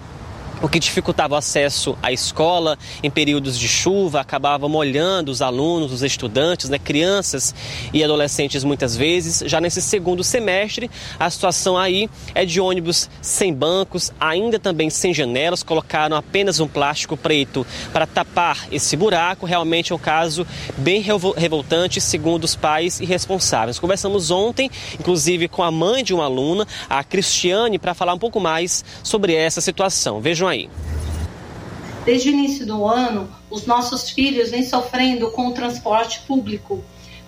o 0.63 0.69
que 0.69 0.79
dificultava 0.79 1.35
o 1.35 1.37
acesso 1.37 1.97
à 2.03 2.11
escola 2.13 2.79
em 3.03 3.11
períodos 3.11 3.59
de 3.59 3.69
chuva, 3.69 4.21
acabava 4.21 4.69
molhando 4.69 5.31
os 5.31 5.43
alunos, 5.43 5.93
os 5.93 6.03
estudantes, 6.03 6.71
né, 6.71 6.79
crianças 6.79 7.55
e 7.93 8.03
adolescentes 8.03 8.65
muitas 8.65 8.97
vezes. 8.97 9.43
Já 9.47 9.61
nesse 9.61 9.83
segundo 9.83 10.25
semestre, 10.25 10.91
a 11.19 11.29
situação 11.29 11.77
aí 11.77 12.09
é 12.35 12.45
de 12.45 12.61
ônibus 12.61 13.11
sem 13.21 13.53
bancos, 13.53 14.13
ainda 14.19 14.59
também 14.59 14.89
sem 14.89 15.13
janelas, 15.13 15.63
colocaram 15.63 16.17
apenas 16.17 16.59
um 16.59 16.69
plástico 16.69 17.17
preto 17.17 17.67
para 17.93 18.07
tapar 18.07 18.67
esse 18.73 18.97
buraco. 18.97 19.47
Realmente 19.47 19.93
é 19.93 19.95
um 19.95 19.99
caso 19.99 20.47
bem 20.79 21.03
revoltante, 21.37 22.01
segundo 22.01 22.45
os 22.45 22.57
pais 22.57 23.01
e 23.01 23.05
responsáveis. 23.05 23.79
Conversamos 23.79 24.31
ontem, 24.31 24.71
inclusive, 24.99 25.49
com 25.49 25.63
a 25.63 25.71
mãe 25.71 26.03
de 26.03 26.15
uma 26.15 26.25
aluna, 26.25 26.67
a 26.89 27.05
Cristiane, 27.05 27.79
para 27.79 27.95
falar 27.95 28.15
um 28.15 28.19
pouco 28.19 28.41
mais 28.41 28.85
sobre 29.03 29.35
essa 29.35 29.61
situação. 29.61 30.21
Vejam 30.21 30.46
aí. 30.47 30.71
Desde 32.05 32.29
o 32.29 32.33
início 32.33 32.65
do 32.65 32.87
ano, 32.87 33.29
os 33.51 33.67
nossos 33.67 34.11
filhos 34.11 34.51
vêm 34.51 34.65
sofrendo 34.65 35.31
com 35.33 35.49
o 35.49 35.53
transporte 35.53 36.21
público. 36.21 36.85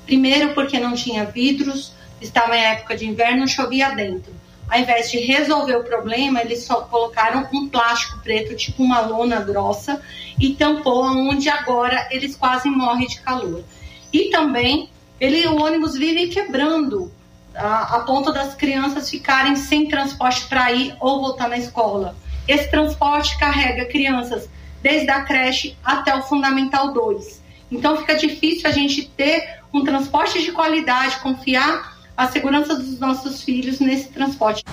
Primeiro, 0.07 0.55
porque 0.55 0.79
não 0.79 0.95
tinha 0.95 1.25
vidros, 1.25 1.93
estava 2.21 2.57
em 2.57 2.65
época 2.65 2.97
de 2.97 3.07
inverno, 3.07 3.47
chovia 3.47 3.91
dentro. 3.91 4.33
ao 4.71 4.79
invés 4.79 5.11
de 5.11 5.19
resolver 5.19 5.77
o 5.77 5.85
problema, 5.85 6.43
eles 6.43 6.65
só 6.65 6.83
colocaram 6.83 7.49
um 7.55 7.69
plástico 7.69 8.19
preto, 8.21 8.55
tipo 8.55 8.83
uma 8.83 9.01
lona 9.01 9.41
grossa, 9.41 10.01
e 10.39 10.55
tampou 10.55 11.05
onde 11.05 11.49
agora 11.49 12.07
eles 12.11 12.37
quase 12.37 12.69
morrem 12.69 13.09
de 13.09 13.19
calor. 13.21 13.65
E 14.13 14.31
também 14.31 14.91
ele, 15.19 15.47
o 15.49 15.63
ônibus 15.63 15.95
vive 15.97 16.29
quebrando 16.29 17.11
a, 17.55 17.97
a 17.97 18.01
ponto 18.01 18.33
das 18.33 18.55
crianças 18.55 19.11
ficarem 19.11 19.57
sem 19.57 19.89
transporte 19.89 20.47
para 20.47 20.71
ir 20.73 20.95
ou 21.01 21.21
voltar 21.21 21.49
na 21.49 21.57
escola. 21.57 22.15
Esse 22.49 22.71
transporte 22.71 23.39
carrega 23.39 23.85
crianças 23.85 24.49
desde 24.83 25.11
a 25.11 25.23
creche 25.23 25.77
até 25.85 26.17
o 26.17 26.23
Fundamental 26.23 26.95
2. 26.95 27.43
Então 27.71 27.99
fica 27.99 28.15
difícil 28.15 28.67
a 28.67 28.73
gente 28.73 29.07
ter 29.07 29.61
um 29.73 29.85
transporte 29.85 30.43
de 30.43 30.51
qualidade, 30.51 31.19
confiar 31.19 31.99
a 32.17 32.27
segurança 32.27 32.75
dos 32.75 32.99
nossos 32.99 33.43
filhos 33.43 33.81
nesse 33.81 34.09
transporte. 34.09 34.65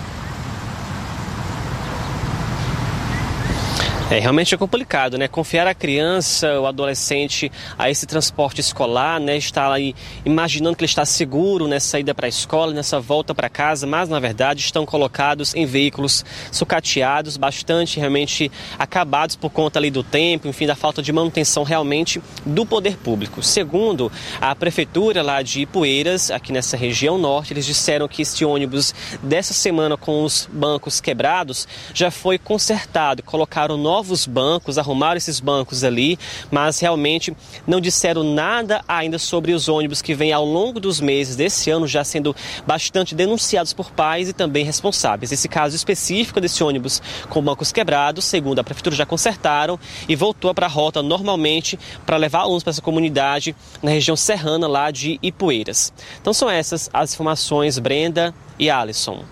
É, 4.08 4.20
realmente 4.20 4.54
é 4.54 4.56
complicado, 4.56 5.18
né? 5.18 5.26
Confiar 5.26 5.66
a 5.66 5.74
criança, 5.74 6.60
o 6.60 6.66
adolescente 6.66 7.50
a 7.76 7.90
esse 7.90 8.06
transporte 8.06 8.60
escolar, 8.60 9.18
né? 9.18 9.36
Estar 9.36 9.72
aí 9.72 9.96
imaginando 10.24 10.76
que 10.76 10.84
ele 10.84 10.88
está 10.88 11.04
seguro 11.04 11.66
nessa 11.66 11.98
ida 11.98 12.14
para 12.14 12.26
a 12.26 12.28
escola, 12.28 12.72
nessa 12.72 13.00
volta 13.00 13.34
para 13.34 13.48
casa, 13.48 13.84
mas 13.84 14.08
na 14.08 14.20
verdade 14.20 14.60
estão 14.60 14.86
colocados 14.86 15.56
em 15.56 15.66
veículos 15.66 16.24
sucateados, 16.52 17.36
bastante 17.36 17.98
realmente 17.98 18.48
acabados 18.78 19.34
por 19.34 19.50
conta 19.50 19.80
ali 19.80 19.90
do 19.90 20.04
tempo, 20.04 20.46
enfim, 20.46 20.68
da 20.68 20.76
falta 20.76 21.02
de 21.02 21.12
manutenção 21.12 21.64
realmente 21.64 22.22
do 22.44 22.64
poder 22.64 22.96
público. 22.98 23.42
Segundo 23.42 24.12
a 24.40 24.54
prefeitura 24.54 25.20
lá 25.20 25.42
de 25.42 25.62
Ipueiras, 25.62 26.30
aqui 26.30 26.52
nessa 26.52 26.76
região 26.76 27.18
norte, 27.18 27.52
eles 27.52 27.66
disseram 27.66 28.06
que 28.06 28.22
este 28.22 28.44
ônibus 28.44 28.94
dessa 29.20 29.52
semana 29.52 29.96
com 29.96 30.22
os 30.22 30.48
bancos 30.52 31.00
quebrados 31.00 31.66
já 31.92 32.12
foi 32.12 32.38
consertado, 32.38 33.20
colocaram 33.24 33.76
novos 33.76 33.95
novos 33.96 34.26
bancos, 34.26 34.76
arrumaram 34.76 35.16
esses 35.16 35.40
bancos 35.40 35.82
ali, 35.82 36.18
mas 36.50 36.78
realmente 36.78 37.34
não 37.66 37.80
disseram 37.80 38.22
nada 38.22 38.84
ainda 38.86 39.18
sobre 39.18 39.52
os 39.52 39.70
ônibus 39.70 40.02
que 40.02 40.14
vêm 40.14 40.34
ao 40.34 40.44
longo 40.44 40.78
dos 40.78 41.00
meses 41.00 41.34
desse 41.34 41.70
ano 41.70 41.86
já 41.86 42.04
sendo 42.04 42.36
bastante 42.66 43.14
denunciados 43.14 43.72
por 43.72 43.90
pais 43.90 44.28
e 44.28 44.34
também 44.34 44.66
responsáveis. 44.66 45.32
Esse 45.32 45.48
caso 45.48 45.74
específico 45.74 46.42
desse 46.42 46.62
ônibus 46.62 47.00
com 47.30 47.40
bancos 47.40 47.72
quebrados, 47.72 48.26
segundo 48.26 48.58
a 48.58 48.64
prefeitura, 48.64 48.94
já 48.94 49.06
consertaram 49.06 49.80
e 50.06 50.14
voltou 50.14 50.52
para 50.52 50.66
a 50.66 50.68
rota 50.68 51.02
normalmente 51.02 51.78
para 52.04 52.18
levar 52.18 52.40
alunos 52.40 52.62
para 52.62 52.72
essa 52.72 52.82
comunidade 52.82 53.56
na 53.82 53.90
região 53.90 54.14
serrana 54.14 54.68
lá 54.68 54.90
de 54.90 55.18
Ipueiras. 55.22 55.90
Então 56.20 56.34
são 56.34 56.50
essas 56.50 56.90
as 56.92 57.14
informações, 57.14 57.78
Brenda 57.78 58.34
e 58.58 58.68
Alisson. 58.68 59.24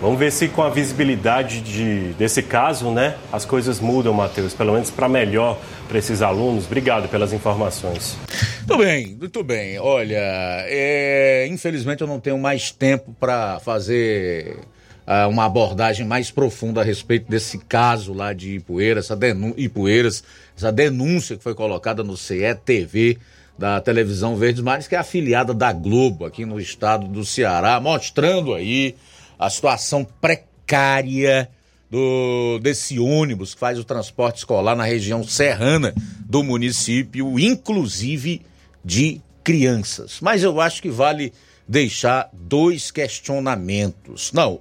Vamos 0.00 0.16
ver 0.16 0.30
se 0.30 0.46
com 0.46 0.62
a 0.62 0.70
visibilidade 0.70 1.60
de, 1.60 2.12
desse 2.12 2.40
caso, 2.40 2.92
né, 2.92 3.16
as 3.32 3.44
coisas 3.44 3.80
mudam, 3.80 4.14
Matheus, 4.14 4.54
pelo 4.54 4.72
menos 4.72 4.90
para 4.90 5.08
melhor 5.08 5.58
para 5.88 5.98
esses 5.98 6.22
alunos. 6.22 6.66
Obrigado 6.66 7.08
pelas 7.08 7.32
informações. 7.32 8.16
Muito 8.58 8.78
bem, 8.78 9.16
muito 9.18 9.42
bem. 9.42 9.78
Olha, 9.80 10.20
é, 10.66 11.48
infelizmente 11.50 12.00
eu 12.00 12.06
não 12.06 12.20
tenho 12.20 12.38
mais 12.38 12.70
tempo 12.70 13.12
para 13.18 13.58
fazer 13.58 14.58
uh, 15.04 15.28
uma 15.28 15.46
abordagem 15.46 16.06
mais 16.06 16.30
profunda 16.30 16.80
a 16.80 16.84
respeito 16.84 17.28
desse 17.28 17.58
caso 17.58 18.12
lá 18.12 18.32
de 18.32 18.54
Ipueiras, 18.54 19.10
essa, 19.10 19.18
Ipueiras, 19.56 20.22
essa 20.56 20.70
denúncia 20.70 21.36
que 21.36 21.42
foi 21.42 21.56
colocada 21.56 22.04
no 22.04 22.16
CETV 22.16 23.18
da 23.58 23.80
televisão 23.80 24.36
Verdes 24.36 24.62
Mares, 24.62 24.86
que 24.86 24.94
é 24.94 24.98
afiliada 24.98 25.52
da 25.52 25.72
Globo 25.72 26.24
aqui 26.24 26.44
no 26.44 26.60
estado 26.60 27.08
do 27.08 27.24
Ceará, 27.24 27.80
mostrando 27.80 28.54
aí 28.54 28.94
a 29.38 29.48
situação 29.48 30.04
precária 30.04 31.48
do, 31.90 32.58
desse 32.60 32.98
ônibus 32.98 33.54
que 33.54 33.60
faz 33.60 33.78
o 33.78 33.84
transporte 33.84 34.38
escolar 34.38 34.76
na 34.76 34.84
região 34.84 35.22
serrana 35.24 35.94
do 36.20 36.42
município, 36.42 37.38
inclusive 37.38 38.42
de 38.84 39.20
crianças. 39.42 40.18
Mas 40.20 40.42
eu 40.42 40.60
acho 40.60 40.82
que 40.82 40.90
vale 40.90 41.32
deixar 41.66 42.28
dois 42.32 42.90
questionamentos. 42.90 44.32
Não, 44.32 44.60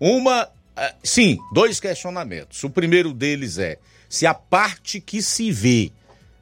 uma. 0.00 0.48
Eh, 0.76 0.94
sim, 1.02 1.38
dois 1.52 1.78
questionamentos. 1.78 2.62
O 2.64 2.70
primeiro 2.70 3.12
deles 3.12 3.58
é 3.58 3.78
se 4.08 4.26
a 4.26 4.34
parte 4.34 5.00
que 5.00 5.22
se 5.22 5.50
vê 5.50 5.92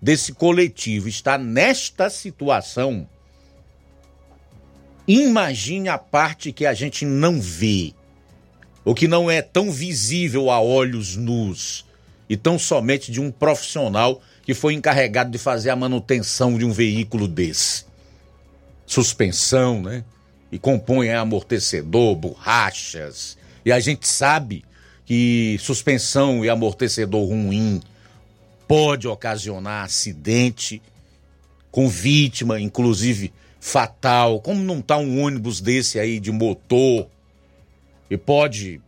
desse 0.00 0.32
coletivo 0.32 1.08
está 1.08 1.38
nesta 1.38 2.10
situação 2.10 3.08
Imagine 5.06 5.88
a 5.88 5.98
parte 5.98 6.52
que 6.52 6.64
a 6.64 6.74
gente 6.74 7.04
não 7.04 7.40
vê, 7.40 7.92
o 8.84 8.94
que 8.94 9.08
não 9.08 9.30
é 9.30 9.42
tão 9.42 9.70
visível 9.70 10.50
a 10.50 10.60
olhos 10.60 11.16
nus, 11.16 11.84
e 12.28 12.36
tão 12.36 12.58
somente 12.58 13.10
de 13.10 13.20
um 13.20 13.30
profissional 13.30 14.22
que 14.44 14.54
foi 14.54 14.74
encarregado 14.74 15.30
de 15.30 15.38
fazer 15.38 15.70
a 15.70 15.76
manutenção 15.76 16.56
de 16.56 16.64
um 16.64 16.72
veículo 16.72 17.28
desse. 17.28 17.84
Suspensão, 18.86 19.82
né? 19.82 20.04
E 20.50 20.58
compõe 20.58 21.10
amortecedor, 21.10 22.14
borrachas. 22.14 23.36
E 23.64 23.72
a 23.72 23.80
gente 23.80 24.06
sabe 24.06 24.64
que 25.04 25.56
suspensão 25.60 26.44
e 26.44 26.48
amortecedor 26.48 27.26
ruim 27.26 27.80
pode 28.68 29.08
ocasionar 29.08 29.84
acidente 29.84 30.80
com 31.70 31.88
vítima, 31.88 32.60
inclusive 32.60 33.32
fatal, 33.62 34.40
como 34.40 34.64
não 34.64 34.82
tá 34.82 34.96
um 34.96 35.22
ônibus 35.22 35.60
desse 35.60 36.00
aí 36.00 36.18
de 36.18 36.32
motor 36.32 37.06
e 38.10 38.18
pode 38.18 38.80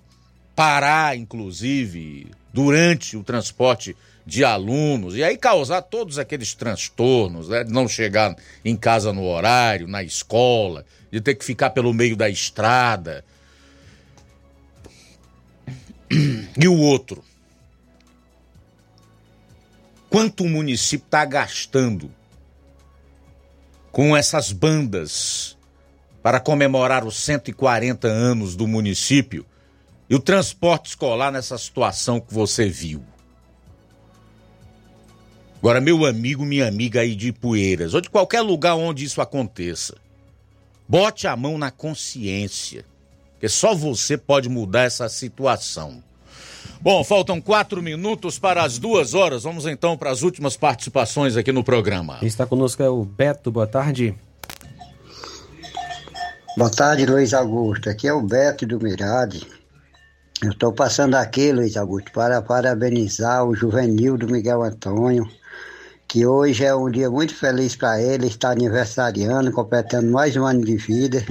parar, 0.56 1.16
inclusive, 1.16 2.26
durante 2.52 3.16
o 3.16 3.22
transporte 3.22 3.96
de 4.26 4.44
alunos 4.44 5.14
e 5.14 5.22
aí 5.22 5.36
causar 5.36 5.80
todos 5.80 6.18
aqueles 6.18 6.54
transtornos, 6.54 7.48
né? 7.48 7.62
De 7.62 7.72
não 7.72 7.86
chegar 7.86 8.34
em 8.64 8.74
casa 8.74 9.12
no 9.12 9.24
horário, 9.24 9.86
na 9.86 10.02
escola, 10.02 10.84
de 11.08 11.20
ter 11.20 11.36
que 11.36 11.44
ficar 11.44 11.70
pelo 11.70 11.94
meio 11.94 12.16
da 12.16 12.28
estrada. 12.28 13.24
E 16.56 16.68
o 16.68 16.78
outro? 16.78 17.24
Quanto 20.08 20.44
o 20.44 20.48
município 20.48 21.04
está 21.04 21.24
gastando 21.24 22.10
com 23.94 24.16
essas 24.16 24.50
bandas 24.50 25.56
para 26.20 26.40
comemorar 26.40 27.06
os 27.06 27.16
140 27.16 28.08
anos 28.08 28.56
do 28.56 28.66
município 28.66 29.46
e 30.10 30.16
o 30.16 30.18
transporte 30.18 30.88
escolar 30.88 31.30
nessa 31.30 31.56
situação 31.56 32.18
que 32.18 32.34
você 32.34 32.68
viu. 32.68 33.04
Agora, 35.58 35.80
meu 35.80 36.04
amigo, 36.04 36.44
minha 36.44 36.66
amiga 36.66 37.02
aí 37.02 37.14
de 37.14 37.32
Poeiras, 37.32 37.94
ou 37.94 38.00
de 38.00 38.10
qualquer 38.10 38.40
lugar 38.40 38.74
onde 38.74 39.04
isso 39.04 39.20
aconteça, 39.20 39.94
bote 40.88 41.28
a 41.28 41.36
mão 41.36 41.56
na 41.56 41.70
consciência, 41.70 42.84
que 43.38 43.48
só 43.48 43.76
você 43.76 44.18
pode 44.18 44.48
mudar 44.48 44.82
essa 44.82 45.08
situação. 45.08 46.02
Bom, 46.80 47.02
faltam 47.02 47.40
quatro 47.40 47.82
minutos 47.82 48.38
para 48.38 48.62
as 48.62 48.78
duas 48.78 49.14
horas. 49.14 49.44
Vamos 49.44 49.66
então 49.66 49.96
para 49.96 50.10
as 50.10 50.22
últimas 50.22 50.56
participações 50.56 51.36
aqui 51.36 51.52
no 51.52 51.64
programa. 51.64 52.18
Está 52.22 52.46
conosco 52.46 52.82
é 52.82 52.88
o 52.88 53.04
Beto. 53.04 53.50
Boa 53.50 53.66
tarde. 53.66 54.14
Boa 56.56 56.70
tarde, 56.70 57.04
Luiz 57.06 57.34
Augusto. 57.34 57.90
Aqui 57.90 58.06
é 58.06 58.12
o 58.12 58.22
Beto 58.22 58.66
do 58.66 58.78
Mirade. 58.78 59.46
Eu 60.42 60.50
estou 60.50 60.72
passando 60.72 61.14
aqui, 61.14 61.52
Luiz 61.52 61.76
Augusto, 61.76 62.12
para 62.12 62.42
parabenizar 62.42 63.44
o 63.44 63.54
juvenil 63.54 64.18
do 64.18 64.28
Miguel 64.28 64.62
Antônio, 64.62 65.26
que 66.06 66.26
hoje 66.26 66.64
é 66.64 66.74
um 66.74 66.90
dia 66.90 67.10
muito 67.10 67.34
feliz 67.34 67.74
para 67.74 68.00
ele, 68.00 68.26
está 68.26 68.50
aniversariando, 68.50 69.50
completando 69.50 70.10
mais 70.12 70.36
um 70.36 70.44
ano 70.44 70.64
de 70.64 70.76
vida. 70.76 71.24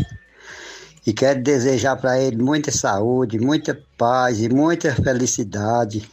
E 1.05 1.11
quero 1.11 1.41
desejar 1.43 1.97
para 1.97 2.19
ele 2.19 2.37
muita 2.37 2.71
saúde, 2.71 3.39
muita 3.39 3.77
paz 3.97 4.39
e 4.39 4.47
muita 4.47 4.95
felicidade. 4.95 6.09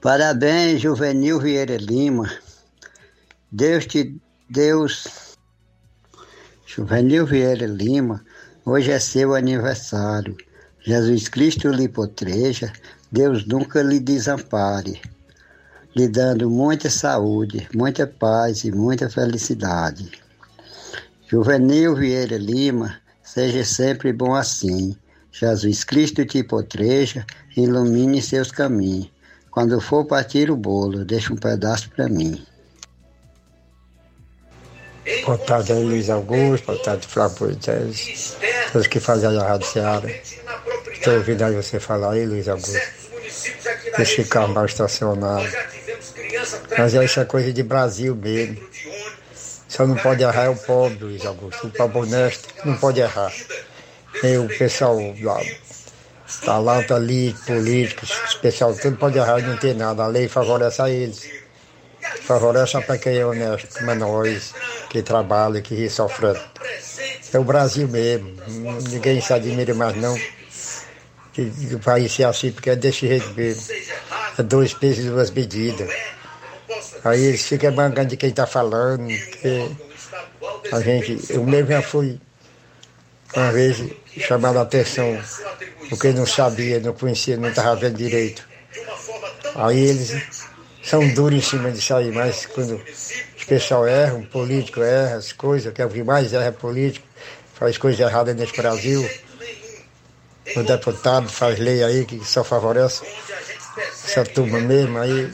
Parabéns, 0.00 0.80
Juvenil 0.80 1.38
Vieira 1.38 1.76
Lima. 1.76 2.30
Deus 3.50 3.86
te. 3.86 4.20
Deus. 4.50 5.36
Juvenil 6.66 7.24
Vieira 7.24 7.66
Lima, 7.66 8.24
hoje 8.64 8.90
é 8.90 8.98
seu 8.98 9.34
aniversário. 9.34 10.36
Jesus 10.80 11.28
Cristo 11.28 11.68
lhe 11.68 11.88
potreja, 11.88 12.72
Deus 13.10 13.46
nunca 13.46 13.80
lhe 13.80 14.00
desampare, 14.00 15.00
lhe 15.96 16.08
dando 16.08 16.50
muita 16.50 16.90
saúde, 16.90 17.66
muita 17.72 18.06
paz 18.06 18.64
e 18.64 18.72
muita 18.72 19.08
felicidade. 19.08 20.10
Juvenil 21.28 21.94
Vieira 21.94 22.36
Lima, 22.36 23.00
Seja 23.34 23.64
sempre 23.64 24.12
bom 24.12 24.32
assim. 24.32 24.96
Jesus 25.32 25.82
Cristo 25.82 26.24
te 26.24 26.44
potreja, 26.44 27.26
ilumine 27.56 28.22
seus 28.22 28.52
caminhos. 28.52 29.10
Quando 29.50 29.80
for 29.80 30.04
partir 30.04 30.52
o 30.52 30.56
bolo, 30.56 31.04
deixa 31.04 31.32
um 31.32 31.36
pedaço 31.36 31.90
para 31.90 32.08
mim. 32.08 32.46
Boa 35.24 35.36
tarde, 35.36 35.72
Luiz 35.72 36.08
Augusto. 36.10 36.66
Boa 36.66 36.78
tarde, 36.78 37.08
Flávio 37.08 37.48
Moisés. 37.48 38.36
Todos 38.70 38.86
que 38.86 39.00
fazem 39.00 39.36
a 39.36 39.42
Rádio 39.42 39.66
Seara. 39.66 40.08
Estou 40.92 41.14
ouvindo 41.14 41.42
aí 41.42 41.56
você 41.56 41.80
falar 41.80 42.12
aí, 42.12 42.24
Luiz 42.24 42.46
Augusto. 42.46 42.78
Esse 43.98 44.22
carro 44.26 44.54
mal 44.54 44.66
estacionado. 44.66 45.48
Mas 46.78 46.94
isso 46.94 47.18
é 47.18 47.24
coisa 47.24 47.52
de 47.52 47.64
Brasil 47.64 48.14
mesmo. 48.14 48.73
Só 49.74 49.84
não 49.84 49.96
pode 49.96 50.22
errar 50.22 50.44
é 50.44 50.48
o 50.48 50.54
pobre, 50.54 50.98
Luiz 51.04 51.26
Augusto. 51.26 51.66
O 51.66 51.70
pobre 51.70 51.98
honesto 51.98 52.48
não 52.64 52.76
pode 52.76 53.00
errar. 53.00 53.32
E 54.22 54.36
o 54.36 54.46
pessoal 54.46 54.96
lá, 55.20 55.40
da 56.46 56.58
lata 56.58 56.94
ali, 56.94 57.34
políticos, 57.44 58.12
pessoal 58.40 58.72
tudo 58.76 58.96
pode 58.96 59.18
errar 59.18 59.42
não 59.42 59.56
tem 59.56 59.74
nada. 59.74 60.04
A 60.04 60.06
lei 60.06 60.28
favorece 60.28 60.80
a 60.80 60.88
eles. 60.88 61.28
Favorece 62.20 62.80
para 62.82 62.98
quem 62.98 63.16
é 63.16 63.26
honesto, 63.26 63.76
como 63.76 63.90
é 63.90 63.94
nós, 63.96 64.54
que 64.90 65.02
trabalha, 65.02 65.60
que 65.60 65.74
ri 65.74 65.90
sofrendo. 65.90 66.38
É 67.32 67.38
o 67.38 67.42
Brasil 67.42 67.88
mesmo. 67.88 68.32
Ninguém 68.90 69.20
se 69.20 69.32
admira 69.32 69.74
mais 69.74 69.96
não. 69.96 70.16
Que, 71.32 71.52
o 71.72 71.80
país 71.80 72.12
seja 72.12 72.28
assim, 72.28 72.52
porque 72.52 72.70
é 72.70 72.76
desse 72.76 73.08
jeito 73.08 73.28
mesmo. 73.34 73.64
É 74.38 74.42
dois 74.44 74.72
pesos 74.72 75.06
e 75.06 75.08
duas 75.08 75.32
medidas. 75.32 75.90
Aí 77.04 77.22
eles 77.24 77.46
ficam 77.46 77.72
bancando 77.72 78.08
de 78.08 78.16
quem 78.16 78.30
está 78.30 78.46
falando. 78.46 79.08
A 80.72 80.80
gente, 80.80 81.18
eu 81.30 81.44
mesmo 81.44 81.68
já 81.68 81.82
fui 81.82 82.20
uma 83.36 83.52
vez 83.52 83.82
chamado 84.18 84.58
a 84.58 84.62
atenção, 84.62 85.20
porque 85.88 86.12
não 86.12 86.26
sabia, 86.26 86.80
não 86.80 86.92
conhecia, 86.92 87.36
não 87.36 87.48
estava 87.48 87.76
vendo 87.76 87.96
direito. 87.96 88.46
Aí 89.54 89.78
eles 89.78 90.22
são 90.82 91.06
duros 91.14 91.38
em 91.38 91.42
cima 91.42 91.70
disso 91.70 91.94
aí, 91.94 92.10
mas 92.12 92.46
quando 92.46 92.80
os 93.36 93.44
pessoal 93.44 93.86
erram, 93.86 94.20
o 94.20 94.26
político 94.26 94.82
erra 94.82 95.16
as 95.16 95.32
coisas, 95.32 95.72
que 95.72 95.82
é 95.82 95.86
o 95.86 95.90
que 95.90 96.02
mais 96.02 96.32
erra 96.32 96.46
é 96.46 96.50
político, 96.50 97.06
faz 97.54 97.78
coisas 97.78 98.00
erradas 98.00 98.34
nesse 98.34 98.56
Brasil. 98.56 99.08
O 100.56 100.62
deputado 100.62 101.28
faz 101.28 101.58
lei 101.58 101.82
aí 101.82 102.04
que 102.04 102.24
só 102.24 102.44
favorece 102.44 103.02
essa 104.04 104.24
turma 104.24 104.60
mesmo, 104.60 104.98
aí 104.98 105.30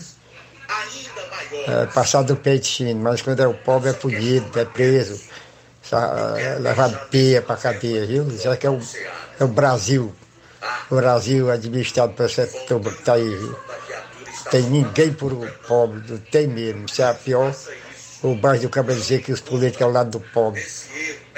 é, 1.67 1.87
passar 1.87 2.23
do 2.23 2.37
peitinho, 2.37 2.97
mas 2.97 3.23
quando 3.23 3.41
é 3.41 3.47
o 3.47 3.55
pobre 3.55 3.91
é 3.91 3.93
punido, 3.93 4.59
é 4.59 4.65
preso, 4.65 5.21
é 5.93 6.59
levado 6.59 6.99
pia 7.09 7.43
para 7.43 7.57
cadeia, 7.57 8.07
viu? 8.07 8.31
Já 8.39 8.57
que 8.57 8.67
é 8.67 8.71
o, 8.71 8.81
é 9.39 9.45
o 9.45 9.49
Brasil, 9.49 10.15
o 10.91 10.95
Brasil 10.97 11.51
administrado 11.51 12.13
por 12.13 12.27
essa 12.27 12.47
turma 12.47 12.91
que 12.91 12.99
está 12.99 13.15
aí, 13.15 13.29
viu? 13.29 13.57
Tem 14.51 14.63
ninguém 14.63 15.13
por 15.13 15.35
pobre, 15.69 16.03
não 16.09 16.19
tem 16.19 16.47
mesmo. 16.47 16.87
Isso 16.87 17.03
é 17.03 17.05
a 17.05 17.15
pior. 17.15 17.55
O 18.23 18.35
baixo 18.35 18.63
do 18.63 18.69
cabelo 18.69 18.99
dizer 18.99 19.23
que 19.23 19.33
os 19.33 19.41
políticos 19.41 19.81
é 19.81 19.85
ao 19.85 19.93
lado 19.93 20.11
do 20.11 20.21
pobre. 20.21 20.65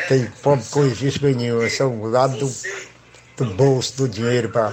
Tem 0.09 0.27
pobre 0.43 0.65
coisíssima 0.71 1.31
nenhuma, 1.31 1.69
são 1.69 2.01
o 2.01 2.09
lado 2.09 2.37
do, 2.39 2.53
do 3.37 3.55
bolso, 3.55 3.97
do 3.99 4.09
dinheiro 4.09 4.49
para 4.49 4.73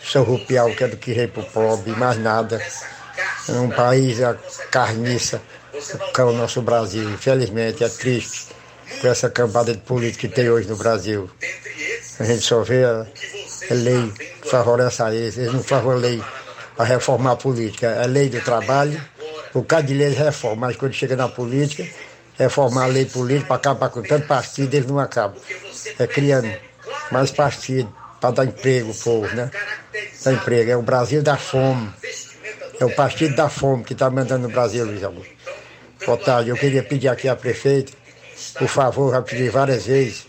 sorrupiar 0.00 0.66
o 0.66 0.74
que 0.74 0.84
é 0.84 0.88
do 0.88 0.96
que 0.96 1.12
rei 1.12 1.30
o 1.34 1.42
pobre, 1.42 1.90
mais 1.92 2.18
nada. 2.18 2.62
É 3.48 3.52
um 3.52 3.70
país 3.70 4.22
a 4.22 4.34
carniça, 4.70 5.40
que 6.14 6.20
é 6.20 6.24
o 6.24 6.32
nosso 6.32 6.62
Brasil. 6.62 7.08
Infelizmente 7.10 7.84
é 7.84 7.88
triste 7.88 8.48
com 9.00 9.08
essa 9.08 9.28
cambada 9.28 9.72
de 9.72 9.80
política 9.80 10.28
que 10.28 10.34
tem 10.34 10.50
hoje 10.50 10.68
no 10.68 10.76
Brasil. 10.76 11.30
A 12.18 12.24
gente 12.24 12.42
só 12.42 12.62
vê 12.62 12.84
a, 12.84 13.06
a 13.70 13.74
lei 13.74 14.12
que 14.42 14.48
favorece 14.48 15.02
a 15.02 15.14
eles, 15.14 15.36
eles 15.38 15.52
não 15.52 15.62
favorecem 15.62 16.22
a 16.76 16.84
reformar 16.84 17.32
a 17.32 17.36
política. 17.36 17.86
É 17.86 18.06
lei 18.06 18.28
do 18.28 18.40
trabalho, 18.40 19.00
o 19.54 19.62
caso 19.62 19.86
de 19.86 19.94
lei 19.94 20.10
reforma, 20.10 20.68
mas 20.68 20.76
quando 20.76 20.92
chega 20.92 21.16
na 21.16 21.28
política, 21.28 21.86
reformar 22.38 22.84
a 22.84 22.86
lei 22.86 23.04
política 23.04 23.46
para 23.48 23.56
acabar 23.56 23.88
com 23.90 24.02
tanto 24.02 24.26
partido, 24.26 24.74
eles 24.74 24.86
não 24.86 24.98
acabam. 24.98 25.36
É 25.98 26.06
criando 26.06 26.52
mais 27.10 27.30
partido 27.30 27.92
para 28.20 28.30
dar 28.30 28.44
emprego 28.44 28.88
ao 28.88 28.94
povo, 28.94 29.34
né? 29.34 29.50
Dar 30.24 30.32
emprego. 30.32 30.70
É 30.70 30.76
o 30.76 30.82
Brasil 30.82 31.22
da 31.22 31.36
fome. 31.36 31.92
É 32.80 32.84
o 32.84 32.94
partido 32.94 33.34
da 33.34 33.48
fome 33.48 33.82
que 33.82 33.92
está 33.92 34.08
mandando 34.08 34.46
no 34.46 34.54
Brasil, 34.54 34.84
Luiz 34.84 35.02
Augusto. 35.02 35.34
Boa 36.06 36.16
tarde. 36.16 36.50
Eu 36.50 36.56
queria 36.56 36.82
pedir 36.82 37.08
aqui 37.08 37.28
à 37.28 37.34
prefeita, 37.34 37.92
por 38.56 38.68
favor, 38.68 39.12
já 39.12 39.20
pedi 39.20 39.48
várias 39.48 39.86
vezes, 39.86 40.26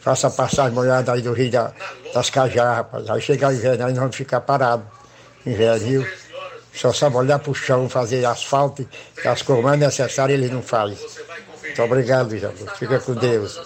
faça 0.00 0.28
a 0.28 0.30
passagem 0.30 0.72
molhada 0.72 1.12
aí 1.12 1.20
do 1.20 1.32
Rio 1.32 1.50
da, 1.50 1.72
das 2.14 2.30
Cajarras, 2.30 2.76
rapaz. 2.76 3.10
Aí 3.10 3.20
chegar 3.20 3.50
o 3.50 3.52
inverno, 3.52 3.84
aí 3.84 3.92
nós 3.92 4.00
vamos 4.00 4.16
ficar 4.16 4.40
parados. 4.40 4.86
Inverno, 5.44 5.86
viu? 5.86 6.06
Só 6.72 6.90
sabe 6.92 7.16
olhar 7.16 7.38
para 7.38 7.50
o 7.50 7.54
chão, 7.54 7.88
fazer 7.88 8.24
asfalto, 8.24 8.88
as 9.24 9.42
coisas 9.42 9.64
mais 9.64 9.78
necessárias 9.78 10.40
ele 10.40 10.52
não 10.52 10.62
faz. 10.62 10.98
Muito 11.64 11.82
obrigado, 11.82 12.32
Augusto. 12.32 12.76
Fica 12.78 13.00
com 13.00 13.14
Deus. 13.14 13.58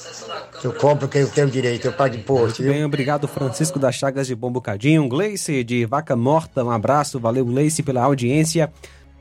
Eu 0.63 0.73
compro 0.73 1.07
o 1.07 1.09
que 1.09 1.19
eu 1.19 1.29
tenho 1.29 1.51
direito, 1.51 1.87
eu 1.87 1.93
pago 1.93 2.17
imposto. 2.17 2.63
Muito 2.63 2.75
bem, 2.75 2.85
obrigado 2.85 3.29
Francisco 3.29 3.79
das 3.79 3.95
Chagas 3.95 4.27
de 4.27 4.35
Bom 4.35 4.51
Bocadinho, 4.51 5.09
Gleice 5.09 5.63
de 5.63 5.85
Vaca 5.85 6.17
Morta, 6.17 6.65
um 6.65 6.71
abraço, 6.71 7.21
valeu 7.21 7.45
Gleice 7.45 7.83
pela 7.83 8.03
audiência. 8.03 8.73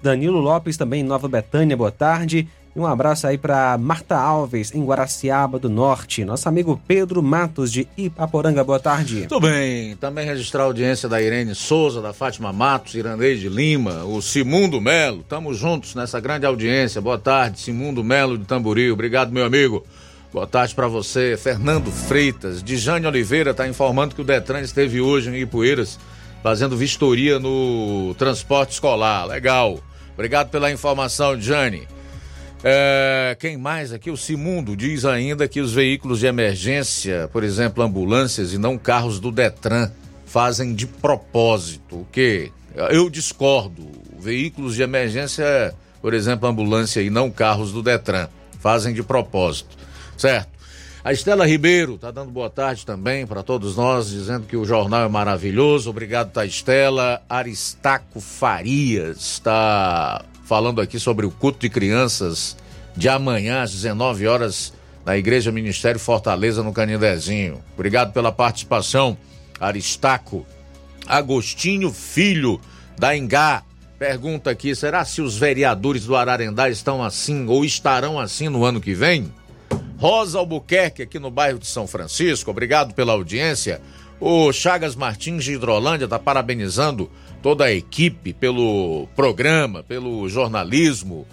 Danilo 0.01 0.39
Lopes 0.39 0.77
também 0.77 1.03
Nova 1.03 1.27
Betânia, 1.27 1.75
boa 1.75 1.91
tarde. 1.91 2.47
E 2.77 2.79
um 2.79 2.85
abraço 2.85 3.25
aí 3.25 3.39
para 3.39 3.75
Marta 3.75 4.15
Alves, 4.15 4.71
em 4.71 4.85
Guaraciaba 4.85 5.57
do 5.57 5.67
Norte. 5.67 6.23
Nosso 6.23 6.47
amigo 6.47 6.79
Pedro 6.87 7.23
Matos, 7.23 7.71
de 7.71 7.87
Ipaporanga, 7.97 8.63
boa 8.63 8.79
tarde. 8.79 9.25
Tudo 9.27 9.47
bem. 9.47 9.95
Também 9.95 10.27
registrar 10.27 10.61
a 10.61 10.65
audiência 10.65 11.09
da 11.09 11.19
Irene 11.19 11.55
Souza, 11.55 12.03
da 12.03 12.13
Fátima 12.13 12.53
Matos, 12.53 12.93
Irandeide 12.93 13.49
Lima, 13.49 14.03
o 14.03 14.21
Simundo 14.21 14.79
Melo. 14.79 15.21
Estamos 15.21 15.57
juntos 15.57 15.95
nessa 15.95 16.19
grande 16.19 16.45
audiência. 16.45 17.01
Boa 17.01 17.17
tarde, 17.17 17.59
Simundo 17.59 18.03
Melo 18.03 18.37
de 18.37 18.45
Tamboril. 18.45 18.93
Obrigado, 18.93 19.31
meu 19.31 19.45
amigo. 19.45 19.83
Boa 20.31 20.45
tarde 20.45 20.75
para 20.75 20.87
você. 20.87 21.35
Fernando 21.35 21.91
Freitas, 21.91 22.61
de 22.61 22.77
Jane 22.77 23.07
Oliveira, 23.07 23.49
está 23.49 23.67
informando 23.67 24.13
que 24.13 24.21
o 24.21 24.23
Detran 24.23 24.61
esteve 24.61 25.01
hoje 25.01 25.31
em 25.31 25.41
Ipueiras 25.41 25.97
fazendo 26.43 26.77
vistoria 26.77 27.39
no 27.39 28.13
transporte 28.19 28.73
escolar. 28.73 29.25
Legal. 29.25 29.79
Obrigado 30.13 30.51
pela 30.51 30.71
informação, 30.71 31.41
Jane. 31.41 31.87
É, 32.63 33.37
quem 33.39 33.55
mais 33.55 33.93
aqui? 33.93 34.09
O 34.09 34.17
Simundo 34.17 34.75
diz 34.75 35.05
ainda 35.05 35.47
que 35.47 35.61
os 35.61 35.73
veículos 35.73 36.19
de 36.19 36.25
emergência, 36.25 37.29
por 37.31 37.43
exemplo, 37.43 37.83
ambulâncias 37.83 38.53
e 38.53 38.57
não 38.57 38.77
carros 38.77 39.19
do 39.19 39.31
Detran, 39.31 39.91
fazem 40.25 40.73
de 40.73 40.87
propósito. 40.87 41.97
O 41.97 42.07
quê? 42.11 42.51
Eu 42.89 43.09
discordo. 43.09 43.87
Veículos 44.19 44.75
de 44.75 44.81
emergência, 44.81 45.73
por 46.01 46.13
exemplo, 46.13 46.49
ambulância 46.49 47.01
e 47.01 47.09
não 47.09 47.29
carros 47.29 47.71
do 47.71 47.83
Detran, 47.83 48.27
fazem 48.59 48.93
de 48.93 49.03
propósito. 49.03 49.77
Certo? 50.17 50.57
A 51.03 51.13
Estela 51.13 51.47
Ribeiro 51.47 51.95
está 51.95 52.11
dando 52.11 52.31
boa 52.31 52.49
tarde 52.49 52.85
também 52.85 53.25
para 53.25 53.41
todos 53.41 53.77
nós, 53.77 54.09
dizendo 54.09 54.45
que 54.45 54.57
o 54.57 54.65
jornal 54.65 55.05
é 55.05 55.07
maravilhoso. 55.07 55.89
Obrigado, 55.89 56.31
tá, 56.31 56.45
Estela. 56.45 57.21
Aristaco 57.29 58.19
Farias 58.19 59.17
está 59.17 60.25
falando 60.47 60.79
aqui 60.79 60.97
sobre 60.97 61.25
o 61.25 61.31
culto 61.31 61.59
de 61.59 61.69
crianças 61.69 62.55
de 62.95 63.09
amanhã 63.09 63.63
às 63.63 63.71
19 63.73 64.25
horas 64.27 64.73
na 65.05 65.17
Igreja 65.17 65.51
Ministério 65.51 65.99
Fortaleza, 65.99 66.63
no 66.63 66.71
Canindezinho. 66.71 67.61
Obrigado 67.73 68.13
pela 68.13 68.31
participação, 68.31 69.17
Aristaco. 69.59 70.45
Agostinho 71.05 71.91
Filho, 71.91 72.61
da 72.97 73.15
Engá, 73.15 73.61
pergunta 73.99 74.49
aqui: 74.49 74.73
será 74.73 75.03
se 75.03 75.21
os 75.21 75.37
vereadores 75.37 76.05
do 76.05 76.15
Ararendá 76.15 76.69
estão 76.69 77.03
assim 77.03 77.45
ou 77.47 77.65
estarão 77.65 78.17
assim 78.17 78.47
no 78.47 78.63
ano 78.63 78.79
que 78.79 78.93
vem? 78.93 79.31
Rosa 79.97 80.39
Albuquerque, 80.39 81.01
aqui 81.01 81.19
no 81.19 81.29
bairro 81.29 81.59
de 81.59 81.67
São 81.67 81.85
Francisco, 81.85 82.51
obrigado 82.51 82.93
pela 82.93 83.11
audiência. 83.11 83.81
O 84.19 84.51
Chagas 84.53 84.95
Martins 84.95 85.43
de 85.43 85.53
Hidrolândia 85.53 86.05
está 86.05 86.17
parabenizando 86.17 87.11
toda 87.47 87.63
a 87.63 87.71
equipe 87.71 88.33
pelo 88.33 89.07
programa, 89.15 89.81
pelo 89.81 90.27
jornalismo. 90.27 91.25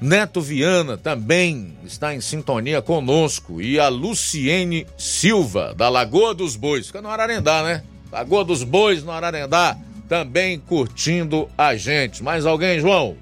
Neto 0.00 0.40
Viana 0.40 0.96
também 0.96 1.76
está 1.84 2.14
em 2.14 2.20
sintonia 2.20 2.80
conosco. 2.80 3.60
E 3.60 3.76
a 3.80 3.88
Luciene 3.88 4.86
Silva, 4.96 5.74
da 5.76 5.88
Lagoa 5.88 6.32
dos 6.34 6.54
Bois, 6.54 6.86
fica 6.86 7.02
no 7.02 7.08
Ararendá, 7.08 7.64
né? 7.64 7.82
Lagoa 8.12 8.44
dos 8.44 8.62
Bois, 8.62 9.02
no 9.02 9.10
Ararendá, 9.10 9.76
também 10.08 10.56
curtindo 10.60 11.48
a 11.58 11.74
gente. 11.74 12.22
Mais 12.22 12.46
alguém, 12.46 12.78
João? 12.78 13.16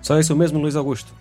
Só 0.00 0.18
isso 0.18 0.34
mesmo, 0.34 0.58
Luiz 0.58 0.76
Augusto. 0.76 1.12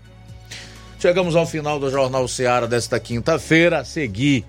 Chegamos 0.98 1.36
ao 1.36 1.46
final 1.46 1.78
do 1.78 1.92
Jornal 1.92 2.26
Seara 2.26 2.70
desta 2.70 2.98
quinta-feira. 3.02 3.80
A 3.80 3.84
seguir, 3.84 4.46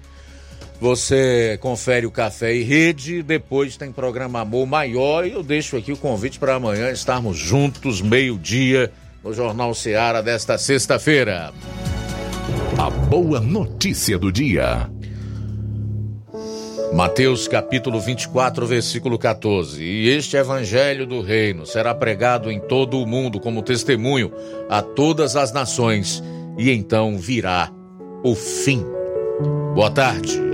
você 0.84 1.56
confere 1.62 2.04
o 2.04 2.10
Café 2.10 2.54
e 2.54 2.62
Rede. 2.62 3.22
Depois 3.22 3.74
tem 3.74 3.90
programa 3.90 4.40
Amor 4.40 4.66
Maior. 4.66 5.26
E 5.26 5.32
eu 5.32 5.42
deixo 5.42 5.78
aqui 5.78 5.90
o 5.90 5.96
convite 5.96 6.38
para 6.38 6.56
amanhã 6.56 6.90
estarmos 6.90 7.38
juntos, 7.38 8.02
meio-dia, 8.02 8.92
no 9.24 9.32
Jornal 9.32 9.72
Seara 9.72 10.22
desta 10.22 10.58
sexta-feira. 10.58 11.54
A 12.76 12.90
boa 12.90 13.40
notícia 13.40 14.18
do 14.18 14.30
dia. 14.30 14.90
Mateus 16.92 17.48
capítulo 17.48 17.98
24, 17.98 18.66
versículo 18.66 19.18
14. 19.18 19.82
E 19.82 20.10
este 20.10 20.36
evangelho 20.36 21.06
do 21.06 21.22
reino 21.22 21.64
será 21.64 21.94
pregado 21.94 22.50
em 22.50 22.60
todo 22.60 23.00
o 23.00 23.06
mundo 23.06 23.40
como 23.40 23.62
testemunho 23.62 24.30
a 24.68 24.82
todas 24.82 25.34
as 25.34 25.50
nações, 25.50 26.22
e 26.58 26.70
então 26.70 27.16
virá 27.16 27.72
o 28.22 28.34
fim. 28.34 28.84
Boa 29.74 29.90
tarde. 29.90 30.53